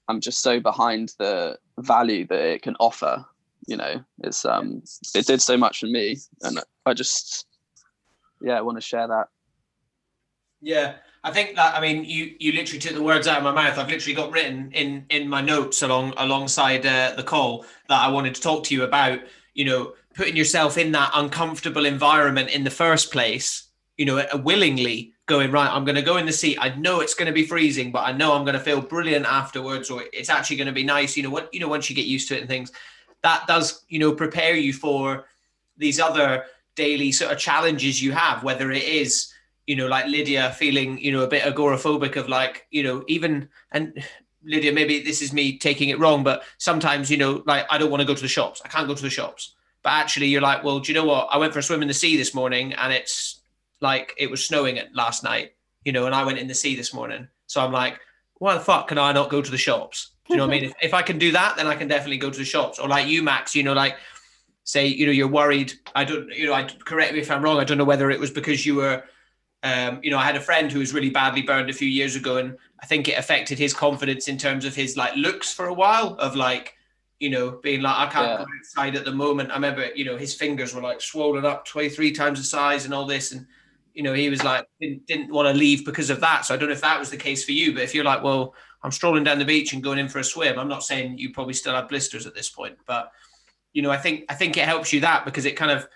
I'm 0.08 0.20
just 0.20 0.40
so 0.40 0.60
behind 0.60 1.14
the 1.18 1.58
value 1.78 2.26
that 2.26 2.40
it 2.40 2.62
can 2.62 2.76
offer 2.80 3.24
you 3.66 3.76
know? 3.76 4.02
It's 4.22 4.44
um 4.44 4.82
it 5.14 5.26
did 5.26 5.42
so 5.42 5.56
much 5.56 5.80
for 5.80 5.86
me 5.86 6.16
and 6.42 6.60
i 6.86 6.94
just 6.94 7.46
yeah 8.40 8.58
i 8.58 8.60
want 8.60 8.78
to 8.78 8.82
share 8.82 9.06
that. 9.08 9.28
Yeah 10.60 10.94
i 11.24 11.30
think 11.32 11.56
that 11.56 11.74
i 11.74 11.80
mean 11.80 12.04
you 12.04 12.34
you 12.38 12.52
literally 12.52 12.78
took 12.78 12.94
the 12.94 13.02
words 13.02 13.26
out 13.26 13.38
of 13.38 13.44
my 13.44 13.52
mouth. 13.52 13.78
I've 13.78 13.90
literally 13.90 14.14
got 14.14 14.32
written 14.32 14.70
in 14.72 15.04
in 15.10 15.28
my 15.28 15.40
notes 15.40 15.82
along 15.82 16.14
alongside 16.16 16.86
uh, 16.86 17.14
the 17.16 17.22
call 17.22 17.66
that 17.88 18.00
i 18.00 18.08
wanted 18.08 18.34
to 18.34 18.40
talk 18.40 18.64
to 18.64 18.74
you 18.74 18.84
about 18.84 19.20
you 19.54 19.64
know 19.64 19.94
putting 20.14 20.36
yourself 20.36 20.78
in 20.78 20.92
that 20.92 21.10
uncomfortable 21.14 21.84
environment 21.84 22.50
in 22.50 22.64
the 22.64 22.70
first 22.70 23.12
place 23.12 23.68
you 23.96 24.06
know 24.06 24.24
willingly 24.44 25.12
going 25.26 25.50
right 25.50 25.70
i'm 25.70 25.84
going 25.84 25.96
to 25.96 26.02
go 26.02 26.16
in 26.16 26.26
the 26.26 26.32
seat. 26.32 26.56
I 26.60 26.70
know 26.76 27.00
it's 27.00 27.14
going 27.14 27.26
to 27.26 27.32
be 27.32 27.44
freezing 27.44 27.90
but 27.90 28.06
i 28.06 28.12
know 28.12 28.32
i'm 28.32 28.44
going 28.44 28.54
to 28.54 28.60
feel 28.60 28.80
brilliant 28.80 29.26
afterwards 29.26 29.90
or 29.90 30.04
it's 30.12 30.30
actually 30.30 30.56
going 30.56 30.68
to 30.68 30.72
be 30.72 30.84
nice. 30.84 31.16
You 31.16 31.24
know 31.24 31.30
what 31.30 31.52
you 31.52 31.60
know 31.60 31.68
once 31.68 31.90
you 31.90 31.96
get 31.96 32.06
used 32.06 32.28
to 32.28 32.36
it 32.36 32.40
and 32.40 32.48
things 32.48 32.72
that 33.22 33.46
does 33.46 33.84
you 33.88 33.98
know 33.98 34.12
prepare 34.12 34.54
you 34.54 34.72
for 34.72 35.26
these 35.76 36.00
other 36.00 36.44
daily 36.76 37.10
sort 37.10 37.32
of 37.32 37.38
challenges 37.38 38.02
you 38.02 38.12
have 38.12 38.44
whether 38.44 38.70
it 38.70 38.84
is 38.84 39.32
you 39.66 39.74
know 39.74 39.86
like 39.88 40.06
lydia 40.06 40.52
feeling 40.52 40.98
you 40.98 41.10
know 41.10 41.24
a 41.24 41.28
bit 41.28 41.42
agoraphobic 41.42 42.16
of 42.16 42.28
like 42.28 42.66
you 42.70 42.82
know 42.82 43.04
even 43.08 43.48
and 43.72 44.02
lydia 44.44 44.72
maybe 44.72 45.02
this 45.02 45.22
is 45.22 45.32
me 45.32 45.58
taking 45.58 45.88
it 45.88 45.98
wrong 45.98 46.22
but 46.22 46.44
sometimes 46.58 47.10
you 47.10 47.16
know 47.16 47.42
like 47.46 47.66
i 47.70 47.76
don't 47.76 47.90
want 47.90 48.00
to 48.00 48.06
go 48.06 48.14
to 48.14 48.22
the 48.22 48.28
shops. 48.28 48.62
I 48.64 48.68
can't 48.68 48.86
go 48.86 48.94
to 48.94 49.02
the 49.02 49.10
shops. 49.10 49.54
But 49.82 49.90
actually 49.90 50.28
you're 50.28 50.42
like 50.42 50.62
well 50.62 50.80
do 50.80 50.92
you 50.92 50.98
know 50.98 51.04
what? 51.04 51.28
I 51.30 51.38
went 51.38 51.52
for 51.52 51.58
a 51.58 51.62
swim 51.62 51.82
in 51.82 51.88
the 51.88 51.94
sea 51.94 52.16
this 52.16 52.34
morning 52.34 52.72
and 52.74 52.92
it's 52.92 53.40
like 53.80 54.14
it 54.18 54.30
was 54.30 54.46
snowing 54.46 54.78
at 54.78 54.94
last 54.94 55.22
night 55.22 55.52
you 55.84 55.92
know 55.92 56.06
and 56.06 56.14
i 56.14 56.24
went 56.24 56.38
in 56.38 56.48
the 56.48 56.54
sea 56.54 56.74
this 56.74 56.94
morning 56.94 57.28
so 57.46 57.60
i'm 57.60 57.72
like 57.72 57.98
why 58.38 58.54
the 58.54 58.60
fuck 58.60 58.88
can 58.88 58.98
i 58.98 59.12
not 59.12 59.30
go 59.30 59.42
to 59.42 59.50
the 59.50 59.58
shops 59.58 60.12
do 60.26 60.34
you 60.34 60.38
know 60.38 60.46
what 60.46 60.56
I 60.56 60.60
mean? 60.60 60.70
If, 60.70 60.74
if 60.82 60.94
I 60.94 61.02
can 61.02 61.18
do 61.18 61.32
that, 61.32 61.56
then 61.56 61.66
I 61.66 61.74
can 61.74 61.88
definitely 61.88 62.18
go 62.18 62.30
to 62.30 62.38
the 62.38 62.44
shops. 62.44 62.78
Or 62.78 62.88
like 62.88 63.06
you, 63.06 63.22
Max, 63.22 63.54
you 63.54 63.62
know, 63.62 63.72
like 63.72 63.96
say, 64.64 64.86
you 64.86 65.06
know, 65.06 65.12
you're 65.12 65.28
worried. 65.28 65.72
I 65.94 66.04
don't, 66.04 66.28
you 66.30 66.46
know, 66.46 66.52
I 66.52 66.64
correct 66.64 67.12
me 67.12 67.20
if 67.20 67.30
I'm 67.30 67.42
wrong. 67.42 67.58
I 67.58 67.64
don't 67.64 67.78
know 67.78 67.84
whether 67.84 68.10
it 68.10 68.18
was 68.18 68.30
because 68.30 68.66
you 68.66 68.76
were, 68.76 69.04
um, 69.62 70.00
you 70.02 70.10
know, 70.10 70.18
I 70.18 70.24
had 70.24 70.36
a 70.36 70.40
friend 70.40 70.70
who 70.70 70.80
was 70.80 70.92
really 70.92 71.10
badly 71.10 71.42
burned 71.42 71.70
a 71.70 71.72
few 71.72 71.88
years 71.88 72.16
ago, 72.16 72.38
and 72.38 72.56
I 72.80 72.86
think 72.86 73.08
it 73.08 73.18
affected 73.18 73.58
his 73.58 73.72
confidence 73.72 74.28
in 74.28 74.36
terms 74.36 74.64
of 74.64 74.74
his 74.74 74.96
like 74.96 75.14
looks 75.16 75.52
for 75.52 75.66
a 75.66 75.72
while 75.72 76.14
of 76.14 76.34
like, 76.34 76.74
you 77.20 77.30
know, 77.30 77.60
being 77.62 77.80
like, 77.80 77.96
I 77.96 78.10
can't 78.10 78.26
yeah. 78.26 78.36
go 78.38 78.46
outside 78.58 78.96
at 78.96 79.04
the 79.04 79.12
moment. 79.12 79.50
I 79.50 79.54
remember, 79.54 79.88
you 79.94 80.04
know, 80.04 80.16
his 80.16 80.34
fingers 80.34 80.74
were 80.74 80.82
like 80.82 81.00
swollen 81.00 81.46
up 81.46 81.64
23 81.64 82.12
times 82.12 82.38
the 82.38 82.44
size 82.44 82.84
and 82.84 82.92
all 82.92 83.06
this. 83.06 83.32
And, 83.32 83.46
you 83.96 84.02
know, 84.02 84.12
he 84.12 84.28
was 84.28 84.44
like, 84.44 84.68
didn't, 84.78 85.06
didn't 85.06 85.32
want 85.32 85.48
to 85.48 85.58
leave 85.58 85.84
because 85.86 86.10
of 86.10 86.20
that. 86.20 86.44
So 86.44 86.54
I 86.54 86.58
don't 86.58 86.68
know 86.68 86.74
if 86.74 86.82
that 86.82 86.98
was 86.98 87.10
the 87.10 87.16
case 87.16 87.44
for 87.44 87.52
you, 87.52 87.72
but 87.72 87.82
if 87.82 87.94
you're 87.94 88.04
like, 88.04 88.22
well, 88.22 88.54
I'm 88.82 88.92
strolling 88.92 89.24
down 89.24 89.38
the 89.38 89.44
beach 89.46 89.72
and 89.72 89.82
going 89.82 89.98
in 89.98 90.08
for 90.08 90.18
a 90.18 90.24
swim. 90.24 90.58
I'm 90.58 90.68
not 90.68 90.84
saying 90.84 91.16
you 91.16 91.32
probably 91.32 91.54
still 91.54 91.74
have 91.74 91.88
blisters 91.88 92.26
at 92.26 92.34
this 92.34 92.50
point, 92.50 92.76
but 92.86 93.10
you 93.72 93.80
know, 93.80 93.90
I 93.90 93.96
think 93.96 94.26
I 94.28 94.34
think 94.34 94.56
it 94.56 94.64
helps 94.64 94.92
you 94.92 95.00
that 95.00 95.24
because 95.24 95.46
it 95.46 95.56
kind 95.56 95.70
of 95.70 95.88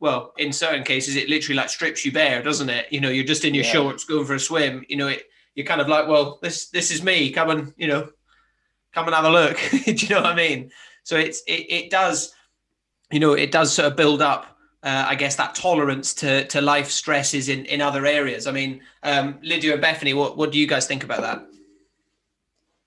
well, 0.00 0.32
in 0.38 0.52
certain 0.52 0.82
cases, 0.82 1.14
it 1.14 1.28
literally 1.28 1.56
like 1.56 1.68
strips 1.68 2.04
you 2.04 2.10
bare, 2.10 2.42
doesn't 2.42 2.68
it? 2.68 2.86
You 2.90 3.00
know, 3.00 3.10
you're 3.10 3.22
just 3.22 3.44
in 3.44 3.54
your 3.54 3.64
yeah. 3.64 3.70
shorts 3.70 4.04
going 4.04 4.26
for 4.26 4.34
a 4.34 4.40
swim. 4.40 4.84
You 4.88 4.96
know, 4.96 5.08
it 5.08 5.26
you're 5.54 5.66
kind 5.66 5.80
of 5.80 5.88
like, 5.88 6.08
well, 6.08 6.38
this 6.42 6.70
this 6.70 6.90
is 6.90 7.02
me. 7.02 7.30
Come 7.30 7.50
and 7.50 7.74
you 7.76 7.86
know, 7.86 8.08
come 8.92 9.06
and 9.06 9.14
have 9.14 9.24
a 9.24 9.30
look. 9.30 9.58
Do 9.84 9.92
you 9.92 10.08
know 10.08 10.22
what 10.22 10.32
I 10.32 10.34
mean? 10.34 10.70
So 11.04 11.16
it's 11.16 11.42
it, 11.46 11.66
it 11.68 11.90
does, 11.90 12.34
you 13.10 13.20
know, 13.20 13.34
it 13.34 13.52
does 13.52 13.72
sort 13.72 13.86
of 13.86 13.96
build 13.96 14.22
up. 14.22 14.51
Uh, 14.82 15.06
I 15.08 15.14
guess 15.14 15.36
that 15.36 15.54
tolerance 15.54 16.12
to 16.14 16.44
to 16.48 16.60
life 16.60 16.90
stresses 16.90 17.48
in 17.48 17.64
in 17.66 17.80
other 17.80 18.04
areas. 18.04 18.46
I 18.46 18.52
mean, 18.52 18.80
um, 19.04 19.38
Lydia 19.42 19.74
and 19.74 19.80
Bethany, 19.80 20.12
what 20.12 20.36
what 20.36 20.50
do 20.50 20.58
you 20.58 20.66
guys 20.66 20.86
think 20.86 21.04
about 21.04 21.20
that? 21.20 21.46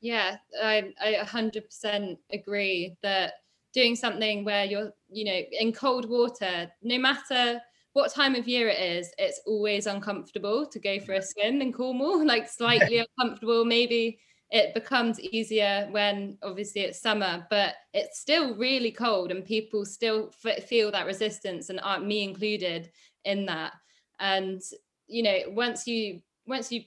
Yeah, 0.01 0.37
I, 0.61 0.93
I 1.01 1.13
100% 1.23 2.17
agree 2.31 2.95
that 3.01 3.33
doing 3.73 3.95
something 3.95 4.45
where 4.45 4.63
you're, 4.63 4.93
you 5.09 5.25
know, 5.25 5.41
in 5.51 5.73
cold 5.73 6.07
water, 6.07 6.71
no 6.83 6.99
matter 6.99 7.59
what 7.93 8.13
time 8.13 8.35
of 8.35 8.47
year 8.47 8.67
it 8.67 8.79
is, 8.79 9.11
it's 9.17 9.41
always 9.47 9.87
uncomfortable 9.87 10.65
to 10.67 10.79
go 10.79 10.99
for 10.99 11.13
a 11.13 11.21
swim 11.23 11.59
in 11.59 11.73
Cornwall, 11.73 12.23
like 12.33 12.47
slightly 12.47 13.03
uncomfortable. 13.17 13.65
Maybe 13.65 14.19
it 14.55 14.73
becomes 14.73 15.19
easier 15.19 15.85
when 15.91 16.37
obviously 16.41 16.83
it's 16.83 17.01
summer, 17.01 17.45
but 17.49 17.73
it's 17.93 18.21
still 18.21 18.55
really 18.55 18.89
cold 18.89 19.29
and 19.29 19.43
people 19.43 19.83
still 19.83 20.31
f- 20.45 20.63
feel 20.63 20.89
that 20.91 21.05
resistance 21.05 21.69
and 21.69 21.81
aren't 21.83 22.07
me 22.07 22.23
included 22.23 22.89
in 23.25 23.45
that. 23.47 23.73
And, 24.17 24.61
you 25.07 25.23
know, 25.23 25.39
once 25.49 25.85
you, 25.85 26.21
once 26.47 26.71
you 26.71 26.83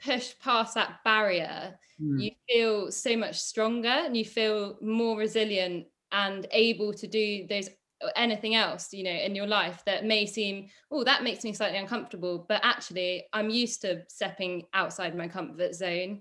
push 0.00 0.34
past 0.38 0.76
that 0.76 1.00
barrier, 1.04 1.76
mm. 2.00 2.22
you 2.22 2.30
feel 2.48 2.92
so 2.92 3.16
much 3.16 3.40
stronger 3.40 3.88
and 3.88 4.16
you 4.16 4.24
feel 4.24 4.78
more 4.80 5.18
resilient 5.18 5.86
and 6.12 6.46
able 6.52 6.94
to 6.94 7.08
do 7.08 7.48
those 7.48 7.68
anything 8.16 8.56
else 8.56 8.92
you 8.92 9.04
know 9.04 9.12
in 9.12 9.32
your 9.32 9.46
life 9.46 9.80
that 9.86 10.04
may 10.04 10.26
seem 10.26 10.66
oh 10.90 11.04
that 11.04 11.22
makes 11.22 11.44
me 11.44 11.52
slightly 11.52 11.78
uncomfortable 11.78 12.44
but 12.48 12.60
actually 12.64 13.22
i'm 13.32 13.48
used 13.48 13.80
to 13.80 14.02
stepping 14.08 14.64
outside 14.74 15.16
my 15.16 15.28
comfort 15.28 15.72
zone 15.72 16.20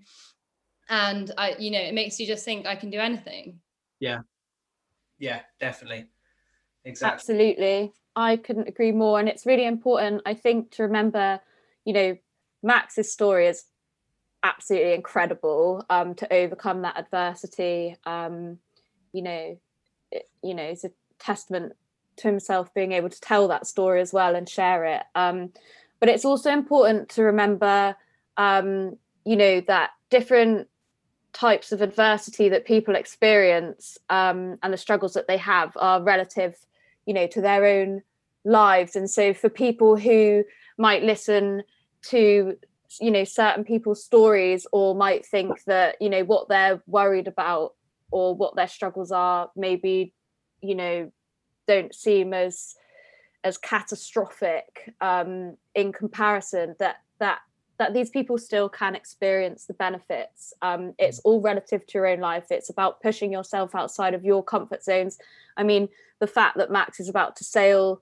and 0.92 1.32
i 1.38 1.56
you 1.58 1.72
know 1.72 1.80
it 1.80 1.96
makes 1.96 2.20
you 2.20 2.28
just 2.28 2.46
think 2.46 2.68
i 2.68 2.76
can 2.76 2.92
do 2.92 3.00
anything. 3.00 3.60
Yeah. 4.00 4.20
Yeah 5.18 5.42
definitely. 5.60 6.06
Exactly 6.86 7.16
absolutely. 7.16 7.94
I 8.16 8.36
couldn't 8.36 8.68
agree 8.68 8.92
more. 8.92 9.20
And 9.20 9.28
it's 9.28 9.46
really 9.46 9.66
important 9.66 10.22
i 10.26 10.36
think 10.36 10.72
to 10.72 10.84
remember 10.84 11.40
you 11.86 11.94
know 11.94 12.18
max's 12.62 13.12
story 13.12 13.48
is 13.48 13.66
absolutely 14.44 14.94
incredible 14.94 15.86
um, 15.90 16.16
to 16.16 16.32
overcome 16.34 16.82
that 16.82 16.98
adversity. 16.98 17.96
Um, 18.06 18.58
you 19.14 19.22
know, 19.22 19.60
it, 20.12 20.30
you 20.44 20.54
know, 20.54 20.64
it's 20.64 20.84
a 20.84 20.92
testament 21.20 21.74
to 22.18 22.28
himself 22.28 22.74
being 22.74 22.92
able 22.92 23.10
to 23.10 23.22
tell 23.22 23.48
that 23.48 23.68
story 23.68 24.02
as 24.02 24.14
well 24.14 24.36
and 24.36 24.48
share 24.48 24.86
it. 24.86 25.04
Um, 25.16 25.52
but 26.00 26.10
it's 26.10 26.26
also 26.26 26.52
important 26.52 27.10
to 27.10 27.24
remember, 27.24 27.96
um, 28.38 28.98
you 29.26 29.36
know, 29.36 29.62
that 29.62 29.92
different 30.10 30.68
types 31.34 31.72
of 31.72 31.82
adversity 31.82 32.50
that 32.50 32.66
people 32.66 32.96
experience 32.96 33.98
um, 34.10 34.58
and 34.64 34.74
the 34.74 34.78
struggles 34.78 35.14
that 35.14 35.28
they 35.28 35.38
have 35.38 35.72
are 35.78 36.02
relative, 36.02 36.56
you 37.06 37.14
know, 37.14 37.28
to 37.28 37.42
their 37.42 37.66
own 37.66 38.02
lives. 38.44 38.96
And 38.96 39.10
so 39.10 39.34
for 39.34 39.50
people 39.50 39.96
who 39.96 40.44
might 40.78 41.04
listen 41.04 41.64
to 42.04 42.58
you 43.00 43.12
know 43.12 43.24
certain 43.24 43.64
people's 43.64 44.04
stories 44.04 44.68
or 44.72 44.94
might 44.96 45.26
think 45.26 45.64
that 45.66 45.96
you 46.02 46.10
know 46.10 46.24
what 46.24 46.50
they're 46.50 46.82
worried 46.88 47.28
about 47.28 47.74
or 48.10 48.36
what 48.36 48.56
their 48.56 48.68
struggles 48.68 49.12
are 49.12 49.50
maybe 49.56 50.14
you 50.62 50.76
know 50.76 51.10
don't 51.68 51.96
seem 51.96 52.34
as 52.34 52.76
as 53.44 53.58
catastrophic 53.58 54.94
um, 55.00 55.56
in 55.74 55.92
comparison 55.92 56.76
that 56.80 56.98
that 57.20 57.40
that 57.82 57.94
these 57.94 58.10
people 58.10 58.38
still 58.38 58.70
can 58.70 58.96
experience 58.96 59.66
the 59.66 59.74
benefits 59.74 60.54
um, 60.62 60.94
it's 60.98 61.18
mm. 61.18 61.22
all 61.26 61.42
relative 61.42 61.86
to 61.86 61.98
your 61.98 62.08
own 62.08 62.20
life 62.20 62.46
it's 62.50 62.70
about 62.70 63.02
pushing 63.02 63.32
yourself 63.32 63.76
outside 63.76 64.14
of 64.14 64.24
your 64.24 64.44
comfort 64.44 64.84
zones 64.84 65.18
i 65.58 65.64
mean 65.64 65.90
the 66.20 66.28
fact 66.28 66.58
that 66.58 66.72
max 66.72 67.00
is 67.00 67.10
about 67.10 67.36
to 67.36 67.44
sail 67.44 68.02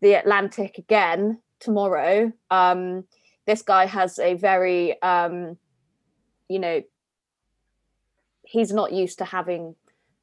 the 0.00 0.14
atlantic 0.14 0.78
again 0.78 1.38
tomorrow 1.58 2.32
um, 2.50 3.04
this 3.46 3.62
guy 3.62 3.86
has 3.86 4.18
a 4.18 4.34
very 4.34 5.00
um, 5.02 5.56
you 6.48 6.58
know 6.58 6.82
he's 8.44 8.72
not 8.72 8.92
used 8.92 9.18
to 9.18 9.24
having 9.24 9.74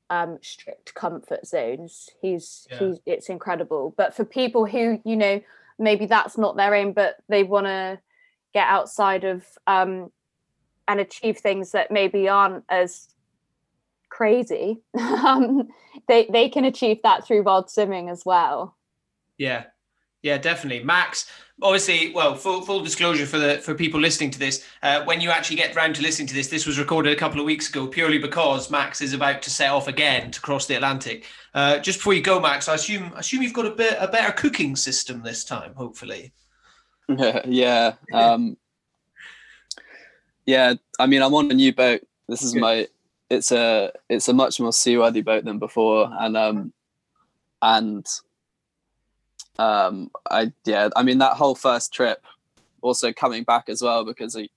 um, 0.10 0.38
strict 0.42 0.94
comfort 0.94 1.46
zones. 1.46 2.10
He's 2.22 2.68
yeah. 2.70 2.80
he's 2.80 3.00
it's 3.06 3.30
incredible. 3.30 3.94
But 3.98 4.16
for 4.16 4.26
people 4.26 4.66
who 4.66 5.02
you 5.04 5.16
know 5.16 5.42
maybe 5.80 6.06
that's 6.06 6.38
not 6.38 6.56
their 6.56 6.74
aim, 6.74 6.94
but 6.94 7.18
they 7.30 7.44
want 7.44 7.66
to 7.66 8.00
get 8.54 8.68
outside 8.68 9.24
of 9.24 9.46
um, 9.68 10.12
and 10.88 11.00
achieve 11.00 11.38
things 11.38 11.72
that 11.72 11.92
maybe 11.92 12.28
aren't 12.28 12.64
as 12.70 13.10
crazy, 14.10 14.82
um, 15.00 15.68
they 16.08 16.28
they 16.32 16.50
can 16.50 16.66
achieve 16.66 17.00
that 17.04 17.26
through 17.26 17.44
wild 17.44 17.70
swimming 17.70 18.10
as 18.10 18.24
well. 18.26 18.78
Yeah, 19.38 19.66
yeah, 20.24 20.38
definitely. 20.38 20.84
Max, 20.86 21.30
obviously, 21.62 22.14
well, 22.14 22.34
full, 22.34 22.62
full 22.62 22.82
disclosure 22.82 23.26
for 23.26 23.38
the 23.38 23.58
for 23.58 23.76
people 23.76 24.00
listening 24.00 24.32
to 24.32 24.40
this, 24.40 24.66
uh, 24.82 25.04
when 25.04 25.20
you 25.20 25.30
actually 25.30 25.58
get 25.58 25.76
round 25.76 25.96
to 25.96 26.02
listening 26.02 26.30
to 26.30 26.34
this, 26.34 26.48
this 26.48 26.66
was 26.66 26.80
recorded 26.80 27.12
a 27.12 27.16
couple 27.16 27.40
of 27.40 27.46
weeks 27.46 27.70
ago, 27.70 27.88
purely 27.88 28.18
because 28.18 28.72
Max 28.72 29.02
is 29.02 29.14
about 29.14 29.42
to 29.42 29.50
set 29.50 29.70
off 29.70 29.88
again 29.88 30.32
to 30.32 30.42
cross 30.42 30.66
the 30.66 30.76
Atlantic. 30.76 31.26
Uh, 31.54 31.78
just 31.80 32.00
before 32.00 32.14
you 32.14 32.22
go, 32.22 32.40
Max, 32.40 32.70
I 32.70 32.76
assume 32.76 33.12
assume 33.16 33.44
you've 33.44 33.54
got 33.54 33.66
a 33.66 33.72
bit 33.72 33.98
a 34.00 34.08
better 34.08 34.32
cooking 34.32 34.76
system 34.78 35.22
this 35.22 35.44
time, 35.44 35.74
hopefully. 35.76 36.32
yeah, 37.46 37.94
um, 38.14 38.58
yeah. 40.46 40.76
I 41.00 41.06
mean, 41.06 41.22
I'm 41.22 41.34
on 41.34 41.52
a 41.52 41.54
new 41.54 41.74
boat. 41.74 42.02
This 42.28 42.44
is 42.44 42.56
my. 42.56 42.88
It's 43.30 43.52
a 43.52 43.92
it's 44.10 44.28
a 44.28 44.34
much 44.34 44.60
more 44.60 44.74
seaworthy 44.74 45.22
boat 45.22 45.46
than 45.46 45.60
before, 45.60 46.10
and 46.20 46.38
um, 46.38 46.74
and 47.62 48.06
um, 49.58 50.12
I 50.30 50.52
yeah, 50.66 50.90
I 50.96 51.04
mean 51.04 51.20
that 51.20 51.38
whole 51.38 51.56
first 51.56 51.94
trip, 51.94 52.24
also 52.82 53.12
coming 53.12 53.44
back 53.44 53.70
as 53.70 53.82
well 53.82 54.06
because 54.06 54.36
a, 54.36 54.50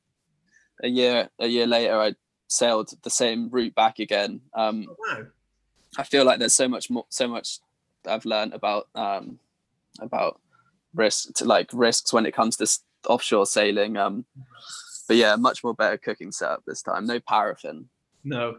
a 0.83 0.89
year 0.89 1.29
a 1.39 1.47
year 1.47 1.67
later 1.67 1.99
I 1.99 2.15
sailed 2.49 2.93
the 3.03 3.11
same 3.11 3.49
route 3.51 3.75
back 3.75 3.99
again. 3.99 4.41
Um, 4.55 4.87
oh, 4.89 4.97
wow. 4.99 5.27
I 5.99 6.03
feel 6.03 6.25
like 6.25 6.39
there's 6.39 6.55
so 6.55 6.69
much 6.69 6.91
more, 6.91 7.07
so 7.09 7.29
much 7.29 7.61
I've 8.07 8.25
learned 8.25 8.55
about 8.55 8.89
um, 8.95 9.39
about 10.01 10.41
risk 10.97 11.35
to 11.35 11.45
like 11.45 11.71
risks 11.73 12.13
when 12.13 12.27
it 12.27 12.35
comes 12.35 12.57
to 12.57 12.67
offshore 13.09 13.47
sailing. 13.47 13.97
Um, 13.97 14.25
but 15.07 15.17
yeah, 15.17 15.37
much 15.37 15.63
more 15.63 15.75
better 15.75 15.97
cooking 15.97 16.33
setup 16.33 16.65
this 16.67 16.83
time. 16.83 17.07
No 17.07 17.21
paraffin. 17.21 17.89
No. 18.25 18.57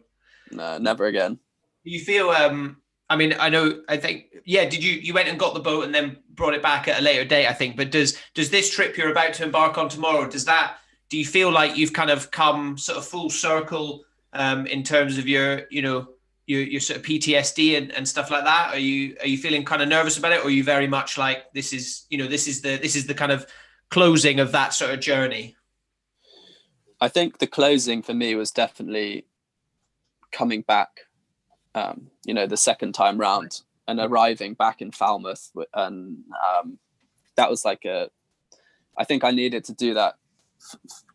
No, 0.52 0.78
never 0.78 1.06
again. 1.06 1.40
You 1.84 2.00
feel 2.00 2.30
um 2.30 2.78
I 3.10 3.16
mean, 3.16 3.36
I 3.40 3.48
know. 3.48 3.84
I 3.88 3.96
think, 3.96 4.26
yeah. 4.44 4.68
Did 4.68 4.84
you 4.84 4.94
you 4.94 5.14
went 5.14 5.30
and 5.30 5.40
got 5.40 5.54
the 5.54 5.62
boat 5.62 5.86
and 5.86 5.96
then 5.96 6.18
brought 6.36 6.54
it 6.54 6.62
back 6.62 6.88
at 6.88 7.00
a 7.00 7.04
later 7.04 7.24
date? 7.24 7.48
I 7.48 7.54
think. 7.54 7.78
But 7.78 7.92
does 7.92 8.18
does 8.34 8.50
this 8.50 8.70
trip 8.70 8.98
you're 8.98 9.12
about 9.12 9.34
to 9.36 9.44
embark 9.44 9.78
on 9.78 9.88
tomorrow? 9.88 10.30
Does 10.30 10.46
that 10.46 10.78
do 11.10 11.18
you 11.18 11.26
feel 11.26 11.50
like 11.50 11.78
you've 11.78 11.94
kind 11.94 12.10
of 12.10 12.32
come 12.32 12.78
sort 12.78 12.98
of 12.98 13.06
full 13.06 13.30
circle 13.30 14.04
um, 14.34 14.68
in 14.68 14.84
terms 14.84 15.18
of 15.18 15.28
your 15.28 15.62
you 15.70 15.82
know 15.82 16.10
your 16.48 16.62
your 16.62 16.82
sort 16.82 17.00
of 17.00 17.06
PTSD 17.06 17.78
and, 17.78 17.92
and 17.92 18.08
stuff 18.08 18.32
like 18.32 18.44
that? 18.44 18.74
Are 18.74 18.80
you 18.80 19.16
are 19.22 19.28
you 19.28 19.38
feeling 19.38 19.64
kind 19.64 19.82
of 19.82 19.90
nervous 19.90 20.18
about 20.18 20.32
it, 20.32 20.40
or 20.40 20.48
are 20.48 20.50
you 20.50 20.64
very 20.64 20.88
much 20.88 21.18
like 21.18 21.52
this 21.54 21.72
is 21.74 22.06
you 22.10 22.18
know 22.18 22.28
this 22.28 22.48
is 22.48 22.62
the 22.62 22.78
this 22.78 22.96
is 22.96 23.06
the 23.06 23.14
kind 23.14 23.32
of 23.32 23.46
closing 23.90 24.40
of 24.40 24.52
that 24.54 24.74
sort 24.74 24.92
of 24.92 25.00
journey? 25.00 25.56
I 27.00 27.10
think 27.10 27.38
the 27.38 27.48
closing 27.48 28.02
for 28.02 28.16
me 28.16 28.34
was 28.34 28.50
definitely 28.50 29.28
coming 30.32 30.62
back 30.62 31.02
um, 31.78 32.10
you 32.26 32.34
know, 32.34 32.48
the 32.48 32.58
second 32.58 32.94
time 32.94 33.20
round 33.20 33.62
and 33.88 34.00
arriving 34.00 34.56
back 34.56 34.82
in 34.82 34.92
Falmouth. 34.92 35.52
And 35.74 36.24
um, 36.46 36.80
that 37.36 37.50
was 37.50 37.64
like 37.64 37.86
a, 37.86 38.10
I 38.98 39.04
think 39.04 39.24
I 39.24 39.32
needed 39.32 39.64
to 39.66 39.74
do 39.74 39.94
that 39.94 40.16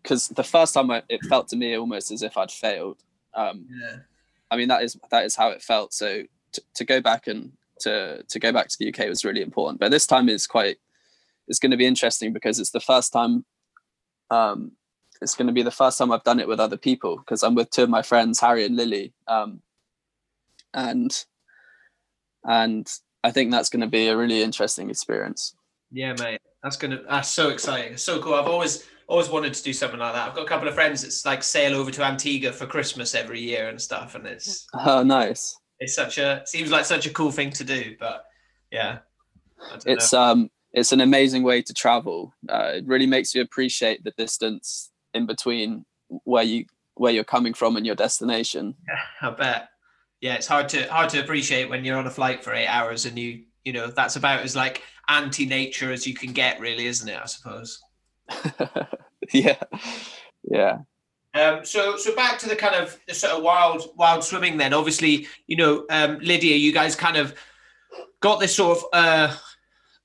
because 0.03 0.29
the 0.29 0.45
first 0.45 0.75
time 0.75 0.91
I, 0.91 1.03
it 1.09 1.25
felt 1.29 1.49
to 1.49 1.57
me 1.57 1.77
almost 1.77 2.13
as 2.13 2.23
if 2.23 2.37
I'd 2.37 2.53
failed. 2.53 3.03
Um, 3.35 3.67
yeah. 3.69 3.97
I 4.53 4.57
mean, 4.57 4.69
that 4.69 4.83
is, 4.83 4.97
that 5.11 5.25
is 5.25 5.35
how 5.35 5.49
it 5.49 5.63
felt. 5.63 5.93
So 5.95 6.23
to, 6.53 6.63
to 6.75 6.85
go 6.85 7.01
back 7.01 7.27
and 7.27 7.53
to, 7.81 8.23
to 8.29 8.39
go 8.39 8.53
back 8.53 8.69
to 8.69 8.77
the 8.79 8.89
UK 8.89 9.09
was 9.09 9.25
really 9.25 9.43
important. 9.43 9.81
But 9.81 9.91
this 9.91 10.07
time 10.07 10.29
is 10.29 10.47
quite, 10.47 10.77
it's 11.49 11.59
going 11.59 11.71
to 11.71 11.77
be 11.77 11.87
interesting 11.87 12.33
because 12.33 12.61
it's 12.61 12.71
the 12.71 12.81
first 12.81 13.13
time 13.13 13.45
um, 14.31 14.73
it's 15.21 15.35
going 15.35 15.47
to 15.47 15.53
be 15.53 15.63
the 15.63 15.71
first 15.71 15.99
time 15.99 16.11
I've 16.11 16.25
done 16.25 16.41
it 16.41 16.49
with 16.49 16.59
other 16.61 16.77
people 16.77 17.19
because 17.19 17.43
I'm 17.43 17.55
with 17.55 17.71
two 17.71 17.85
of 17.85 17.91
my 17.91 18.03
friends, 18.03 18.41
Harry 18.41 18.65
and 18.65 18.77
Lily. 18.77 19.13
Um, 19.29 19.61
and 20.75 21.25
and 22.45 22.91
I 23.23 23.31
think 23.31 23.51
that's 23.51 23.69
going 23.69 23.83
to 23.83 23.87
be 23.87 24.09
a 24.09 24.17
really 24.17 24.43
interesting 24.43 24.91
experience. 24.91 25.55
Yeah, 25.93 26.15
mate, 26.19 26.41
that's 26.63 26.77
gonna 26.77 27.03
that's 27.09 27.29
so 27.29 27.51
exciting. 27.51 27.93
It's 27.93 28.03
so 28.03 28.21
cool. 28.21 28.35
I've 28.35 28.47
always 28.47 28.89
always 29.09 29.29
wanted 29.29 29.55
to 29.55 29.63
do 29.63 29.73
something 29.73 29.99
like 29.99 30.15
that. 30.15 30.29
I've 30.29 30.35
got 30.35 30.45
a 30.45 30.49
couple 30.49 30.69
of 30.69 30.75
friends 30.75 31.03
that's 31.03 31.25
like 31.25 31.43
sail 31.43 31.75
over 31.75 31.91
to 31.91 32.05
Antigua 32.05 32.53
for 32.53 32.67
Christmas 32.67 33.15
every 33.15 33.41
year 33.41 33.69
and 33.69 33.81
stuff, 33.81 34.15
and 34.15 34.27
it's 34.27 34.67
oh 34.75 35.03
nice. 35.03 35.57
It's 35.81 35.95
such 35.95 36.19
a 36.19 36.43
seems 36.47 36.71
like 36.71 36.85
such 36.85 37.07
a 37.07 37.11
cool 37.11 37.31
thing 37.31 37.51
to 37.53 37.65
do, 37.65 37.97
but 37.99 38.25
yeah, 38.71 38.99
it's 39.87 40.13
know. 40.13 40.23
um 40.23 40.51
it's 40.73 40.93
an 40.93 41.01
amazing 41.01 41.43
way 41.43 41.61
to 41.63 41.75
travel. 41.75 42.33
Uh, 42.49 42.73
it 42.77 42.87
really 42.87 43.07
makes 43.07 43.35
you 43.35 43.43
appreciate 43.43 44.03
the 44.05 44.13
distance 44.13 44.91
in 45.13 45.27
between 45.27 45.85
where 46.25 46.45
you 46.45 46.65
where 46.95 47.13
you're 47.13 47.25
coming 47.25 47.55
from 47.55 47.77
and 47.77 47.85
your 47.85 47.95
destination. 47.95 48.75
Yeah, 48.89 49.29
I 49.29 49.35
bet 49.35 49.69
yeah, 50.23 50.35
it's 50.35 50.47
hard 50.47 50.69
to 50.71 50.85
hard 50.91 51.11
to 51.11 51.21
appreciate 51.21 51.69
when 51.69 51.85
you're 51.85 51.99
on 51.99 52.07
a 52.07 52.11
flight 52.11 52.43
for 52.43 52.55
eight 52.55 52.69
hours 52.69 53.05
and 53.05 53.19
you 53.19 53.43
you 53.65 53.73
know 53.73 53.89
that's 53.89 54.17
about 54.17 54.41
as 54.41 54.57
like 54.57 54.83
anti-nature 55.09 55.93
as 55.93 56.07
you 56.07 56.15
can 56.15 56.33
get, 56.33 56.61
really, 56.61 56.87
isn't 56.87 57.09
it? 57.09 57.19
I 57.21 57.27
suppose. 57.27 57.83
yeah, 59.33 59.57
yeah. 60.45 60.79
Um, 61.35 61.65
so, 61.65 61.97
so 61.97 62.15
back 62.15 62.39
to 62.41 62.49
the 62.49 62.57
kind 62.57 62.75
of 62.75 62.99
the 63.09 63.15
sort 63.15 63.33
of 63.33 63.43
wild, 63.43 63.91
wild 63.97 64.23
swimming. 64.23 64.59
Then, 64.59 64.75
obviously, 64.75 65.27
you 65.47 65.57
know, 65.57 65.87
um, 65.91 66.19
Lydia, 66.19 66.57
you 66.57 66.73
guys 66.73 66.95
kind 66.95 67.17
of 67.17 67.35
got 68.21 68.39
this 68.39 68.55
sort 68.55 68.79
of, 68.79 68.85
uh, 68.93 69.35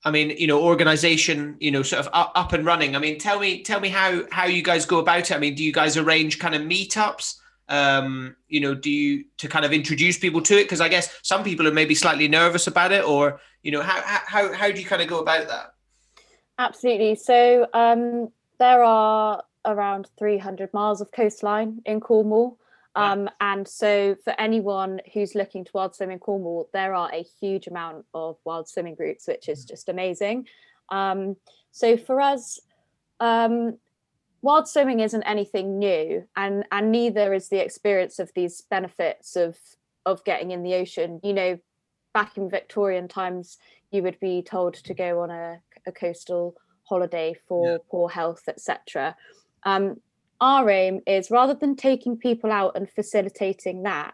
I 0.06 0.12
mean, 0.12 0.30
you 0.32 0.48
know, 0.48 0.62
organization, 0.62 1.58
you 1.60 1.72
know, 1.72 1.84
sort 1.84 2.06
of 2.06 2.10
up, 2.14 2.32
up 2.36 2.54
and 2.54 2.66
running. 2.66 2.96
I 2.96 3.00
mean, 3.00 3.20
tell 3.20 3.40
me, 3.40 3.62
tell 3.64 3.80
me 3.80 3.90
how 3.90 4.24
how 4.32 4.46
you 4.46 4.62
guys 4.62 4.86
go 4.86 5.00
about 5.00 5.32
it. 5.32 5.36
I 5.36 5.40
mean, 5.40 5.56
do 5.56 5.64
you 5.64 5.74
guys 5.74 5.98
arrange 5.98 6.40
kind 6.40 6.56
of 6.56 6.62
meetups? 6.62 7.36
um, 7.70 8.36
you 8.48 8.60
know, 8.60 8.74
do 8.74 8.90
you 8.90 9.26
to 9.38 9.48
kind 9.48 9.66
of 9.66 9.74
introduce 9.74 10.18
people 10.18 10.42
to 10.42 10.58
it? 10.58 10.64
Because 10.64 10.82
I 10.82 10.88
guess 10.88 11.14
some 11.22 11.44
people 11.44 11.68
are 11.68 11.74
maybe 11.74 11.96
slightly 11.96 12.28
nervous 12.28 12.68
about 12.68 12.92
it, 12.92 13.04
or 13.04 13.40
you 13.64 13.72
know, 13.72 13.82
how 13.82 14.02
how 14.04 14.54
how 14.54 14.72
do 14.72 14.80
you 14.80 14.86
kind 14.86 15.02
of 15.02 15.08
go 15.08 15.20
about 15.20 15.48
that? 15.48 15.74
Absolutely. 16.60 17.16
So 17.16 17.68
um, 17.74 18.32
there 18.60 18.84
are 18.84 19.43
around 19.66 20.10
300 20.18 20.74
miles 20.74 21.01
of 21.01 21.12
coastline 21.12 21.82
in 21.86 21.99
Cornwall. 21.99 22.58
Um, 22.95 23.30
and 23.39 23.68
so, 23.68 24.16
for 24.24 24.34
anyone 24.39 25.01
who's 25.14 25.36
looking 25.36 25.64
to 25.64 25.72
wild 25.72 25.95
swim 25.95 26.10
in 26.10 26.18
Cornwall, 26.18 26.68
there 26.74 26.95
are 26.95 27.12
a 27.14 27.24
huge 27.39 27.68
amount 27.68 28.05
of 28.16 28.38
wild 28.43 28.68
swimming 28.68 28.95
groups, 28.95 29.28
which 29.28 29.49
is 29.49 29.64
mm. 29.64 29.68
just 29.68 29.88
amazing. 29.88 30.47
Um, 30.89 31.36
so, 31.72 31.95
for 31.95 32.20
us, 32.20 32.60
um, 33.20 33.78
wild 34.41 34.68
swimming 34.68 34.99
isn't 34.99 35.24
anything 35.24 35.80
new 35.80 36.24
and 36.36 36.64
and 36.72 36.91
neither 36.91 37.34
is 37.34 37.49
the 37.49 37.64
experience 37.64 38.20
of 38.20 38.32
these 38.36 38.62
benefits 38.62 39.36
of 39.36 39.58
of 40.05 40.24
getting 40.24 40.51
in 40.51 40.64
the 40.64 40.76
ocean 40.76 41.20
you 41.24 41.34
know 41.34 41.58
back 42.14 42.38
in 42.38 42.49
victorian 42.49 43.08
times 43.08 43.58
you 43.91 44.03
would 44.03 44.20
be 44.20 44.41
told 44.41 44.74
to 44.74 44.93
go 44.93 45.22
on 45.22 45.32
a, 45.32 45.60
a 45.88 45.92
coastal 45.92 46.56
holiday 46.84 47.36
for 47.48 47.72
yeah. 47.72 47.78
poor 47.90 48.10
health 48.10 48.44
etc 48.48 49.16
um, 49.64 49.98
our 50.40 50.70
aim 50.70 51.02
is 51.08 51.32
rather 51.32 51.54
than 51.54 51.76
taking 51.76 52.18
people 52.18 52.52
out 52.52 52.76
and 52.76 52.90
facilitating 52.90 53.84
that, 53.84 54.14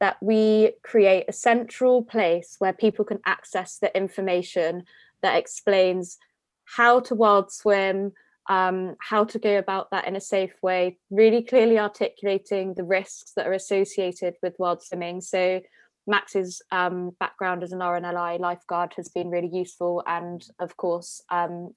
that 0.00 0.16
we 0.22 0.72
create 0.82 1.24
a 1.28 1.32
central 1.32 2.02
place 2.02 2.56
where 2.58 2.72
people 2.72 3.04
can 3.04 3.20
access 3.26 3.78
the 3.78 3.94
information 3.96 4.84
that 5.22 5.36
explains 5.36 6.18
how 6.64 7.00
to 7.00 7.14
wild 7.14 7.52
swim, 7.52 8.12
um, 8.48 8.96
how 9.00 9.24
to 9.24 9.38
go 9.38 9.58
about 9.58 9.90
that 9.90 10.06
in 10.06 10.16
a 10.16 10.20
safe 10.20 10.54
way, 10.62 10.96
really 11.10 11.42
clearly 11.42 11.78
articulating 11.78 12.74
the 12.74 12.84
risks 12.84 13.32
that 13.36 13.46
are 13.46 13.52
associated 13.52 14.34
with 14.42 14.58
wild 14.58 14.82
swimming. 14.82 15.20
So 15.20 15.60
Max's 16.08 16.62
um, 16.72 17.12
background 17.20 17.62
as 17.62 17.72
an 17.72 17.80
RNLI 17.80 18.40
lifeguard 18.40 18.94
has 18.96 19.08
been 19.08 19.30
really 19.30 19.50
useful, 19.52 20.02
and 20.06 20.44
of 20.58 20.76
course, 20.76 21.22
um, 21.30 21.74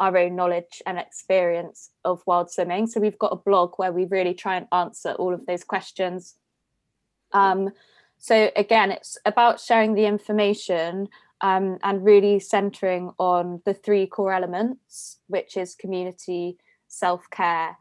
our 0.00 0.16
own 0.16 0.34
knowledge 0.34 0.82
and 0.86 0.98
experience 0.98 1.90
of 2.04 2.22
wild 2.26 2.50
swimming. 2.50 2.86
So 2.86 3.00
we've 3.00 3.18
got 3.18 3.32
a 3.32 3.36
blog 3.36 3.74
where 3.76 3.92
we 3.92 4.06
really 4.06 4.34
try 4.34 4.56
and 4.56 4.66
answer 4.72 5.12
all 5.12 5.32
of 5.32 5.46
those 5.46 5.62
questions. 5.62 6.34
Um, 7.32 7.70
so 8.18 8.50
again, 8.56 8.90
it's 8.90 9.18
about 9.24 9.60
sharing 9.60 9.94
the 9.94 10.06
information 10.06 11.08
um, 11.42 11.78
and 11.82 12.04
really 12.04 12.40
centering 12.40 13.12
on 13.18 13.62
the 13.64 13.74
three 13.74 14.06
core 14.06 14.32
elements, 14.32 15.18
which 15.28 15.56
is 15.56 15.74
community, 15.74 16.56
self 16.88 17.28
care, 17.30 17.76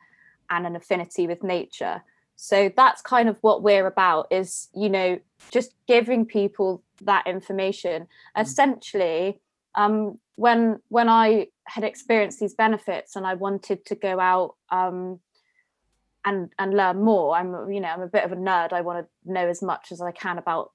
and 0.49 0.67
an 0.67 0.75
affinity 0.75 1.25
with 1.25 1.43
nature. 1.43 2.03
So 2.41 2.71
that's 2.73 3.01
kind 3.01 3.27
of 3.27 3.35
what 3.41 3.63
we're 3.63 3.85
about 3.85 4.27
is, 4.31 4.69
you 4.73 4.87
know, 4.87 5.19
just 5.51 5.75
giving 5.89 6.25
people 6.25 6.81
that 7.01 7.27
information. 7.27 8.03
Mm. 8.37 8.41
Essentially, 8.41 9.41
um, 9.75 10.19
when 10.37 10.79
when 10.87 11.09
I 11.09 11.47
had 11.65 11.83
experienced 11.83 12.39
these 12.39 12.53
benefits 12.53 13.17
and 13.17 13.27
I 13.27 13.33
wanted 13.33 13.85
to 13.87 13.95
go 13.95 14.21
out 14.21 14.55
um, 14.69 15.19
and 16.23 16.49
and 16.57 16.77
learn 16.77 17.03
more, 17.03 17.35
I'm 17.35 17.69
you 17.69 17.81
know 17.81 17.89
I'm 17.89 18.01
a 18.01 18.07
bit 18.07 18.23
of 18.23 18.31
a 18.31 18.37
nerd. 18.37 18.71
I 18.71 18.81
want 18.81 19.05
to 19.05 19.31
know 19.31 19.49
as 19.49 19.61
much 19.61 19.91
as 19.91 19.99
I 19.99 20.13
can 20.13 20.37
about 20.37 20.71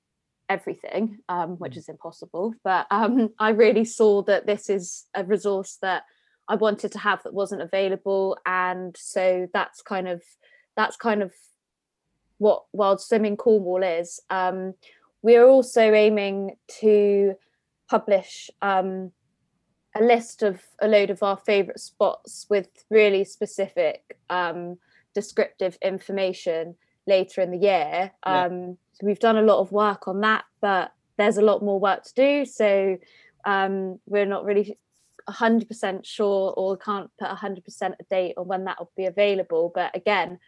everything, 0.51 1.21
um, 1.31 1.53
which 1.57 1.73
mm. 1.73 1.79
is 1.79 1.89
impossible. 1.89 2.53
But 2.62 2.87
um, 2.91 3.31
I 3.39 3.49
really 3.49 3.87
saw 3.87 4.23
that 4.25 4.45
this 4.45 4.69
is 4.69 5.07
a 5.15 5.25
resource 5.25 5.79
that 5.81 6.03
I 6.47 6.57
wanted 6.57 6.93
to 6.93 6.99
have 6.99 7.23
that 7.23 7.33
wasn't 7.33 7.62
available, 7.62 8.37
and 8.45 8.95
so 8.99 9.49
that's 9.55 9.81
kind 9.81 10.09
of 10.09 10.23
that's 10.77 10.97
kind 10.97 11.23
of 11.23 11.33
what 12.39 12.64
Wild 12.72 13.01
Swimming 13.01 13.37
Cornwall 13.37 13.82
is. 13.82 14.20
Um, 14.30 14.74
we're 15.22 15.47
also 15.47 15.93
aiming 15.93 16.57
to 16.80 17.35
publish 17.89 18.51
um, 18.61 19.12
a 19.95 20.03
list 20.03 20.43
of 20.43 20.61
a 20.80 20.89
load 20.89 21.11
of 21.11 21.22
our 21.22 21.37
favourite 21.37 21.80
spots 21.80 22.47
with 22.51 22.68
really 22.91 23.24
specific 23.24 24.18
um, 24.28 24.78
descriptive 25.14 25.78
information 25.80 26.74
later 27.07 27.41
in 27.41 27.51
the 27.51 27.59
year. 27.59 28.12
Yeah. 28.26 28.45
Um, 28.45 28.78
so 28.93 29.07
we've 29.07 29.18
done 29.18 29.37
a 29.37 29.43
lot 29.43 29.61
of 29.61 29.72
work 29.72 30.09
on 30.09 30.20
that, 30.20 30.45
but 30.61 30.93
there's 31.16 31.37
a 31.37 31.43
lot 31.43 31.62
more 31.62 31.78
work 31.78 32.05
to 32.05 32.14
do. 32.14 32.45
So 32.45 32.99
um, 33.45 34.01
we're 34.07 34.26
not 34.26 34.45
really 34.45 34.78
100% 35.28 36.05
sure 36.05 36.53
or 36.57 36.76
can't 36.76 37.11
put 37.18 37.28
100% 37.28 37.62
a 37.82 38.05
date 38.11 38.35
on 38.37 38.47
when 38.47 38.64
that 38.64 38.78
will 38.78 38.91
be 38.97 39.07
available. 39.07 39.72
But 39.74 39.97
again, 39.97 40.39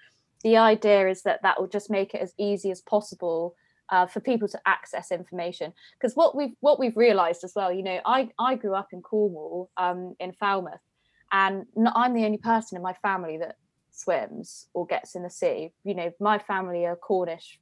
the 0.46 0.56
idea 0.56 1.08
is 1.08 1.22
that 1.22 1.42
that 1.42 1.60
will 1.60 1.66
just 1.66 1.90
make 1.90 2.14
it 2.14 2.20
as 2.20 2.32
easy 2.38 2.70
as 2.70 2.80
possible 2.80 3.56
uh, 3.88 4.06
for 4.06 4.20
people 4.20 4.46
to 4.46 4.60
access 4.64 5.10
information. 5.10 5.72
Because 5.94 6.14
what 6.14 6.36
we've 6.36 6.54
what 6.60 6.78
we've 6.78 6.96
realised 6.96 7.42
as 7.42 7.52
well, 7.56 7.72
you 7.72 7.82
know, 7.82 7.98
I 8.06 8.28
I 8.38 8.54
grew 8.54 8.74
up 8.76 8.90
in 8.92 9.02
Cornwall, 9.02 9.70
um, 9.76 10.14
in 10.20 10.32
Falmouth, 10.32 10.84
and 11.32 11.66
I'm 11.96 12.14
the 12.14 12.24
only 12.24 12.38
person 12.38 12.76
in 12.76 12.82
my 12.82 12.92
family 12.92 13.38
that 13.38 13.56
swims 13.90 14.68
or 14.72 14.86
gets 14.86 15.16
in 15.16 15.24
the 15.24 15.30
sea. 15.30 15.72
You 15.82 15.96
know, 15.96 16.12
my 16.20 16.38
family 16.38 16.86
are 16.86 16.94
Cornish 16.94 17.58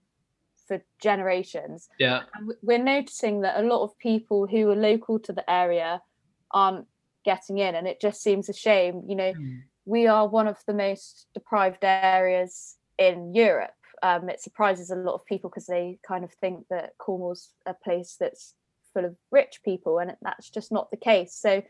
for 0.68 0.82
generations. 1.00 1.88
Yeah. 1.98 2.24
And 2.34 2.52
we're 2.60 2.84
noticing 2.96 3.40
that 3.42 3.58
a 3.58 3.66
lot 3.66 3.82
of 3.82 3.98
people 3.98 4.46
who 4.46 4.70
are 4.70 4.76
local 4.76 5.18
to 5.20 5.32
the 5.32 5.48
area 5.50 6.02
aren't 6.50 6.86
getting 7.24 7.56
in, 7.56 7.74
and 7.74 7.86
it 7.86 7.98
just 7.98 8.22
seems 8.22 8.50
a 8.50 8.52
shame. 8.52 9.04
You 9.08 9.16
know, 9.16 9.32
mm. 9.32 9.62
We 9.84 10.06
are 10.06 10.26
one 10.26 10.46
of 10.46 10.58
the 10.66 10.74
most 10.74 11.26
deprived 11.34 11.84
areas 11.84 12.76
in 12.98 13.34
Europe. 13.34 13.70
Um, 14.02 14.28
it 14.28 14.40
surprises 14.40 14.90
a 14.90 14.96
lot 14.96 15.14
of 15.14 15.24
people 15.26 15.50
because 15.50 15.66
they 15.66 15.98
kind 16.06 16.24
of 16.24 16.32
think 16.32 16.66
that 16.68 16.96
Cornwall's 16.98 17.50
a 17.66 17.74
place 17.74 18.16
that's 18.18 18.54
full 18.92 19.04
of 19.04 19.16
rich 19.30 19.60
people, 19.64 19.98
and 19.98 20.14
that's 20.22 20.50
just 20.50 20.72
not 20.72 20.90
the 20.90 20.96
case. 20.96 21.34
So 21.34 21.62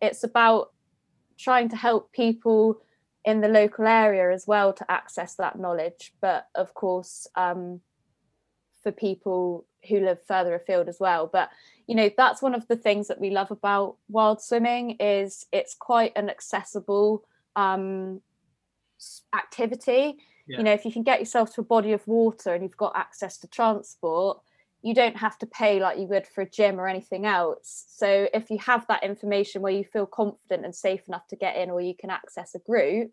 it's 0.00 0.24
about 0.24 0.72
trying 1.38 1.68
to 1.70 1.76
help 1.76 2.12
people 2.12 2.80
in 3.24 3.40
the 3.40 3.48
local 3.48 3.86
area 3.86 4.32
as 4.32 4.46
well 4.46 4.72
to 4.72 4.90
access 4.90 5.34
that 5.36 5.58
knowledge. 5.58 6.12
But 6.20 6.48
of 6.54 6.74
course, 6.74 7.26
um, 7.36 7.80
for 8.82 8.92
people 8.92 9.64
who 9.88 10.00
live 10.00 10.18
further 10.26 10.54
afield 10.54 10.88
as 10.88 10.98
well. 11.00 11.28
But 11.32 11.50
you 11.86 11.94
know, 11.94 12.10
that's 12.16 12.42
one 12.42 12.54
of 12.54 12.66
the 12.68 12.76
things 12.76 13.08
that 13.08 13.20
we 13.20 13.30
love 13.30 13.50
about 13.50 13.96
wild 14.08 14.40
swimming 14.40 14.92
is 15.00 15.46
it's 15.52 15.74
quite 15.74 16.12
an 16.16 16.30
accessible 16.30 17.24
um, 17.56 18.20
activity. 19.34 20.16
Yeah. 20.46 20.58
You 20.58 20.64
know, 20.64 20.72
if 20.72 20.84
you 20.84 20.92
can 20.92 21.02
get 21.02 21.20
yourself 21.20 21.54
to 21.54 21.60
a 21.60 21.64
body 21.64 21.92
of 21.92 22.06
water 22.06 22.54
and 22.54 22.62
you've 22.62 22.76
got 22.76 22.96
access 22.96 23.38
to 23.38 23.46
transport, 23.46 24.40
you 24.82 24.94
don't 24.94 25.16
have 25.16 25.38
to 25.38 25.46
pay 25.46 25.80
like 25.80 25.98
you 25.98 26.06
would 26.06 26.26
for 26.26 26.42
a 26.42 26.50
gym 26.50 26.80
or 26.80 26.88
anything 26.88 27.24
else. 27.24 27.86
So 27.88 28.28
if 28.34 28.50
you 28.50 28.58
have 28.58 28.84
that 28.88 29.04
information 29.04 29.62
where 29.62 29.72
you 29.72 29.84
feel 29.84 30.06
confident 30.06 30.64
and 30.64 30.74
safe 30.74 31.02
enough 31.06 31.26
to 31.28 31.36
get 31.36 31.56
in, 31.56 31.70
or 31.70 31.80
you 31.80 31.94
can 31.98 32.10
access 32.10 32.54
a 32.56 32.58
group, 32.58 33.12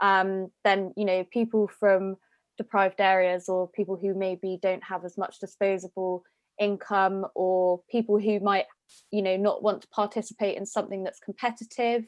um, 0.00 0.50
then 0.64 0.92
you 0.96 1.06
know 1.06 1.24
people 1.24 1.68
from 1.68 2.16
deprived 2.58 3.00
areas 3.00 3.48
or 3.48 3.68
people 3.68 3.96
who 3.96 4.14
maybe 4.14 4.58
don't 4.60 4.84
have 4.84 5.04
as 5.04 5.16
much 5.16 5.40
disposable 5.40 6.22
income 6.58 7.24
or 7.34 7.80
people 7.90 8.18
who 8.18 8.38
might 8.40 8.66
you 9.10 9.22
know 9.22 9.36
not 9.36 9.62
want 9.62 9.80
to 9.80 9.88
participate 9.88 10.58
in 10.58 10.66
something 10.66 11.02
that's 11.02 11.18
competitive 11.18 12.04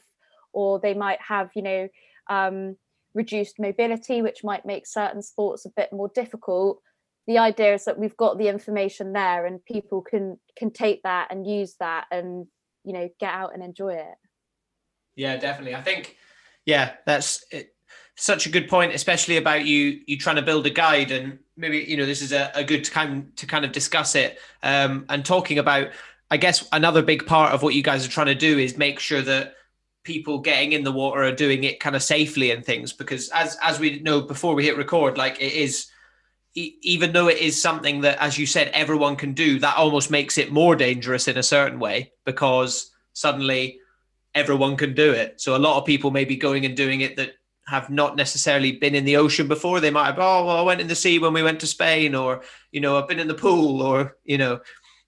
or 0.53 0.79
they 0.79 0.93
might 0.93 1.19
have 1.21 1.49
you 1.55 1.61
know 1.61 1.87
um, 2.29 2.77
reduced 3.13 3.59
mobility 3.59 4.21
which 4.21 4.43
might 4.43 4.65
make 4.65 4.87
certain 4.87 5.21
sports 5.21 5.65
a 5.65 5.69
bit 5.75 5.91
more 5.91 6.09
difficult. 6.13 6.81
The 7.27 7.37
idea 7.37 7.73
is 7.73 7.85
that 7.85 7.99
we've 7.99 8.17
got 8.17 8.37
the 8.37 8.49
information 8.49 9.13
there 9.13 9.45
and 9.45 9.63
people 9.63 10.01
can 10.01 10.39
can 10.57 10.71
take 10.71 11.03
that 11.03 11.27
and 11.31 11.47
use 11.47 11.75
that 11.79 12.05
and 12.11 12.47
you 12.83 12.93
know 12.93 13.09
get 13.19 13.33
out 13.33 13.53
and 13.53 13.63
enjoy 13.63 13.93
it. 13.93 14.15
Yeah 15.15 15.37
definitely. 15.37 15.75
I 15.75 15.81
think 15.81 16.17
yeah 16.65 16.93
that's 17.05 17.43
it, 17.51 17.73
such 18.15 18.45
a 18.45 18.49
good 18.49 18.69
point 18.69 18.93
especially 18.93 19.37
about 19.37 19.65
you 19.65 20.01
you 20.05 20.17
trying 20.17 20.35
to 20.35 20.41
build 20.41 20.65
a 20.65 20.69
guide 20.69 21.11
and 21.11 21.39
maybe 21.57 21.79
you 21.79 21.97
know 21.97 22.05
this 22.05 22.21
is 22.21 22.31
a, 22.31 22.51
a 22.55 22.63
good 22.63 22.83
time 22.83 23.31
to 23.35 23.45
kind 23.45 23.65
of 23.65 23.71
discuss 23.71 24.15
it 24.15 24.39
um, 24.61 25.05
and 25.09 25.25
talking 25.25 25.57
about 25.57 25.87
i 26.29 26.37
guess 26.37 26.67
another 26.71 27.01
big 27.01 27.25
part 27.25 27.51
of 27.53 27.63
what 27.63 27.73
you 27.73 27.81
guys 27.81 28.05
are 28.05 28.09
trying 28.09 28.27
to 28.27 28.35
do 28.35 28.59
is 28.59 28.77
make 28.77 28.99
sure 28.99 29.21
that 29.21 29.55
people 30.03 30.39
getting 30.39 30.73
in 30.73 30.83
the 30.83 30.91
water 30.91 31.23
are 31.23 31.31
doing 31.31 31.63
it 31.63 31.79
kind 31.79 31.95
of 31.95 32.03
safely 32.03 32.51
and 32.51 32.65
things 32.65 32.91
because 32.91 33.29
as 33.29 33.57
as 33.61 33.79
we 33.79 33.99
know 33.99 34.21
before 34.21 34.53
we 34.53 34.65
hit 34.65 34.75
record 34.75 35.17
like 35.17 35.41
it 35.41 35.53
is 35.53 35.87
even 36.55 37.13
though 37.13 37.29
it 37.29 37.37
is 37.37 37.59
something 37.59 38.01
that, 38.01 38.19
as 38.19 38.37
you 38.37 38.45
said, 38.45 38.69
everyone 38.73 39.15
can 39.15 39.33
do, 39.33 39.59
that 39.59 39.75
almost 39.75 40.11
makes 40.11 40.37
it 40.37 40.51
more 40.51 40.75
dangerous 40.75 41.27
in 41.27 41.37
a 41.37 41.43
certain 41.43 41.79
way 41.79 42.11
because 42.25 42.91
suddenly 43.13 43.79
everyone 44.35 44.77
can 44.77 44.93
do 44.93 45.11
it. 45.11 45.41
So 45.41 45.55
a 45.55 45.57
lot 45.57 45.79
of 45.79 45.85
people 45.85 46.11
may 46.11 46.25
be 46.25 46.35
going 46.35 46.65
and 46.65 46.77
doing 46.77 47.01
it 47.01 47.15
that 47.15 47.33
have 47.65 47.89
not 47.89 48.15
necessarily 48.15 48.73
been 48.73 48.93
in 48.93 49.05
the 49.05 49.17
ocean 49.17 49.47
before. 49.47 49.79
They 49.79 49.89
might 49.89 50.05
have, 50.05 50.19
oh, 50.19 50.45
well, 50.45 50.57
I 50.57 50.61
went 50.61 50.81
in 50.81 50.87
the 50.87 50.95
sea 50.95 51.17
when 51.17 51.33
we 51.33 51.43
went 51.43 51.59
to 51.61 51.67
Spain, 51.67 52.13
or, 52.13 52.43
you 52.71 52.81
know, 52.81 52.97
I've 52.97 53.07
been 53.07 53.19
in 53.19 53.27
the 53.27 53.33
pool, 53.33 53.81
or, 53.81 54.17
you 54.23 54.37
know, 54.37 54.59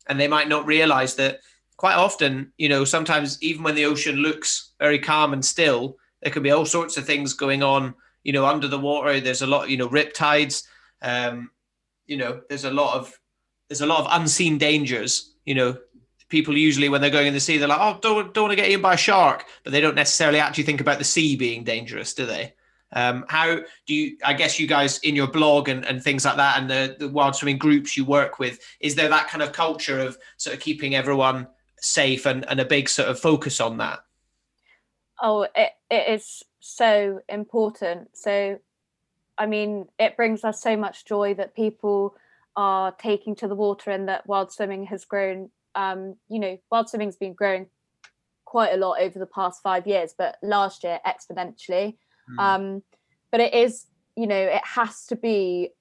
and 0.07 0.19
they 0.19 0.27
might 0.27 0.47
not 0.47 0.65
realize 0.65 1.15
that 1.15 1.41
quite 1.77 1.95
often, 1.95 2.51
you 2.57 2.69
know, 2.69 2.85
sometimes 2.85 3.41
even 3.41 3.63
when 3.63 3.75
the 3.75 3.85
ocean 3.85 4.17
looks 4.17 4.71
very 4.79 4.99
calm 4.99 5.33
and 5.33 5.43
still, 5.43 5.97
there 6.21 6.31
can 6.31 6.43
be 6.43 6.51
all 6.51 6.65
sorts 6.65 6.97
of 6.97 7.05
things 7.05 7.33
going 7.33 7.63
on, 7.63 7.93
you 8.23 8.33
know, 8.33 8.45
under 8.45 8.67
the 8.67 8.79
water. 8.79 9.19
There's 9.19 9.41
a 9.41 9.47
lot, 9.47 9.69
you 9.69 9.77
know, 9.77 9.89
rip 9.89 10.13
tides 10.13 10.67
um, 11.01 11.51
you 12.07 12.17
know, 12.17 12.41
there's 12.49 12.65
a 12.65 12.71
lot 12.71 12.95
of 12.97 13.17
there's 13.69 13.81
a 13.81 13.85
lot 13.85 13.99
of 13.99 14.21
unseen 14.21 14.57
dangers. 14.57 15.35
You 15.45 15.55
know, 15.55 15.77
people 16.29 16.57
usually 16.57 16.89
when 16.89 17.01
they're 17.01 17.09
going 17.09 17.27
in 17.27 17.33
the 17.33 17.39
sea, 17.39 17.57
they're 17.57 17.67
like, 17.67 17.79
oh, 17.79 17.99
don't 18.01 18.33
don't 18.33 18.45
want 18.45 18.51
to 18.51 18.55
get 18.55 18.69
eaten 18.69 18.81
by 18.81 18.95
a 18.95 18.97
shark, 18.97 19.45
but 19.63 19.71
they 19.71 19.81
don't 19.81 19.95
necessarily 19.95 20.39
actually 20.39 20.63
think 20.63 20.81
about 20.81 20.97
the 20.97 21.05
sea 21.05 21.35
being 21.35 21.63
dangerous, 21.63 22.13
do 22.13 22.25
they? 22.25 22.53
Um, 22.93 23.25
how 23.27 23.57
do 23.85 23.93
you? 23.93 24.17
I 24.23 24.33
guess 24.33 24.59
you 24.59 24.67
guys 24.67 24.99
in 24.99 25.15
your 25.15 25.27
blog 25.27 25.69
and, 25.69 25.85
and 25.85 26.01
things 26.01 26.25
like 26.25 26.37
that, 26.37 26.59
and 26.59 26.69
the 26.69 26.95
the 26.99 27.09
wild 27.09 27.35
swimming 27.35 27.57
groups 27.57 27.97
you 27.97 28.05
work 28.05 28.39
with, 28.39 28.59
is 28.79 28.95
there 28.95 29.09
that 29.09 29.27
kind 29.27 29.43
of 29.43 29.51
culture 29.51 29.99
of 29.99 30.17
sort 30.37 30.55
of 30.55 30.61
keeping 30.61 30.95
everyone 30.95 31.47
safe 31.85 32.25
and, 32.25 32.47
and 32.49 32.59
a 32.59 32.65
big 32.65 32.89
sort 32.89 33.09
of 33.09 33.19
focus 33.19 33.61
on 33.61 33.77
that? 33.77 33.99
Oh, 35.21 35.47
it, 35.55 35.71
it 35.89 36.13
is 36.13 36.43
so 36.59 37.21
important. 37.29 38.09
So 38.13 38.59
I 39.37 39.45
mean, 39.45 39.87
it 39.99 40.15
brings 40.15 40.43
us 40.43 40.61
so 40.61 40.77
much 40.77 41.05
joy 41.05 41.33
that 41.35 41.55
people 41.55 42.15
are 42.55 42.91
taking 42.93 43.35
to 43.35 43.47
the 43.47 43.55
water 43.55 43.91
and 43.91 44.07
that 44.07 44.25
wild 44.27 44.51
swimming 44.51 44.85
has 44.85 45.05
grown. 45.05 45.49
Um, 45.75 46.15
you 46.29 46.39
know, 46.39 46.57
wild 46.71 46.89
swimming's 46.89 47.17
been 47.17 47.33
growing 47.33 47.67
quite 48.45 48.73
a 48.73 48.77
lot 48.77 49.01
over 49.01 49.19
the 49.19 49.25
past 49.25 49.61
five 49.61 49.87
years, 49.87 50.13
but 50.17 50.37
last 50.41 50.83
year 50.83 50.99
exponentially. 51.05 51.97
Mm. 52.31 52.39
Um, 52.39 52.83
but 53.31 53.41
it 53.41 53.53
is 53.53 53.87
you 54.15 54.27
know 54.27 54.39
it 54.39 54.61
has 54.63 55.05
to 55.07 55.15
be 55.15 55.71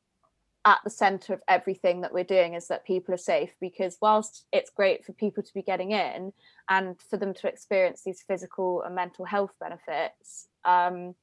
at 0.65 0.79
the 0.83 0.91
center 0.91 1.35
of 1.35 1.43
everything 1.47 2.01
that 2.01 2.13
we're 2.13 2.25
doing 2.25 2.55
is 2.55 2.69
that 2.69 2.87
people 2.87 3.15
are 3.15 3.19
safe 3.19 3.55
because 3.61 3.99
whilst 4.01 4.47
it's 4.53 4.71
great 4.71 5.05
for 5.05 5.13
people 5.13 5.43
to 5.43 5.55
be 5.55 5.63
getting 5.63 5.91
in 5.91 6.33
and 6.71 7.01
for 7.01 7.17
them 7.17 7.35
to 7.35 7.49
experience 7.49 8.03
these 8.03 8.25
physical 8.27 8.83
and 8.83 8.95
mental 8.95 9.25
health 9.25 9.53
benefits 9.61 10.49
um, 10.65 11.15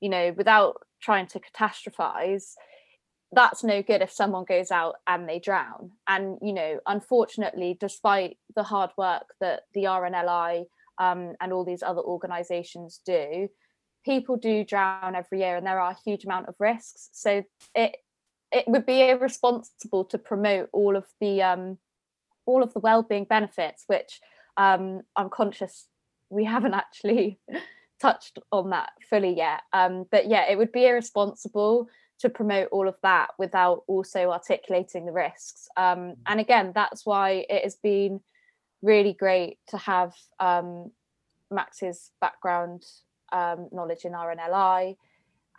you 0.00 0.08
know 0.08 0.34
without 0.36 0.82
trying 1.00 1.26
to 1.26 1.40
catastrophize 1.40 2.54
that's 3.32 3.62
no 3.62 3.80
good 3.80 4.02
if 4.02 4.10
someone 4.10 4.44
goes 4.44 4.72
out 4.72 4.96
and 5.06 5.28
they 5.28 5.38
drown. 5.38 5.92
And 6.08 6.38
you 6.42 6.52
know 6.52 6.80
unfortunately 6.86 7.76
despite 7.78 8.38
the 8.56 8.64
hard 8.64 8.90
work 8.96 9.34
that 9.40 9.62
the 9.72 9.84
rnli 9.84 10.66
um, 10.98 11.34
and 11.40 11.52
all 11.52 11.64
these 11.64 11.82
other 11.82 12.02
organizations 12.02 13.00
do 13.06 13.48
people 14.04 14.36
do 14.36 14.64
drown 14.64 15.14
every 15.14 15.40
year 15.40 15.56
and 15.56 15.66
there 15.66 15.80
are 15.80 15.90
a 15.90 15.98
huge 16.04 16.24
amount 16.24 16.48
of 16.48 16.54
risks. 16.58 17.10
So 17.12 17.44
it 17.74 17.96
it 18.52 18.64
would 18.66 18.86
be 18.86 19.08
irresponsible 19.08 20.04
to 20.06 20.18
promote 20.18 20.68
all 20.72 20.96
of 20.96 21.06
the 21.20 21.42
um, 21.42 21.78
all 22.46 22.62
of 22.62 22.72
the 22.74 22.80
well-being 22.80 23.24
benefits 23.24 23.84
which 23.86 24.20
um, 24.56 25.02
i'm 25.16 25.30
conscious 25.30 25.86
we 26.30 26.44
haven't 26.44 26.74
actually 26.74 27.38
touched 28.00 28.38
on 28.50 28.70
that 28.70 28.90
fully 29.08 29.36
yet. 29.36 29.60
Um, 29.72 30.06
but 30.10 30.28
yeah 30.28 30.50
it 30.50 30.56
would 30.56 30.72
be 30.72 30.86
irresponsible 30.86 31.88
to 32.20 32.28
promote 32.28 32.68
all 32.70 32.88
of 32.88 32.96
that 33.02 33.28
without 33.38 33.82
also 33.86 34.30
articulating 34.30 35.06
the 35.06 35.12
risks. 35.12 35.68
Um, 35.76 36.14
and 36.26 36.40
again 36.40 36.72
that's 36.74 37.04
why 37.04 37.44
it 37.48 37.62
has 37.64 37.76
been 37.76 38.20
really 38.82 39.12
great 39.12 39.58
to 39.68 39.76
have 39.76 40.14
um, 40.38 40.90
max's 41.50 42.10
background 42.20 42.84
um, 43.32 43.68
knowledge 43.72 44.04
in 44.04 44.12
rnli 44.12 44.96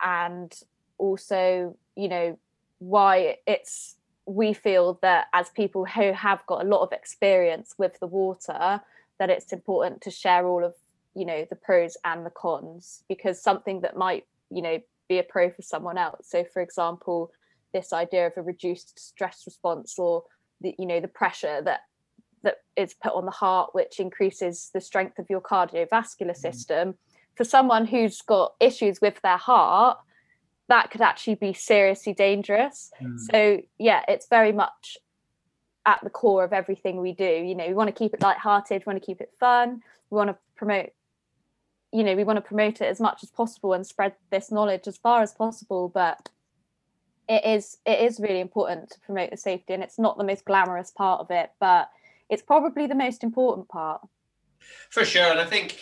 and 0.02 0.52
also 0.98 1.76
you 1.96 2.08
know 2.08 2.38
why 2.82 3.36
it's 3.46 3.96
we 4.26 4.52
feel 4.52 4.98
that 5.02 5.26
as 5.32 5.48
people 5.50 5.84
who 5.84 6.12
have 6.12 6.44
got 6.46 6.64
a 6.64 6.68
lot 6.68 6.82
of 6.82 6.92
experience 6.92 7.74
with 7.78 7.98
the 8.00 8.06
water 8.06 8.80
that 9.18 9.30
it's 9.30 9.52
important 9.52 10.00
to 10.00 10.10
share 10.10 10.46
all 10.46 10.64
of 10.64 10.74
you 11.14 11.24
know 11.24 11.46
the 11.48 11.56
pros 11.56 11.96
and 12.04 12.26
the 12.26 12.30
cons 12.30 13.04
because 13.08 13.40
something 13.40 13.82
that 13.82 13.96
might 13.96 14.24
you 14.50 14.62
know 14.62 14.80
be 15.08 15.18
a 15.18 15.22
pro 15.22 15.50
for 15.50 15.62
someone 15.62 15.96
else 15.96 16.26
so 16.28 16.44
for 16.52 16.60
example 16.60 17.30
this 17.72 17.92
idea 17.92 18.26
of 18.26 18.32
a 18.36 18.42
reduced 18.42 18.98
stress 18.98 19.42
response 19.46 19.96
or 19.98 20.24
the 20.60 20.74
you 20.78 20.86
know 20.86 20.98
the 20.98 21.08
pressure 21.08 21.60
that 21.62 21.80
that 22.42 22.56
is 22.76 22.94
put 22.94 23.12
on 23.12 23.24
the 23.24 23.30
heart 23.30 23.70
which 23.72 24.00
increases 24.00 24.70
the 24.74 24.80
strength 24.80 25.18
of 25.20 25.30
your 25.30 25.40
cardiovascular 25.40 26.32
mm. 26.32 26.36
system 26.36 26.94
for 27.36 27.44
someone 27.44 27.86
who's 27.86 28.20
got 28.22 28.54
issues 28.60 29.00
with 29.00 29.20
their 29.22 29.36
heart 29.36 29.98
that 30.68 30.90
could 30.90 31.00
actually 31.00 31.34
be 31.34 31.52
seriously 31.52 32.12
dangerous. 32.12 32.90
Mm. 33.00 33.18
So 33.18 33.62
yeah, 33.78 34.02
it's 34.08 34.26
very 34.28 34.52
much 34.52 34.98
at 35.84 36.00
the 36.02 36.10
core 36.10 36.44
of 36.44 36.52
everything 36.52 37.00
we 37.00 37.12
do. 37.12 37.24
You 37.24 37.54
know, 37.54 37.66
we 37.66 37.74
want 37.74 37.88
to 37.88 37.92
keep 37.92 38.14
it 38.14 38.22
light-hearted, 38.22 38.82
we 38.86 38.90
want 38.90 39.02
to 39.02 39.06
keep 39.06 39.20
it 39.20 39.32
fun, 39.40 39.82
we 40.10 40.16
want 40.16 40.30
to 40.30 40.36
promote, 40.54 40.90
you 41.92 42.04
know, 42.04 42.14
we 42.14 42.24
want 42.24 42.36
to 42.36 42.40
promote 42.40 42.80
it 42.80 42.86
as 42.86 43.00
much 43.00 43.22
as 43.22 43.30
possible 43.30 43.72
and 43.72 43.86
spread 43.86 44.14
this 44.30 44.52
knowledge 44.52 44.86
as 44.86 44.96
far 44.96 45.22
as 45.22 45.32
possible. 45.32 45.88
But 45.88 46.28
it 47.28 47.44
is 47.44 47.78
it 47.86 48.00
is 48.00 48.20
really 48.20 48.40
important 48.40 48.90
to 48.90 49.00
promote 49.00 49.30
the 49.30 49.36
safety 49.36 49.72
and 49.72 49.82
it's 49.82 49.98
not 49.98 50.18
the 50.18 50.24
most 50.24 50.44
glamorous 50.44 50.90
part 50.90 51.20
of 51.20 51.30
it, 51.30 51.50
but 51.60 51.90
it's 52.28 52.42
probably 52.42 52.86
the 52.86 52.94
most 52.94 53.22
important 53.22 53.68
part. 53.68 54.00
For 54.90 55.04
sure. 55.04 55.30
And 55.30 55.40
I 55.40 55.44
think 55.44 55.78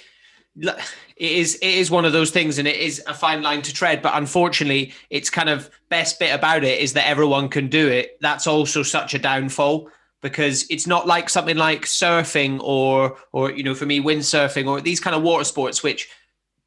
it 0.57 0.77
is 1.17 1.57
it 1.57 1.69
is 1.69 1.91
one 1.91 2.05
of 2.05 2.13
those 2.13 2.31
things 2.31 2.59
and 2.59 2.67
it 2.67 2.77
is 2.77 3.03
a 3.07 3.15
fine 3.15 3.43
line 3.43 3.63
to 3.63 3.73
tread 3.73 4.03
but 4.03 4.13
unfortunately 4.15 4.93
it's 5.09 5.31
kind 5.31 5.49
of 5.49 5.71
best 5.89 6.19
bit 6.19 6.35
about 6.35 6.65
it 6.65 6.81
is 6.81 6.93
that 6.93 7.07
everyone 7.07 7.49
can 7.49 7.69
do 7.69 7.89
it. 7.89 8.19
That's 8.21 8.47
also 8.47 8.83
such 8.83 9.15
a 9.15 9.19
downfall 9.19 9.89
because 10.23 10.67
it's 10.69 10.87
not 10.87 11.07
like 11.07 11.31
something 11.31 11.57
like 11.57 11.83
surfing 11.83 12.61
or 12.63 13.17
or 13.33 13.53
you 13.53 13.63
know 13.63 13.75
for 13.75 13.87
me 13.87 14.01
windsurfing 14.01 14.67
or 14.67 14.81
these 14.81 15.01
kind 15.01 15.17
of 15.17 15.23
water 15.23 15.45
sports 15.45 15.83
which 15.83 16.09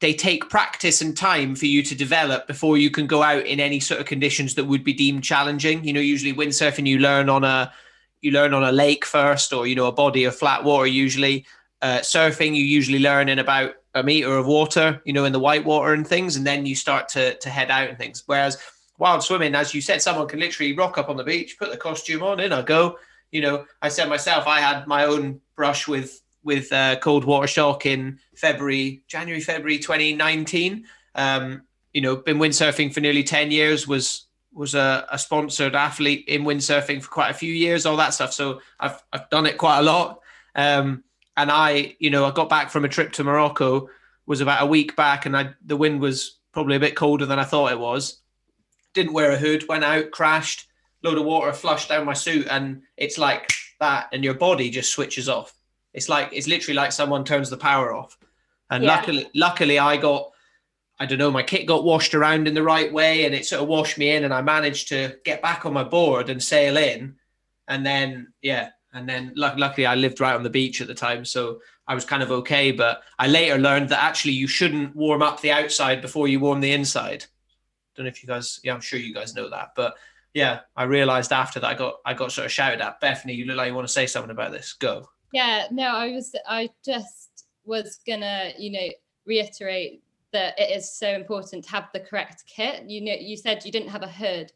they 0.00 0.12
take 0.12 0.50
practice 0.50 1.00
and 1.00 1.16
time 1.16 1.54
for 1.54 1.66
you 1.66 1.82
to 1.82 1.94
develop 1.94 2.46
before 2.46 2.76
you 2.76 2.90
can 2.90 3.06
go 3.06 3.22
out 3.22 3.46
in 3.46 3.60
any 3.60 3.80
sort 3.80 4.00
of 4.00 4.06
conditions 4.06 4.54
that 4.54 4.64
would 4.64 4.82
be 4.82 4.92
deemed 4.92 5.22
challenging. 5.22 5.84
You 5.84 5.92
know 5.92 6.00
usually 6.00 6.32
windsurfing 6.32 6.86
you 6.86 6.98
learn 6.98 7.28
on 7.28 7.44
a 7.44 7.72
you 8.20 8.30
learn 8.30 8.54
on 8.54 8.64
a 8.64 8.72
lake 8.72 9.04
first 9.04 9.52
or 9.52 9.66
you 9.66 9.74
know 9.74 9.86
a 9.86 9.92
body 9.92 10.24
of 10.24 10.34
flat 10.34 10.64
water 10.64 10.86
usually 10.86 11.46
uh, 11.84 12.00
surfing, 12.00 12.56
you 12.56 12.64
usually 12.64 12.98
learn 12.98 13.28
in 13.28 13.38
about 13.38 13.74
a 13.94 14.02
meter 14.02 14.38
of 14.38 14.46
water, 14.46 15.02
you 15.04 15.12
know, 15.12 15.26
in 15.26 15.34
the 15.34 15.38
white 15.38 15.66
water 15.66 15.92
and 15.92 16.08
things, 16.08 16.36
and 16.36 16.46
then 16.46 16.64
you 16.64 16.74
start 16.74 17.10
to 17.10 17.34
to 17.36 17.50
head 17.50 17.70
out 17.70 17.90
and 17.90 17.98
things. 17.98 18.22
Whereas 18.24 18.56
wild 18.96 19.22
swimming, 19.22 19.54
as 19.54 19.74
you 19.74 19.82
said, 19.82 20.00
someone 20.00 20.26
can 20.26 20.40
literally 20.40 20.74
rock 20.74 20.96
up 20.96 21.10
on 21.10 21.18
the 21.18 21.24
beach, 21.24 21.58
put 21.58 21.70
the 21.70 21.76
costume 21.76 22.22
on, 22.22 22.40
in 22.40 22.54
I 22.54 22.62
go. 22.62 22.98
You 23.32 23.42
know, 23.42 23.66
I 23.82 23.90
said 23.90 24.08
myself, 24.08 24.46
I 24.46 24.60
had 24.60 24.86
my 24.86 25.04
own 25.04 25.42
brush 25.56 25.86
with 25.86 26.22
with 26.42 26.72
uh, 26.72 26.96
cold 26.96 27.26
water 27.26 27.46
shock 27.46 27.84
in 27.84 28.18
February, 28.34 29.02
January, 29.06 29.42
February 29.42 29.78
2019. 29.78 30.86
Um, 31.14 31.64
you 31.92 32.00
know, 32.00 32.16
been 32.16 32.38
windsurfing 32.38 32.94
for 32.94 33.00
nearly 33.00 33.24
10 33.24 33.50
years, 33.50 33.86
was 33.86 34.26
was 34.54 34.74
a, 34.74 35.06
a, 35.10 35.18
sponsored 35.18 35.74
athlete 35.74 36.24
in 36.28 36.44
windsurfing 36.44 37.02
for 37.02 37.08
quite 37.08 37.30
a 37.30 37.34
few 37.34 37.52
years, 37.52 37.84
all 37.84 37.96
that 37.96 38.14
stuff. 38.14 38.32
So 38.32 38.62
I've 38.80 39.02
I've 39.12 39.28
done 39.28 39.44
it 39.44 39.58
quite 39.58 39.80
a 39.80 39.82
lot. 39.82 40.20
Um, 40.54 41.04
and 41.36 41.50
I, 41.50 41.96
you 41.98 42.10
know, 42.10 42.24
I 42.24 42.30
got 42.30 42.48
back 42.48 42.70
from 42.70 42.84
a 42.84 42.88
trip 42.88 43.12
to 43.12 43.24
Morocco, 43.24 43.88
was 44.26 44.40
about 44.40 44.62
a 44.62 44.66
week 44.66 44.96
back, 44.96 45.26
and 45.26 45.36
I 45.36 45.54
the 45.64 45.76
wind 45.76 46.00
was 46.00 46.38
probably 46.52 46.76
a 46.76 46.80
bit 46.80 46.96
colder 46.96 47.26
than 47.26 47.38
I 47.38 47.44
thought 47.44 47.72
it 47.72 47.78
was. 47.78 48.20
Didn't 48.94 49.12
wear 49.12 49.32
a 49.32 49.36
hood, 49.36 49.66
went 49.68 49.84
out, 49.84 50.10
crashed, 50.12 50.68
load 51.02 51.18
of 51.18 51.24
water 51.24 51.52
flushed 51.52 51.88
down 51.88 52.06
my 52.06 52.12
suit, 52.14 52.46
and 52.50 52.82
it's 52.96 53.18
like 53.18 53.50
that, 53.80 54.08
and 54.12 54.24
your 54.24 54.34
body 54.34 54.70
just 54.70 54.92
switches 54.92 55.28
off. 55.28 55.54
It's 55.92 56.08
like 56.08 56.30
it's 56.32 56.48
literally 56.48 56.76
like 56.76 56.92
someone 56.92 57.24
turns 57.24 57.50
the 57.50 57.56
power 57.56 57.92
off. 57.94 58.16
And 58.70 58.82
yeah. 58.82 58.96
luckily, 58.96 59.26
luckily, 59.34 59.78
I 59.78 59.96
got, 59.96 60.30
I 60.98 61.06
don't 61.06 61.18
know, 61.18 61.30
my 61.30 61.42
kit 61.42 61.66
got 61.66 61.84
washed 61.84 62.14
around 62.14 62.48
in 62.48 62.54
the 62.54 62.62
right 62.62 62.92
way, 62.92 63.26
and 63.26 63.34
it 63.34 63.46
sort 63.46 63.62
of 63.62 63.68
washed 63.68 63.98
me 63.98 64.10
in, 64.10 64.24
and 64.24 64.32
I 64.32 64.40
managed 64.40 64.88
to 64.88 65.16
get 65.24 65.42
back 65.42 65.66
on 65.66 65.72
my 65.72 65.84
board 65.84 66.30
and 66.30 66.42
sail 66.42 66.76
in. 66.76 67.16
And 67.68 67.84
then, 67.84 68.32
yeah, 68.42 68.70
and 68.94 69.08
then 69.08 69.32
luckily 69.36 69.86
I 69.86 69.96
lived 69.96 70.20
right 70.20 70.34
on 70.34 70.42
the 70.42 70.50
beach 70.50 70.80
at 70.80 70.86
the 70.86 70.94
time, 70.94 71.24
so 71.24 71.60
I 71.86 71.94
was 71.94 72.04
kind 72.04 72.22
of 72.22 72.30
okay. 72.30 72.72
But 72.72 73.02
I 73.18 73.26
later 73.26 73.58
learned 73.58 73.90
that 73.90 74.02
actually 74.02 74.32
you 74.32 74.46
shouldn't 74.46 74.94
warm 74.96 75.22
up 75.22 75.40
the 75.40 75.52
outside 75.52 76.00
before 76.00 76.28
you 76.28 76.40
warm 76.40 76.60
the 76.60 76.72
inside. 76.72 77.26
Don't 77.96 78.04
know 78.04 78.08
if 78.08 78.22
you 78.22 78.26
guys, 78.26 78.60
yeah, 78.64 78.74
I'm 78.74 78.80
sure 78.80 78.98
you 78.98 79.14
guys 79.14 79.34
know 79.34 79.50
that, 79.50 79.72
but 79.76 79.94
yeah, 80.32 80.60
I 80.76 80.84
realized 80.84 81.32
after 81.32 81.60
that 81.60 81.68
I 81.68 81.74
got 81.74 81.96
I 82.04 82.14
got 82.14 82.32
sort 82.32 82.46
of 82.46 82.52
shouted 82.52 82.80
at. 82.80 83.00
Bethany, 83.00 83.34
you 83.34 83.44
look 83.44 83.56
like 83.56 83.68
you 83.68 83.74
want 83.74 83.86
to 83.86 83.92
say 83.92 84.06
something 84.06 84.30
about 84.30 84.52
this. 84.52 84.72
Go. 84.72 85.08
Yeah, 85.32 85.66
no, 85.70 85.88
I 85.88 86.12
was 86.12 86.34
I 86.48 86.70
just 86.84 87.46
was 87.64 88.00
gonna, 88.06 88.52
you 88.58 88.70
know, 88.70 88.88
reiterate 89.26 90.02
that 90.32 90.58
it 90.58 90.76
is 90.76 90.92
so 90.92 91.08
important 91.08 91.64
to 91.64 91.70
have 91.70 91.88
the 91.92 92.00
correct 92.00 92.44
kit. 92.46 92.84
You 92.88 93.00
know, 93.00 93.14
you 93.18 93.36
said 93.36 93.64
you 93.64 93.72
didn't 93.72 93.88
have 93.88 94.02
a 94.02 94.08
hood, 94.08 94.52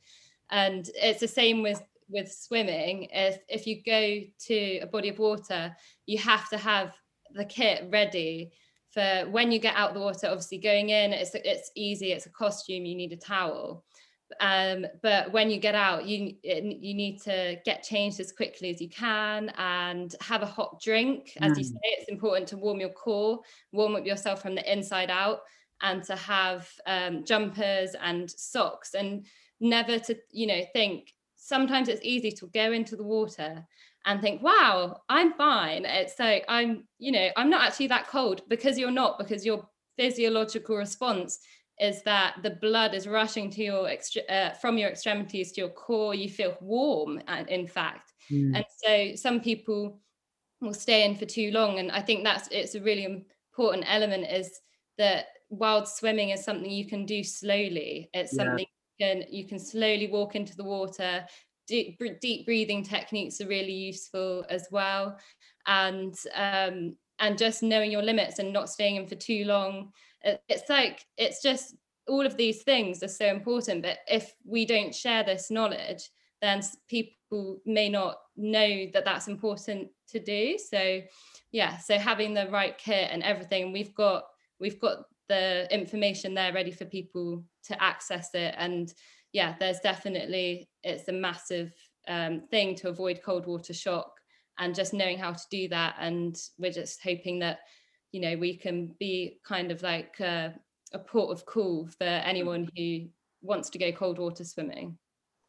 and 0.51 0.91
it's 0.97 1.21
the 1.21 1.29
same 1.29 1.63
with 1.63 1.83
with 2.09 2.31
swimming 2.33 3.09
if 3.13 3.39
if 3.49 3.67
you 3.67 3.83
go 3.85 4.21
to 4.39 4.79
a 4.79 4.87
body 4.87 5.09
of 5.09 5.19
water 5.19 5.75
you 6.07 6.19
have 6.19 6.49
to 6.49 6.57
have 6.57 6.95
the 7.35 7.45
kit 7.45 7.89
ready 7.91 8.51
for 8.93 9.27
when 9.31 9.53
you 9.53 9.59
get 9.59 9.77
out 9.77 9.95
the 9.95 10.01
water 10.01 10.27
obviously 10.27 10.59
going 10.59 10.91
in 10.91 11.13
it's 11.13 11.35
it's 11.35 11.71
easy 11.77 12.13
it's 12.13 12.27
a 12.27 12.31
costume 12.31 12.85
you 12.85 12.97
need 12.97 13.13
a 13.13 13.17
towel 13.17 13.85
um, 14.41 14.85
but 15.03 15.33
when 15.33 15.51
you 15.51 15.59
get 15.59 15.75
out 15.75 16.07
you 16.07 16.35
you 16.43 16.95
need 16.95 17.21
to 17.23 17.57
get 17.65 17.83
changed 17.83 18.21
as 18.21 18.33
quickly 18.33 18.71
as 18.71 18.81
you 18.81 18.89
can 18.89 19.51
and 19.57 20.15
have 20.21 20.43
a 20.43 20.47
hot 20.47 20.81
drink 20.83 21.33
as 21.41 21.53
mm. 21.53 21.59
you 21.59 21.65
say 21.65 21.79
it's 21.83 22.11
important 22.11 22.47
to 22.49 22.59
warm 22.59 22.81
your 22.81 22.91
core 22.91 23.39
warm 23.73 23.97
up 23.97 24.05
yourself 24.05 24.43
from 24.43 24.55
the 24.55 24.73
inside 24.73 25.11
out 25.11 25.41
and 25.81 26.03
to 26.03 26.17
have 26.17 26.69
um, 26.87 27.25
jumpers 27.25 27.95
and 28.03 28.31
socks 28.31 28.95
and 28.95 29.25
never 29.61 29.99
to 29.99 30.17
you 30.31 30.47
know 30.47 30.63
think 30.73 31.13
sometimes 31.49 31.89
it's 31.89 32.05
easy 32.05 32.31
to 32.33 32.47
go 32.49 32.73
into 32.73 32.95
the 32.95 33.03
water 33.03 33.67
and 34.05 34.21
think, 34.21 34.43
wow, 34.43 35.01
I'm 35.09 35.33
fine. 35.33 35.85
It's 35.85 36.19
like, 36.19 36.45
I'm, 36.49 36.87
you 36.99 37.11
know, 37.11 37.29
I'm 37.37 37.51
not 37.51 37.67
actually 37.67 37.89
that 37.89 38.07
cold 38.07 38.43
because 38.49 38.79
you're 38.79 38.91
not, 38.91 39.19
because 39.19 39.45
your 39.47 39.67
physiological 39.97 40.77
response 40.77 41.39
is 41.81 42.03
that 42.03 42.37
the 42.43 42.51
blood 42.51 42.95
is 42.95 43.07
rushing 43.07 43.51
to 43.51 43.63
your 43.63 43.91
uh, 44.29 44.51
from 44.61 44.79
your 44.79 44.91
extremities 44.91 45.53
to 45.53 45.63
your 45.63 45.71
core. 45.71 46.15
You 46.15 46.29
feel 46.29 46.57
warm, 46.61 47.21
in 47.49 47.67
fact, 47.67 48.13
mm. 48.31 48.55
and 48.55 48.65
so 48.85 49.15
some 49.15 49.41
people 49.41 50.01
will 50.61 50.75
stay 50.75 51.05
in 51.05 51.15
for 51.15 51.25
too 51.25 51.51
long. 51.53 51.79
And 51.79 51.91
I 51.93 52.03
think 52.03 52.25
that's 52.25 52.49
it's 52.51 52.75
a 52.75 52.83
really 52.83 53.05
important 53.05 53.85
element 53.89 54.27
is 54.31 54.61
that 54.99 55.27
wild 55.51 55.87
swimming 55.89 56.31
is 56.31 56.45
something 56.45 56.71
you 56.71 56.87
can 56.87 57.07
do 57.07 57.23
slowly. 57.23 58.11
It's 58.13 58.35
yeah. 58.35 58.45
something 58.45 58.67
can 59.01 59.25
you 59.31 59.47
can 59.47 59.59
slowly 59.59 60.09
walk 60.09 60.37
into 60.37 60.57
the 60.57 60.65
water. 60.65 61.25
Deep, 61.67 61.99
breathing 61.99 62.83
techniques 62.83 63.43
are 63.43 63.47
really 63.47 63.73
useful 63.73 64.45
as 64.49 64.69
well. 64.71 65.19
And 65.67 66.15
um, 66.35 66.97
and 67.19 67.37
just 67.37 67.63
knowing 67.63 67.91
your 67.91 68.03
limits 68.03 68.39
and 68.39 68.53
not 68.53 68.71
staying 68.71 68.97
in 68.97 69.07
for 69.07 69.17
too 69.17 69.45
long 69.45 69.93
it's 70.49 70.69
like 70.69 71.05
it's 71.17 71.43
just 71.43 71.75
all 72.07 72.25
of 72.25 72.37
these 72.37 72.63
things 72.63 73.03
are 73.03 73.09
so 73.09 73.27
important. 73.27 73.83
But 73.83 73.99
if 74.09 74.33
we 74.45 74.65
don't 74.65 74.95
share 74.95 75.23
this 75.23 75.51
knowledge 75.51 76.11
then 76.41 76.63
people 76.89 77.61
may 77.67 77.89
not 77.89 78.17
know 78.37 78.87
that 78.93 79.05
that's 79.05 79.27
important 79.27 79.89
to 80.09 80.21
do. 80.21 80.59
So 80.59 81.01
yeah 81.53 81.79
so 81.79 81.99
having 81.99 82.35
the 82.35 82.49
right 82.51 82.77
kit 82.77 83.09
and 83.11 83.23
everything 83.23 83.73
we've 83.73 83.95
got 83.95 84.25
we've 84.61 84.81
got 84.81 85.05
the 85.29 85.69
information 85.71 86.35
there 86.35 86.53
ready 86.53 86.71
for 86.71 86.85
people 86.85 87.45
to 87.65 87.83
access 87.83 88.31
it. 88.35 88.55
And 88.59 88.93
yeah 89.33 89.55
there's 89.61 89.81
definitely 89.81 90.69
it's 90.83 91.09
a 91.09 91.13
massive 91.13 91.73
um, 92.09 92.43
thing 92.51 92.75
to 92.77 92.89
avoid 92.89 93.21
cold 93.23 93.47
water 93.47 93.75
shock 93.75 94.13
and 94.59 94.75
just 94.75 94.95
knowing 94.95 95.19
how 95.19 95.33
to 95.33 95.45
do 95.51 95.69
that. 95.69 95.97
And 96.01 96.37
we're 96.59 96.73
just 96.73 97.03
hoping 97.03 97.39
that 97.41 97.61
you 98.13 98.21
know 98.21 98.37
we 98.37 98.57
can 98.57 98.95
be 98.99 99.39
kind 99.47 99.71
of 99.71 99.83
like 99.83 100.19
a, 100.21 100.55
a 100.93 100.99
port 100.99 101.31
of 101.31 101.45
call 101.45 101.87
for 101.87 102.05
anyone 102.05 102.69
who 102.77 103.07
wants 103.43 103.71
to 103.71 103.79
go 103.79 103.93
cold 103.93 104.19
water 104.19 104.45
swimming. 104.45 104.97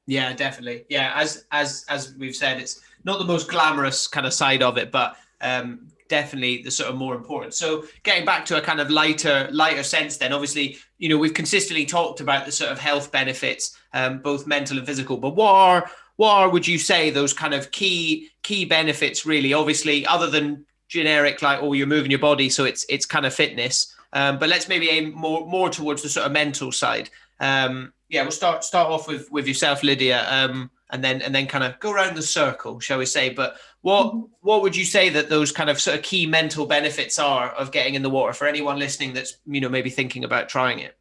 Yeah 0.06 0.34
definitely. 0.34 0.86
Yeah 0.90 1.14
as 1.16 1.46
as 1.52 1.86
as 1.90 2.16
we've 2.18 2.36
said 2.36 2.60
it's 2.60 2.82
not 3.04 3.20
the 3.20 3.26
most 3.26 3.50
glamorous 3.50 4.08
kind 4.08 4.28
of 4.28 4.34
side 4.34 4.62
of 4.62 4.78
it 4.78 4.92
but 4.92 5.16
um 5.42 5.90
definitely 6.10 6.62
the 6.64 6.72
sort 6.72 6.90
of 6.90 6.98
more 6.98 7.16
important. 7.16 7.54
So 7.54 7.86
getting 8.04 8.26
back 8.26 8.46
to 8.48 8.58
a 8.58 8.62
kind 8.62 8.82
of 8.82 8.90
lighter 8.90 9.48
lighter 9.52 9.84
sense 9.84 10.18
then 10.18 10.34
obviously 10.34 10.78
you 10.98 11.08
know 11.08 11.18
we've 11.18 11.34
consistently 11.34 11.86
talked 11.86 12.20
about 12.20 12.46
the 12.46 12.52
sort 12.52 12.72
of 12.72 12.80
health 12.80 13.12
benefits 13.12 13.78
um, 13.94 14.20
both 14.20 14.46
mental 14.46 14.78
and 14.78 14.86
physical 14.86 15.18
but 15.18 15.36
what 15.36 15.54
are 15.54 15.90
what 16.18 16.34
are 16.34 16.50
would 16.50 16.68
you 16.68 16.78
say 16.78 17.10
those 17.10 17.34
kind 17.34 17.54
of 17.54 17.72
key 17.72 18.30
key 18.44 18.66
benefits 18.66 19.26
really? 19.26 19.54
Obviously 19.54 20.06
other 20.06 20.30
than 20.30 20.66
generic 20.90 21.42
like 21.42 21.60
oh 21.62 21.74
you're 21.74 21.88
moving 21.88 22.10
your 22.10 22.20
body 22.20 22.50
so 22.50 22.66
it's 22.66 22.86
it's 22.90 23.06
kind 23.06 23.26
of 23.26 23.34
fitness 23.34 23.96
um, 24.12 24.40
but 24.40 24.50
let's 24.50 24.68
maybe 24.68 24.90
aim 24.90 25.14
more 25.14 25.46
more 25.46 25.70
towards 25.70 26.02
the 26.02 26.10
sort 26.10 26.26
of 26.26 26.32
mental 26.32 26.72
side. 26.72 27.10
Um, 27.40 27.94
yeah 28.10 28.24
we'll 28.24 28.32
start 28.32 28.64
start 28.64 28.90
off 28.90 29.08
with 29.08 29.32
with 29.32 29.48
yourself 29.48 29.84
lydia. 29.84 30.26
Um, 30.30 30.72
and 30.92 31.04
then 31.04 31.22
and 31.22 31.34
then 31.34 31.48
kind 31.48 31.64
of 31.64 31.80
go 31.80 31.92
around 31.92 32.16
the 32.16 32.22
circle 32.22 32.80
shall 32.80 32.98
we 32.98 33.06
say 33.06 33.30
but 33.30 33.58
what 33.82 34.08
mm-hmm. 34.08 34.22
what 34.42 34.62
would 34.62 34.76
you 34.76 34.86
say 34.86 35.10
that 35.10 35.30
those 35.30 35.52
kind 35.52 35.70
of 35.70 35.80
sort 35.80 35.98
of 35.98 36.04
key 36.04 36.26
mental 36.26 36.66
benefits 36.66 37.20
are 37.20 37.50
of 37.52 37.72
getting 37.72 37.96
in 37.96 38.02
the 38.02 38.10
water 38.10 38.34
for 38.34 38.48
anyone 38.48 38.80
listening 38.80 39.14
that's 39.14 39.38
you 39.46 39.62
know 39.62 39.70
maybe 39.70 39.90
thinking 39.90 40.24
about 40.24 40.50
trying 40.50 40.80
it 40.80 40.98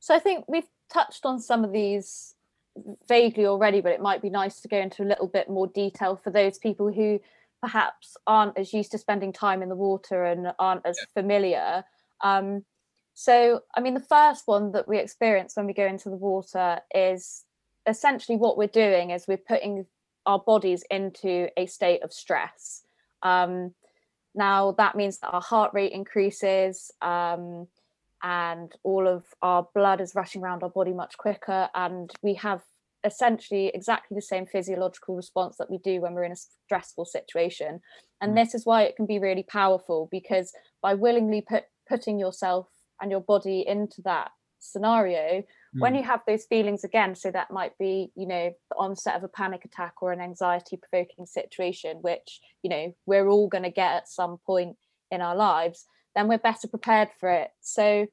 so 0.00 0.14
i 0.14 0.18
think 0.18 0.44
we've 0.48 0.68
touched 0.92 1.24
on 1.24 1.40
some 1.40 1.64
of 1.64 1.72
these 1.72 2.34
vaguely 3.08 3.46
already 3.46 3.80
but 3.80 3.92
it 3.92 4.00
might 4.00 4.20
be 4.20 4.30
nice 4.30 4.60
to 4.60 4.68
go 4.68 4.78
into 4.78 5.02
a 5.02 5.06
little 5.06 5.26
bit 5.26 5.48
more 5.48 5.66
detail 5.66 6.14
for 6.16 6.30
those 6.30 6.58
people 6.58 6.92
who 6.92 7.18
perhaps 7.60 8.16
aren't 8.26 8.56
as 8.58 8.72
used 8.72 8.92
to 8.92 8.98
spending 8.98 9.32
time 9.32 9.62
in 9.62 9.68
the 9.68 9.74
water 9.74 10.24
and 10.24 10.52
aren't 10.58 10.86
as 10.86 10.96
yeah. 11.00 11.20
familiar. 11.20 11.84
Um, 12.22 12.64
so, 13.14 13.60
I 13.74 13.80
mean, 13.80 13.94
the 13.94 14.00
first 14.00 14.42
one 14.46 14.72
that 14.72 14.86
we 14.86 14.98
experience 14.98 15.56
when 15.56 15.66
we 15.66 15.72
go 15.72 15.86
into 15.86 16.10
the 16.10 16.16
water 16.16 16.80
is 16.94 17.44
essentially 17.86 18.36
what 18.36 18.56
we're 18.56 18.66
doing 18.66 19.10
is 19.10 19.26
we're 19.26 19.36
putting 19.36 19.86
our 20.24 20.38
bodies 20.38 20.84
into 20.90 21.48
a 21.56 21.66
state 21.66 22.02
of 22.02 22.12
stress. 22.12 22.82
Um, 23.22 23.74
now, 24.34 24.72
that 24.72 24.96
means 24.96 25.18
that 25.18 25.28
our 25.28 25.40
heart 25.40 25.72
rate 25.72 25.92
increases 25.92 26.90
um, 27.00 27.68
and 28.22 28.72
all 28.82 29.06
of 29.06 29.24
our 29.40 29.68
blood 29.74 30.00
is 30.00 30.14
rushing 30.14 30.42
around 30.42 30.62
our 30.62 30.70
body 30.70 30.92
much 30.92 31.16
quicker, 31.16 31.68
and 31.74 32.12
we 32.22 32.34
have 32.34 32.62
essentially 33.04 33.68
exactly 33.68 34.14
the 34.14 34.22
same 34.22 34.46
physiological 34.46 35.14
response 35.14 35.56
that 35.56 35.70
we 35.70 35.78
do 35.78 36.00
when 36.00 36.12
we're 36.12 36.24
in 36.24 36.32
a 36.32 36.36
stressful 36.66 37.04
situation 37.04 37.80
and 38.20 38.32
mm. 38.32 38.36
this 38.36 38.54
is 38.54 38.66
why 38.66 38.82
it 38.82 38.96
can 38.96 39.06
be 39.06 39.18
really 39.18 39.44
powerful 39.44 40.08
because 40.10 40.52
by 40.82 40.94
willingly 40.94 41.40
put, 41.40 41.64
putting 41.88 42.18
yourself 42.18 42.68
and 43.00 43.10
your 43.10 43.20
body 43.20 43.64
into 43.66 44.02
that 44.02 44.30
scenario 44.58 45.42
when 45.78 45.94
you 45.94 46.02
have 46.02 46.20
those 46.26 46.44
feelings 46.46 46.84
again 46.84 47.14
so 47.14 47.30
that 47.30 47.50
might 47.50 47.76
be 47.78 48.10
you 48.14 48.26
know 48.26 48.50
the 48.70 48.76
onset 48.76 49.14
of 49.14 49.22
a 49.22 49.28
panic 49.28 49.64
attack 49.64 49.94
or 50.00 50.12
an 50.12 50.20
anxiety 50.20 50.76
provoking 50.76 51.26
situation 51.26 51.98
which 52.00 52.40
you 52.62 52.70
know 52.70 52.94
we're 53.04 53.28
all 53.28 53.48
going 53.48 53.64
to 53.64 53.70
get 53.70 53.92
at 53.92 54.08
some 54.08 54.38
point 54.46 54.76
in 55.10 55.20
our 55.20 55.36
lives 55.36 55.84
then 56.14 56.28
we're 56.28 56.38
better 56.38 56.66
prepared 56.66 57.08
for 57.20 57.28
it 57.28 57.50
so 57.60 58.06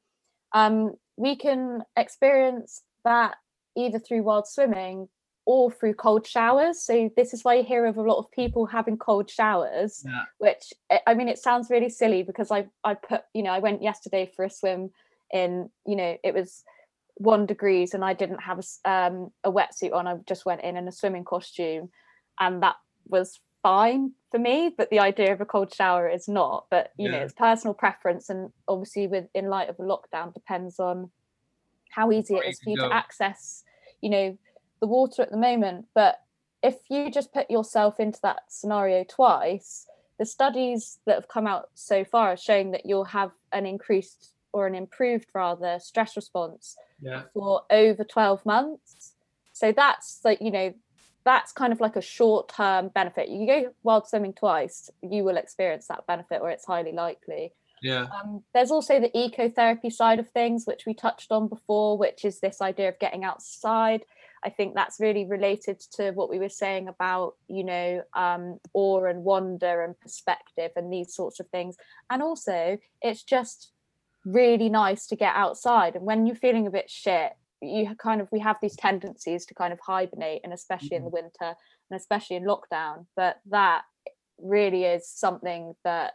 um, 0.54 0.94
we 1.18 1.36
can 1.36 1.82
experience 1.98 2.84
that 3.06 3.36
either 3.76 4.00
through 4.00 4.24
wild 4.24 4.48
swimming 4.48 5.08
or 5.46 5.72
through 5.72 5.94
cold 5.94 6.26
showers. 6.26 6.82
So 6.82 7.12
this 7.18 7.34
is 7.34 7.44
why 7.44 7.56
you 7.56 7.64
hear 7.64 7.86
of 7.86 7.98
a 7.98 8.02
lot 8.02 8.20
of 8.20 8.32
people 8.32 8.66
having 8.66 8.98
cold 8.98 9.30
showers, 9.30 10.04
yeah. 10.06 10.24
which 10.38 10.74
eh, 10.90 11.00
I 11.06 11.14
mean, 11.16 11.28
it 11.28 11.38
sounds 11.38 11.70
really 11.70 11.90
silly 11.90 12.24
because 12.24 12.52
I 12.52 12.68
I 12.84 12.94
put 12.94 13.24
you 13.34 13.44
know 13.44 13.52
I 13.52 13.60
went 13.60 13.84
yesterday 13.84 14.32
for 14.34 14.46
a 14.46 14.50
swim 14.50 14.92
in 15.34 15.70
you 15.86 15.96
know 15.98 16.18
it 16.24 16.34
was 16.34 16.64
one 17.16 17.46
degrees 17.46 17.94
and 17.94 18.04
I 18.04 18.14
didn't 18.14 18.42
have 18.42 18.60
a, 18.60 18.90
um, 18.90 19.32
a 19.44 19.52
wetsuit 19.52 19.94
on. 19.94 20.08
I 20.08 20.16
just 20.28 20.46
went 20.46 20.62
in 20.62 20.78
in 20.78 20.88
a 20.88 20.92
swimming 20.92 21.26
costume, 21.26 21.90
and 22.40 22.64
that 22.64 22.76
was 23.08 23.40
fine 23.62 24.14
for 24.32 24.40
me. 24.40 24.74
But 24.76 24.90
the 24.90 25.00
idea 25.00 25.34
of 25.34 25.42
a 25.42 25.46
cold 25.46 25.74
shower 25.74 26.08
is 26.08 26.28
not. 26.28 26.68
But 26.70 26.92
you 26.98 27.10
yeah. 27.10 27.18
know, 27.18 27.24
it's 27.24 27.34
personal 27.34 27.74
preference, 27.74 28.30
and 28.30 28.52
obviously, 28.68 29.08
with 29.08 29.28
in 29.34 29.48
light 29.48 29.70
of 29.70 29.80
a 29.80 29.84
lockdown, 29.84 30.34
depends 30.34 30.80
on 30.80 31.12
how 31.90 32.12
easy 32.12 32.36
it 32.36 32.46
is 32.46 32.60
for 32.60 32.72
you 32.72 32.78
to 32.78 32.94
access, 32.94 33.64
you 34.02 34.10
know, 34.10 34.38
the 34.80 34.88
water 34.88 35.22
at 35.22 35.30
the 35.30 35.38
moment. 35.38 35.86
But 35.94 36.20
if 36.64 36.76
you 36.90 37.12
just 37.12 37.32
put 37.32 37.52
yourself 37.52 38.00
into 38.00 38.20
that 38.24 38.42
scenario 38.48 39.04
twice, 39.04 39.86
the 40.18 40.26
studies 40.26 41.00
that 41.06 41.16
have 41.16 41.28
come 41.28 41.46
out 41.46 41.70
so 41.76 42.04
far 42.04 42.30
are 42.30 42.38
showing 42.38 42.72
that 42.72 42.86
you'll 42.86 43.04
have 43.06 43.32
an 43.52 43.66
increased 43.66 44.34
or 44.54 44.68
an 44.68 44.76
improved 44.76 45.28
rather 45.34 45.80
stress 45.80 46.16
response 46.16 46.76
yeah. 47.02 47.24
for 47.34 47.64
over 47.70 48.04
12 48.04 48.46
months. 48.46 49.14
So 49.52 49.72
that's 49.72 50.20
like, 50.24 50.42
you 50.42 50.52
know, 50.52 50.74
that's 51.26 51.52
kind 51.52 51.74
of 51.74 51.80
like 51.80 51.96
a 51.96 52.02
short 52.02 52.50
term 52.50 52.90
benefit. 52.90 53.30
You 53.30 53.48
go 53.48 53.74
wild 53.84 54.08
swimming 54.08 54.34
twice, 54.34 54.90
you 55.02 55.24
will 55.24 55.38
experience 55.38 55.88
that 55.88 56.06
benefit, 56.08 56.42
or 56.42 56.50
it's 56.50 56.66
highly 56.66 56.92
likely. 56.92 57.54
Yeah. 57.82 58.08
Um, 58.24 58.44
there's 58.54 58.72
also 58.72 59.00
the 59.00 59.10
ecotherapy 59.10 59.92
side 59.92 60.20
of 60.20 60.30
things, 60.30 60.66
which 60.66 60.86
we 60.86 60.94
touched 60.94 61.32
on 61.32 61.50
before, 61.50 61.98
which 61.98 62.24
is 62.24 62.40
this 62.40 62.62
idea 62.62 62.88
of 62.88 62.98
getting 62.98 63.26
outside. 63.26 64.06
I 64.42 64.50
think 64.50 64.74
that's 64.74 65.02
really 65.02 65.26
related 65.26 65.82
to 65.94 66.12
what 66.12 66.30
we 66.30 66.40
were 66.40 66.50
saying 66.50 66.88
about, 66.88 67.36
you 67.50 67.66
know, 67.66 68.04
um, 68.14 68.60
awe 68.74 69.06
and 69.06 69.24
wonder 69.26 69.84
and 69.84 70.00
perspective 70.00 70.72
and 70.78 70.92
these 70.92 71.14
sorts 71.14 71.42
of 71.42 71.50
things. 71.50 71.76
And 72.10 72.24
also, 72.24 72.78
it's 73.02 73.24
just 73.24 73.73
really 74.26 74.70
nice 74.70 75.08
to 75.08 75.16
get 75.16 75.36
outside. 75.36 75.96
And 75.96 76.06
when 76.06 76.26
you're 76.26 76.36
feeling 76.36 76.68
a 76.68 76.72
bit 76.72 76.90
shit, 76.90 77.34
you 77.62 77.96
kind 77.96 78.22
of 78.22 78.28
we 78.32 78.40
have 78.40 78.58
these 78.62 78.76
tendencies 78.76 79.46
to 79.46 79.54
kind 79.54 79.74
of 79.74 79.80
hibernate, 79.80 80.42
and 80.44 80.54
especially 80.54 80.90
mm-hmm. 80.90 80.96
in 80.98 81.04
the 81.04 81.10
winter 81.10 81.56
and 81.90 82.00
especially 82.00 82.36
in 82.36 82.44
lockdown. 82.44 83.06
But 83.16 83.40
that 83.50 83.84
really 84.38 84.84
is 84.84 85.08
something 85.08 85.76
that 85.84 86.14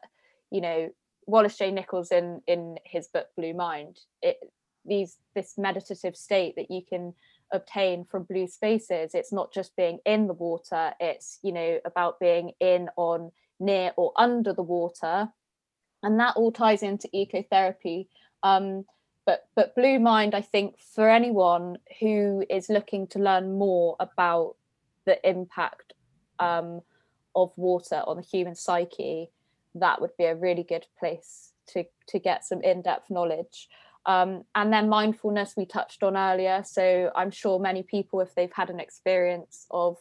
you 0.51 0.61
know 0.61 0.91
Wallace 1.27 1.57
J. 1.57 1.71
Nichols 1.71 2.11
in 2.11 2.43
in 2.47 2.79
his 2.85 3.09
book 3.09 3.29
Blue 3.37 3.55
Mind, 3.55 3.99
it 4.23 4.39
these 4.85 5.17
this 5.35 5.57
meditative 5.59 6.17
state 6.17 6.57
that 6.57 6.71
you 6.71 6.83
can 6.83 7.15
obtain 7.53 8.05
from 8.05 8.25
blue 8.25 8.47
spaces. 8.47 9.15
It's 9.15 9.33
not 9.33 9.53
just 9.53 9.77
being 9.77 9.99
in 10.05 10.27
the 10.27 10.35
water, 10.35 10.93
it's 11.01 11.39
you 11.43 11.53
know 11.53 11.79
about 11.85 12.21
being 12.21 12.53
in, 12.61 12.89
on, 12.97 13.31
near, 13.61 13.93
or 13.97 14.13
under 14.17 14.53
the 14.53 14.63
water. 14.63 15.29
And 16.03 16.19
that 16.21 16.37
all 16.37 16.53
ties 16.53 16.83
into 16.83 17.09
ecotherapy. 17.15 18.07
Um, 18.43 18.85
but 19.27 19.47
but 19.55 19.75
Blue 19.75 19.99
Mind, 19.99 20.35
I 20.35 20.41
think, 20.41 20.79
for 20.79 21.09
anyone 21.09 21.79
who 22.01 22.45
is 22.49 22.69
looking 22.69 23.07
to 23.09 23.19
learn 23.19 23.59
more 23.59 23.97
about 24.01 24.57
the 25.05 25.29
impact 25.29 25.95
um, 26.39 26.83
of 27.35 27.53
water 27.57 28.03
on 28.07 28.17
the 28.17 28.23
human 28.23 28.55
psyche, 28.55 29.31
that 29.75 30.01
would 30.01 30.17
be 30.17 30.25
a 30.25 30.35
really 30.35 30.63
good 30.63 30.87
place 30.99 31.53
to 31.69 31.85
to 32.09 32.19
get 32.19 32.45
some 32.45 32.63
in-depth 32.63 33.11
knowledge 33.11 33.69
um, 34.07 34.45
and 34.55 34.73
then 34.73 34.89
mindfulness 34.89 35.55
we 35.57 35.67
touched 35.67 36.03
on 36.03 36.17
earlier 36.17 36.63
so 36.65 37.11
i'm 37.15 37.31
sure 37.31 37.59
many 37.59 37.83
people 37.83 38.21
if 38.21 38.35
they've 38.35 38.53
had 38.53 38.71
an 38.71 38.81
experience 38.81 39.67
of 39.71 39.97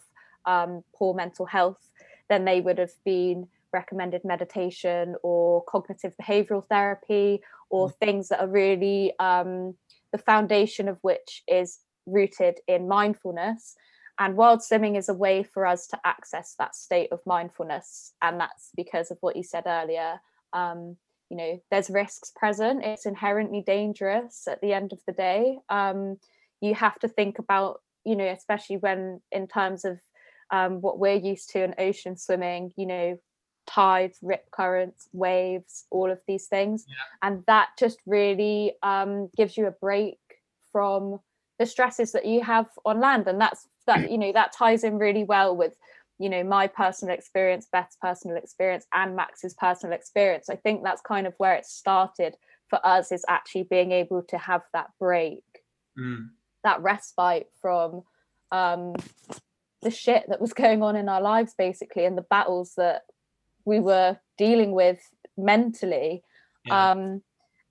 um, 0.46 0.84
poor 0.96 1.14
mental 1.14 1.46
health 1.46 1.90
then 2.30 2.46
they 2.46 2.62
would 2.62 2.78
have 2.78 2.94
been 3.06 3.48
recommended 3.74 4.22
meditation 4.24 5.16
or 5.24 5.64
cognitive 5.64 6.14
behavioral 6.22 6.66
therapy 6.68 7.42
or 7.70 7.90
mm. 7.90 7.94
things 8.00 8.30
that 8.30 8.42
are 8.42 8.48
really 8.48 9.14
um, 9.20 9.76
the 10.12 10.18
foundation 10.18 10.88
of 10.88 10.98
which 11.02 11.44
is 11.48 11.80
rooted 12.06 12.60
in 12.68 12.88
mindfulness 12.88 13.76
and 14.20 14.36
wild 14.36 14.64
swimming 14.64 14.96
is 14.96 15.10
a 15.10 15.14
way 15.14 15.44
for 15.44 15.66
us 15.66 15.88
to 15.88 16.00
access 16.04 16.56
that 16.58 16.76
state 16.76 17.12
of 17.12 17.20
mindfulness. 17.26 18.14
And 18.22 18.40
that's 18.40 18.72
because 18.76 19.12
of 19.12 19.18
what 19.22 19.36
you 19.36 19.44
said 19.44 19.64
earlier. 19.68 20.20
Um, 20.54 20.98
you 21.30 21.38
know, 21.38 21.62
there's 21.70 21.90
risks 21.90 22.32
present, 22.36 22.86
it's 22.86 23.06
inherently 23.06 23.62
dangerous 23.66 24.48
at 24.48 24.62
the 24.62 24.74
end 24.74 24.94
of 24.94 25.00
the 25.06 25.12
day. 25.12 25.60
Um, 25.70 26.18
you 26.62 26.74
have 26.74 26.98
to 27.00 27.08
think 27.08 27.38
about, 27.38 27.82
you 28.06 28.16
know, 28.16 28.26
especially 28.26 28.78
when 28.78 29.22
in 29.32 29.48
terms 29.48 29.86
of 29.86 30.00
um, 30.52 30.82
what 30.82 30.98
we're 30.98 31.16
used 31.16 31.50
to 31.50 31.64
in 31.64 31.76
ocean 31.78 32.18
swimming, 32.18 32.72
you 32.78 32.86
know, 32.86 33.20
tides, 33.68 34.18
rip 34.22 34.50
currents, 34.52 35.10
waves, 35.14 35.86
all 35.92 36.10
of 36.10 36.20
these 36.28 36.48
things. 36.48 36.86
Yeah. 36.88 36.96
And 37.22 37.44
that 37.48 37.70
just 37.78 38.00
really 38.06 38.74
um, 38.82 39.30
gives 39.36 39.58
you 39.58 39.68
a 39.68 39.72
break 39.72 40.18
from 40.72 41.20
the 41.60 41.66
stresses 41.66 42.12
that 42.12 42.26
you 42.26 42.44
have 42.44 42.68
on 42.86 43.00
land 43.00 43.28
and 43.28 43.42
that's 43.42 43.68
that 43.86 44.12
you 44.12 44.18
know 44.18 44.32
that 44.32 44.54
ties 44.54 44.84
in 44.84 44.98
really 44.98 45.24
well 45.24 45.56
with 45.56 45.76
you 46.20 46.30
know 46.30 46.44
my 46.44 46.68
personal 46.68 47.14
experience 47.14 47.68
beth's 47.72 47.98
personal 48.02 48.38
experience 48.38 48.86
and 48.94 49.16
max's 49.16 49.54
personal 49.56 49.96
experience 49.96 50.50
i 50.50 50.56
think 50.56 50.84
that's 50.84 51.02
kind 51.02 51.26
of 51.26 51.34
where 51.38 51.56
it 51.56 51.66
started 51.66 52.36
for 52.68 52.86
us 52.86 53.12
is 53.12 53.26
actually 53.28 53.64
being 53.64 53.92
able 53.92 54.22
to 54.22 54.38
have 54.38 54.62
that 54.74 54.90
break 55.00 55.44
mm. 55.98 56.28
that 56.64 56.82
respite 56.82 57.50
from 57.62 58.04
um 58.52 58.94
the 59.82 59.92
shit 59.92 60.26
that 60.28 60.42
was 60.42 60.54
going 60.54 60.84
on 60.84 60.96
in 60.96 61.10
our 61.10 61.22
lives 61.22 61.54
basically 61.58 62.06
and 62.06 62.18
the 62.18 62.26
battles 62.30 62.74
that 62.78 63.04
we 63.68 63.82
were 63.82 64.18
dealing 64.38 64.72
with 64.72 65.00
mentally 65.38 66.24
yeah. 66.66 66.92
um 66.92 67.22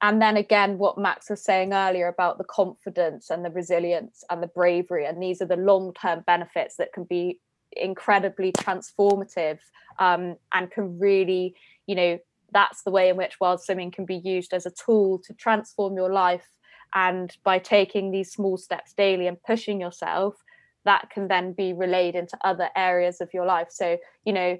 and 0.02 0.20
then 0.20 0.36
again 0.36 0.78
what 0.78 0.98
max 0.98 1.30
was 1.30 1.42
saying 1.42 1.72
earlier 1.72 2.06
about 2.06 2.38
the 2.38 2.44
confidence 2.44 3.30
and 3.30 3.44
the 3.44 3.50
resilience 3.50 4.22
and 4.30 4.42
the 4.42 4.46
bravery 4.46 5.06
and 5.06 5.20
these 5.22 5.40
are 5.40 5.46
the 5.46 5.56
long 5.56 5.92
term 6.00 6.22
benefits 6.26 6.76
that 6.76 6.92
can 6.92 7.04
be 7.04 7.40
incredibly 7.72 8.52
transformative 8.52 9.58
um, 9.98 10.36
and 10.52 10.70
can 10.70 10.98
really 10.98 11.54
you 11.86 11.94
know 11.94 12.18
that's 12.52 12.82
the 12.82 12.90
way 12.90 13.08
in 13.08 13.16
which 13.16 13.40
wild 13.40 13.60
swimming 13.60 13.90
can 13.90 14.04
be 14.04 14.16
used 14.16 14.52
as 14.52 14.66
a 14.66 14.70
tool 14.70 15.18
to 15.18 15.34
transform 15.34 15.96
your 15.96 16.12
life 16.12 16.46
and 16.94 17.36
by 17.42 17.58
taking 17.58 18.10
these 18.10 18.30
small 18.30 18.56
steps 18.56 18.92
daily 18.92 19.26
and 19.26 19.42
pushing 19.42 19.80
yourself 19.80 20.34
that 20.84 21.10
can 21.10 21.26
then 21.26 21.52
be 21.52 21.72
relayed 21.72 22.14
into 22.14 22.38
other 22.44 22.68
areas 22.76 23.20
of 23.20 23.28
your 23.34 23.46
life 23.46 23.68
so 23.70 23.98
you 24.24 24.32
know 24.32 24.58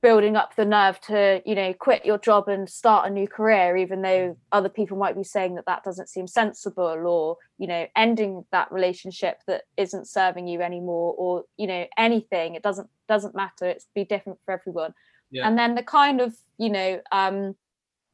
building 0.00 0.36
up 0.36 0.54
the 0.54 0.64
nerve 0.64 1.00
to 1.00 1.42
you 1.44 1.54
know 1.54 1.72
quit 1.74 2.04
your 2.04 2.18
job 2.18 2.48
and 2.48 2.68
start 2.68 3.06
a 3.06 3.10
new 3.10 3.26
career 3.26 3.76
even 3.76 4.02
though 4.02 4.36
other 4.52 4.68
people 4.68 4.96
might 4.96 5.16
be 5.16 5.24
saying 5.24 5.56
that 5.56 5.66
that 5.66 5.82
doesn't 5.82 6.08
seem 6.08 6.26
sensible 6.26 6.84
or 7.06 7.36
you 7.58 7.66
know 7.66 7.86
ending 7.96 8.44
that 8.52 8.70
relationship 8.70 9.40
that 9.46 9.64
isn't 9.76 10.06
serving 10.06 10.46
you 10.46 10.60
anymore 10.60 11.14
or 11.18 11.44
you 11.56 11.66
know 11.66 11.86
anything. 11.96 12.54
It 12.54 12.62
doesn't 12.62 12.88
doesn't 13.08 13.34
matter. 13.34 13.66
It's 13.66 13.86
be 13.94 14.04
different 14.04 14.38
for 14.44 14.52
everyone. 14.52 14.94
Yeah. 15.30 15.46
and 15.46 15.58
then 15.58 15.74
the 15.74 15.82
kind 15.82 16.20
of 16.22 16.34
you 16.56 16.70
know 16.70 17.02
um 17.12 17.54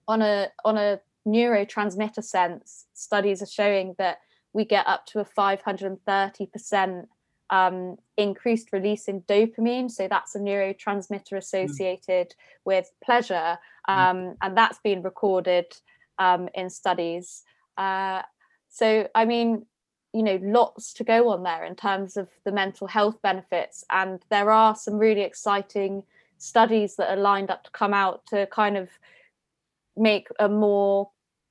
on 0.09 0.21
a 0.23 0.49
on 0.65 0.77
a 0.77 1.01
neurotransmitter 1.27 2.25
sense 2.25 2.87
studies 2.93 3.41
are 3.41 3.47
showing 3.47 3.95
that 3.99 4.19
we 4.53 4.65
get 4.65 4.87
up 4.87 5.07
to 5.07 5.21
a 5.21 5.25
530 5.25 6.47
percent 6.47 7.09
um, 7.51 7.97
increased 8.17 8.73
release 8.73 9.09
in 9.09 9.23
dopamine. 9.23 9.91
So 9.91 10.09
that's 10.09 10.35
a 10.35 10.39
neurotransmitter 10.39 11.31
hmm. 11.31 11.37
associated 11.37 12.31
mm. 12.31 12.35
with 12.65 12.91
pleasure. 13.05 13.59
Hmm. 13.87 13.93
Um, 13.93 14.17
mm. 14.17 14.37
And 14.43 14.57
that's 14.57 14.79
been 14.79 15.03
recorded 15.03 15.67
um, 16.19 16.49
in 16.55 16.71
studies. 16.71 17.43
Uh, 17.77 18.23
so, 18.69 19.09
I 19.15 19.25
mean, 19.25 19.67
you 20.13 20.23
know, 20.23 20.39
lots 20.43 20.93
to 20.95 21.05
go 21.05 21.29
on 21.31 21.43
there 21.43 21.65
in 21.65 21.75
terms 21.75 22.17
of 22.17 22.29
the 22.45 22.53
mental 22.53 22.87
health 22.87 23.21
benefits. 23.21 23.85
And 23.91 24.21
there 24.31 24.51
are 24.51 24.77
some 24.77 24.95
really 24.95 25.23
exciting 25.23 26.05
studies 26.39 26.97
that 26.97 27.11
are 27.11 27.21
lined 27.21 27.51
up 27.51 27.65
to 27.65 27.71
come 27.71 27.95
out 27.95 28.27
to 28.27 28.47
kind 28.47 28.77
of 28.77 28.89
make 29.97 30.29
a 30.39 30.49
more 30.49 31.11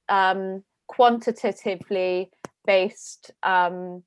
um, 0.10 0.64
quantitatively 0.88 2.32
based 2.66 3.32
um, 3.44 4.04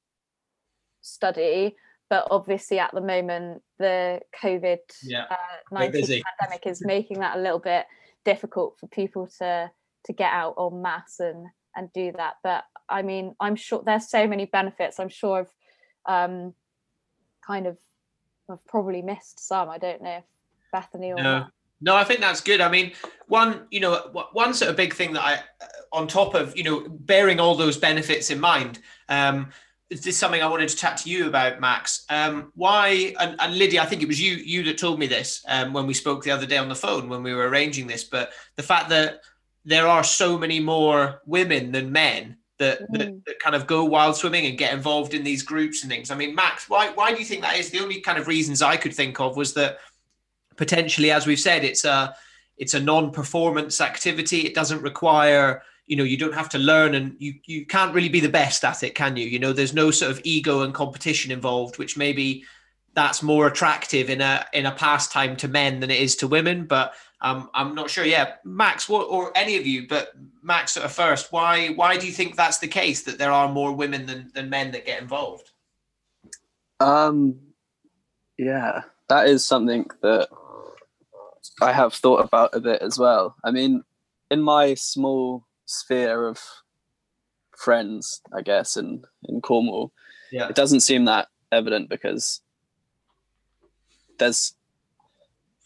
study 1.06 1.76
but 2.08 2.26
obviously 2.30 2.78
at 2.78 2.92
the 2.92 3.00
moment 3.00 3.62
the 3.78 4.20
covid 4.42 4.78
yeah. 5.02 5.24
uh, 5.30 5.36
19 5.72 5.92
pandemic 6.02 6.66
is 6.66 6.84
making 6.84 7.20
that 7.20 7.36
a 7.36 7.40
little 7.40 7.58
bit 7.58 7.86
difficult 8.24 8.76
for 8.78 8.86
people 8.88 9.26
to 9.38 9.70
to 10.04 10.12
get 10.12 10.32
out 10.32 10.54
en 10.58 10.82
masse 10.82 11.20
and 11.20 11.46
and 11.76 11.92
do 11.92 12.12
that 12.12 12.34
but 12.42 12.64
i 12.88 13.02
mean 13.02 13.34
i'm 13.40 13.56
sure 13.56 13.82
there's 13.84 14.08
so 14.08 14.26
many 14.26 14.46
benefits 14.46 14.98
i'm 14.98 15.08
sure 15.08 15.40
i've 15.40 15.54
um 16.12 16.54
kind 17.46 17.66
of 17.66 17.76
i've 18.50 18.64
probably 18.66 19.02
missed 19.02 19.40
some 19.40 19.68
i 19.68 19.78
don't 19.78 20.02
know 20.02 20.18
if 20.18 20.24
bethany 20.72 21.12
or 21.12 21.16
no. 21.16 21.46
No, 21.80 21.94
I 21.94 22.04
think 22.04 22.20
that's 22.20 22.40
good. 22.40 22.60
I 22.62 22.70
mean, 22.70 22.92
one, 23.28 23.66
you 23.70 23.80
know, 23.80 24.26
one 24.32 24.54
sort 24.54 24.70
of 24.70 24.76
big 24.76 24.94
thing 24.94 25.12
that 25.12 25.22
I, 25.22 25.40
on 25.92 26.08
top 26.08 26.34
of, 26.34 26.56
you 26.56 26.64
know, 26.64 26.88
bearing 26.88 27.38
all 27.38 27.54
those 27.54 27.76
benefits 27.76 28.30
in 28.30 28.40
mind, 28.40 28.78
um, 29.10 29.50
is 29.88 30.02
this 30.02 30.16
something 30.16 30.42
I 30.42 30.48
wanted 30.48 30.68
to 30.68 30.76
chat 30.76 30.96
to 30.98 31.10
you 31.10 31.28
about, 31.28 31.60
Max? 31.60 32.04
Um, 32.08 32.52
why 32.54 33.14
and, 33.20 33.36
and, 33.38 33.56
Lydia, 33.56 33.82
I 33.82 33.86
think 33.86 34.02
it 34.02 34.08
was 34.08 34.20
you 34.20 34.34
you 34.34 34.64
that 34.64 34.78
told 34.78 34.98
me 34.98 35.06
this 35.06 35.44
um, 35.48 35.72
when 35.72 35.86
we 35.86 35.94
spoke 35.94 36.24
the 36.24 36.30
other 36.30 36.46
day 36.46 36.56
on 36.56 36.68
the 36.68 36.74
phone 36.74 37.08
when 37.08 37.22
we 37.22 37.34
were 37.34 37.48
arranging 37.48 37.86
this. 37.86 38.02
But 38.02 38.32
the 38.56 38.62
fact 38.62 38.88
that 38.88 39.20
there 39.64 39.86
are 39.86 40.02
so 40.02 40.38
many 40.38 40.60
more 40.60 41.22
women 41.26 41.72
than 41.72 41.92
men 41.92 42.36
that, 42.58 42.80
mm. 42.82 42.98
that, 42.98 43.24
that, 43.26 43.38
kind 43.38 43.54
of 43.54 43.66
go 43.66 43.84
wild 43.84 44.16
swimming 44.16 44.46
and 44.46 44.58
get 44.58 44.72
involved 44.72 45.14
in 45.14 45.22
these 45.22 45.42
groups 45.42 45.82
and 45.82 45.90
things. 45.90 46.10
I 46.10 46.16
mean, 46.16 46.34
Max, 46.34 46.68
why 46.68 46.90
why 46.90 47.12
do 47.12 47.18
you 47.18 47.24
think 47.24 47.42
that 47.42 47.58
is? 47.58 47.70
The 47.70 47.80
only 47.80 48.00
kind 48.00 48.18
of 48.18 48.26
reasons 48.26 48.62
I 48.62 48.76
could 48.76 48.94
think 48.94 49.20
of 49.20 49.36
was 49.36 49.54
that 49.54 49.78
potentially, 50.56 51.12
as 51.12 51.26
we've 51.26 51.38
said, 51.38 51.62
it's 51.62 51.84
a 51.84 52.14
it's 52.58 52.74
a 52.74 52.80
non-performance 52.80 53.80
activity. 53.80 54.40
It 54.46 54.54
doesn't 54.54 54.82
require 54.82 55.62
you 55.86 55.96
know 55.96 56.04
you 56.04 56.16
don't 56.16 56.34
have 56.34 56.48
to 56.48 56.58
learn 56.58 56.94
and 56.94 57.16
you 57.18 57.34
you 57.46 57.66
can't 57.66 57.94
really 57.94 58.08
be 58.08 58.20
the 58.20 58.28
best 58.28 58.64
at 58.64 58.82
it 58.82 58.94
can 58.94 59.16
you? 59.16 59.26
You 59.26 59.38
know 59.38 59.52
there's 59.52 59.74
no 59.74 59.90
sort 59.90 60.10
of 60.10 60.20
ego 60.24 60.62
and 60.62 60.74
competition 60.74 61.30
involved 61.30 61.78
which 61.78 61.96
maybe 61.96 62.44
that's 62.96 63.22
more 63.22 63.46
attractive 63.46 64.08
in 64.10 64.20
a 64.20 64.44
in 64.52 64.66
a 64.66 64.72
pastime 64.72 65.36
to 65.36 65.46
men 65.46 65.78
than 65.80 65.90
it 65.90 66.00
is 66.00 66.16
to 66.16 66.26
women 66.26 66.66
but 66.66 66.94
um, 67.20 67.48
i'm 67.54 67.74
not 67.74 67.88
sure. 67.88 68.04
Yeah 68.04 68.34
max 68.44 68.88
what 68.88 69.04
or 69.08 69.30
any 69.36 69.56
of 69.56 69.66
you 69.66 69.86
but 69.86 70.12
max 70.42 70.76
at 70.76 70.90
first 70.90 71.30
why 71.30 71.68
why 71.68 71.96
do 71.96 72.06
you 72.06 72.12
think 72.12 72.34
that's 72.34 72.58
the 72.58 72.68
case 72.68 73.02
that 73.02 73.18
there 73.18 73.30
are 73.30 73.52
more 73.52 73.72
women 73.72 74.06
than, 74.06 74.30
than 74.34 74.50
men 74.50 74.72
that 74.72 74.86
get 74.86 75.00
involved? 75.00 75.50
Um 76.80 77.38
yeah 78.38 78.82
that 79.08 79.28
is 79.28 79.46
something 79.46 79.88
that 80.02 80.28
i 81.62 81.72
have 81.72 81.94
thought 81.94 82.24
about 82.24 82.54
a 82.54 82.60
bit 82.60 82.82
as 82.82 82.98
well. 82.98 83.36
I 83.44 83.50
mean 83.50 83.84
in 84.30 84.42
my 84.42 84.74
small 84.74 85.45
sphere 85.66 86.26
of 86.26 86.40
friends, 87.56 88.22
I 88.32 88.42
guess, 88.42 88.76
in 88.76 89.04
in 89.28 89.40
Cornwall. 89.40 89.92
Yeah. 90.32 90.48
It 90.48 90.56
doesn't 90.56 90.80
seem 90.80 91.04
that 91.04 91.28
evident 91.52 91.88
because 91.88 92.40
there's 94.18 94.54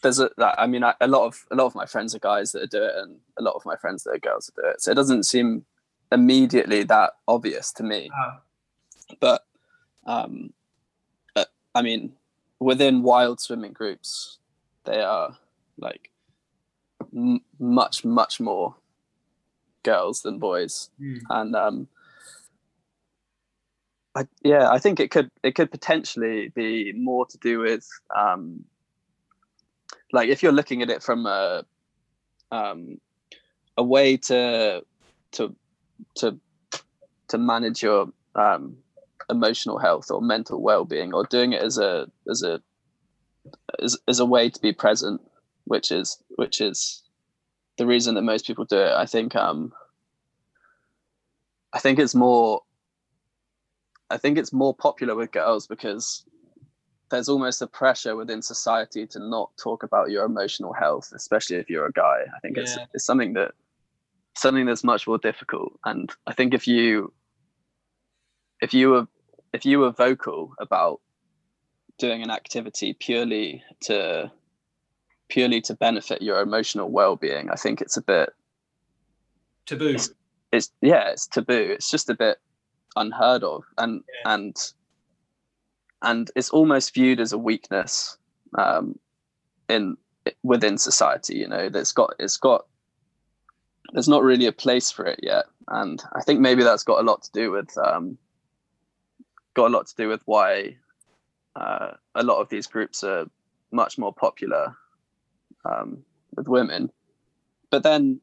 there's 0.03 0.19
a 0.21 0.31
I 0.59 0.67
mean 0.67 0.83
a 0.83 1.07
lot 1.07 1.27
of 1.27 1.45
a 1.51 1.55
lot 1.55 1.67
of 1.67 1.75
my 1.75 1.87
friends 1.87 2.15
are 2.15 2.21
guys 2.21 2.53
that 2.53 2.71
do 2.71 2.83
it 2.83 2.95
and 2.97 3.17
a 3.39 3.43
lot 3.43 3.55
of 3.55 3.65
my 3.65 3.77
friends 3.77 4.05
that 4.05 4.13
are 4.13 4.19
girls 4.19 4.47
that 4.47 4.63
do 4.63 4.69
it. 4.69 4.81
So 4.83 4.91
it 4.91 4.95
doesn't 4.95 5.25
seem 5.25 5.65
immediately 6.11 6.83
that 6.85 7.13
obvious 7.29 7.73
to 7.75 7.83
me. 7.83 8.11
Oh. 8.15 8.39
But 9.21 9.45
um 10.07 10.53
uh, 11.37 11.45
I 11.75 11.83
mean 11.83 12.13
within 12.59 13.03
wild 13.03 13.41
swimming 13.41 13.73
groups 13.73 14.39
they 14.85 15.01
are 15.01 15.37
like 15.79 16.11
m- 17.15 17.43
much 17.59 18.05
much 18.05 18.41
more 18.41 18.75
girls 19.83 20.23
than 20.23 20.39
boys, 20.39 20.91
mm. 21.01 21.21
and 21.31 21.55
um, 21.57 21.89
I, 24.15 24.27
yeah, 24.43 24.71
I 24.71 24.79
think 24.79 25.01
it 25.01 25.11
could 25.11 25.31
it 25.43 25.55
could 25.55 25.71
potentially 25.71 26.49
be 26.55 26.93
more 26.93 27.27
to 27.27 27.39
do 27.39 27.61
with 27.61 27.87
um, 28.17 28.65
like 30.13 30.29
if 30.29 30.43
you're 30.43 30.53
looking 30.53 30.83
at 30.83 30.91
it 30.91 31.03
from 31.03 31.27
a 31.27 31.65
um, 32.51 32.99
a 33.77 33.85
way 33.85 34.17
to 34.17 34.83
to 35.33 35.57
to 36.17 36.39
to 37.29 37.39
manage 37.39 37.83
your 37.83 38.09
um, 38.35 38.77
emotional 39.31 39.79
health 39.79 40.11
or 40.11 40.21
mental 40.21 40.61
well-being 40.61 41.15
or 41.15 41.25
doing 41.25 41.53
it 41.53 41.63
as 41.63 41.79
a 41.79 42.09
as 42.29 42.43
a 42.43 42.61
as, 43.81 43.97
as 44.09 44.19
a 44.19 44.27
way 44.27 44.51
to 44.51 44.61
be 44.61 44.73
present 44.73 45.21
which 45.65 45.93
is 45.93 46.23
which 46.37 46.61
is 46.61 47.03
the 47.81 47.87
reason 47.87 48.15
that 48.15 48.23
most 48.23 48.47
people 48.47 48.67
do 48.67 48.77
it. 48.77 48.93
I 48.93 49.07
think 49.07 49.35
um, 49.35 49.73
I 51.73 51.79
think 51.79 51.99
it's 51.99 52.15
more 52.15 52.61
I 54.11 54.19
think 54.19 54.37
it's 54.37 54.53
more 54.53 54.75
popular 54.75 55.15
with 55.15 55.33
girls 55.33 55.67
because 55.67 56.27
there's 57.11 57.31
almost 57.31 57.63
a 57.63 57.67
pressure 57.67 58.17
within 58.17 58.43
society 58.43 59.07
to 59.07 59.19
not 59.19 59.51
talk 59.57 59.83
about 59.83 60.11
your 60.11 60.27
emotional 60.27 60.75
health, 60.75 61.11
especially 61.15 61.57
if 61.57 61.71
you're 61.71 61.87
a 61.87 61.93
guy. 61.93 62.19
I 62.37 62.41
think 62.41 62.59
yeah. 62.59 62.65
it's 62.65 62.79
it's 62.93 63.05
something 63.07 63.33
that 63.33 63.53
something 64.37 64.67
that's 64.67 64.85
much 64.85 65.07
more 65.07 65.17
difficult. 65.17 65.73
And 65.87 66.13
I 66.27 66.35
think 66.35 66.53
if 66.53 66.69
you 66.69 67.15
if 68.61 68.75
you 68.75 68.91
were 68.91 69.09
if 69.55 69.65
you 69.65 69.79
were 69.79 69.91
vocal 69.91 70.53
about 70.61 71.01
doing 71.97 72.23
an 72.23 72.31
activity 72.31 72.93
purely 72.93 73.65
to 73.85 74.31
purely 75.31 75.61
to 75.61 75.75
benefit 75.75 76.21
your 76.21 76.41
emotional 76.41 76.91
well-being 76.91 77.49
i 77.51 77.55
think 77.55 77.81
it's 77.81 77.97
a 77.97 78.03
bit 78.03 78.31
taboo. 79.71 79.89
It's, 79.89 80.11
it's 80.53 80.71
yeah 80.81 81.11
it's 81.11 81.27
taboo. 81.27 81.69
It's 81.71 81.91
just 81.91 82.11
a 82.11 82.15
bit 82.15 82.39
unheard 82.97 83.45
of. 83.45 83.65
And 83.79 84.03
yeah. 84.09 84.35
and 84.35 84.73
and 86.03 86.31
it's 86.35 86.51
almost 86.51 86.95
viewed 86.95 87.21
as 87.21 87.33
a 87.33 87.39
weakness 87.39 88.17
um 88.59 88.99
in 89.69 89.97
within 90.43 90.77
society 90.77 91.37
you 91.37 91.47
know 91.47 91.69
that's 91.69 91.93
got 91.93 92.15
it's 92.19 92.37
got 92.37 92.67
there's 93.93 94.09
not 94.09 94.23
really 94.23 94.47
a 94.47 94.53
place 94.53 94.91
for 94.91 95.05
it 95.07 95.21
yet. 95.23 95.47
And 95.69 96.03
i 96.13 96.23
think 96.23 96.41
maybe 96.41 96.63
that's 96.63 96.85
got 96.85 97.01
a 97.01 97.09
lot 97.11 97.23
to 97.23 97.31
do 97.33 97.51
with 97.51 97.77
um 97.79 98.19
got 99.55 99.71
a 99.71 99.75
lot 99.75 99.87
to 99.87 99.97
do 99.97 100.09
with 100.09 100.23
why 100.27 100.77
uh, 101.57 101.91
a 102.15 102.23
lot 102.23 102.41
of 102.41 102.49
these 102.49 102.69
groups 102.69 103.03
are 103.03 103.27
much 103.73 103.99
more 103.99 104.15
popular 104.15 104.77
um, 105.65 105.99
with 106.37 106.49
women. 106.49 106.91
But 107.71 107.83
then, 107.83 108.21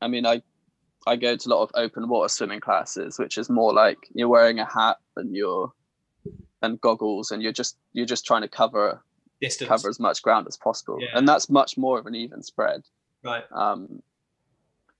I 0.00 0.08
mean, 0.08 0.26
I 0.26 0.42
I 1.06 1.16
go 1.16 1.34
to 1.36 1.48
a 1.48 1.50
lot 1.50 1.62
of 1.62 1.70
open 1.74 2.08
water 2.08 2.28
swimming 2.28 2.60
classes, 2.60 3.18
which 3.18 3.38
is 3.38 3.48
more 3.48 3.72
like 3.72 3.98
you're 4.14 4.28
wearing 4.28 4.58
a 4.58 4.66
hat 4.66 4.98
and 5.16 5.34
you're 5.34 5.72
and 6.62 6.80
goggles, 6.80 7.30
and 7.30 7.42
you're 7.42 7.52
just 7.52 7.78
you're 7.92 8.06
just 8.06 8.26
trying 8.26 8.42
to 8.42 8.48
cover 8.48 9.02
Distance. 9.40 9.68
cover 9.68 9.88
as 9.88 9.98
much 9.98 10.20
ground 10.22 10.46
as 10.46 10.56
possible, 10.58 10.98
Yeah. 11.00 11.08
and 11.14 11.26
that's 11.26 11.48
much 11.48 11.78
more 11.78 11.98
of 11.98 12.06
an 12.06 12.14
even 12.14 12.42
spread. 12.42 12.82
Right. 13.24 13.44
Um, 13.52 14.02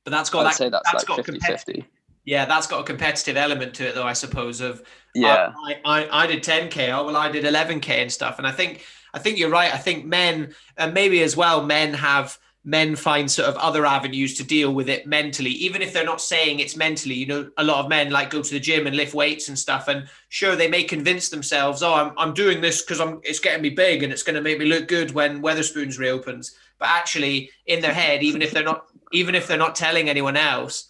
But 0.05 0.13
that's 0.13 0.31
got 0.31 0.41
I'd 0.41 0.53
that, 0.53 0.55
say 0.57 0.69
that's, 0.71 0.91
that's 0.91 1.05
got 1.05 1.19
like 1.19 1.27
50 1.27 1.41
competi- 1.41 1.47
50. 1.47 1.85
Yeah, 2.25 2.45
that's 2.47 2.67
got 2.67 2.81
a 2.81 2.85
competitive 2.85 3.37
element 3.37 3.75
to 3.75 3.89
it, 3.89 3.95
though. 3.95 4.07
I 4.07 4.13
suppose 4.15 4.61
of 4.63 4.83
Yeah, 5.15 5.53
I, 5.67 5.81
I, 5.85 6.25
I 6.25 6.27
did 6.27 6.43
10k. 6.43 6.89
Oh 6.97 7.05
well, 7.05 7.17
I 7.17 7.31
did 7.31 7.45
11k 7.45 7.89
and 7.91 8.11
stuff. 8.13 8.39
And 8.39 8.47
I 8.47 8.53
think 8.53 8.85
I 9.15 9.19
think 9.19 9.39
you're 9.39 9.51
right. 9.51 9.73
I 9.73 9.79
think 9.79 10.05
men 10.05 10.55
and 10.77 10.95
maybe 10.95 11.23
as 11.23 11.37
well 11.37 11.65
men 11.65 11.95
have 11.95 12.39
men 12.63 12.95
find 12.95 13.31
sort 13.31 13.49
of 13.49 13.57
other 13.57 13.87
avenues 13.87 14.37
to 14.37 14.45
deal 14.45 14.75
with 14.75 14.89
it 14.89 15.07
mentally, 15.07 15.51
even 15.51 15.81
if 15.81 15.93
they're 15.93 16.05
not 16.05 16.21
saying 16.21 16.61
it's 16.61 16.77
mentally. 16.77 17.15
You 17.15 17.27
know, 17.27 17.51
a 17.57 17.65
lot 17.65 17.83
of 17.83 17.89
men 17.89 18.11
like 18.11 18.31
go 18.31 18.43
to 18.43 18.51
the 18.51 18.61
gym 18.61 18.87
and 18.87 18.97
lift 18.97 19.15
weights 19.15 19.49
and 19.49 19.59
stuff. 19.59 19.89
And 19.89 20.09
sure, 20.29 20.57
they 20.57 20.69
may 20.69 20.85
convince 20.85 21.31
themselves, 21.31 21.83
oh, 21.83 21.95
I'm 21.95 22.13
I'm 22.19 22.35
doing 22.35 22.61
this 22.61 22.83
because 22.83 23.01
I'm 23.01 23.21
it's 23.23 23.41
getting 23.41 23.63
me 23.63 23.71
big 23.71 24.03
and 24.03 24.13
it's 24.13 24.23
going 24.23 24.37
to 24.37 24.43
make 24.43 24.59
me 24.59 24.67
look 24.67 24.89
good 24.89 25.13
when 25.13 25.43
Wetherspoons 25.43 25.99
reopens. 25.99 26.55
But 26.79 26.89
actually, 26.89 27.51
in 27.67 27.81
their 27.81 27.95
head, 27.95 28.23
even 28.23 28.43
if 28.43 28.51
they're 28.51 28.63
not 28.65 28.87
even 29.13 29.35
if 29.35 29.47
they're 29.47 29.57
not 29.57 29.75
telling 29.75 30.09
anyone 30.09 30.37
else, 30.37 30.90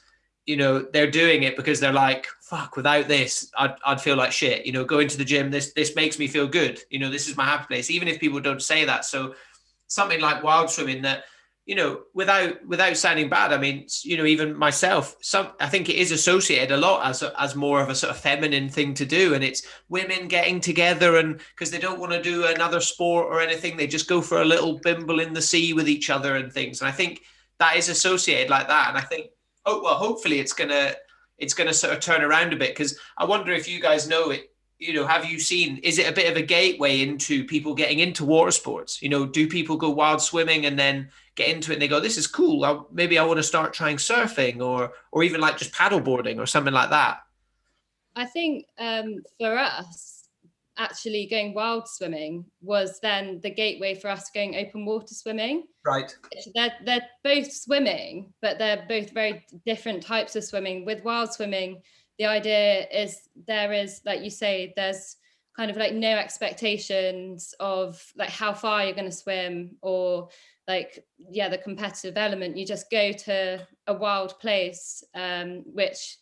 you 0.50 0.56
know 0.56 0.72
they're 0.92 1.10
doing 1.22 1.44
it 1.44 1.56
because 1.56 1.78
they're 1.78 1.92
like 1.92 2.26
fuck 2.42 2.76
without 2.76 3.06
this 3.06 3.50
I'd, 3.56 3.74
I'd 3.86 4.00
feel 4.00 4.16
like 4.16 4.32
shit. 4.32 4.66
You 4.66 4.72
know 4.72 4.84
going 4.84 5.08
to 5.08 5.18
the 5.18 5.24
gym 5.24 5.50
this 5.50 5.72
this 5.72 5.94
makes 5.94 6.18
me 6.18 6.26
feel 6.26 6.48
good. 6.48 6.80
You 6.90 6.98
know 6.98 7.10
this 7.10 7.28
is 7.28 7.36
my 7.36 7.44
happy 7.44 7.66
place 7.68 7.90
even 7.90 8.08
if 8.08 8.18
people 8.18 8.40
don't 8.40 8.62
say 8.62 8.84
that. 8.84 9.04
So 9.04 9.34
something 9.86 10.20
like 10.20 10.42
wild 10.42 10.68
swimming 10.70 11.02
that 11.02 11.24
you 11.66 11.76
know 11.76 12.00
without 12.14 12.66
without 12.66 12.96
sounding 12.96 13.28
bad 13.28 13.52
i 13.52 13.58
mean 13.58 13.86
you 14.02 14.16
know 14.16 14.24
even 14.24 14.56
myself 14.56 15.14
some 15.20 15.48
i 15.60 15.68
think 15.68 15.88
it 15.88 15.96
is 15.96 16.10
associated 16.10 16.72
a 16.72 16.76
lot 16.76 17.06
as 17.08 17.22
a, 17.22 17.32
as 17.40 17.54
more 17.54 17.80
of 17.80 17.88
a 17.90 17.94
sort 17.94 18.10
of 18.10 18.18
feminine 18.18 18.68
thing 18.68 18.94
to 18.94 19.04
do 19.04 19.34
and 19.34 19.44
it's 19.44 19.62
women 19.88 20.26
getting 20.26 20.60
together 20.60 21.18
and 21.18 21.38
because 21.54 21.70
they 21.70 21.78
don't 21.78 22.00
want 22.00 22.12
to 22.12 22.22
do 22.22 22.46
another 22.46 22.80
sport 22.80 23.26
or 23.26 23.40
anything 23.40 23.76
they 23.76 23.86
just 23.86 24.08
go 24.08 24.20
for 24.20 24.40
a 24.40 24.44
little 24.44 24.80
bimble 24.80 25.20
in 25.20 25.32
the 25.34 25.42
sea 25.42 25.72
with 25.72 25.88
each 25.88 26.08
other 26.10 26.34
and 26.36 26.52
things. 26.52 26.80
And 26.80 26.88
i 26.88 26.92
think 26.92 27.20
that 27.58 27.76
is 27.76 27.88
associated 27.88 28.50
like 28.50 28.66
that 28.66 28.88
and 28.88 28.98
i 28.98 29.02
think 29.02 29.30
oh 29.66 29.82
well 29.82 29.94
hopefully 29.94 30.40
it's 30.40 30.52
gonna 30.52 30.94
it's 31.38 31.54
gonna 31.54 31.72
sort 31.72 31.92
of 31.92 32.00
turn 32.00 32.22
around 32.22 32.52
a 32.52 32.56
bit 32.56 32.70
because 32.70 32.98
i 33.18 33.24
wonder 33.24 33.52
if 33.52 33.68
you 33.68 33.80
guys 33.80 34.08
know 34.08 34.30
it 34.30 34.50
you 34.80 34.94
know 34.94 35.06
have 35.06 35.26
you 35.26 35.38
seen 35.38 35.76
is 35.78 35.98
it 35.98 36.08
a 36.08 36.12
bit 36.12 36.28
of 36.28 36.36
a 36.36 36.42
gateway 36.42 37.02
into 37.02 37.44
people 37.44 37.74
getting 37.74 38.00
into 38.00 38.24
water 38.24 38.50
sports? 38.50 39.00
You 39.02 39.10
know 39.10 39.26
do 39.26 39.46
people 39.46 39.76
go 39.76 39.90
wild 39.90 40.20
swimming 40.22 40.66
and 40.66 40.78
then 40.78 41.10
get 41.36 41.48
into 41.48 41.70
it 41.70 41.74
and 41.74 41.82
they 41.82 41.88
go 41.88 42.00
this 42.00 42.16
is 42.16 42.26
cool. 42.26 42.64
I, 42.64 42.80
maybe 42.90 43.18
i 43.18 43.24
want 43.24 43.36
to 43.36 43.44
start 43.44 43.74
trying 43.74 43.98
surfing 43.98 44.60
or 44.60 44.92
or 45.12 45.22
even 45.22 45.40
like 45.40 45.58
just 45.58 45.72
paddleboarding 45.72 46.38
or 46.38 46.46
something 46.46 46.72
like 46.72 46.90
that. 46.90 47.20
I 48.16 48.24
think 48.24 48.66
um, 48.78 49.22
for 49.38 49.56
us, 49.56 50.19
actually 50.80 51.26
going 51.26 51.52
wild 51.52 51.86
swimming 51.86 52.44
was 52.62 52.98
then 53.00 53.38
the 53.42 53.50
gateway 53.50 53.94
for 53.94 54.08
us 54.08 54.30
going 54.34 54.56
open 54.56 54.86
water 54.86 55.14
swimming. 55.14 55.64
right 55.84 56.16
They're, 56.54 56.72
they're 56.84 57.08
both 57.22 57.52
swimming, 57.52 58.32
but 58.40 58.58
they're 58.58 58.86
both 58.88 59.12
very 59.12 59.44
different 59.66 60.02
types 60.02 60.34
of 60.36 60.44
swimming. 60.44 60.86
With 60.86 61.04
wild 61.04 61.32
swimming, 61.32 61.82
the 62.18 62.24
idea 62.24 62.86
is 62.88 63.28
there 63.46 63.72
is, 63.72 64.00
like 64.06 64.22
you 64.22 64.30
say, 64.30 64.72
there's 64.74 65.16
kind 65.56 65.70
of 65.70 65.76
like 65.76 65.92
no 65.92 66.16
expectations 66.16 67.54
of 67.60 68.02
like 68.16 68.30
how 68.30 68.54
far 68.54 68.84
you're 68.84 68.94
going 68.94 69.10
to 69.10 69.14
swim 69.14 69.76
or 69.82 70.28
like 70.66 71.04
yeah 71.18 71.48
the 71.48 71.58
competitive 71.58 72.16
element 72.16 72.56
you 72.56 72.64
just 72.64 72.88
go 72.90 73.10
to 73.10 73.66
a 73.88 73.92
wild 73.92 74.38
place 74.38 75.02
um, 75.14 75.64
which 75.74 76.16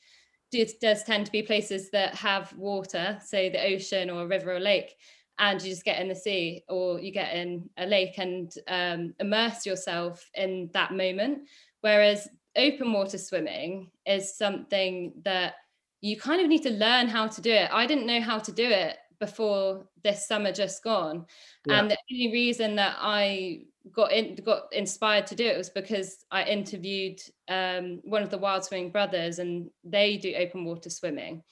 does, 0.51 0.75
does 0.75 1.05
tend 1.05 1.27
to 1.27 1.33
be 1.33 1.43
places 1.43 1.91
that 1.91 2.15
have 2.15 2.53
water, 2.57 3.19
say 3.25 3.49
the 3.49 3.65
ocean 3.65 4.11
or 4.11 4.23
a 4.23 4.27
river 4.27 4.55
or 4.55 4.61
lake, 4.61 4.97
and 5.39 5.63
you 5.63 5.71
just 5.71 5.85
get 5.85 6.01
in 6.01 6.09
the 6.09 6.15
sea 6.15 6.65
or 6.69 6.99
you 6.99 7.13
get 7.13 7.35
in 7.35 7.69
a 7.77 7.87
lake 7.87 8.19
and 8.19 8.53
um, 8.67 9.15
immerse 9.21 9.65
yourself 9.65 10.29
in 10.35 10.71
that 10.73 10.93
moment. 10.93 11.41
Whereas 11.81 12.29
open 12.57 12.93
water 12.93 13.19
swimming 13.19 13.91
is 14.05 14.37
something 14.37 15.13
that 15.25 15.55
you 16.01 16.17
kind 16.17 16.41
of 16.41 16.49
need 16.49 16.63
to 16.63 16.71
learn 16.71 17.09
how 17.09 17.27
to 17.29 17.41
do 17.41 17.51
it. 17.51 17.71
I 17.73 17.87
didn't 17.87 18.07
know 18.07 18.21
how 18.21 18.39
to 18.39 18.53
do 18.53 18.65
it 18.65 18.97
before 19.21 19.87
this 20.03 20.27
summer 20.27 20.53
just 20.53 20.83
gone. 20.83 21.27
Yeah. 21.67 21.81
And 21.81 21.91
the 21.91 21.99
only 22.13 22.33
reason 22.33 22.77
that 22.77 22.97
I 23.01 23.63
got 23.93 24.13
in, 24.13 24.35
got 24.37 24.73
inspired 24.73 25.27
to 25.29 25.35
do 25.35 25.47
it 25.47 25.57
was 25.57 25.71
because 25.71 26.25
I 26.31 26.45
interviewed 26.45 27.21
um, 27.49 28.01
one 28.05 28.23
of 28.23 28.31
the 28.31 28.39
wild 28.39 28.65
swimming 28.65 28.91
brothers, 28.91 29.39
and 29.39 29.71
they 29.85 30.17
do 30.17 30.35
open 30.35 30.65
water 30.65 30.91
swimming, 30.91 31.43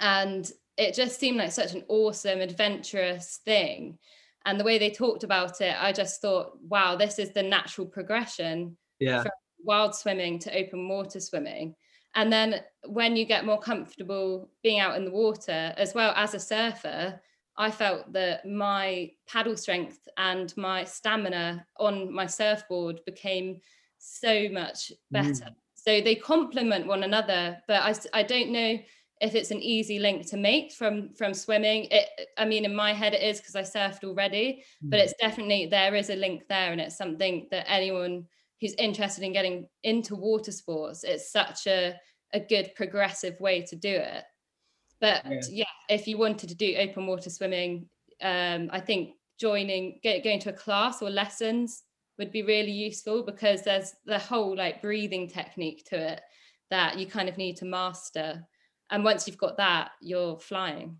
and 0.00 0.50
it 0.76 0.94
just 0.94 1.18
seemed 1.18 1.38
like 1.38 1.52
such 1.52 1.74
an 1.74 1.84
awesome, 1.88 2.40
adventurous 2.40 3.40
thing. 3.44 3.98
And 4.44 4.58
the 4.58 4.64
way 4.64 4.78
they 4.78 4.90
talked 4.90 5.24
about 5.24 5.60
it, 5.60 5.74
I 5.78 5.92
just 5.92 6.22
thought, 6.22 6.52
wow, 6.62 6.96
this 6.96 7.18
is 7.18 7.32
the 7.32 7.42
natural 7.42 7.86
progression 7.86 8.76
yeah 9.00 9.24
wild 9.62 9.94
swimming 9.94 10.38
to 10.40 10.56
open 10.56 10.88
water 10.88 11.20
swimming. 11.20 11.74
And 12.14 12.32
then 12.32 12.62
when 12.86 13.16
you 13.16 13.24
get 13.24 13.44
more 13.44 13.60
comfortable 13.60 14.50
being 14.62 14.80
out 14.80 14.96
in 14.96 15.04
the 15.04 15.10
water, 15.10 15.74
as 15.76 15.94
well 15.94 16.12
as 16.16 16.34
a 16.34 16.40
surfer, 16.40 17.20
I 17.58 17.72
felt 17.72 18.12
that 18.12 18.46
my 18.46 19.10
paddle 19.26 19.56
strength 19.56 19.98
and 20.16 20.56
my 20.56 20.84
stamina 20.84 21.66
on 21.78 22.12
my 22.12 22.26
surfboard 22.26 23.00
became 23.04 23.60
so 23.98 24.48
much 24.50 24.92
better. 25.10 25.32
Mm. 25.32 25.54
So 25.74 26.00
they 26.00 26.14
complement 26.14 26.86
one 26.86 27.02
another, 27.02 27.58
but 27.66 27.82
I, 27.82 28.20
I 28.20 28.22
don't 28.22 28.50
know 28.50 28.78
if 29.20 29.34
it's 29.34 29.50
an 29.50 29.60
easy 29.60 29.98
link 29.98 30.26
to 30.28 30.36
make 30.36 30.72
from 30.72 31.12
from 31.14 31.34
swimming. 31.34 31.88
It, 31.90 32.08
I 32.36 32.44
mean, 32.44 32.64
in 32.64 32.74
my 32.74 32.92
head 32.92 33.14
it 33.14 33.22
is 33.22 33.40
because 33.40 33.56
I 33.56 33.62
surfed 33.62 34.04
already, 34.04 34.62
but 34.80 35.00
mm. 35.00 35.02
it's 35.02 35.14
definitely 35.20 35.66
there 35.66 35.96
is 35.96 36.10
a 36.10 36.16
link 36.16 36.42
there, 36.48 36.70
and 36.70 36.80
it's 36.80 36.96
something 36.96 37.48
that 37.50 37.68
anyone 37.68 38.26
who's 38.60 38.74
interested 38.74 39.24
in 39.24 39.32
getting 39.32 39.68
into 39.82 40.14
water 40.14 40.52
sports, 40.52 41.02
it's 41.02 41.32
such 41.32 41.66
a 41.66 41.96
a 42.34 42.40
good 42.40 42.72
progressive 42.76 43.40
way 43.40 43.62
to 43.62 43.74
do 43.74 43.90
it. 43.90 44.24
But 45.00 45.24
Yeah. 45.24 45.40
yeah, 45.50 45.64
if 45.88 46.06
you 46.08 46.18
wanted 46.18 46.48
to 46.48 46.54
do 46.54 46.74
open 46.76 47.06
water 47.06 47.30
swimming, 47.30 47.88
um, 48.20 48.68
I 48.72 48.80
think 48.80 49.14
joining, 49.38 50.00
go, 50.02 50.20
going 50.22 50.40
to 50.40 50.50
a 50.50 50.52
class 50.54 51.00
or 51.02 51.10
lessons 51.10 51.84
would 52.18 52.32
be 52.32 52.42
really 52.42 52.72
useful 52.72 53.22
because 53.22 53.62
there's 53.62 53.94
the 54.06 54.18
whole 54.18 54.56
like 54.56 54.82
breathing 54.82 55.28
technique 55.28 55.84
to 55.90 55.96
it 55.96 56.20
that 56.70 56.98
you 56.98 57.06
kind 57.06 57.28
of 57.28 57.38
need 57.38 57.56
to 57.58 57.64
master. 57.64 58.44
And 58.90 59.04
once 59.04 59.26
you've 59.26 59.38
got 59.38 59.56
that, 59.58 59.90
you're 60.00 60.38
flying. 60.38 60.96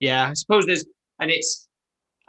yeah 0.00 0.28
i 0.30 0.34
suppose 0.34 0.64
there's 0.66 0.84
and 1.20 1.30
it's 1.30 1.68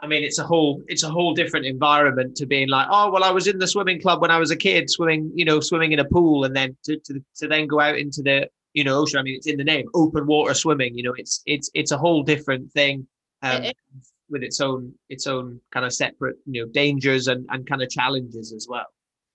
i 0.00 0.06
mean 0.06 0.22
it's 0.24 0.38
a 0.38 0.44
whole 0.44 0.82
it's 0.88 1.02
a 1.04 1.08
whole 1.08 1.32
different 1.34 1.64
environment 1.66 2.36
to 2.36 2.44
being 2.46 2.68
like 2.68 2.86
oh 2.90 3.10
well 3.10 3.24
i 3.24 3.30
was 3.30 3.46
in 3.46 3.58
the 3.58 3.66
swimming 3.66 4.00
club 4.00 4.20
when 4.20 4.30
i 4.30 4.38
was 4.38 4.50
a 4.50 4.56
kid 4.56 4.90
swimming 4.90 5.30
you 5.34 5.44
know 5.44 5.58
swimming 5.60 5.92
in 5.92 5.98
a 6.00 6.04
pool 6.04 6.44
and 6.44 6.54
then 6.54 6.76
to, 6.84 6.96
to, 6.98 7.22
to 7.36 7.48
then 7.48 7.66
go 7.66 7.80
out 7.80 7.96
into 7.96 8.22
the 8.22 8.46
you 8.74 8.84
know 8.84 8.98
ocean 9.00 9.18
i 9.18 9.22
mean 9.22 9.34
it's 9.36 9.46
in 9.46 9.56
the 9.56 9.64
name 9.64 9.86
open 9.94 10.26
water 10.26 10.54
swimming 10.54 10.94
you 10.96 11.02
know 11.02 11.14
it's 11.14 11.42
it's 11.46 11.70
it's 11.74 11.92
a 11.92 11.98
whole 11.98 12.22
different 12.22 12.70
thing 12.72 13.06
um, 13.42 13.62
It 13.64 13.76
with 14.30 14.42
its 14.42 14.60
own 14.60 14.94
its 15.08 15.26
own 15.26 15.60
kind 15.72 15.84
of 15.84 15.92
separate 15.92 16.36
you 16.46 16.64
know 16.64 16.72
dangers 16.72 17.28
and 17.28 17.46
and 17.50 17.68
kind 17.68 17.82
of 17.82 17.90
challenges 17.90 18.52
as 18.52 18.66
well 18.68 18.86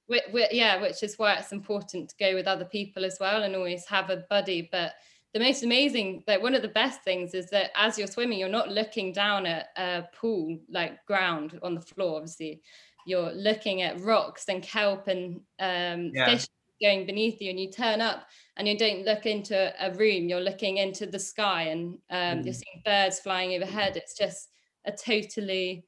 Whi- 0.07 0.21
whi- 0.31 0.47
yeah, 0.51 0.81
which 0.81 1.03
is 1.03 1.19
why 1.19 1.33
it's 1.33 1.51
important 1.51 2.09
to 2.09 2.15
go 2.17 2.33
with 2.33 2.47
other 2.47 2.63
people 2.63 3.03
as 3.03 3.17
well 3.19 3.43
and 3.43 3.53
always 3.55 3.85
have 3.87 4.09
a 4.09 4.23
buddy. 4.29 4.69
But 4.71 4.93
the 5.33 5.39
most 5.41 5.63
amazing, 5.63 6.23
like 6.27 6.41
one 6.41 6.55
of 6.55 6.61
the 6.61 6.69
best 6.69 7.03
things 7.03 7.33
is 7.33 7.49
that 7.49 7.71
as 7.75 7.97
you're 7.97 8.07
swimming, 8.07 8.39
you're 8.39 8.47
not 8.47 8.69
looking 8.71 9.11
down 9.11 9.45
at 9.45 9.67
a 9.75 10.05
pool 10.15 10.59
like 10.69 11.05
ground 11.05 11.59
on 11.61 11.75
the 11.75 11.81
floor. 11.81 12.15
Obviously, 12.15 12.61
you're 13.05 13.33
looking 13.33 13.81
at 13.81 13.99
rocks 13.99 14.45
and 14.47 14.63
kelp 14.63 15.09
and 15.09 15.41
um, 15.59 16.11
Yeah. 16.15 16.25
fish 16.25 16.47
going 16.81 17.05
beneath 17.05 17.41
you, 17.41 17.49
and 17.49 17.59
you 17.59 17.71
turn 17.71 18.01
up 18.01 18.27
and 18.55 18.67
you 18.67 18.77
don't 18.77 19.05
look 19.05 19.25
into 19.25 19.73
a 19.79 19.93
room. 19.93 20.27
You're 20.29 20.41
looking 20.41 20.77
into 20.77 21.05
the 21.05 21.19
sky 21.19 21.63
and 21.63 21.97
um, 22.09 22.43
you're 22.43 22.53
seeing 22.53 22.81
birds 22.85 23.19
flying 23.19 23.55
overhead. 23.55 23.97
It's 23.97 24.17
just 24.17 24.49
a 24.85 24.91
totally 24.91 25.85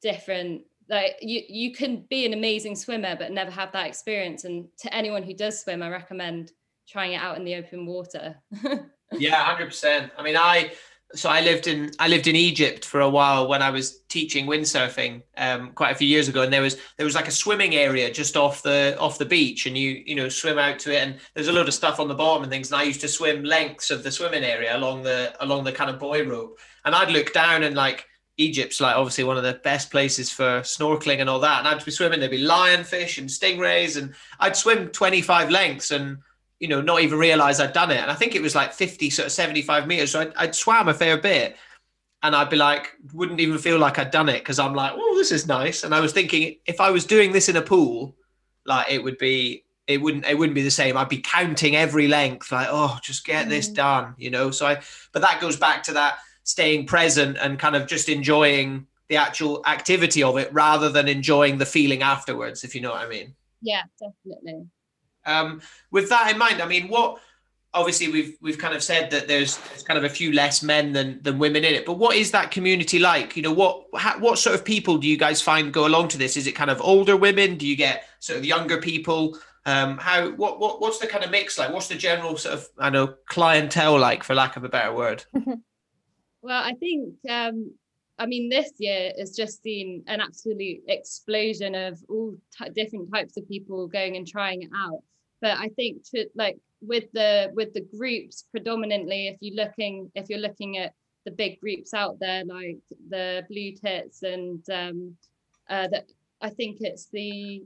different 0.00 0.62
like 0.88 1.16
you 1.20 1.42
you 1.48 1.72
can 1.72 2.06
be 2.08 2.24
an 2.24 2.32
amazing 2.32 2.74
swimmer 2.74 3.16
but 3.16 3.32
never 3.32 3.50
have 3.50 3.72
that 3.72 3.86
experience 3.86 4.44
and 4.44 4.68
to 4.78 4.94
anyone 4.94 5.24
who 5.24 5.34
does 5.34 5.60
swim 5.60 5.82
i 5.82 5.88
recommend 5.88 6.52
trying 6.88 7.12
it 7.12 7.16
out 7.16 7.36
in 7.36 7.44
the 7.44 7.56
open 7.56 7.84
water 7.84 8.36
Yeah, 9.12 9.42
hundred 9.42 9.66
percent. 9.66 10.12
I 10.18 10.22
mean, 10.22 10.36
I 10.36 10.72
so 11.14 11.30
I 11.30 11.40
lived 11.40 11.66
in 11.66 11.90
I 11.98 12.08
lived 12.08 12.26
in 12.26 12.36
Egypt 12.36 12.84
for 12.84 13.00
a 13.00 13.08
while 13.08 13.48
when 13.48 13.62
I 13.62 13.70
was 13.70 14.00
teaching 14.08 14.46
windsurfing 14.46 15.22
um, 15.38 15.72
quite 15.72 15.92
a 15.92 15.94
few 15.94 16.06
years 16.06 16.28
ago, 16.28 16.42
and 16.42 16.52
there 16.52 16.60
was 16.60 16.76
there 16.96 17.06
was 17.06 17.14
like 17.14 17.28
a 17.28 17.32
swimming 17.32 17.74
area 17.74 18.10
just 18.10 18.36
off 18.36 18.62
the 18.62 18.96
off 18.98 19.18
the 19.18 19.24
beach, 19.24 19.64
and 19.64 19.76
you 19.76 20.02
you 20.04 20.14
know 20.14 20.28
swim 20.28 20.58
out 20.58 20.78
to 20.80 20.94
it, 20.94 21.02
and 21.02 21.16
there's 21.34 21.48
a 21.48 21.52
lot 21.52 21.66
of 21.66 21.74
stuff 21.74 21.98
on 21.98 22.08
the 22.08 22.14
bottom 22.14 22.42
and 22.42 22.52
things. 22.52 22.70
And 22.70 22.80
I 22.80 22.84
used 22.84 23.00
to 23.00 23.08
swim 23.08 23.42
lengths 23.42 23.90
of 23.90 24.02
the 24.02 24.12
swimming 24.12 24.44
area 24.44 24.76
along 24.76 25.02
the 25.02 25.34
along 25.40 25.64
the 25.64 25.72
kind 25.72 25.88
of 25.90 25.98
buoy 25.98 26.22
rope, 26.22 26.58
and 26.84 26.94
I'd 26.94 27.10
look 27.10 27.32
down 27.32 27.62
and 27.62 27.74
like 27.74 28.04
Egypt's 28.36 28.80
like 28.80 28.96
obviously 28.96 29.24
one 29.24 29.38
of 29.38 29.44
the 29.44 29.60
best 29.64 29.90
places 29.90 30.30
for 30.30 30.60
snorkeling 30.60 31.20
and 31.20 31.30
all 31.30 31.40
that, 31.40 31.60
and 31.60 31.68
I'd 31.68 31.84
be 31.84 31.90
swimming. 31.90 32.20
There'd 32.20 32.30
be 32.30 32.44
lionfish 32.44 33.16
and 33.16 33.30
stingrays, 33.30 33.96
and 33.96 34.14
I'd 34.40 34.56
swim 34.56 34.88
25 34.88 35.50
lengths 35.50 35.90
and 35.90 36.18
you 36.60 36.68
know, 36.68 36.80
not 36.80 37.02
even 37.02 37.18
realize 37.18 37.60
I'd 37.60 37.72
done 37.72 37.90
it. 37.90 37.98
And 37.98 38.10
I 38.10 38.14
think 38.14 38.34
it 38.34 38.42
was 38.42 38.54
like 38.54 38.72
50, 38.72 39.10
sort 39.10 39.26
of 39.26 39.32
75 39.32 39.86
meters. 39.86 40.12
So 40.12 40.20
I'd, 40.20 40.34
I'd 40.36 40.54
swam 40.54 40.88
a 40.88 40.94
fair 40.94 41.16
bit 41.16 41.56
and 42.22 42.34
I'd 42.34 42.50
be 42.50 42.56
like, 42.56 42.94
wouldn't 43.12 43.40
even 43.40 43.58
feel 43.58 43.78
like 43.78 43.98
I'd 43.98 44.10
done 44.10 44.28
it 44.28 44.40
because 44.40 44.58
I'm 44.58 44.74
like, 44.74 44.92
oh, 44.94 45.14
this 45.16 45.30
is 45.30 45.46
nice. 45.46 45.84
And 45.84 45.94
I 45.94 46.00
was 46.00 46.12
thinking 46.12 46.56
if 46.66 46.80
I 46.80 46.90
was 46.90 47.04
doing 47.04 47.32
this 47.32 47.48
in 47.48 47.56
a 47.56 47.62
pool, 47.62 48.16
like 48.66 48.90
it 48.90 49.02
would 49.02 49.18
be, 49.18 49.64
it 49.86 49.98
wouldn't, 49.98 50.26
it 50.26 50.36
wouldn't 50.36 50.54
be 50.54 50.62
the 50.62 50.70
same. 50.70 50.96
I'd 50.96 51.08
be 51.08 51.20
counting 51.20 51.76
every 51.76 52.08
length, 52.08 52.52
like, 52.52 52.68
oh, 52.70 52.98
just 53.02 53.24
get 53.24 53.46
mm. 53.46 53.50
this 53.50 53.68
done, 53.68 54.14
you 54.18 54.30
know? 54.30 54.50
So 54.50 54.66
I, 54.66 54.80
but 55.12 55.22
that 55.22 55.40
goes 55.40 55.56
back 55.56 55.82
to 55.84 55.92
that 55.94 56.18
staying 56.42 56.86
present 56.86 57.38
and 57.40 57.58
kind 57.58 57.76
of 57.76 57.86
just 57.86 58.08
enjoying 58.08 58.86
the 59.08 59.16
actual 59.16 59.62
activity 59.66 60.22
of 60.22 60.36
it 60.36 60.52
rather 60.52 60.90
than 60.90 61.08
enjoying 61.08 61.56
the 61.56 61.64
feeling 61.64 62.02
afterwards, 62.02 62.64
if 62.64 62.74
you 62.74 62.80
know 62.80 62.90
what 62.90 63.00
I 63.00 63.08
mean. 63.08 63.34
Yeah, 63.62 63.82
definitely. 63.98 64.66
Um, 65.28 65.60
with 65.90 66.08
that 66.08 66.30
in 66.30 66.38
mind, 66.38 66.60
I 66.60 66.66
mean, 66.66 66.88
what 66.88 67.20
obviously 67.74 68.08
we've 68.08 68.36
we've 68.40 68.58
kind 68.58 68.74
of 68.74 68.82
said 68.82 69.10
that 69.10 69.28
there's, 69.28 69.58
there's 69.58 69.82
kind 69.82 69.98
of 69.98 70.04
a 70.04 70.08
few 70.08 70.32
less 70.32 70.62
men 70.62 70.92
than 70.92 71.22
than 71.22 71.38
women 71.38 71.64
in 71.64 71.74
it, 71.74 71.86
but 71.86 71.94
what 71.94 72.16
is 72.16 72.30
that 72.32 72.50
community 72.50 72.98
like? 72.98 73.36
You 73.36 73.42
know, 73.42 73.52
what 73.52 73.84
what 74.20 74.38
sort 74.38 74.54
of 74.54 74.64
people 74.64 74.98
do 74.98 75.06
you 75.06 75.16
guys 75.16 75.40
find 75.40 75.72
go 75.72 75.86
along 75.86 76.08
to 76.08 76.18
this? 76.18 76.36
Is 76.36 76.46
it 76.46 76.52
kind 76.52 76.70
of 76.70 76.80
older 76.80 77.16
women? 77.16 77.56
Do 77.56 77.66
you 77.66 77.76
get 77.76 78.04
sort 78.20 78.38
of 78.38 78.44
younger 78.44 78.78
people? 78.80 79.38
Um, 79.66 79.98
how 79.98 80.30
what 80.30 80.58
what 80.58 80.80
what's 80.80 80.98
the 80.98 81.06
kind 81.06 81.24
of 81.24 81.30
mix 81.30 81.58
like? 81.58 81.72
What's 81.72 81.88
the 81.88 81.94
general 81.94 82.36
sort 82.36 82.54
of 82.54 82.68
I 82.78 82.90
know 82.90 83.14
clientele 83.26 83.98
like, 83.98 84.24
for 84.24 84.34
lack 84.34 84.56
of 84.56 84.64
a 84.64 84.68
better 84.68 84.94
word? 84.94 85.24
well, 86.42 86.62
I 86.62 86.72
think 86.74 87.14
um, 87.28 87.72
I 88.18 88.26
mean, 88.26 88.48
this 88.48 88.72
year 88.78 89.12
has 89.18 89.36
just 89.36 89.62
seen 89.62 90.02
an 90.08 90.20
absolute 90.20 90.80
explosion 90.88 91.74
of 91.74 92.02
all 92.08 92.36
t- 92.56 92.70
different 92.70 93.12
types 93.12 93.36
of 93.36 93.48
people 93.48 93.86
going 93.86 94.16
and 94.16 94.26
trying 94.26 94.62
it 94.62 94.70
out 94.76 95.02
but 95.40 95.56
i 95.58 95.68
think 95.68 96.02
to 96.02 96.26
like 96.34 96.58
with 96.80 97.04
the 97.12 97.50
with 97.54 97.72
the 97.74 97.86
groups 97.96 98.44
predominantly 98.50 99.28
if 99.28 99.36
you're 99.40 99.56
looking 99.66 100.10
if 100.14 100.28
you're 100.28 100.38
looking 100.38 100.78
at 100.78 100.92
the 101.24 101.30
big 101.30 101.60
groups 101.60 101.92
out 101.94 102.18
there 102.20 102.44
like 102.44 102.78
the 103.08 103.44
blue 103.48 103.72
tits 103.72 104.22
and 104.22 104.62
um 104.70 105.14
uh 105.70 105.88
that 105.88 106.06
i 106.40 106.48
think 106.48 106.78
it's 106.80 107.06
the 107.06 107.62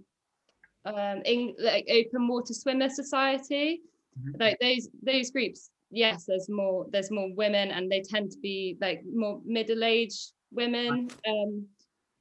um 0.85 1.23
in 1.25 1.55
like 1.59 1.87
open 1.91 2.27
water 2.27 2.55
swimmer 2.55 2.89
society 2.89 3.83
mm-hmm. 4.19 4.41
like 4.41 4.59
those 4.61 4.89
those 5.03 5.31
groups 5.31 5.71
yes 5.91 6.25
there's 6.25 6.49
more 6.49 6.87
there's 6.91 7.11
more 7.11 7.33
women 7.35 7.71
and 7.71 7.93
they 7.93 8.01
tend 8.01 8.31
to 8.31 8.39
be 8.39 8.77
like 8.81 9.03
more 9.15 9.41
middle-aged 9.45 10.33
women 10.53 11.09
um 11.27 11.67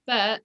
but 0.07 0.41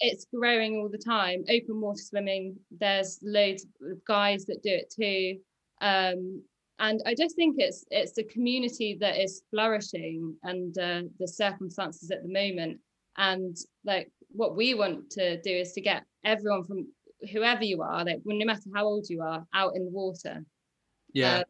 it's 0.00 0.26
growing 0.34 0.76
all 0.76 0.88
the 0.88 0.98
time. 0.98 1.44
Open 1.48 1.80
water 1.80 2.00
swimming, 2.02 2.56
there's 2.70 3.18
loads 3.22 3.66
of 3.82 4.04
guys 4.04 4.44
that 4.46 4.62
do 4.62 4.70
it 4.70 4.92
too. 4.94 5.38
Um, 5.80 6.42
and 6.78 7.00
I 7.06 7.14
just 7.14 7.36
think 7.36 7.56
it's 7.58 7.86
it's 7.90 8.12
the 8.12 8.24
community 8.24 8.98
that 9.00 9.16
is 9.16 9.42
flourishing 9.50 10.36
and 10.42 10.76
uh, 10.78 11.02
the 11.18 11.28
circumstances 11.28 12.10
at 12.10 12.22
the 12.22 12.28
moment. 12.28 12.78
And 13.16 13.56
like 13.84 14.10
what 14.28 14.56
we 14.56 14.74
want 14.74 15.08
to 15.12 15.40
do 15.40 15.50
is 15.50 15.72
to 15.72 15.80
get 15.80 16.04
everyone 16.24 16.66
from 16.66 16.86
whoever 17.32 17.64
you 17.64 17.80
are, 17.80 18.04
like 18.04 18.20
no 18.26 18.44
matter 18.44 18.68
how 18.74 18.84
old 18.84 19.06
you 19.08 19.22
are, 19.22 19.46
out 19.54 19.74
in 19.74 19.86
the 19.86 19.90
water. 19.90 20.44
Yeah. 21.14 21.38
Uh, 21.38 21.44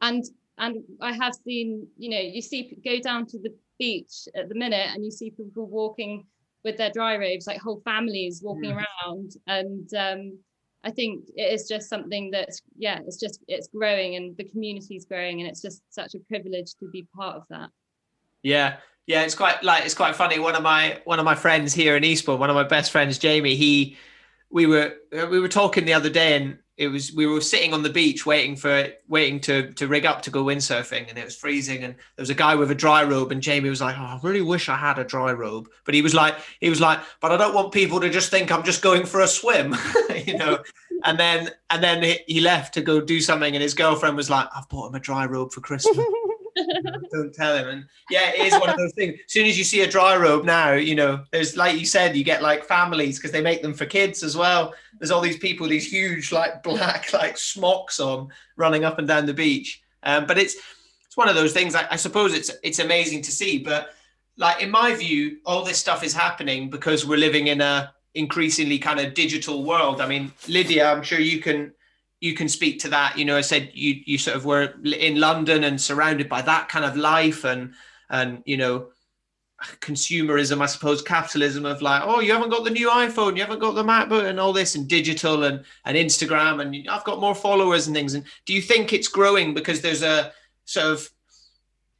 and 0.00 0.24
and 0.58 0.82
I 1.00 1.12
have 1.12 1.34
seen, 1.34 1.86
you 1.96 2.10
know, 2.10 2.20
you 2.20 2.42
see 2.42 2.76
go 2.84 2.98
down 2.98 3.26
to 3.26 3.38
the 3.38 3.54
beach 3.78 4.28
at 4.34 4.48
the 4.48 4.54
minute 4.54 4.88
and 4.92 5.04
you 5.04 5.10
see 5.10 5.30
people 5.30 5.66
walking 5.66 6.26
with 6.64 6.76
their 6.76 6.90
dry 6.90 7.16
robes, 7.16 7.46
like 7.46 7.60
whole 7.60 7.80
families 7.84 8.42
walking 8.42 8.72
mm. 8.72 8.76
around. 8.76 9.32
And 9.46 9.88
um, 9.94 10.38
I 10.82 10.90
think 10.90 11.24
it 11.36 11.52
is 11.52 11.68
just 11.68 11.88
something 11.88 12.30
that's, 12.30 12.60
yeah, 12.76 13.00
it's 13.06 13.18
just, 13.18 13.40
it's 13.46 13.68
growing 13.68 14.16
and 14.16 14.36
the 14.36 14.44
community 14.44 14.96
is 14.96 15.04
growing. 15.04 15.40
And 15.40 15.48
it's 15.48 15.62
just 15.62 15.82
such 15.90 16.14
a 16.14 16.18
privilege 16.20 16.74
to 16.80 16.88
be 16.90 17.06
part 17.14 17.36
of 17.36 17.44
that. 17.50 17.70
Yeah. 18.42 18.76
Yeah. 19.06 19.22
It's 19.22 19.34
quite 19.34 19.62
like, 19.62 19.84
it's 19.84 19.94
quite 19.94 20.16
funny. 20.16 20.38
One 20.38 20.56
of 20.56 20.62
my, 20.62 21.00
one 21.04 21.18
of 21.18 21.24
my 21.24 21.34
friends 21.34 21.72
here 21.72 21.96
in 21.96 22.04
Eastbourne, 22.04 22.40
one 22.40 22.50
of 22.50 22.56
my 22.56 22.64
best 22.64 22.90
friends, 22.90 23.18
Jamie, 23.18 23.54
he, 23.54 23.96
we 24.50 24.66
were, 24.66 24.94
uh, 25.16 25.26
we 25.30 25.40
were 25.40 25.48
talking 25.48 25.84
the 25.84 25.94
other 25.94 26.10
day 26.10 26.36
and 26.36 26.58
it 26.76 26.88
was 26.88 27.12
we 27.14 27.26
were 27.26 27.40
sitting 27.40 27.72
on 27.72 27.82
the 27.82 27.90
beach 27.90 28.26
waiting 28.26 28.54
for 28.54 28.88
waiting 29.08 29.40
to 29.40 29.72
to 29.72 29.88
rig 29.88 30.04
up 30.04 30.20
to 30.22 30.30
go 30.30 30.44
windsurfing 30.44 31.08
and 31.08 31.16
it 31.16 31.24
was 31.24 31.34
freezing 31.34 31.82
and 31.82 31.94
there 31.94 32.22
was 32.22 32.30
a 32.30 32.34
guy 32.34 32.54
with 32.54 32.70
a 32.70 32.74
dry 32.74 33.02
robe 33.02 33.32
and 33.32 33.40
Jamie 33.40 33.70
was 33.70 33.80
like 33.80 33.96
oh, 33.98 34.02
I 34.02 34.20
really 34.22 34.42
wish 34.42 34.68
I 34.68 34.76
had 34.76 34.98
a 34.98 35.04
dry 35.04 35.32
robe. 35.32 35.68
But 35.84 35.94
he 35.94 36.02
was 36.02 36.14
like 36.14 36.36
he 36.60 36.68
was 36.68 36.80
like 36.80 37.00
but 37.20 37.32
I 37.32 37.38
don't 37.38 37.54
want 37.54 37.72
people 37.72 38.00
to 38.00 38.10
just 38.10 38.30
think 38.30 38.52
I'm 38.52 38.62
just 38.62 38.82
going 38.82 39.06
for 39.06 39.20
a 39.20 39.28
swim 39.28 39.74
you 40.26 40.36
know? 40.36 40.58
And 41.04 41.18
then 41.18 41.50
and 41.70 41.82
then 41.82 42.16
he 42.26 42.40
left 42.40 42.74
to 42.74 42.82
go 42.82 43.00
do 43.00 43.20
something 43.20 43.54
and 43.54 43.62
his 43.62 43.74
girlfriend 43.74 44.16
was 44.16 44.28
like 44.28 44.48
I've 44.54 44.68
bought 44.68 44.88
him 44.88 44.94
a 44.96 45.00
dry 45.00 45.24
robe 45.24 45.52
for 45.52 45.60
Christmas 45.62 45.96
don't 47.12 47.34
tell 47.34 47.56
him. 47.56 47.68
And 47.68 47.84
yeah, 48.10 48.30
it 48.30 48.52
is 48.52 48.60
one 48.60 48.70
of 48.70 48.76
those 48.76 48.92
things. 48.94 49.14
As 49.24 49.32
soon 49.32 49.46
as 49.46 49.58
you 49.58 49.64
see 49.64 49.82
a 49.82 49.90
dry 49.90 50.16
robe 50.16 50.44
now, 50.44 50.72
you 50.72 50.94
know, 50.94 51.24
there's 51.32 51.56
like 51.56 51.78
you 51.78 51.86
said, 51.86 52.16
you 52.16 52.24
get 52.24 52.42
like 52.42 52.64
families 52.64 53.18
because 53.18 53.32
they 53.32 53.40
make 53.40 53.62
them 53.62 53.74
for 53.74 53.86
kids 53.86 54.22
as 54.22 54.36
well. 54.36 54.74
There's 54.98 55.10
all 55.10 55.20
these 55.20 55.38
people, 55.38 55.68
these 55.68 55.90
huge 55.90 56.32
like 56.32 56.62
black 56.62 57.12
like 57.12 57.38
smocks 57.38 58.00
on, 58.00 58.28
running 58.56 58.84
up 58.84 58.98
and 58.98 59.08
down 59.08 59.26
the 59.26 59.34
beach. 59.34 59.82
Um, 60.02 60.26
but 60.26 60.38
it's 60.38 60.56
it's 61.06 61.16
one 61.16 61.28
of 61.28 61.34
those 61.34 61.52
things. 61.52 61.74
I, 61.74 61.86
I 61.90 61.96
suppose 61.96 62.34
it's 62.34 62.50
it's 62.62 62.78
amazing 62.78 63.22
to 63.22 63.32
see, 63.32 63.58
but 63.58 63.90
like 64.36 64.62
in 64.62 64.70
my 64.70 64.94
view, 64.94 65.38
all 65.46 65.64
this 65.64 65.78
stuff 65.78 66.04
is 66.04 66.14
happening 66.14 66.70
because 66.70 67.06
we're 67.06 67.18
living 67.18 67.48
in 67.48 67.60
a 67.60 67.92
increasingly 68.14 68.78
kind 68.78 68.98
of 68.98 69.14
digital 69.14 69.62
world. 69.62 70.00
I 70.00 70.08
mean, 70.08 70.32
Lydia, 70.48 70.90
I'm 70.90 71.02
sure 71.02 71.20
you 71.20 71.40
can 71.40 71.72
you 72.20 72.34
can 72.34 72.48
speak 72.48 72.80
to 72.80 72.88
that. 72.88 73.18
You 73.18 73.24
know, 73.24 73.36
I 73.36 73.42
said 73.42 73.70
you 73.74 74.00
you 74.04 74.18
sort 74.18 74.36
of 74.36 74.44
were 74.44 74.74
in 74.84 75.20
London 75.20 75.64
and 75.64 75.80
surrounded 75.80 76.28
by 76.28 76.42
that 76.42 76.68
kind 76.68 76.84
of 76.84 76.96
life 76.96 77.44
and 77.44 77.74
and 78.10 78.42
you 78.46 78.56
know 78.56 78.88
consumerism, 79.80 80.60
I 80.60 80.66
suppose, 80.66 81.00
capitalism 81.00 81.64
of 81.64 81.80
like, 81.80 82.02
oh, 82.04 82.20
you 82.20 82.32
haven't 82.32 82.50
got 82.50 82.64
the 82.64 82.70
new 82.70 82.90
iPhone, 82.90 83.36
you 83.36 83.42
haven't 83.42 83.58
got 83.58 83.74
the 83.74 83.82
MacBook, 83.82 84.28
and 84.28 84.38
all 84.38 84.52
this, 84.52 84.74
and 84.74 84.88
digital 84.88 85.44
and 85.44 85.64
and 85.84 85.96
Instagram, 85.96 86.60
and 86.60 86.88
I've 86.88 87.04
got 87.04 87.20
more 87.20 87.34
followers 87.34 87.86
and 87.86 87.96
things. 87.96 88.14
And 88.14 88.24
do 88.44 88.52
you 88.52 88.62
think 88.62 88.92
it's 88.92 89.08
growing 89.08 89.54
because 89.54 89.80
there's 89.80 90.02
a 90.02 90.32
sort 90.64 90.86
of 90.86 91.10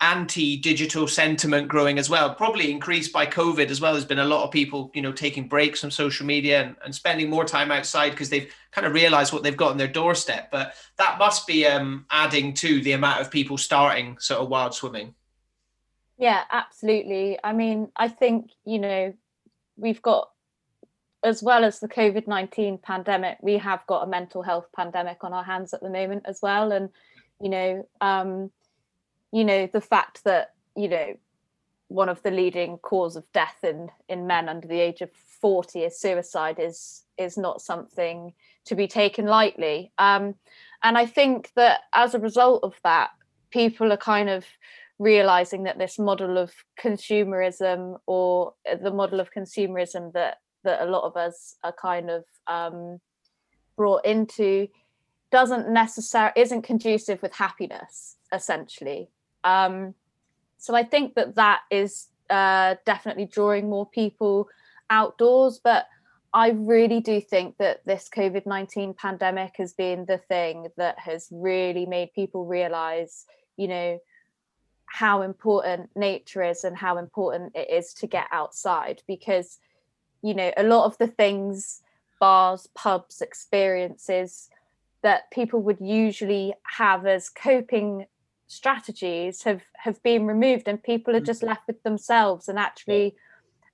anti-digital 0.01 1.09
sentiment 1.09 1.69
growing 1.69 1.99
as 1.99 2.11
well 2.11 2.35
probably 2.35 2.71
increased 2.71 3.15
by 3.15 3.25
covid 3.25 3.71
as 3.71 3.81
well. 3.81 3.95
There's 3.95 4.05
been 4.05 4.19
a 4.19 4.25
lot 4.25 4.45
of 4.45 4.51
people 4.51 4.91
you 4.95 5.01
know 5.01 5.13
taking 5.13 5.49
breaks 5.49 5.81
from 5.81 5.91
social 5.91 6.27
media 6.27 6.63
and, 6.63 6.77
and 6.85 6.95
spending 6.95 7.31
more 7.31 7.47
time 7.47 7.73
outside 7.73 8.11
because 8.11 8.29
they've 8.29 8.53
kind 8.73 8.87
of 8.87 8.93
realized 8.93 9.33
what 9.33 9.43
they've 9.43 9.57
got 9.57 9.71
on 9.71 9.79
their 9.79 9.89
doorstep. 9.89 10.51
But 10.51 10.75
that 10.99 11.19
must 11.19 11.47
be 11.47 11.67
um, 11.67 12.05
adding 12.11 12.53
to 12.55 12.83
the 12.83 12.93
amount 12.93 13.23
of 13.23 13.31
people 13.31 13.57
starting 13.57 14.19
sort 14.19 14.43
of 14.43 14.51
wild 14.51 14.75
swimming. 14.75 15.15
Yeah 16.19 16.43
absolutely. 16.51 17.39
I 17.43 17.55
mean 17.55 17.91
i 17.97 18.09
think 18.09 18.51
you 18.67 18.79
know 18.79 19.15
we've 19.79 20.03
got 20.03 20.29
as 21.25 21.43
well 21.43 21.65
as 21.65 21.81
the 21.81 21.89
covid-19 21.89 22.83
pandemic 22.83 23.39
we 23.41 23.57
have 23.57 23.81
got 23.87 24.03
a 24.03 24.07
mental 24.07 24.43
health 24.43 24.67
pandemic 24.77 25.25
on 25.25 25.33
our 25.33 25.43
hands 25.43 25.73
at 25.73 25.81
the 25.81 25.89
moment 25.89 26.25
as 26.27 26.41
well. 26.43 26.71
And 26.71 26.91
you 27.41 27.49
know 27.49 27.89
um, 28.03 28.51
you 29.33 29.45
know 29.45 29.69
the 29.73 29.81
fact 29.81 30.25
that 30.25 30.55
you 30.77 30.89
know 30.89 31.15
one 31.89 32.09
of 32.09 32.23
the 32.23 32.31
leading 32.31 32.79
cause 32.79 33.17
of 33.17 33.25
death 33.33 33.59
in 33.63 33.91
in 34.09 34.27
men 34.27 34.49
under 34.49 34.67
the 34.67 34.81
age 34.81 35.01
of 35.01 35.11
40 35.13 35.85
is 35.85 35.99
suicide 36.01 36.59
is 36.59 37.05
is 37.17 37.39
not 37.39 37.61
something 37.63 38.33
to 38.65 38.75
be 38.75 38.89
taken 38.89 39.27
lightly. 39.27 39.93
Um, 39.99 40.35
and 40.83 40.99
i 40.99 41.07
think 41.07 41.51
that 41.57 41.81
as 41.93 42.15
a 42.15 42.19
result 42.19 42.63
of 42.63 42.75
that 42.85 43.11
people 43.51 43.93
are 43.93 43.97
kind 43.97 44.29
of 44.29 44.45
realizing 44.99 45.65
that 45.65 45.79
this 45.79 45.99
model 45.99 46.39
of 46.39 46.53
consumerism 46.81 47.99
or 48.07 48.55
the 48.83 48.91
model 48.91 49.21
of 49.21 49.33
consumerism 49.33 50.13
that 50.13 50.39
that 50.65 50.83
a 50.83 50.91
lot 50.91 51.05
of 51.05 51.17
us 51.17 51.57
are 51.63 51.73
kind 51.73 52.11
of 52.11 52.25
um, 52.47 52.99
brought 53.77 54.05
into 54.05 54.69
doesn't 55.31 55.69
necessarily 55.69 56.33
isn't 56.37 56.63
conducive 56.63 57.21
with 57.23 57.35
happiness 57.35 58.17
essentially 58.33 59.09
um, 59.47 59.95
so 60.59 60.75
I 60.75 60.83
think 60.83 61.15
that 61.15 61.37
that 61.37 61.61
is 61.71 62.09
uh, 62.29 62.75
definitely 62.85 63.27
drawing 63.27 63.71
more 63.71 63.87
people 63.87 64.49
outdoors. 64.91 65.61
But 65.63 65.87
I 66.35 66.51
really 66.51 67.01
do 67.01 67.21
think 67.21 67.57
that 67.59 67.87
this 67.87 68.11
COVID 68.15 68.45
19 68.45 68.95
pandemic 68.95 69.55
has 69.59 69.73
been 69.73 70.05
the 70.05 70.19
thing 70.19 70.67
that 70.77 70.99
has 70.99 71.29
really 71.31 71.87
made 71.87 72.13
people 72.13 72.45
realize, 72.45 73.25
you 73.57 73.69
know, 73.69 74.01
how 74.87 75.23
important 75.23 75.91
nature 75.95 76.43
is 76.43 76.65
and 76.65 76.77
how 76.77 76.99
important 76.99 77.53
it 77.55 77.71
is 77.71 77.95
to 77.95 78.07
get 78.07 78.27
outside 78.33 79.03
because 79.07 79.59
you 80.23 80.33
know 80.33 80.53
a 80.57 80.63
lot 80.63 80.87
of 80.87 80.97
the 80.99 81.09
things 81.09 81.83
bars 82.21 82.69
pubs 82.75 83.21
experiences 83.21 84.49
that 85.03 85.31
people 85.33 85.61
would 85.61 85.81
usually 85.81 86.55
have 86.63 87.05
as 87.05 87.29
coping 87.29 88.07
strategies 88.49 89.43
have 89.43 89.63
have 89.75 90.03
been 90.03 90.27
removed 90.27 90.69
and 90.69 90.83
people 90.83 91.17
are 91.17 91.21
just 91.21 91.43
mm. 91.43 91.49
left 91.49 91.67
with 91.67 91.83
themselves 91.83 92.49
and 92.49 92.59
actually 92.59 93.15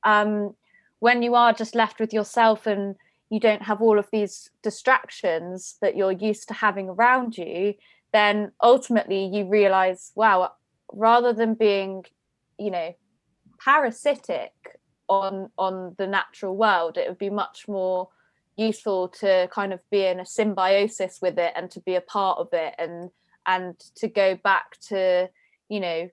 um, 0.05 0.55
when 0.99 1.23
you 1.23 1.35
are 1.35 1.53
just 1.53 1.75
left 1.75 2.01
with 2.01 2.13
yourself 2.13 2.67
and 2.67 2.97
you 3.29 3.39
don't 3.39 3.63
have 3.63 3.81
all 3.81 3.99
of 3.99 4.09
these 4.13 4.51
distractions 4.63 5.77
that 5.81 5.97
you're 5.97 6.13
used 6.13 6.49
to 6.49 6.55
having 6.55 6.89
around 6.89 7.37
you 7.37 7.75
then 8.13 8.53
ultimately 8.63 9.27
you 9.27 9.47
realize 9.47 10.13
wow 10.15 10.51
rather 10.93 11.33
than 11.33 11.55
being 11.55 12.05
you 12.59 12.71
know 12.71 12.95
parasitic 13.63 14.53
on 15.09 15.51
on 15.59 15.95
the 15.99 16.07
natural 16.07 16.57
world 16.57 16.97
it 16.97 17.09
would 17.09 17.19
be 17.19 17.31
much 17.31 17.69
more 17.69 18.09
useful 18.57 19.09
to 19.09 19.49
kind 19.53 19.73
of 19.73 19.81
be 19.91 20.05
in 20.05 20.21
a 20.21 20.27
symbiosis 20.27 21.21
with 21.21 21.39
it 21.39 21.53
and 21.57 21.71
to 21.71 21.81
be 21.81 21.95
a 21.95 22.01
part 22.01 22.39
of 22.39 22.49
it 22.53 22.75
and 22.79 23.11
and 23.47 23.79
to 23.97 24.09
go 24.09 24.35
back 24.35 24.79
to 24.89 25.29
you 25.69 25.81
know 25.81 26.09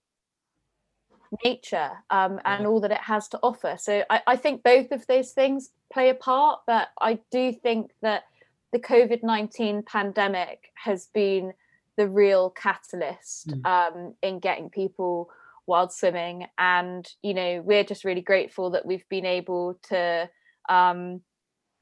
nature 1.46 1.92
um, 2.10 2.40
and 2.44 2.66
all 2.66 2.80
that 2.80 2.92
it 2.92 3.02
has 3.02 3.28
to 3.28 3.40
offer. 3.44 3.76
So 3.78 4.04
I, 4.10 4.22
I 4.26 4.36
think 4.36 4.64
both 4.64 4.92
of 4.92 5.06
those 5.08 5.32
things 5.32 5.70
play 5.92 6.10
a 6.10 6.14
part 6.14 6.62
but 6.68 6.90
i 7.02 7.20
do 7.32 7.52
think 7.52 7.92
that 8.02 8.24
the 8.72 8.80
covid-19 8.80 9.86
pandemic 9.86 10.72
has 10.76 11.08
been 11.14 11.54
the 11.98 12.08
real 12.08 12.50
catalyst 12.52 13.50
mm. 13.50 13.66
um, 13.66 14.14
in 14.22 14.40
getting 14.40 14.70
people 14.70 15.30
wild 15.66 15.92
swimming. 15.92 16.48
And 16.58 17.08
you 17.22 17.34
know 17.34 17.62
we're 17.66 17.84
just 17.84 18.06
really 18.06 18.22
grateful 18.22 18.70
that 18.72 18.86
we've 18.86 19.08
been 19.10 19.26
able 19.26 19.80
to 19.90 20.30
um, 20.70 21.22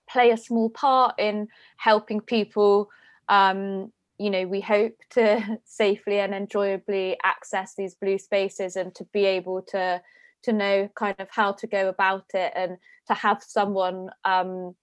play 0.10 0.32
a 0.32 0.38
small 0.38 0.70
part 0.70 1.16
in 1.20 1.50
helping 1.78 2.22
people 2.22 2.90
um, 3.30 3.92
you 4.18 4.30
know 4.30 4.46
we 4.46 4.62
hope 4.62 4.96
to 5.12 5.60
safely 5.66 6.20
and 6.20 6.34
enjoyably 6.34 7.18
access 7.24 7.76
these 7.76 7.96
blue 7.96 8.18
spaces 8.18 8.76
and 8.76 8.94
to 8.96 9.04
be 9.14 9.26
able 9.26 9.62
to 9.62 10.02
to 10.44 10.54
know 10.54 10.90
kind 10.96 11.16
of 11.20 11.28
how 11.32 11.52
to 11.52 11.68
go 11.68 11.90
about 11.90 12.26
it 12.34 12.54
and 12.56 12.78
to 13.08 13.14
have 13.14 13.42
someone 13.44 14.10
um, 14.24 14.76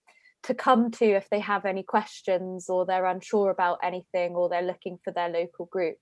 to 0.43 0.52
come 0.52 0.90
to 0.90 1.05
if 1.05 1.31
they 1.31 1.39
have 1.39 1.65
any 1.65 1.82
questions 1.82 2.69
or 2.69 2.85
they're 2.85 3.06
unsure 3.06 3.51
about 3.51 3.78
anything 3.82 4.35
or 4.35 4.48
they're 4.48 4.62
looking 4.62 4.98
for 5.02 5.12
their 5.12 5.28
local 5.28 5.66
group. 5.66 5.98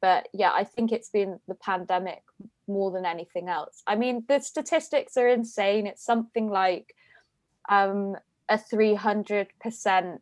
But 0.00 0.28
yeah 0.32 0.52
i 0.52 0.62
think 0.64 0.92
it's 0.92 1.10
been 1.10 1.40
the 1.48 1.54
pandemic 1.56 2.22
more 2.66 2.90
than 2.90 3.06
anything 3.06 3.48
else. 3.48 3.82
I 3.86 3.96
mean 3.96 4.24
the 4.28 4.40
statistics 4.40 5.16
are 5.16 5.28
insane. 5.28 5.86
It's 5.86 6.04
something 6.04 6.50
like 6.50 6.94
um, 7.68 8.16
a 8.48 8.58
300% 8.58 10.18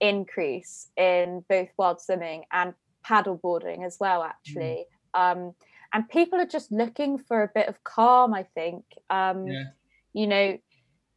increase 0.00 0.88
in 0.96 1.44
both 1.48 1.68
wild 1.76 2.00
swimming 2.00 2.44
and 2.52 2.74
paddleboarding 3.06 3.84
as 3.84 3.96
well 4.00 4.22
actually 4.22 4.86
mm. 5.14 5.32
um, 5.32 5.54
and 5.92 6.08
people 6.08 6.38
are 6.38 6.46
just 6.46 6.70
looking 6.70 7.18
for 7.18 7.42
a 7.42 7.50
bit 7.54 7.68
of 7.68 7.82
calm 7.84 8.34
i 8.34 8.42
think 8.42 8.84
um, 9.10 9.46
yeah. 9.46 9.64
you 10.12 10.26
know 10.26 10.58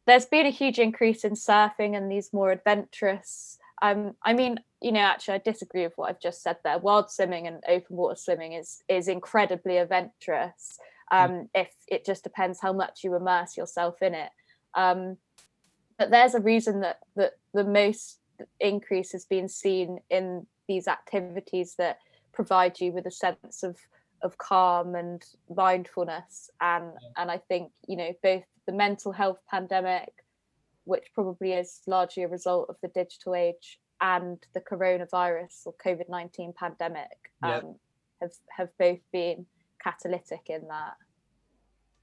there's 0.06 0.26
been 0.26 0.46
a 0.46 0.50
huge 0.50 0.78
increase 0.78 1.24
in 1.24 1.32
surfing 1.32 1.96
and 1.96 2.10
these 2.10 2.32
more 2.32 2.50
adventurous 2.50 3.58
um, 3.82 4.14
i 4.22 4.32
mean 4.32 4.58
you 4.80 4.92
know 4.92 5.00
actually 5.00 5.34
i 5.34 5.38
disagree 5.38 5.82
with 5.84 5.96
what 5.96 6.10
i've 6.10 6.20
just 6.20 6.42
said 6.42 6.56
there 6.64 6.78
wild 6.78 7.10
swimming 7.10 7.46
and 7.46 7.62
open 7.68 7.96
water 7.96 8.16
swimming 8.16 8.52
is 8.52 8.82
is 8.88 9.08
incredibly 9.08 9.76
adventurous 9.78 10.78
um, 11.10 11.30
mm. 11.30 11.48
if 11.54 11.68
it 11.88 12.06
just 12.06 12.24
depends 12.24 12.60
how 12.60 12.72
much 12.72 13.04
you 13.04 13.14
immerse 13.14 13.56
yourself 13.56 14.00
in 14.02 14.14
it 14.14 14.30
um, 14.74 15.16
but 15.98 16.10
there's 16.10 16.34
a 16.34 16.40
reason 16.40 16.80
that 16.80 16.98
that 17.16 17.32
the 17.54 17.64
most 17.64 18.18
increase 18.60 19.12
has 19.12 19.24
been 19.24 19.48
seen 19.48 19.98
in 20.10 20.46
these 20.68 20.88
activities 20.88 21.74
that 21.76 21.98
provide 22.32 22.80
you 22.80 22.92
with 22.92 23.06
a 23.06 23.10
sense 23.10 23.62
of 23.62 23.76
of 24.22 24.38
calm 24.38 24.94
and 24.94 25.24
mindfulness. 25.54 26.50
And 26.60 26.92
and 27.16 27.30
I 27.30 27.38
think 27.38 27.72
you 27.86 27.96
know 27.96 28.12
both 28.22 28.44
the 28.66 28.72
mental 28.72 29.12
health 29.12 29.40
pandemic 29.50 30.12
which 30.84 31.04
probably 31.14 31.52
is 31.52 31.80
largely 31.86 32.24
a 32.24 32.28
result 32.28 32.66
of 32.68 32.76
the 32.82 32.88
digital 32.88 33.34
age 33.34 33.78
and 34.00 34.38
the 34.52 34.60
coronavirus 34.60 35.66
or 35.66 35.74
COVID-19 35.84 36.54
pandemic 36.56 37.32
um, 37.42 37.76
have 38.20 38.32
have 38.56 38.68
both 38.78 38.98
been 39.12 39.46
catalytic 39.82 40.46
in 40.48 40.66
that. 40.68 40.94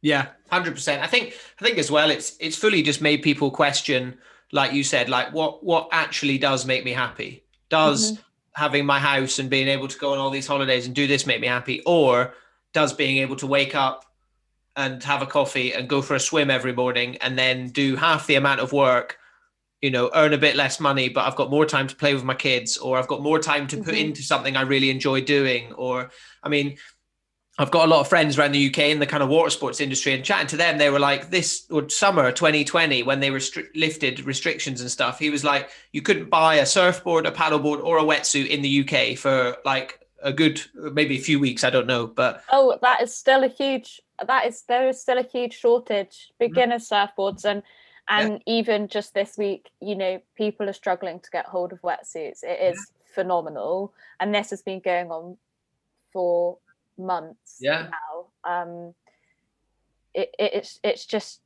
Yeah 0.01 0.27
100% 0.51 1.01
I 1.01 1.07
think 1.07 1.33
I 1.59 1.65
think 1.65 1.77
as 1.77 1.91
well 1.91 2.09
it's 2.09 2.37
it's 2.39 2.55
fully 2.55 2.81
just 2.81 3.01
made 3.01 3.21
people 3.21 3.51
question 3.51 4.17
like 4.51 4.73
you 4.73 4.83
said, 4.83 5.09
like 5.09 5.33
what 5.33 5.63
what 5.63 5.89
actually 5.91 6.37
does 6.37 6.65
make 6.65 6.83
me 6.83 6.91
happy? 6.91 7.43
Does 7.69 8.13
mm-hmm. 8.13 8.21
having 8.53 8.85
my 8.85 8.99
house 8.99 9.39
and 9.39 9.49
being 9.49 9.67
able 9.67 9.87
to 9.87 9.97
go 9.97 10.13
on 10.13 10.19
all 10.19 10.29
these 10.29 10.47
holidays 10.47 10.85
and 10.85 10.95
do 10.95 11.07
this 11.07 11.25
make 11.25 11.41
me 11.41 11.47
happy, 11.47 11.81
or 11.85 12.33
does 12.73 12.93
being 12.93 13.17
able 13.17 13.35
to 13.37 13.47
wake 13.47 13.75
up 13.75 14.05
and 14.75 15.03
have 15.03 15.21
a 15.21 15.25
coffee 15.25 15.73
and 15.73 15.89
go 15.89 16.01
for 16.01 16.15
a 16.15 16.19
swim 16.19 16.49
every 16.49 16.73
morning 16.73 17.17
and 17.17 17.37
then 17.37 17.67
do 17.69 17.95
half 17.95 18.27
the 18.27 18.35
amount 18.35 18.59
of 18.59 18.71
work 18.71 19.17
you 19.81 19.89
know 19.89 20.09
earn 20.13 20.33
a 20.33 20.37
bit 20.37 20.55
less 20.55 20.79
money 20.79 21.09
but 21.09 21.25
i've 21.25 21.35
got 21.35 21.49
more 21.49 21.65
time 21.65 21.87
to 21.87 21.95
play 21.95 22.13
with 22.13 22.23
my 22.23 22.33
kids 22.33 22.77
or 22.77 22.97
i've 22.97 23.07
got 23.07 23.21
more 23.21 23.39
time 23.39 23.67
to 23.67 23.77
put 23.77 23.87
mm-hmm. 23.87 24.05
into 24.05 24.21
something 24.21 24.55
i 24.55 24.61
really 24.61 24.89
enjoy 24.89 25.21
doing 25.21 25.73
or 25.73 26.09
i 26.43 26.49
mean 26.49 26.77
I've 27.59 27.71
got 27.71 27.85
a 27.85 27.91
lot 27.91 27.99
of 27.99 28.07
friends 28.07 28.39
around 28.39 28.53
the 28.53 28.69
UK 28.69 28.79
in 28.79 28.99
the 28.99 29.05
kind 29.05 29.21
of 29.21 29.27
water 29.27 29.49
sports 29.49 29.81
industry, 29.81 30.13
and 30.13 30.23
chatting 30.23 30.47
to 30.47 30.57
them, 30.57 30.77
they 30.77 30.89
were 30.89 30.97
like, 30.97 31.29
"This 31.29 31.67
summer 31.89 32.31
2020, 32.31 33.03
when 33.03 33.19
they 33.19 33.29
restri- 33.29 33.67
lifted 33.75 34.21
restrictions 34.21 34.79
and 34.79 34.89
stuff, 34.89 35.19
he 35.19 35.29
was 35.29 35.43
like, 35.43 35.69
you 35.91 36.01
couldn't 36.01 36.29
buy 36.29 36.55
a 36.55 36.65
surfboard, 36.65 37.25
a 37.25 37.31
paddleboard, 37.31 37.83
or 37.83 37.97
a 37.97 38.03
wetsuit 38.03 38.47
in 38.47 38.61
the 38.61 38.81
UK 38.81 39.17
for 39.17 39.57
like 39.65 40.07
a 40.23 40.31
good 40.31 40.61
maybe 40.73 41.17
a 41.17 41.21
few 41.21 41.37
weeks. 41.37 41.65
I 41.65 41.69
don't 41.69 41.87
know, 41.87 42.07
but 42.07 42.43
oh, 42.49 42.79
that 42.81 43.01
is 43.01 43.13
still 43.13 43.43
a 43.43 43.49
huge. 43.49 44.01
That 44.25 44.45
is 44.45 44.63
there 44.63 44.87
is 44.87 45.01
still 45.01 45.17
a 45.17 45.23
huge 45.23 45.53
shortage 45.53 46.31
beginner 46.39 46.77
mm-hmm. 46.77 47.21
surfboards 47.21 47.43
and 47.43 47.61
and 48.07 48.41
yeah. 48.45 48.53
even 48.53 48.87
just 48.87 49.13
this 49.13 49.37
week, 49.37 49.69
you 49.81 49.95
know, 49.95 50.21
people 50.35 50.67
are 50.67 50.73
struggling 50.73 51.19
to 51.19 51.29
get 51.29 51.45
hold 51.45 51.73
of 51.73 51.81
wetsuits. 51.81 52.43
It 52.43 52.59
is 52.73 52.77
yeah. 52.77 53.13
phenomenal, 53.13 53.93
and 54.19 54.33
this 54.33 54.49
has 54.49 54.61
been 54.61 54.79
going 54.79 55.11
on 55.11 55.37
for 56.11 56.57
months 56.99 57.57
yeah. 57.59 57.89
now. 57.91 58.25
Um, 58.43 58.93
it, 60.13 60.33
it's 60.37 60.79
it's 60.83 61.05
just 61.05 61.41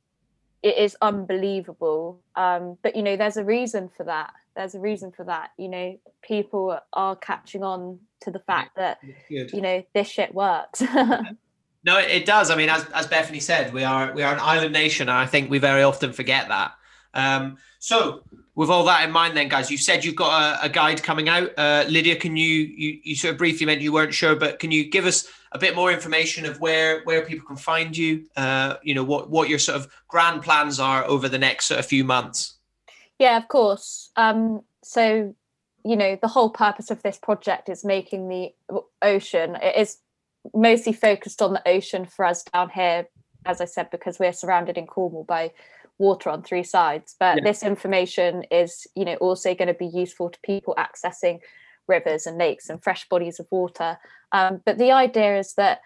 it 0.62 0.78
is 0.78 0.96
unbelievable. 1.02 2.20
Um, 2.36 2.78
but 2.82 2.96
you 2.96 3.02
know, 3.02 3.16
there's 3.16 3.36
a 3.36 3.44
reason 3.44 3.90
for 3.96 4.04
that. 4.04 4.32
There's 4.56 4.74
a 4.74 4.80
reason 4.80 5.12
for 5.12 5.24
that. 5.24 5.50
You 5.58 5.68
know, 5.68 6.00
people 6.22 6.78
are 6.92 7.16
catching 7.16 7.62
on 7.62 8.00
to 8.22 8.30
the 8.30 8.38
fact 8.38 8.76
that 8.76 8.98
you 9.28 9.60
know 9.60 9.84
this 9.94 10.08
shit 10.08 10.34
works. 10.34 10.80
no, 11.84 11.98
it 11.98 12.24
does. 12.24 12.50
I 12.50 12.56
mean, 12.56 12.70
as 12.70 12.84
as 12.94 13.06
Bethany 13.06 13.40
said, 13.40 13.74
we 13.74 13.84
are 13.84 14.12
we 14.12 14.22
are 14.22 14.32
an 14.32 14.40
island 14.40 14.72
nation, 14.72 15.08
and 15.08 15.18
I 15.18 15.26
think 15.26 15.50
we 15.50 15.58
very 15.58 15.82
often 15.82 16.12
forget 16.12 16.48
that. 16.48 16.72
Um, 17.14 17.56
so 17.78 18.22
with 18.54 18.70
all 18.70 18.84
that 18.84 19.04
in 19.04 19.10
mind, 19.10 19.36
then, 19.36 19.48
guys, 19.48 19.70
you 19.70 19.76
said 19.76 20.04
you've 20.04 20.16
got 20.16 20.62
a, 20.62 20.66
a 20.66 20.68
guide 20.68 21.02
coming 21.02 21.28
out. 21.28 21.50
Uh, 21.56 21.84
Lydia, 21.88 22.16
can 22.16 22.36
you, 22.36 22.48
you 22.48 23.00
you 23.02 23.16
sort 23.16 23.32
of 23.32 23.38
briefly 23.38 23.66
mentioned 23.66 23.84
you 23.84 23.92
weren't 23.92 24.14
sure, 24.14 24.36
but 24.36 24.58
can 24.58 24.70
you 24.70 24.88
give 24.88 25.06
us 25.06 25.28
a 25.52 25.58
bit 25.58 25.74
more 25.74 25.92
information 25.92 26.46
of 26.46 26.60
where 26.60 27.02
where 27.04 27.22
people 27.22 27.46
can 27.46 27.56
find 27.56 27.96
you? 27.96 28.26
Uh, 28.36 28.76
you 28.82 28.94
know 28.94 29.04
what 29.04 29.30
what 29.30 29.48
your 29.48 29.58
sort 29.58 29.76
of 29.76 29.88
grand 30.08 30.42
plans 30.42 30.78
are 30.78 31.04
over 31.04 31.28
the 31.28 31.38
next 31.38 31.66
sort 31.66 31.80
of 31.80 31.86
few 31.86 32.04
months. 32.04 32.58
Yeah, 33.18 33.36
of 33.36 33.48
course. 33.48 34.10
Um, 34.16 34.62
so 34.82 35.34
you 35.84 35.96
know 35.96 36.16
the 36.20 36.28
whole 36.28 36.50
purpose 36.50 36.90
of 36.90 37.02
this 37.02 37.18
project 37.18 37.68
is 37.68 37.84
making 37.84 38.28
the 38.28 38.50
ocean. 39.02 39.56
It 39.56 39.76
is 39.76 39.98
mostly 40.52 40.92
focused 40.92 41.42
on 41.42 41.54
the 41.54 41.68
ocean 41.68 42.04
for 42.04 42.24
us 42.24 42.44
down 42.44 42.70
here, 42.70 43.08
as 43.46 43.60
I 43.60 43.64
said, 43.64 43.90
because 43.90 44.18
we're 44.18 44.32
surrounded 44.32 44.78
in 44.78 44.86
Cornwall 44.86 45.24
by 45.24 45.52
water 45.98 46.28
on 46.28 46.42
three 46.42 46.62
sides 46.62 47.14
but 47.20 47.36
yeah. 47.36 47.44
this 47.44 47.62
information 47.62 48.42
is 48.50 48.86
you 48.96 49.04
know 49.04 49.14
also 49.16 49.54
going 49.54 49.68
to 49.68 49.74
be 49.74 49.86
useful 49.86 50.28
to 50.28 50.38
people 50.44 50.74
accessing 50.76 51.38
rivers 51.86 52.26
and 52.26 52.38
lakes 52.38 52.68
and 52.68 52.82
fresh 52.82 53.08
bodies 53.08 53.38
of 53.38 53.46
water 53.50 53.98
um, 54.32 54.60
but 54.64 54.78
the 54.78 54.90
idea 54.90 55.38
is 55.38 55.54
that 55.54 55.80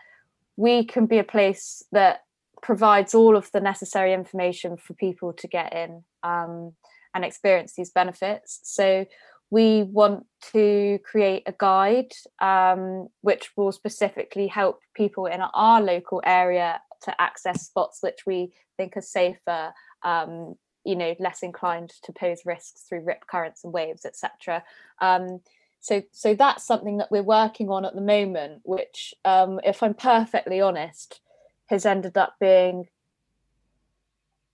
we 0.57 0.85
can 0.85 1.07
be 1.07 1.19
a 1.19 1.25
place 1.25 1.83
that 1.93 2.23
provides 2.63 3.15
all 3.15 3.37
of 3.37 3.51
the 3.53 3.61
necessary 3.61 4.13
information 4.13 4.77
for 4.77 4.95
people 4.95 5.33
to 5.33 5.47
get 5.47 5.73
in 5.73 6.03
um, 6.23 6.73
and 7.15 7.25
experience 7.25 7.75
these 7.75 7.91
benefits 7.91 8.61
so 8.63 9.05
we 9.51 9.83
want 9.83 10.27
to 10.53 10.99
create 11.05 11.43
a 11.47 11.55
guide 11.57 12.13
um, 12.41 13.09
which 13.23 13.51
will 13.57 13.73
specifically 13.73 14.47
help 14.47 14.81
people 14.95 15.27
in 15.27 15.41
our 15.41 15.81
local 15.81 16.23
area 16.25 16.81
to 17.03 17.21
access 17.21 17.67
spots 17.67 17.99
which 18.03 18.27
we 18.27 18.53
think 18.77 18.97
are 18.97 19.03
safer 19.03 19.73
um, 20.03 20.55
you 20.85 20.97
know 20.97 21.15
less 21.19 21.43
inclined 21.43 21.93
to 22.03 22.13
pose 22.13 22.43
risks 22.45 22.83
through 22.83 23.05
rip 23.05 23.27
currents 23.27 23.65
and 23.65 23.73
waves 23.73 24.05
etc 24.05 24.63
um, 25.01 25.41
so 25.81 26.03
so 26.13 26.35
that's 26.35 26.65
something 26.65 26.99
that 26.99 27.11
we're 27.11 27.23
working 27.23 27.69
on 27.71 27.85
at 27.85 27.95
the 27.95 28.01
moment 28.01 28.61
which 28.65 29.15
um, 29.25 29.61
if 29.65 29.83
i'm 29.83 29.95
perfectly 29.95 30.61
honest 30.61 31.21
has 31.67 31.85
ended 31.85 32.17
up 32.17 32.35
being 32.41 32.89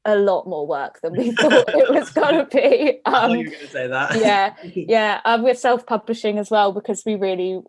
a 0.04 0.16
lot 0.16 0.46
more 0.46 0.66
work 0.66 1.00
than 1.00 1.12
we 1.12 1.32
thought 1.32 1.52
it 1.68 1.90
was 1.94 2.10
going 2.10 2.34
to 2.34 2.44
be. 2.44 3.00
Um, 3.06 3.30
you 3.30 3.44
going 3.44 3.58
to 3.58 3.68
say 3.68 3.86
that. 3.86 4.16
yeah, 4.16 4.54
yeah. 4.74 5.20
Um, 5.24 5.42
we're 5.42 5.54
self-publishing 5.54 6.38
as 6.38 6.50
well 6.50 6.72
because 6.72 7.04
we 7.06 7.14
really, 7.14 7.60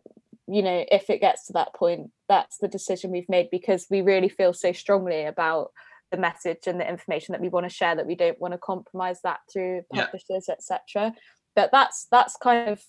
you 0.48 0.62
know, 0.62 0.86
if 0.92 1.10
it 1.10 1.22
gets 1.22 1.48
to 1.48 1.54
that 1.54 1.74
point, 1.74 2.12
that's 2.28 2.58
the 2.58 2.68
decision 2.68 3.12
we've 3.12 3.30
made 3.30 3.50
because 3.52 3.88
we 3.90 4.02
really 4.02 4.30
feel 4.30 4.54
so 4.54 4.74
strongly 4.74 5.24
about 5.24 5.72
the 6.12 6.18
message 6.18 6.68
and 6.68 6.80
the 6.80 6.90
information 6.90 7.34
that 7.34 7.42
we 7.42 7.50
want 7.50 7.66
to 7.66 7.76
share 7.76 7.96
that 7.96 8.08
we 8.08 8.16
don't 8.16 8.40
want 8.40 8.54
to 8.54 8.58
compromise 8.58 9.22
that 9.24 9.40
through 9.52 9.82
publishers, 9.94 10.46
yeah. 10.48 10.54
etc. 10.54 11.14
But 11.56 11.72
that's 11.72 12.08
that's 12.12 12.38
kind 12.38 12.70
of 12.70 12.82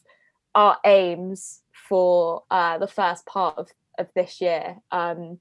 our 0.54 0.78
aims 0.84 1.62
for 1.88 2.42
uh, 2.50 2.78
the 2.78 2.88
first 2.88 3.26
part 3.26 3.58
of 3.58 3.68
of 3.98 4.08
this 4.14 4.40
year. 4.40 4.76
Um, 4.90 5.38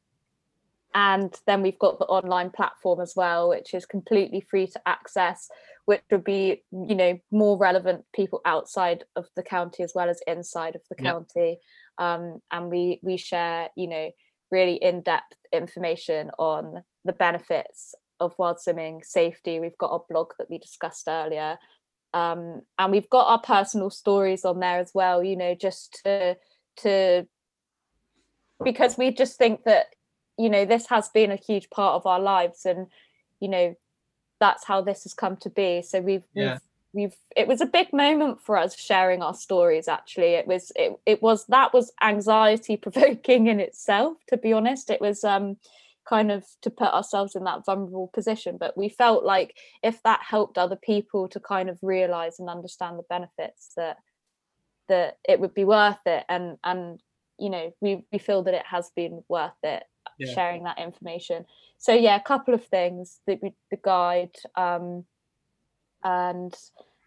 and 0.96 1.36
then 1.46 1.62
we've 1.62 1.78
got 1.78 2.00
the 2.00 2.06
online 2.06 2.50
platform 2.50 3.02
as 3.02 3.14
well 3.16 3.50
which 3.50 3.74
is 3.74 3.86
completely 3.86 4.40
free 4.40 4.66
to 4.66 4.82
access 4.88 5.50
which 5.84 6.02
would 6.10 6.24
be 6.24 6.64
you 6.72 6.96
know 6.96 7.20
more 7.32 7.58
relevant 7.58 8.04
people 8.14 8.42
outside 8.46 9.04
of 9.16 9.28
the 9.36 9.44
county 9.44 9.84
as 9.84 9.92
well 9.94 10.10
as 10.10 10.22
inside 10.26 10.76
of 10.76 10.82
the 10.90 10.96
county 10.96 11.60
um, 11.98 12.42
and 12.52 12.72
we 12.72 13.00
we 13.04 13.18
share 13.18 13.70
you 13.76 13.88
know 13.88 14.10
really 14.52 14.76
in-depth 14.76 15.36
information 15.52 16.32
on 16.40 16.84
the 17.06 17.14
benefits 17.14 17.96
of 18.20 18.34
wild 18.38 18.60
swimming 18.60 19.02
safety 19.04 19.60
we've 19.60 19.78
got 19.78 19.94
a 19.94 20.00
blog 20.12 20.32
that 20.38 20.50
we 20.50 20.58
discussed 20.58 21.08
earlier. 21.08 21.58
Um, 22.14 22.62
and 22.80 22.92
we've 22.92 23.10
got 23.10 23.28
our 23.28 23.42
personal 23.42 23.90
stories 23.90 24.46
on 24.46 24.60
there 24.60 24.80
as 24.80 24.92
well 24.94 25.22
you 25.24 25.36
know 25.36 25.54
just 25.54 26.00
to 26.06 26.38
to 26.78 27.28
because 28.64 28.98
we 28.98 29.12
just 29.12 29.38
think 29.38 29.64
that 29.66 29.88
you 30.38 30.50
know 30.50 30.66
this 30.66 30.88
has 30.88 31.10
been 31.10 31.32
a 31.32 31.36
huge 31.36 31.70
part 31.70 31.96
of 31.96 32.06
our 32.06 32.20
lives 32.20 32.66
and 32.66 32.88
you 33.42 33.50
know 33.50 33.76
that's 34.40 34.66
how 34.66 34.82
this 34.82 35.04
has 35.04 35.14
come 35.14 35.38
to 35.38 35.50
be. 35.50 35.82
So 35.82 36.02
we've 36.02 36.24
yeah. 36.34 36.60
we've, 36.94 37.10
we've 37.10 37.16
it 37.36 37.48
was 37.48 37.62
a 37.62 37.66
big 37.66 37.94
moment 37.94 38.42
for 38.42 38.58
us 38.58 38.78
sharing 38.78 39.22
our 39.22 39.34
stories 39.34 39.88
actually. 39.88 40.34
It 40.34 40.48
was 40.48 40.72
it, 40.76 40.94
it 41.06 41.22
was 41.22 41.46
that 41.48 41.74
was 41.74 41.92
anxiety 42.02 42.78
provoking 42.86 43.48
in 43.48 43.60
itself 43.60 44.18
to 44.28 44.38
be 44.38 44.54
honest. 44.54 44.90
It 44.90 45.02
was 45.02 45.24
um 45.24 45.58
kind 46.08 46.32
of 46.32 46.46
to 46.62 46.70
put 46.70 46.94
ourselves 46.94 47.36
in 47.36 47.44
that 47.44 47.66
vulnerable 47.66 48.10
position 48.14 48.58
but 48.60 48.78
we 48.78 48.90
felt 48.90 49.24
like 49.24 49.58
if 49.84 50.02
that 50.04 50.22
helped 50.22 50.58
other 50.58 50.76
people 50.76 51.28
to 51.28 51.40
kind 51.40 51.70
of 51.70 51.80
realize 51.82 52.40
and 52.40 52.50
understand 52.50 52.98
the 52.98 53.04
benefits 53.10 53.72
that 53.76 53.98
that 54.88 55.18
it 55.28 55.40
would 55.40 55.54
be 55.54 55.66
worth 55.66 56.06
it 56.06 56.24
and 56.30 56.58
and 56.64 57.02
you 57.40 57.50
know 57.50 57.74
we 57.82 58.04
we 58.12 58.20
feel 58.20 58.44
that 58.44 58.54
it 58.54 58.66
has 58.66 58.92
been 58.96 59.24
worth 59.28 59.58
it 59.64 59.84
yeah. 60.18 60.34
sharing 60.34 60.64
that 60.64 60.80
information. 60.80 61.46
So 61.78 61.94
yeah, 61.94 62.16
a 62.16 62.22
couple 62.22 62.54
of 62.54 62.66
things: 62.66 63.20
the, 63.28 63.40
the 63.72 63.78
guide 63.84 64.36
um, 64.56 65.06
and 66.04 66.54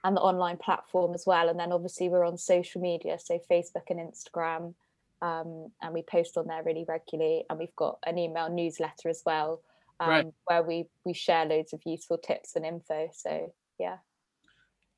and 0.04 0.16
the 0.16 0.20
online 0.20 0.56
platform 0.56 1.14
as 1.14 1.24
well. 1.26 1.48
And 1.48 1.58
then 1.58 1.72
obviously 1.72 2.08
we're 2.08 2.24
on 2.24 2.38
social 2.38 2.80
media, 2.80 3.18
so 3.22 3.40
Facebook 3.50 3.90
and 3.90 3.98
Instagram, 3.98 4.74
um, 5.22 5.70
and 5.82 5.94
we 5.94 6.02
post 6.02 6.36
on 6.36 6.46
there 6.46 6.62
really 6.62 6.84
regularly. 6.86 7.44
And 7.48 7.58
we've 7.58 7.74
got 7.76 7.98
an 8.06 8.18
email 8.18 8.50
newsletter 8.50 9.08
as 9.08 9.22
well, 9.24 9.62
um, 10.00 10.08
right. 10.08 10.26
where 10.44 10.62
we 10.62 10.86
we 11.04 11.12
share 11.12 11.44
loads 11.44 11.72
of 11.72 11.80
useful 11.84 12.18
tips 12.18 12.56
and 12.56 12.64
info. 12.64 13.08
So 13.14 13.52
yeah. 13.78 13.98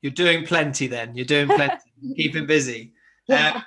You're 0.01 0.11
doing 0.11 0.45
plenty 0.45 0.87
then. 0.87 1.15
You're 1.15 1.25
doing 1.25 1.47
plenty. 1.47 1.75
Keeping 2.15 2.47
busy. 2.47 2.93
Yeah. 3.27 3.53
Uh, 3.55 3.61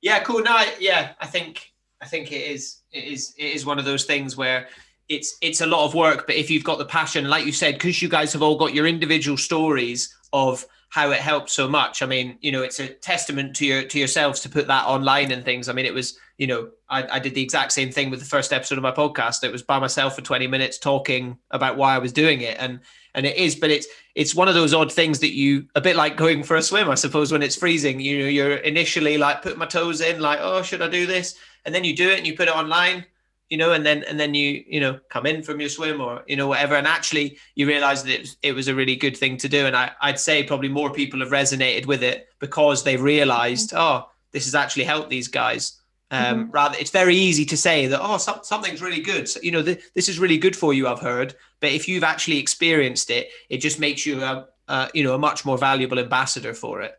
yeah, 0.00 0.20
cool. 0.20 0.42
No, 0.42 0.62
yeah, 0.78 1.12
I 1.20 1.26
think 1.26 1.72
I 2.02 2.06
think 2.06 2.30
it 2.32 2.50
is 2.50 2.82
it 2.92 3.04
is 3.04 3.34
it 3.38 3.46
is 3.46 3.64
one 3.64 3.78
of 3.78 3.86
those 3.86 4.04
things 4.04 4.36
where 4.36 4.68
it's 5.08 5.36
it's 5.40 5.62
a 5.62 5.66
lot 5.66 5.86
of 5.86 5.94
work, 5.94 6.26
but 6.26 6.36
if 6.36 6.50
you've 6.50 6.64
got 6.64 6.78
the 6.78 6.84
passion, 6.84 7.28
like 7.28 7.46
you 7.46 7.52
said, 7.52 7.74
because 7.74 8.00
you 8.02 8.08
guys 8.08 8.32
have 8.32 8.42
all 8.42 8.56
got 8.56 8.74
your 8.74 8.86
individual 8.86 9.36
stories 9.36 10.14
of 10.32 10.66
how 10.94 11.10
it 11.10 11.18
helped 11.18 11.50
so 11.50 11.68
much. 11.68 12.02
I 12.02 12.06
mean, 12.06 12.38
you 12.40 12.52
know, 12.52 12.62
it's 12.62 12.78
a 12.78 12.86
testament 12.86 13.56
to 13.56 13.66
your 13.66 13.82
to 13.82 13.98
yourselves 13.98 14.38
to 14.42 14.48
put 14.48 14.68
that 14.68 14.86
online 14.86 15.32
and 15.32 15.44
things. 15.44 15.68
I 15.68 15.72
mean, 15.72 15.86
it 15.86 15.92
was, 15.92 16.16
you 16.38 16.46
know, 16.46 16.70
I, 16.88 17.16
I 17.16 17.18
did 17.18 17.34
the 17.34 17.42
exact 17.42 17.72
same 17.72 17.90
thing 17.90 18.10
with 18.10 18.20
the 18.20 18.26
first 18.26 18.52
episode 18.52 18.78
of 18.78 18.82
my 18.82 18.92
podcast. 18.92 19.42
It 19.42 19.50
was 19.50 19.64
by 19.64 19.80
myself 19.80 20.14
for 20.14 20.22
20 20.22 20.46
minutes 20.46 20.78
talking 20.78 21.36
about 21.50 21.76
why 21.76 21.96
I 21.96 21.98
was 21.98 22.12
doing 22.12 22.42
it. 22.42 22.58
And 22.60 22.78
and 23.12 23.26
it 23.26 23.36
is, 23.36 23.56
but 23.56 23.72
it's 23.72 23.88
it's 24.14 24.36
one 24.36 24.46
of 24.46 24.54
those 24.54 24.72
odd 24.72 24.92
things 24.92 25.18
that 25.18 25.34
you 25.34 25.66
a 25.74 25.80
bit 25.80 25.96
like 25.96 26.16
going 26.16 26.44
for 26.44 26.54
a 26.54 26.62
swim, 26.62 26.88
I 26.88 26.94
suppose, 26.94 27.32
when 27.32 27.42
it's 27.42 27.56
freezing. 27.56 27.98
You 27.98 28.20
know, 28.20 28.28
you're 28.28 28.54
initially 28.58 29.18
like 29.18 29.42
putting 29.42 29.58
my 29.58 29.66
toes 29.66 30.00
in, 30.00 30.20
like, 30.20 30.38
oh, 30.40 30.62
should 30.62 30.80
I 30.80 30.88
do 30.88 31.06
this? 31.06 31.34
and 31.64 31.74
then 31.74 31.84
you 31.84 31.94
do 31.94 32.10
it 32.10 32.18
and 32.18 32.26
you 32.26 32.36
put 32.36 32.48
it 32.48 32.54
online 32.54 33.04
you 33.50 33.58
know 33.58 33.72
and 33.72 33.84
then 33.84 34.04
and 34.04 34.18
then 34.18 34.34
you 34.34 34.64
you 34.66 34.80
know 34.80 34.98
come 35.10 35.26
in 35.26 35.42
from 35.42 35.60
your 35.60 35.68
swim 35.68 36.00
or 36.00 36.22
you 36.26 36.36
know 36.36 36.48
whatever. 36.48 36.76
And 36.76 36.86
actually 36.86 37.38
you 37.54 37.66
realize 37.66 38.02
that 38.04 38.12
it 38.12 38.20
was, 38.20 38.36
it 38.42 38.52
was 38.52 38.68
a 38.68 38.74
really 38.74 38.96
good 38.96 39.16
thing 39.16 39.36
to 39.38 39.48
do. 39.48 39.66
And 39.66 39.76
I, 39.76 39.92
i'd 40.02 40.18
say 40.18 40.42
probably 40.42 40.68
more 40.68 40.90
people 40.90 41.20
have 41.20 41.30
resonated 41.30 41.86
with 41.86 42.02
it 42.02 42.28
because 42.38 42.82
they 42.82 42.96
realized 42.96 43.70
mm-hmm. 43.70 43.78
oh 43.78 44.08
this 44.32 44.44
has 44.46 44.54
actually 44.54 44.84
helped 44.84 45.10
these 45.10 45.28
guys. 45.28 45.80
Um, 46.10 46.24
mm-hmm. 46.24 46.50
rather 46.50 46.76
it's 46.78 46.90
very 46.90 47.16
easy 47.16 47.44
to 47.46 47.56
say 47.56 47.86
that 47.86 48.00
oh 48.02 48.18
so, 48.18 48.40
something's 48.42 48.82
really 48.82 49.00
good. 49.00 49.28
So, 49.28 49.40
you 49.42 49.52
know 49.52 49.62
th- 49.62 49.82
this 49.94 50.08
is 50.08 50.18
really 50.18 50.38
good 50.38 50.56
for 50.56 50.72
you 50.72 50.88
i've 50.88 51.00
heard. 51.00 51.34
But 51.60 51.72
if 51.72 51.88
you've 51.88 52.04
actually 52.04 52.38
experienced 52.38 53.10
it 53.10 53.28
it 53.48 53.58
just 53.58 53.78
makes 53.80 54.06
you 54.06 54.22
a, 54.22 54.46
a 54.68 54.90
you 54.94 55.04
know 55.04 55.14
a 55.14 55.18
much 55.18 55.44
more 55.44 55.58
valuable 55.58 55.98
ambassador 55.98 56.54
for 56.54 56.82
it 56.82 56.98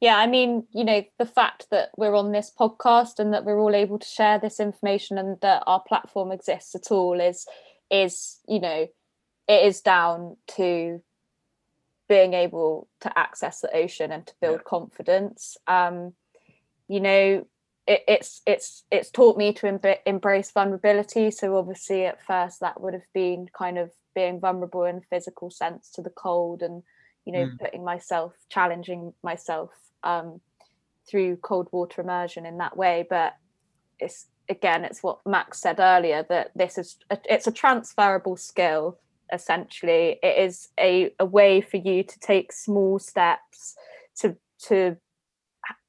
yeah 0.00 0.16
i 0.16 0.26
mean 0.26 0.66
you 0.72 0.84
know 0.84 1.02
the 1.18 1.26
fact 1.26 1.66
that 1.70 1.90
we're 1.96 2.14
on 2.14 2.32
this 2.32 2.52
podcast 2.58 3.18
and 3.18 3.32
that 3.32 3.44
we're 3.44 3.60
all 3.60 3.74
able 3.74 3.98
to 3.98 4.06
share 4.06 4.38
this 4.38 4.60
information 4.60 5.18
and 5.18 5.38
that 5.40 5.62
our 5.66 5.80
platform 5.80 6.32
exists 6.32 6.74
at 6.74 6.90
all 6.90 7.20
is 7.20 7.46
is 7.90 8.40
you 8.46 8.60
know 8.60 8.86
it 9.48 9.66
is 9.66 9.80
down 9.80 10.36
to 10.46 11.02
being 12.08 12.34
able 12.34 12.88
to 13.00 13.18
access 13.18 13.60
the 13.60 13.74
ocean 13.74 14.12
and 14.12 14.26
to 14.26 14.34
build 14.40 14.64
confidence. 14.64 15.56
Um 15.66 16.12
you 16.86 17.00
know 17.00 17.46
it, 17.86 18.04
it's 18.06 18.42
it's 18.46 18.84
it's 18.90 19.10
taught 19.10 19.36
me 19.36 19.52
to 19.54 19.66
em- 19.66 19.96
embrace 20.06 20.50
vulnerability. 20.50 21.30
So 21.30 21.56
obviously 21.56 22.04
at 22.04 22.24
first 22.24 22.60
that 22.60 22.80
would 22.80 22.94
have 22.94 23.10
been 23.14 23.48
kind 23.56 23.78
of 23.78 23.90
being 24.14 24.40
vulnerable 24.40 24.84
in 24.84 24.96
a 24.96 25.08
physical 25.10 25.50
sense 25.50 25.90
to 25.92 26.02
the 26.02 26.10
cold 26.10 26.62
and 26.62 26.82
you 27.24 27.32
know 27.32 27.46
mm. 27.46 27.58
putting 27.58 27.84
myself 27.84 28.34
challenging 28.48 29.12
myself 29.22 29.70
um, 30.02 30.40
through 31.08 31.36
cold 31.36 31.68
water 31.72 32.02
immersion 32.02 32.46
in 32.46 32.58
that 32.58 32.76
way. 32.76 33.06
But 33.08 33.36
it's 33.98 34.26
again, 34.48 34.84
it's 34.84 35.02
what 35.02 35.20
Max 35.26 35.60
said 35.60 35.78
earlier 35.78 36.24
that 36.28 36.52
this 36.54 36.78
is 36.78 36.96
a, 37.10 37.18
it's 37.24 37.46
a 37.46 37.52
transferable 37.52 38.36
skill. 38.36 38.98
Essentially, 39.32 40.18
it 40.22 40.38
is 40.38 40.68
a, 40.80 41.12
a 41.18 41.24
way 41.24 41.60
for 41.60 41.76
you 41.76 42.02
to 42.02 42.18
take 42.20 42.52
small 42.52 42.98
steps 42.98 43.74
to 44.20 44.36
to 44.66 44.96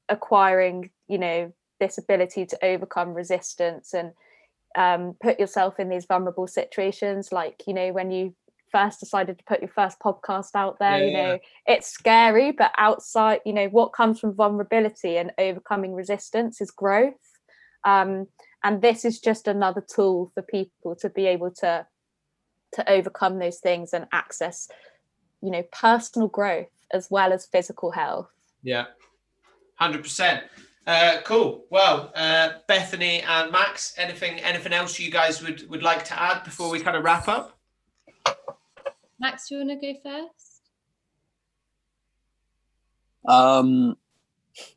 acquiring, 0.10 0.90
you 1.07 1.18
know, 1.18 1.53
this 1.80 1.98
ability 1.98 2.45
to 2.48 2.65
overcome 2.65 3.14
resistance 3.14 3.94
and 3.94 4.11
um, 4.76 5.15
put 5.22 5.40
yourself 5.40 5.80
in 5.80 5.90
these 5.90 6.06
vulnerable 6.06 6.48
situations, 6.48 7.31
like 7.31 7.64
you 7.65 7.73
know 7.73 7.91
when 7.91 8.11
you 8.11 8.36
first 8.71 8.99
decided 8.99 9.37
to 9.37 9.43
put 9.45 9.61
your 9.61 9.69
first 9.69 9.99
podcast 9.99 10.49
out 10.55 10.77
there 10.79 10.99
yeah, 10.99 11.05
you 11.05 11.13
know 11.13 11.31
yeah. 11.33 11.73
it's 11.75 11.87
scary 11.87 12.51
but 12.51 12.71
outside 12.77 13.39
you 13.45 13.53
know 13.53 13.67
what 13.67 13.93
comes 13.93 14.19
from 14.19 14.33
vulnerability 14.33 15.17
and 15.17 15.31
overcoming 15.37 15.93
resistance 15.93 16.61
is 16.61 16.71
growth 16.71 17.13
um, 17.85 18.27
and 18.63 18.81
this 18.81 19.05
is 19.05 19.19
just 19.19 19.47
another 19.47 19.81
tool 19.81 20.31
for 20.33 20.43
people 20.43 20.95
to 20.95 21.09
be 21.09 21.25
able 21.25 21.51
to 21.51 21.85
to 22.73 22.89
overcome 22.89 23.39
those 23.39 23.59
things 23.59 23.93
and 23.93 24.05
access 24.11 24.67
you 25.41 25.51
know 25.51 25.63
personal 25.71 26.27
growth 26.27 26.67
as 26.91 27.09
well 27.09 27.33
as 27.33 27.45
physical 27.45 27.91
health 27.91 28.29
yeah 28.63 28.85
100% 29.81 30.41
uh, 30.89 31.21
cool. 31.23 31.65
Well, 31.69 32.11
uh, 32.15 32.53
Bethany 32.67 33.21
and 33.21 33.51
Max, 33.51 33.93
anything 33.95 34.39
anything 34.39 34.73
else 34.73 34.99
you 34.99 35.11
guys 35.11 35.39
would 35.39 35.69
would 35.69 35.83
like 35.83 36.03
to 36.05 36.19
add 36.19 36.43
before 36.43 36.71
we 36.71 36.79
kind 36.79 36.97
of 36.97 37.03
wrap 37.03 37.27
up? 37.27 37.59
Max, 39.19 39.49
do 39.49 39.55
you 39.55 39.65
want 39.65 39.81
to 39.81 39.93
go 39.93 39.99
first? 40.01 40.61
Um, 43.27 43.97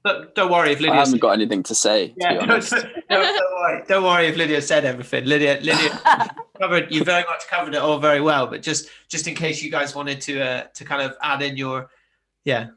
but 0.02 0.34
don't 0.34 0.50
worry 0.50 0.72
if 0.72 0.80
Lydia. 0.80 0.94
I 0.94 0.96
haven't 0.96 1.20
got 1.20 1.30
anything 1.30 1.62
to 1.64 1.74
say. 1.74 2.12
Yeah, 2.16 2.34
to 2.34 2.38
don't, 2.46 2.70
don't, 2.70 2.90
don't, 3.08 3.54
worry. 3.54 3.84
Don't 3.88 4.04
worry 4.04 4.26
if 4.26 4.36
Lydia 4.36 4.60
said 4.62 4.84
everything. 4.84 5.24
Lydia, 5.24 5.58
Lydia 5.62 6.00
covered. 6.60 6.92
You 6.92 7.04
very 7.04 7.24
much 7.24 7.46
covered 7.48 7.74
it 7.74 7.78
all 7.78 7.98
very 7.98 8.20
well. 8.20 8.46
But 8.46 8.62
just 8.62 8.88
just 9.08 9.26
in 9.26 9.34
case 9.34 9.62
you 9.62 9.70
guys 9.70 9.94
wanted 9.94 10.20
to 10.22 10.40
uh, 10.40 10.62
to 10.74 10.84
kind 10.84 11.02
of 11.02 11.16
add 11.22 11.42
in 11.42 11.56
your, 11.56 11.90
yeah. 12.44 12.68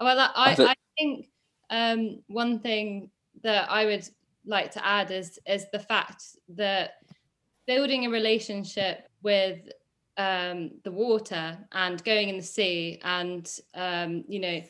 Well, 0.00 0.18
I 0.18 0.56
I 0.58 0.74
think 0.98 1.28
um, 1.70 2.22
one 2.28 2.60
thing 2.60 3.10
that 3.42 3.70
I 3.70 3.84
would 3.86 4.08
like 4.46 4.72
to 4.72 4.86
add 4.86 5.10
is 5.10 5.38
is 5.46 5.66
the 5.72 5.78
fact 5.78 6.24
that 6.56 6.92
building 7.66 8.06
a 8.06 8.10
relationship 8.10 9.08
with 9.22 9.58
um, 10.22 10.70
the 10.84 10.92
water 10.92 11.58
and 11.72 12.02
going 12.04 12.28
in 12.28 12.36
the 12.36 12.42
sea 12.42 13.00
and 13.02 13.60
um, 13.74 14.24
you 14.28 14.40
know 14.40 14.60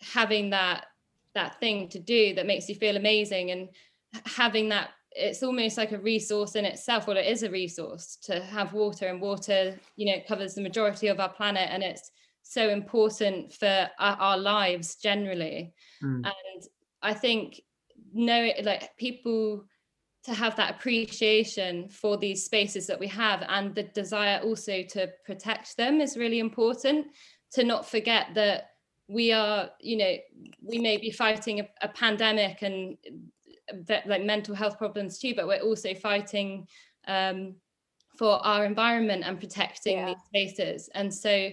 having 0.00 0.50
that 0.50 0.86
that 1.34 1.58
thing 1.60 1.88
to 1.88 1.98
do 1.98 2.34
that 2.34 2.46
makes 2.46 2.68
you 2.68 2.74
feel 2.74 2.96
amazing 2.96 3.50
and 3.50 3.68
having 4.26 4.68
that 4.68 4.90
it's 5.12 5.42
almost 5.42 5.76
like 5.76 5.92
a 5.92 5.98
resource 5.98 6.56
in 6.56 6.64
itself 6.64 7.06
well 7.06 7.16
it 7.16 7.26
is 7.26 7.42
a 7.42 7.50
resource 7.50 8.16
to 8.22 8.40
have 8.40 8.72
water 8.72 9.08
and 9.08 9.20
water 9.20 9.78
you 9.96 10.06
know 10.06 10.20
covers 10.26 10.54
the 10.54 10.62
majority 10.62 11.08
of 11.08 11.20
our 11.20 11.32
planet 11.32 11.68
and 11.70 11.82
it's 11.82 12.10
so 12.42 12.70
important 12.70 13.52
for 13.52 13.88
our, 13.98 14.16
our 14.16 14.38
lives 14.38 14.96
generally 14.96 15.72
mm. 16.02 16.16
and 16.24 16.62
i 17.02 17.14
think 17.14 17.60
know 18.12 18.50
like 18.64 18.96
people 18.96 19.64
to 20.24 20.34
have 20.34 20.54
that 20.56 20.76
appreciation 20.76 21.88
for 21.88 22.16
these 22.16 22.44
spaces 22.44 22.86
that 22.86 22.98
we 22.98 23.08
have 23.08 23.44
and 23.48 23.74
the 23.74 23.82
desire 23.82 24.40
also 24.42 24.82
to 24.82 25.10
protect 25.24 25.76
them 25.76 26.00
is 26.00 26.16
really 26.16 26.38
important 26.38 27.06
to 27.52 27.64
not 27.64 27.88
forget 27.88 28.28
that 28.34 28.70
we 29.08 29.32
are 29.32 29.70
you 29.80 29.96
know 29.96 30.14
we 30.62 30.78
may 30.78 30.96
be 30.96 31.10
fighting 31.10 31.60
a, 31.60 31.68
a 31.82 31.88
pandemic 31.88 32.62
and 32.62 32.96
that, 33.86 34.06
like 34.06 34.22
mental 34.22 34.54
health 34.54 34.78
problems 34.78 35.18
too 35.18 35.34
but 35.34 35.46
we're 35.46 35.60
also 35.60 35.94
fighting 35.94 36.66
um, 37.08 37.54
for 38.16 38.44
our 38.46 38.64
environment 38.64 39.24
and 39.26 39.40
protecting 39.40 39.96
yeah. 39.96 40.06
these 40.06 40.22
spaces 40.26 40.88
and 40.94 41.12
so 41.12 41.50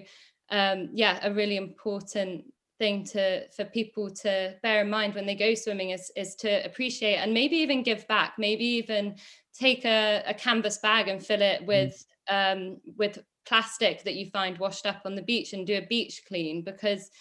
um, 0.51 0.89
yeah 0.93 1.19
a 1.23 1.33
really 1.33 1.57
important 1.57 2.43
thing 2.79 3.03
to 3.03 3.47
for 3.49 3.65
people 3.65 4.09
to 4.09 4.55
bear 4.63 4.81
in 4.81 4.89
mind 4.89 5.13
when 5.13 5.25
they 5.25 5.35
go 5.35 5.53
swimming 5.53 5.91
is 5.91 6.11
is 6.15 6.33
to 6.35 6.65
appreciate 6.65 7.17
and 7.17 7.33
maybe 7.33 7.57
even 7.57 7.83
give 7.83 8.07
back 8.07 8.33
maybe 8.37 8.63
even 8.63 9.15
take 9.53 9.85
a, 9.85 10.23
a 10.25 10.33
canvas 10.33 10.77
bag 10.77 11.09
and 11.09 11.23
fill 11.23 11.41
it 11.41 11.61
mm. 11.61 11.67
with 11.67 12.05
mm. 12.29 12.53
um, 12.53 12.77
with 12.97 13.19
plastic 13.45 14.03
that 14.03 14.15
you 14.15 14.29
find 14.29 14.57
washed 14.57 14.85
up 14.85 15.01
on 15.05 15.15
the 15.15 15.21
beach 15.21 15.53
and 15.53 15.67
do 15.67 15.77
a 15.77 15.85
beach 15.87 16.23
clean 16.27 16.63
because 16.63 17.11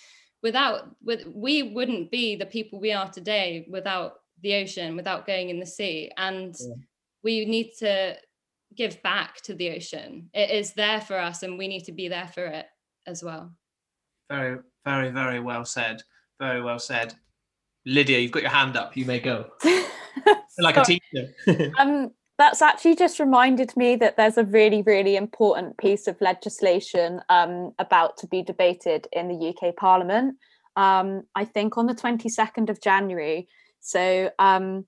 without 0.42 0.94
with 1.02 1.26
we 1.34 1.62
wouldn't 1.62 2.10
be 2.10 2.36
the 2.36 2.46
people 2.46 2.78
we 2.80 2.92
are 2.92 3.10
today 3.10 3.66
without 3.68 4.20
the 4.42 4.54
ocean 4.54 4.94
without 4.94 5.26
going 5.26 5.50
in 5.50 5.58
the 5.58 5.66
sea 5.66 6.10
and 6.16 6.54
yeah. 6.60 6.74
we 7.24 7.44
need 7.44 7.72
to 7.78 8.14
give 8.76 9.02
back 9.02 9.40
to 9.42 9.54
the 9.54 9.70
ocean 9.70 10.28
it 10.34 10.50
is 10.50 10.74
there 10.74 11.00
for 11.00 11.18
us 11.18 11.42
and 11.42 11.58
we 11.58 11.66
need 11.66 11.84
to 11.84 11.92
be 11.92 12.06
there 12.06 12.28
for 12.28 12.46
it 12.46 12.66
as 13.06 13.24
well 13.24 13.50
very 14.28 14.58
very 14.84 15.10
very 15.10 15.40
well 15.40 15.64
said. 15.64 16.02
Very 16.40 16.62
well 16.62 16.78
said. 16.78 17.14
Lydia 17.86 18.18
you've 18.18 18.32
got 18.32 18.42
your 18.42 18.50
hand 18.50 18.76
up. 18.76 18.96
You 18.96 19.04
may 19.04 19.20
go. 19.20 19.50
Like 20.60 20.76
a 20.76 20.84
teacher. 20.84 21.32
Um 21.78 22.10
that's 22.38 22.62
actually 22.62 22.94
just 22.94 23.18
reminded 23.18 23.76
me 23.76 23.96
that 23.96 24.16
there's 24.16 24.38
a 24.38 24.44
really, 24.44 24.82
really 24.82 25.16
important 25.16 25.76
piece 25.76 26.06
of 26.06 26.20
legislation 26.20 27.20
um, 27.28 27.72
about 27.80 28.16
to 28.18 28.28
be 28.28 28.42
debated 28.42 29.08
in 29.12 29.26
the 29.26 29.48
UK 29.48 29.74
Parliament. 29.74 30.36
Um, 30.76 31.24
I 31.34 31.44
think 31.44 31.76
on 31.76 31.86
the 31.86 31.94
22nd 31.94 32.70
of 32.70 32.80
January. 32.80 33.48
So 33.80 34.30
um, 34.38 34.86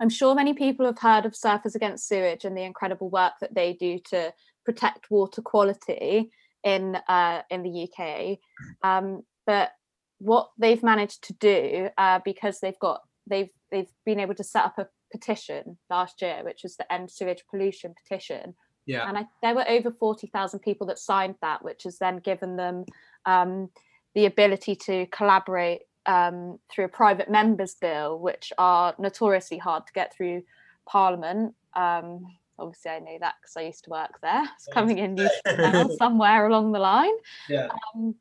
I'm 0.00 0.10
sure 0.10 0.34
many 0.34 0.52
people 0.52 0.84
have 0.84 0.98
heard 0.98 1.24
of 1.24 1.32
Surfers 1.32 1.74
Against 1.74 2.06
Sewage 2.06 2.44
and 2.44 2.54
the 2.54 2.62
incredible 2.62 3.08
work 3.08 3.32
that 3.40 3.54
they 3.54 3.72
do 3.72 3.98
to 4.10 4.34
protect 4.66 5.10
water 5.10 5.40
quality 5.40 6.30
in 6.64 6.96
uh, 7.08 7.42
in 7.50 7.62
the 7.62 7.88
UK. 7.88 8.38
Um, 8.82 9.22
but 9.46 9.72
what 10.18 10.50
they've 10.58 10.82
managed 10.82 11.24
to 11.24 11.32
do, 11.34 11.88
uh, 11.98 12.20
because 12.24 12.60
they've 12.60 12.78
got 12.78 13.02
they've 13.28 13.50
they've 13.70 13.92
been 14.04 14.20
able 14.20 14.34
to 14.34 14.44
set 14.44 14.64
up 14.64 14.78
a 14.78 14.88
petition 15.10 15.78
last 15.90 16.22
year, 16.22 16.40
which 16.42 16.60
was 16.62 16.76
the 16.76 16.90
End 16.92 17.10
Sewage 17.10 17.44
Pollution 17.50 17.94
petition. 18.02 18.54
Yeah. 18.86 19.08
And 19.08 19.18
I, 19.18 19.26
there 19.42 19.54
were 19.54 19.68
over 19.68 19.92
40,000 19.92 20.58
people 20.60 20.86
that 20.88 20.98
signed 20.98 21.36
that, 21.40 21.64
which 21.64 21.84
has 21.84 21.98
then 21.98 22.18
given 22.18 22.56
them 22.56 22.84
um, 23.26 23.68
the 24.14 24.26
ability 24.26 24.74
to 24.74 25.06
collaborate 25.06 25.82
um, 26.06 26.58
through 26.70 26.86
a 26.86 26.88
private 26.88 27.30
members 27.30 27.74
bill, 27.74 28.18
which 28.18 28.52
are 28.58 28.94
notoriously 28.98 29.58
hard 29.58 29.86
to 29.86 29.92
get 29.92 30.14
through 30.14 30.42
Parliament. 30.88 31.54
Um, 31.74 32.26
obviously, 32.62 32.92
I 32.92 32.98
know 33.00 33.18
that 33.20 33.34
because 33.40 33.56
I 33.56 33.62
used 33.62 33.84
to 33.84 33.90
work 33.90 34.20
there. 34.22 34.44
It's 34.54 34.68
coming 34.72 34.98
in 34.98 35.18
somewhere 35.98 36.46
along 36.46 36.72
the 36.72 36.78
line. 36.78 37.14
Yeah. 37.48 37.68
Um, 37.94 38.14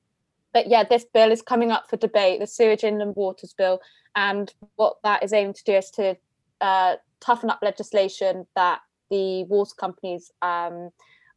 but 0.53 0.67
yeah, 0.67 0.83
this 0.83 1.05
bill 1.05 1.31
is 1.31 1.41
coming 1.41 1.71
up 1.71 1.89
for 1.89 1.97
debate, 1.97 2.39
the 2.39 2.47
Sewage 2.47 2.83
Inland 2.83 3.15
Waters 3.15 3.53
Bill. 3.53 3.79
And 4.15 4.53
what 4.75 4.97
that 5.03 5.23
is 5.23 5.31
aiming 5.31 5.53
to 5.53 5.63
do 5.63 5.73
is 5.73 5.89
to 5.91 6.17
uh, 6.59 6.95
toughen 7.19 7.49
up 7.49 7.59
legislation 7.61 8.45
that 8.55 8.81
the 9.09 9.43
water 9.45 9.73
companies 9.77 10.31
um, 10.41 10.89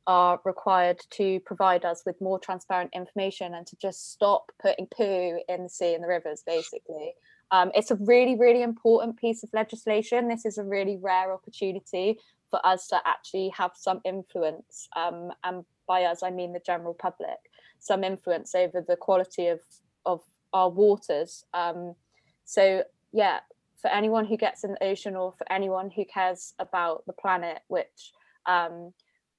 are 0.06 0.40
required 0.44 1.01
to 1.10 1.40
provide 1.40 1.85
us 1.85 2.02
with 2.05 2.20
more 2.20 2.39
transparent 2.39 2.90
information 2.94 3.55
and 3.55 3.66
to 3.66 3.76
just 3.76 4.12
stop 4.12 4.51
putting 4.60 4.86
poo 4.86 5.40
in 5.48 5.62
the 5.62 5.68
sea 5.68 5.94
and 5.94 6.02
the 6.02 6.09
rivers, 6.09 6.43
basically. 6.47 7.14
Um, 7.51 7.70
it's 7.74 7.90
a 7.90 7.97
really, 7.97 8.36
really 8.36 8.62
important 8.62 9.16
piece 9.16 9.43
of 9.43 9.51
legislation. 9.52 10.28
This 10.28 10.44
is 10.44 10.59
a 10.59 10.64
really 10.64 10.98
rare 11.01 11.32
opportunity 11.32 12.18
for 12.55 12.64
us 12.64 12.86
to 12.86 13.01
actually 13.05 13.48
have 13.48 13.72
some 13.74 14.01
influence. 14.05 14.89
Um, 14.94 15.32
and 15.43 15.64
by 15.89 16.05
us, 16.05 16.22
I 16.22 16.31
mean 16.31 16.52
the 16.52 16.60
general 16.64 16.94
public, 16.94 17.40
some 17.81 18.05
influence 18.05 18.55
over 18.55 18.81
the 18.81 18.94
quality 18.94 19.48
of, 19.48 19.59
of 20.06 20.20
our 20.52 20.70
waters. 20.70 21.44
Um, 21.52 21.97
so, 22.44 22.85
yeah, 23.12 23.40
for 23.82 23.89
anyone 23.89 24.24
who 24.24 24.36
gets 24.36 24.62
in 24.62 24.70
the 24.70 24.85
ocean 24.85 25.16
or 25.16 25.32
for 25.36 25.51
anyone 25.51 25.90
who 25.90 26.05
cares 26.05 26.55
about 26.60 27.05
the 27.09 27.12
planet, 27.12 27.59
which 27.66 28.12
um, 28.47 28.93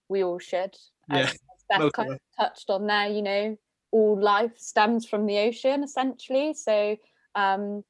we 0.09 0.21
all 0.21 0.39
should. 0.39 0.75
Yeah, 1.09 1.19
as, 1.19 1.37
Beth 1.69 1.93
kind 1.93 2.11
of 2.11 2.19
touched 2.37 2.69
on 2.69 2.85
there, 2.85 3.07
you 3.07 3.21
know, 3.21 3.57
all 3.91 4.21
life 4.21 4.57
stems 4.57 5.07
from 5.07 5.25
the 5.25 5.37
ocean 5.37 5.85
essentially. 5.85 6.53
So 6.53 6.97
um, 7.33 7.85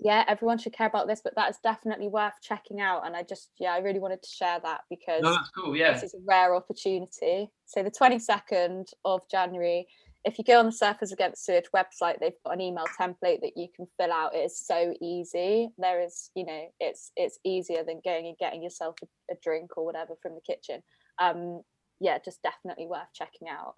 yeah, 0.00 0.24
everyone 0.26 0.58
should 0.58 0.72
care 0.72 0.86
about 0.86 1.06
this, 1.06 1.20
but 1.22 1.34
that 1.36 1.50
is 1.50 1.58
definitely 1.62 2.08
worth 2.08 2.34
checking 2.42 2.80
out. 2.80 3.06
And 3.06 3.14
I 3.14 3.22
just, 3.22 3.50
yeah, 3.58 3.72
I 3.72 3.78
really 3.78 3.98
wanted 3.98 4.22
to 4.22 4.28
share 4.28 4.58
that 4.62 4.80
because 4.88 5.22
no, 5.22 5.32
that's 5.32 5.50
cool. 5.50 5.76
Yeah, 5.76 5.92
this 5.92 6.02
is 6.02 6.14
a 6.14 6.24
rare 6.26 6.54
opportunity. 6.54 7.50
So 7.66 7.82
the 7.82 7.90
22nd 7.90 8.86
of 9.04 9.20
January 9.30 9.86
if 10.24 10.38
you 10.38 10.44
go 10.44 10.58
on 10.58 10.66
the 10.66 10.72
Surfers 10.72 11.12
Against 11.12 11.44
Sewage 11.44 11.70
website, 11.74 12.20
they've 12.20 12.32
got 12.44 12.54
an 12.54 12.60
email 12.60 12.84
template 12.98 13.40
that 13.40 13.56
you 13.56 13.68
can 13.74 13.86
fill 13.98 14.12
out. 14.12 14.34
It 14.34 14.40
is 14.40 14.58
so 14.58 14.94
easy. 15.00 15.70
There 15.78 16.02
is, 16.02 16.30
you 16.34 16.44
know, 16.44 16.64
it's 16.78 17.12
it's 17.16 17.38
easier 17.44 17.84
than 17.84 18.00
going 18.04 18.26
and 18.26 18.36
getting 18.38 18.62
yourself 18.62 18.96
a, 19.02 19.32
a 19.32 19.36
drink 19.42 19.76
or 19.76 19.84
whatever 19.84 20.14
from 20.20 20.34
the 20.34 20.40
kitchen. 20.40 20.82
Um, 21.18 21.62
yeah, 22.00 22.18
just 22.22 22.42
definitely 22.42 22.86
worth 22.86 23.08
checking 23.14 23.48
out. 23.48 23.74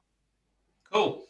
Cool, 0.93 1.23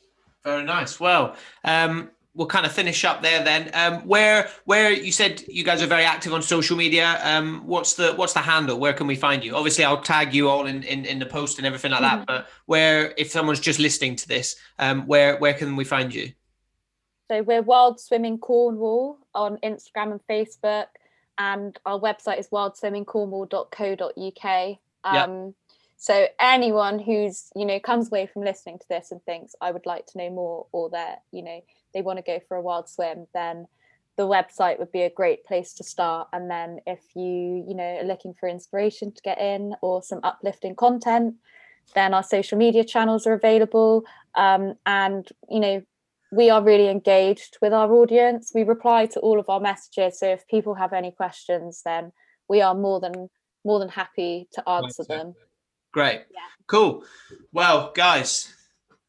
very 0.44 0.64
nice. 0.64 0.98
Well, 0.98 1.36
um, 1.64 2.10
we'll 2.34 2.46
kind 2.46 2.64
of 2.64 2.72
finish 2.72 3.04
up 3.04 3.22
there 3.22 3.44
then. 3.44 3.70
Um, 3.74 4.06
where 4.06 4.48
where 4.64 4.90
you 4.90 5.12
said 5.12 5.42
you 5.48 5.64
guys 5.64 5.82
are 5.82 5.86
very 5.86 6.04
active 6.04 6.32
on 6.32 6.40
social 6.42 6.76
media. 6.76 7.20
Um, 7.22 7.62
what's 7.66 7.94
the 7.94 8.12
what's 8.14 8.32
the 8.32 8.40
handle? 8.40 8.78
Where 8.78 8.92
can 8.92 9.06
we 9.06 9.16
find 9.16 9.44
you? 9.44 9.54
Obviously, 9.54 9.84
I'll 9.84 10.00
tag 10.00 10.34
you 10.34 10.48
all 10.48 10.66
in 10.66 10.82
in, 10.82 11.04
in 11.04 11.18
the 11.18 11.26
post 11.26 11.58
and 11.58 11.66
everything 11.66 11.92
like 11.92 12.02
mm-hmm. 12.02 12.18
that. 12.18 12.26
But 12.26 12.48
where, 12.66 13.14
if 13.16 13.30
someone's 13.30 13.60
just 13.60 13.78
listening 13.78 14.16
to 14.16 14.28
this, 14.28 14.56
um, 14.78 15.06
where 15.06 15.38
where 15.38 15.54
can 15.54 15.76
we 15.76 15.84
find 15.84 16.14
you? 16.14 16.32
So 17.30 17.42
we're 17.42 17.62
Wild 17.62 18.00
Swimming 18.00 18.38
Cornwall 18.38 19.18
on 19.34 19.56
Instagram 19.58 20.12
and 20.12 20.20
Facebook, 20.28 20.86
and 21.38 21.78
our 21.86 21.98
website 21.98 22.38
is 22.38 22.48
wildswimmingcornwall.co.uk. 22.48 24.78
Um, 25.04 25.14
yep. 25.14 25.54
So 25.96 26.26
anyone 26.40 26.98
who's 26.98 27.50
you 27.54 27.64
know 27.64 27.78
comes 27.78 28.08
away 28.08 28.26
from 28.26 28.42
listening 28.42 28.80
to 28.80 28.88
this 28.88 29.12
and 29.12 29.22
thinks 29.22 29.54
I 29.60 29.70
would 29.70 29.86
like 29.86 30.06
to 30.06 30.18
know 30.18 30.30
more, 30.30 30.66
or 30.72 30.90
they're 30.90 31.18
you 31.30 31.42
know 31.42 31.62
they 31.92 32.02
want 32.02 32.18
to 32.18 32.22
go 32.22 32.40
for 32.46 32.56
a 32.56 32.62
wild 32.62 32.88
swim, 32.88 33.26
then 33.34 33.66
the 34.16 34.26
website 34.26 34.78
would 34.78 34.92
be 34.92 35.02
a 35.02 35.10
great 35.10 35.44
place 35.44 35.72
to 35.74 35.84
start. 35.84 36.28
And 36.32 36.50
then 36.50 36.80
if 36.86 37.00
you, 37.14 37.64
you 37.66 37.74
know, 37.74 37.98
are 38.00 38.04
looking 38.04 38.34
for 38.38 38.48
inspiration 38.48 39.12
to 39.12 39.22
get 39.22 39.40
in 39.40 39.74
or 39.80 40.02
some 40.02 40.20
uplifting 40.22 40.76
content, 40.76 41.36
then 41.94 42.14
our 42.14 42.22
social 42.22 42.58
media 42.58 42.84
channels 42.84 43.26
are 43.26 43.32
available. 43.32 44.04
Um, 44.34 44.74
and, 44.86 45.26
you 45.48 45.60
know, 45.60 45.82
we 46.30 46.50
are 46.50 46.62
really 46.62 46.88
engaged 46.88 47.58
with 47.60 47.72
our 47.72 47.92
audience. 47.92 48.52
We 48.54 48.62
reply 48.62 49.06
to 49.06 49.20
all 49.20 49.38
of 49.38 49.48
our 49.48 49.60
messages. 49.60 50.18
So 50.18 50.28
if 50.28 50.46
people 50.48 50.74
have 50.74 50.92
any 50.92 51.10
questions, 51.10 51.82
then 51.84 52.12
we 52.48 52.62
are 52.62 52.74
more 52.74 53.00
than 53.00 53.28
more 53.64 53.78
than 53.78 53.88
happy 53.88 54.48
to 54.54 54.68
answer 54.68 55.04
them. 55.04 55.34
Great. 55.92 56.24
Yeah. 56.32 56.40
Cool. 56.66 57.04
Well, 57.52 57.92
guys, 57.94 58.52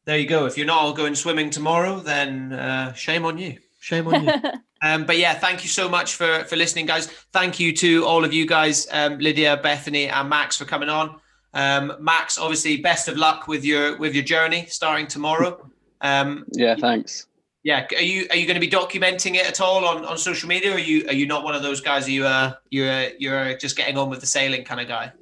there 0.04 0.18
you 0.18 0.26
go. 0.26 0.46
If 0.46 0.56
you're 0.56 0.66
not 0.66 0.78
all 0.78 0.92
going 0.92 1.14
swimming 1.14 1.50
tomorrow, 1.50 2.00
then 2.00 2.52
uh, 2.52 2.92
shame 2.92 3.24
on 3.24 3.38
you. 3.38 3.58
Shame 3.80 4.06
on 4.08 4.24
you. 4.24 4.32
um, 4.82 5.04
but 5.04 5.18
yeah, 5.18 5.34
thank 5.34 5.62
you 5.62 5.68
so 5.68 5.88
much 5.88 6.14
for 6.14 6.44
for 6.44 6.56
listening, 6.56 6.86
guys. 6.86 7.06
Thank 7.32 7.58
you 7.58 7.72
to 7.76 8.04
all 8.04 8.24
of 8.24 8.32
you 8.32 8.46
guys, 8.46 8.86
um, 8.92 9.18
Lydia, 9.18 9.58
Bethany, 9.62 10.08
and 10.08 10.28
Max 10.28 10.56
for 10.56 10.64
coming 10.64 10.88
on. 10.88 11.20
Um, 11.54 11.94
Max, 12.00 12.38
obviously, 12.38 12.78
best 12.78 13.08
of 13.08 13.16
luck 13.16 13.48
with 13.48 13.64
your 13.64 13.96
with 13.96 14.14
your 14.14 14.24
journey 14.24 14.66
starting 14.68 15.06
tomorrow. 15.06 15.70
Um, 16.00 16.44
yeah, 16.52 16.76
thanks. 16.76 17.26
Yeah, 17.62 17.86
are 17.96 18.02
you 18.02 18.26
are 18.28 18.36
you 18.36 18.46
going 18.46 18.60
to 18.60 18.60
be 18.60 18.68
documenting 18.68 19.36
it 19.36 19.46
at 19.46 19.60
all 19.60 19.86
on, 19.86 20.04
on 20.04 20.18
social 20.18 20.48
media? 20.48 20.72
Or 20.72 20.74
are 20.74 20.78
you 20.78 21.06
are 21.06 21.14
you 21.14 21.26
not 21.26 21.44
one 21.44 21.54
of 21.54 21.62
those 21.62 21.80
guys? 21.80 22.06
Are 22.06 22.10
you 22.10 22.26
uh 22.26 22.54
you're 22.68 23.08
you're 23.18 23.56
just 23.56 23.76
getting 23.76 23.96
on 23.96 24.10
with 24.10 24.20
the 24.20 24.26
sailing 24.26 24.64
kind 24.64 24.80
of 24.80 24.88
guy? 24.88 25.12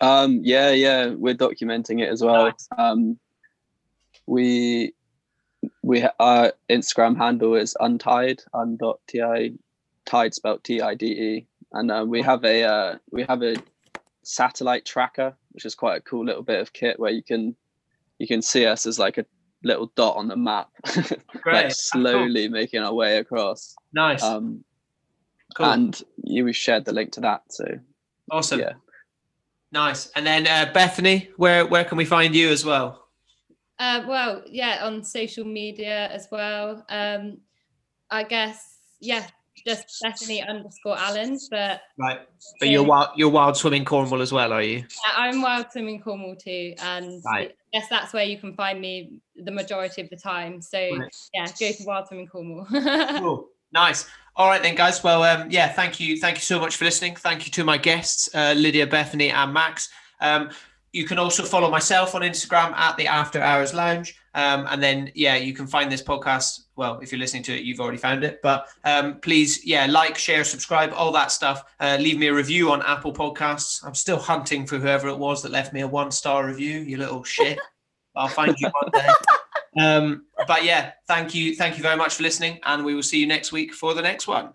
Um, 0.00 0.40
yeah, 0.42 0.72
yeah, 0.72 1.06
we're 1.08 1.34
documenting 1.34 2.02
it 2.02 2.10
as 2.10 2.22
well. 2.22 2.46
Nice. 2.46 2.68
Um, 2.76 3.18
we 4.26 4.94
we 5.82 6.06
our 6.18 6.52
Instagram 6.68 7.16
handle 7.16 7.54
is 7.54 7.76
untied 7.80 8.42
un.ti 8.52 9.54
tide 10.04 10.34
spelled 10.34 10.64
T 10.64 10.80
I 10.80 10.94
D 10.94 11.06
E, 11.06 11.46
and 11.72 11.90
uh, 11.90 12.04
we 12.06 12.22
have 12.22 12.44
a 12.44 12.62
uh, 12.62 12.98
we 13.10 13.24
have 13.24 13.42
a 13.42 13.56
satellite 14.22 14.84
tracker, 14.84 15.34
which 15.52 15.64
is 15.64 15.74
quite 15.74 15.98
a 15.98 16.00
cool 16.00 16.24
little 16.24 16.42
bit 16.42 16.60
of 16.60 16.72
kit 16.72 16.98
where 16.98 17.12
you 17.12 17.22
can 17.22 17.54
you 18.18 18.26
can 18.26 18.42
see 18.42 18.66
us 18.66 18.86
as 18.86 18.98
like 18.98 19.18
a 19.18 19.26
little 19.62 19.90
dot 19.96 20.16
on 20.16 20.28
the 20.28 20.36
map, 20.36 20.68
like 21.46 21.72
slowly 21.72 22.48
cool. 22.48 22.52
making 22.52 22.82
our 22.82 22.94
way 22.94 23.18
across. 23.18 23.74
Nice. 23.92 24.22
Um, 24.22 24.64
cool. 25.56 25.66
And 25.66 26.02
you 26.22 26.52
shared 26.52 26.84
the 26.84 26.92
link 26.92 27.12
to 27.12 27.20
that, 27.20 27.42
so 27.50 27.64
awesome. 28.30 28.60
Yeah. 28.60 28.74
Nice. 29.72 30.10
And 30.14 30.26
then 30.26 30.46
uh, 30.46 30.70
Bethany, 30.72 31.30
where 31.36 31.66
where 31.66 31.84
can 31.84 31.98
we 31.98 32.04
find 32.04 32.34
you 32.34 32.50
as 32.50 32.64
well? 32.64 33.03
Uh, 33.78 34.02
well, 34.06 34.42
yeah, 34.46 34.80
on 34.82 35.02
social 35.02 35.44
media 35.44 36.08
as 36.08 36.28
well. 36.30 36.84
Um, 36.88 37.38
I 38.10 38.22
guess, 38.22 38.78
yeah, 39.00 39.26
just 39.66 40.00
Bethany 40.02 40.42
underscore 40.42 40.96
Allen. 40.98 41.38
But 41.50 41.80
right, 41.98 42.20
but 42.60 42.68
you're 42.68 42.84
wild, 42.84 43.08
you're 43.16 43.30
wild 43.30 43.56
swimming 43.56 43.84
Cornwall 43.84 44.22
as 44.22 44.32
well, 44.32 44.52
are 44.52 44.62
you? 44.62 44.78
Yeah, 44.78 45.12
I'm 45.16 45.42
wild 45.42 45.66
swimming 45.72 46.00
Cornwall 46.00 46.36
too, 46.36 46.74
and 46.78 47.22
right. 47.24 47.50
I 47.50 47.78
guess 47.78 47.88
that's 47.88 48.12
where 48.12 48.24
you 48.24 48.38
can 48.38 48.54
find 48.54 48.80
me 48.80 49.20
the 49.36 49.50
majority 49.50 50.02
of 50.02 50.10
the 50.10 50.16
time. 50.16 50.60
So 50.60 50.78
right. 50.78 51.16
yeah, 51.32 51.46
go 51.46 51.72
to 51.72 51.84
wild 51.84 52.08
swimming 52.08 52.28
Cornwall. 52.28 52.66
cool, 53.18 53.48
nice. 53.72 54.06
All 54.36 54.48
right 54.48 54.62
then, 54.62 54.74
guys. 54.74 55.02
Well, 55.02 55.22
um, 55.22 55.50
yeah, 55.50 55.68
thank 55.72 56.00
you, 56.00 56.18
thank 56.18 56.36
you 56.36 56.42
so 56.42 56.58
much 56.58 56.76
for 56.76 56.84
listening. 56.84 57.16
Thank 57.16 57.46
you 57.46 57.52
to 57.52 57.64
my 57.64 57.78
guests, 57.78 58.28
uh, 58.34 58.54
Lydia, 58.56 58.86
Bethany, 58.86 59.30
and 59.30 59.52
Max. 59.52 59.88
Um, 60.20 60.50
you 60.94 61.04
can 61.04 61.18
also 61.18 61.42
follow 61.42 61.68
myself 61.68 62.14
on 62.14 62.22
Instagram 62.22 62.72
at 62.74 62.96
the 62.96 63.08
After 63.08 63.40
Hours 63.42 63.74
Lounge. 63.74 64.16
Um, 64.34 64.66
and 64.70 64.80
then, 64.80 65.10
yeah, 65.16 65.34
you 65.34 65.52
can 65.52 65.66
find 65.66 65.90
this 65.90 66.02
podcast. 66.02 66.66
Well, 66.76 67.00
if 67.00 67.10
you're 67.10 67.18
listening 67.18 67.42
to 67.44 67.54
it, 67.54 67.64
you've 67.64 67.80
already 67.80 67.98
found 67.98 68.22
it. 68.22 68.38
But 68.42 68.68
um, 68.84 69.18
please, 69.18 69.66
yeah, 69.66 69.86
like, 69.86 70.16
share, 70.16 70.44
subscribe, 70.44 70.92
all 70.94 71.10
that 71.10 71.32
stuff. 71.32 71.64
Uh, 71.80 71.96
leave 72.00 72.18
me 72.18 72.28
a 72.28 72.32
review 72.32 72.70
on 72.70 72.80
Apple 72.82 73.12
Podcasts. 73.12 73.84
I'm 73.84 73.94
still 73.94 74.18
hunting 74.18 74.66
for 74.66 74.78
whoever 74.78 75.08
it 75.08 75.18
was 75.18 75.42
that 75.42 75.50
left 75.50 75.72
me 75.72 75.80
a 75.80 75.88
one 75.88 76.12
star 76.12 76.46
review, 76.46 76.78
you 76.80 76.96
little 76.96 77.24
shit. 77.24 77.58
I'll 78.16 78.28
find 78.28 78.54
you 78.58 78.70
one 78.80 78.90
day. 78.92 79.08
Um, 79.76 80.26
but 80.46 80.64
yeah, 80.64 80.92
thank 81.08 81.34
you. 81.34 81.56
Thank 81.56 81.76
you 81.76 81.82
very 81.82 81.96
much 81.96 82.14
for 82.14 82.22
listening. 82.22 82.60
And 82.64 82.84
we 82.84 82.94
will 82.94 83.02
see 83.02 83.18
you 83.18 83.26
next 83.26 83.50
week 83.50 83.74
for 83.74 83.94
the 83.94 84.02
next 84.02 84.28
one. 84.28 84.54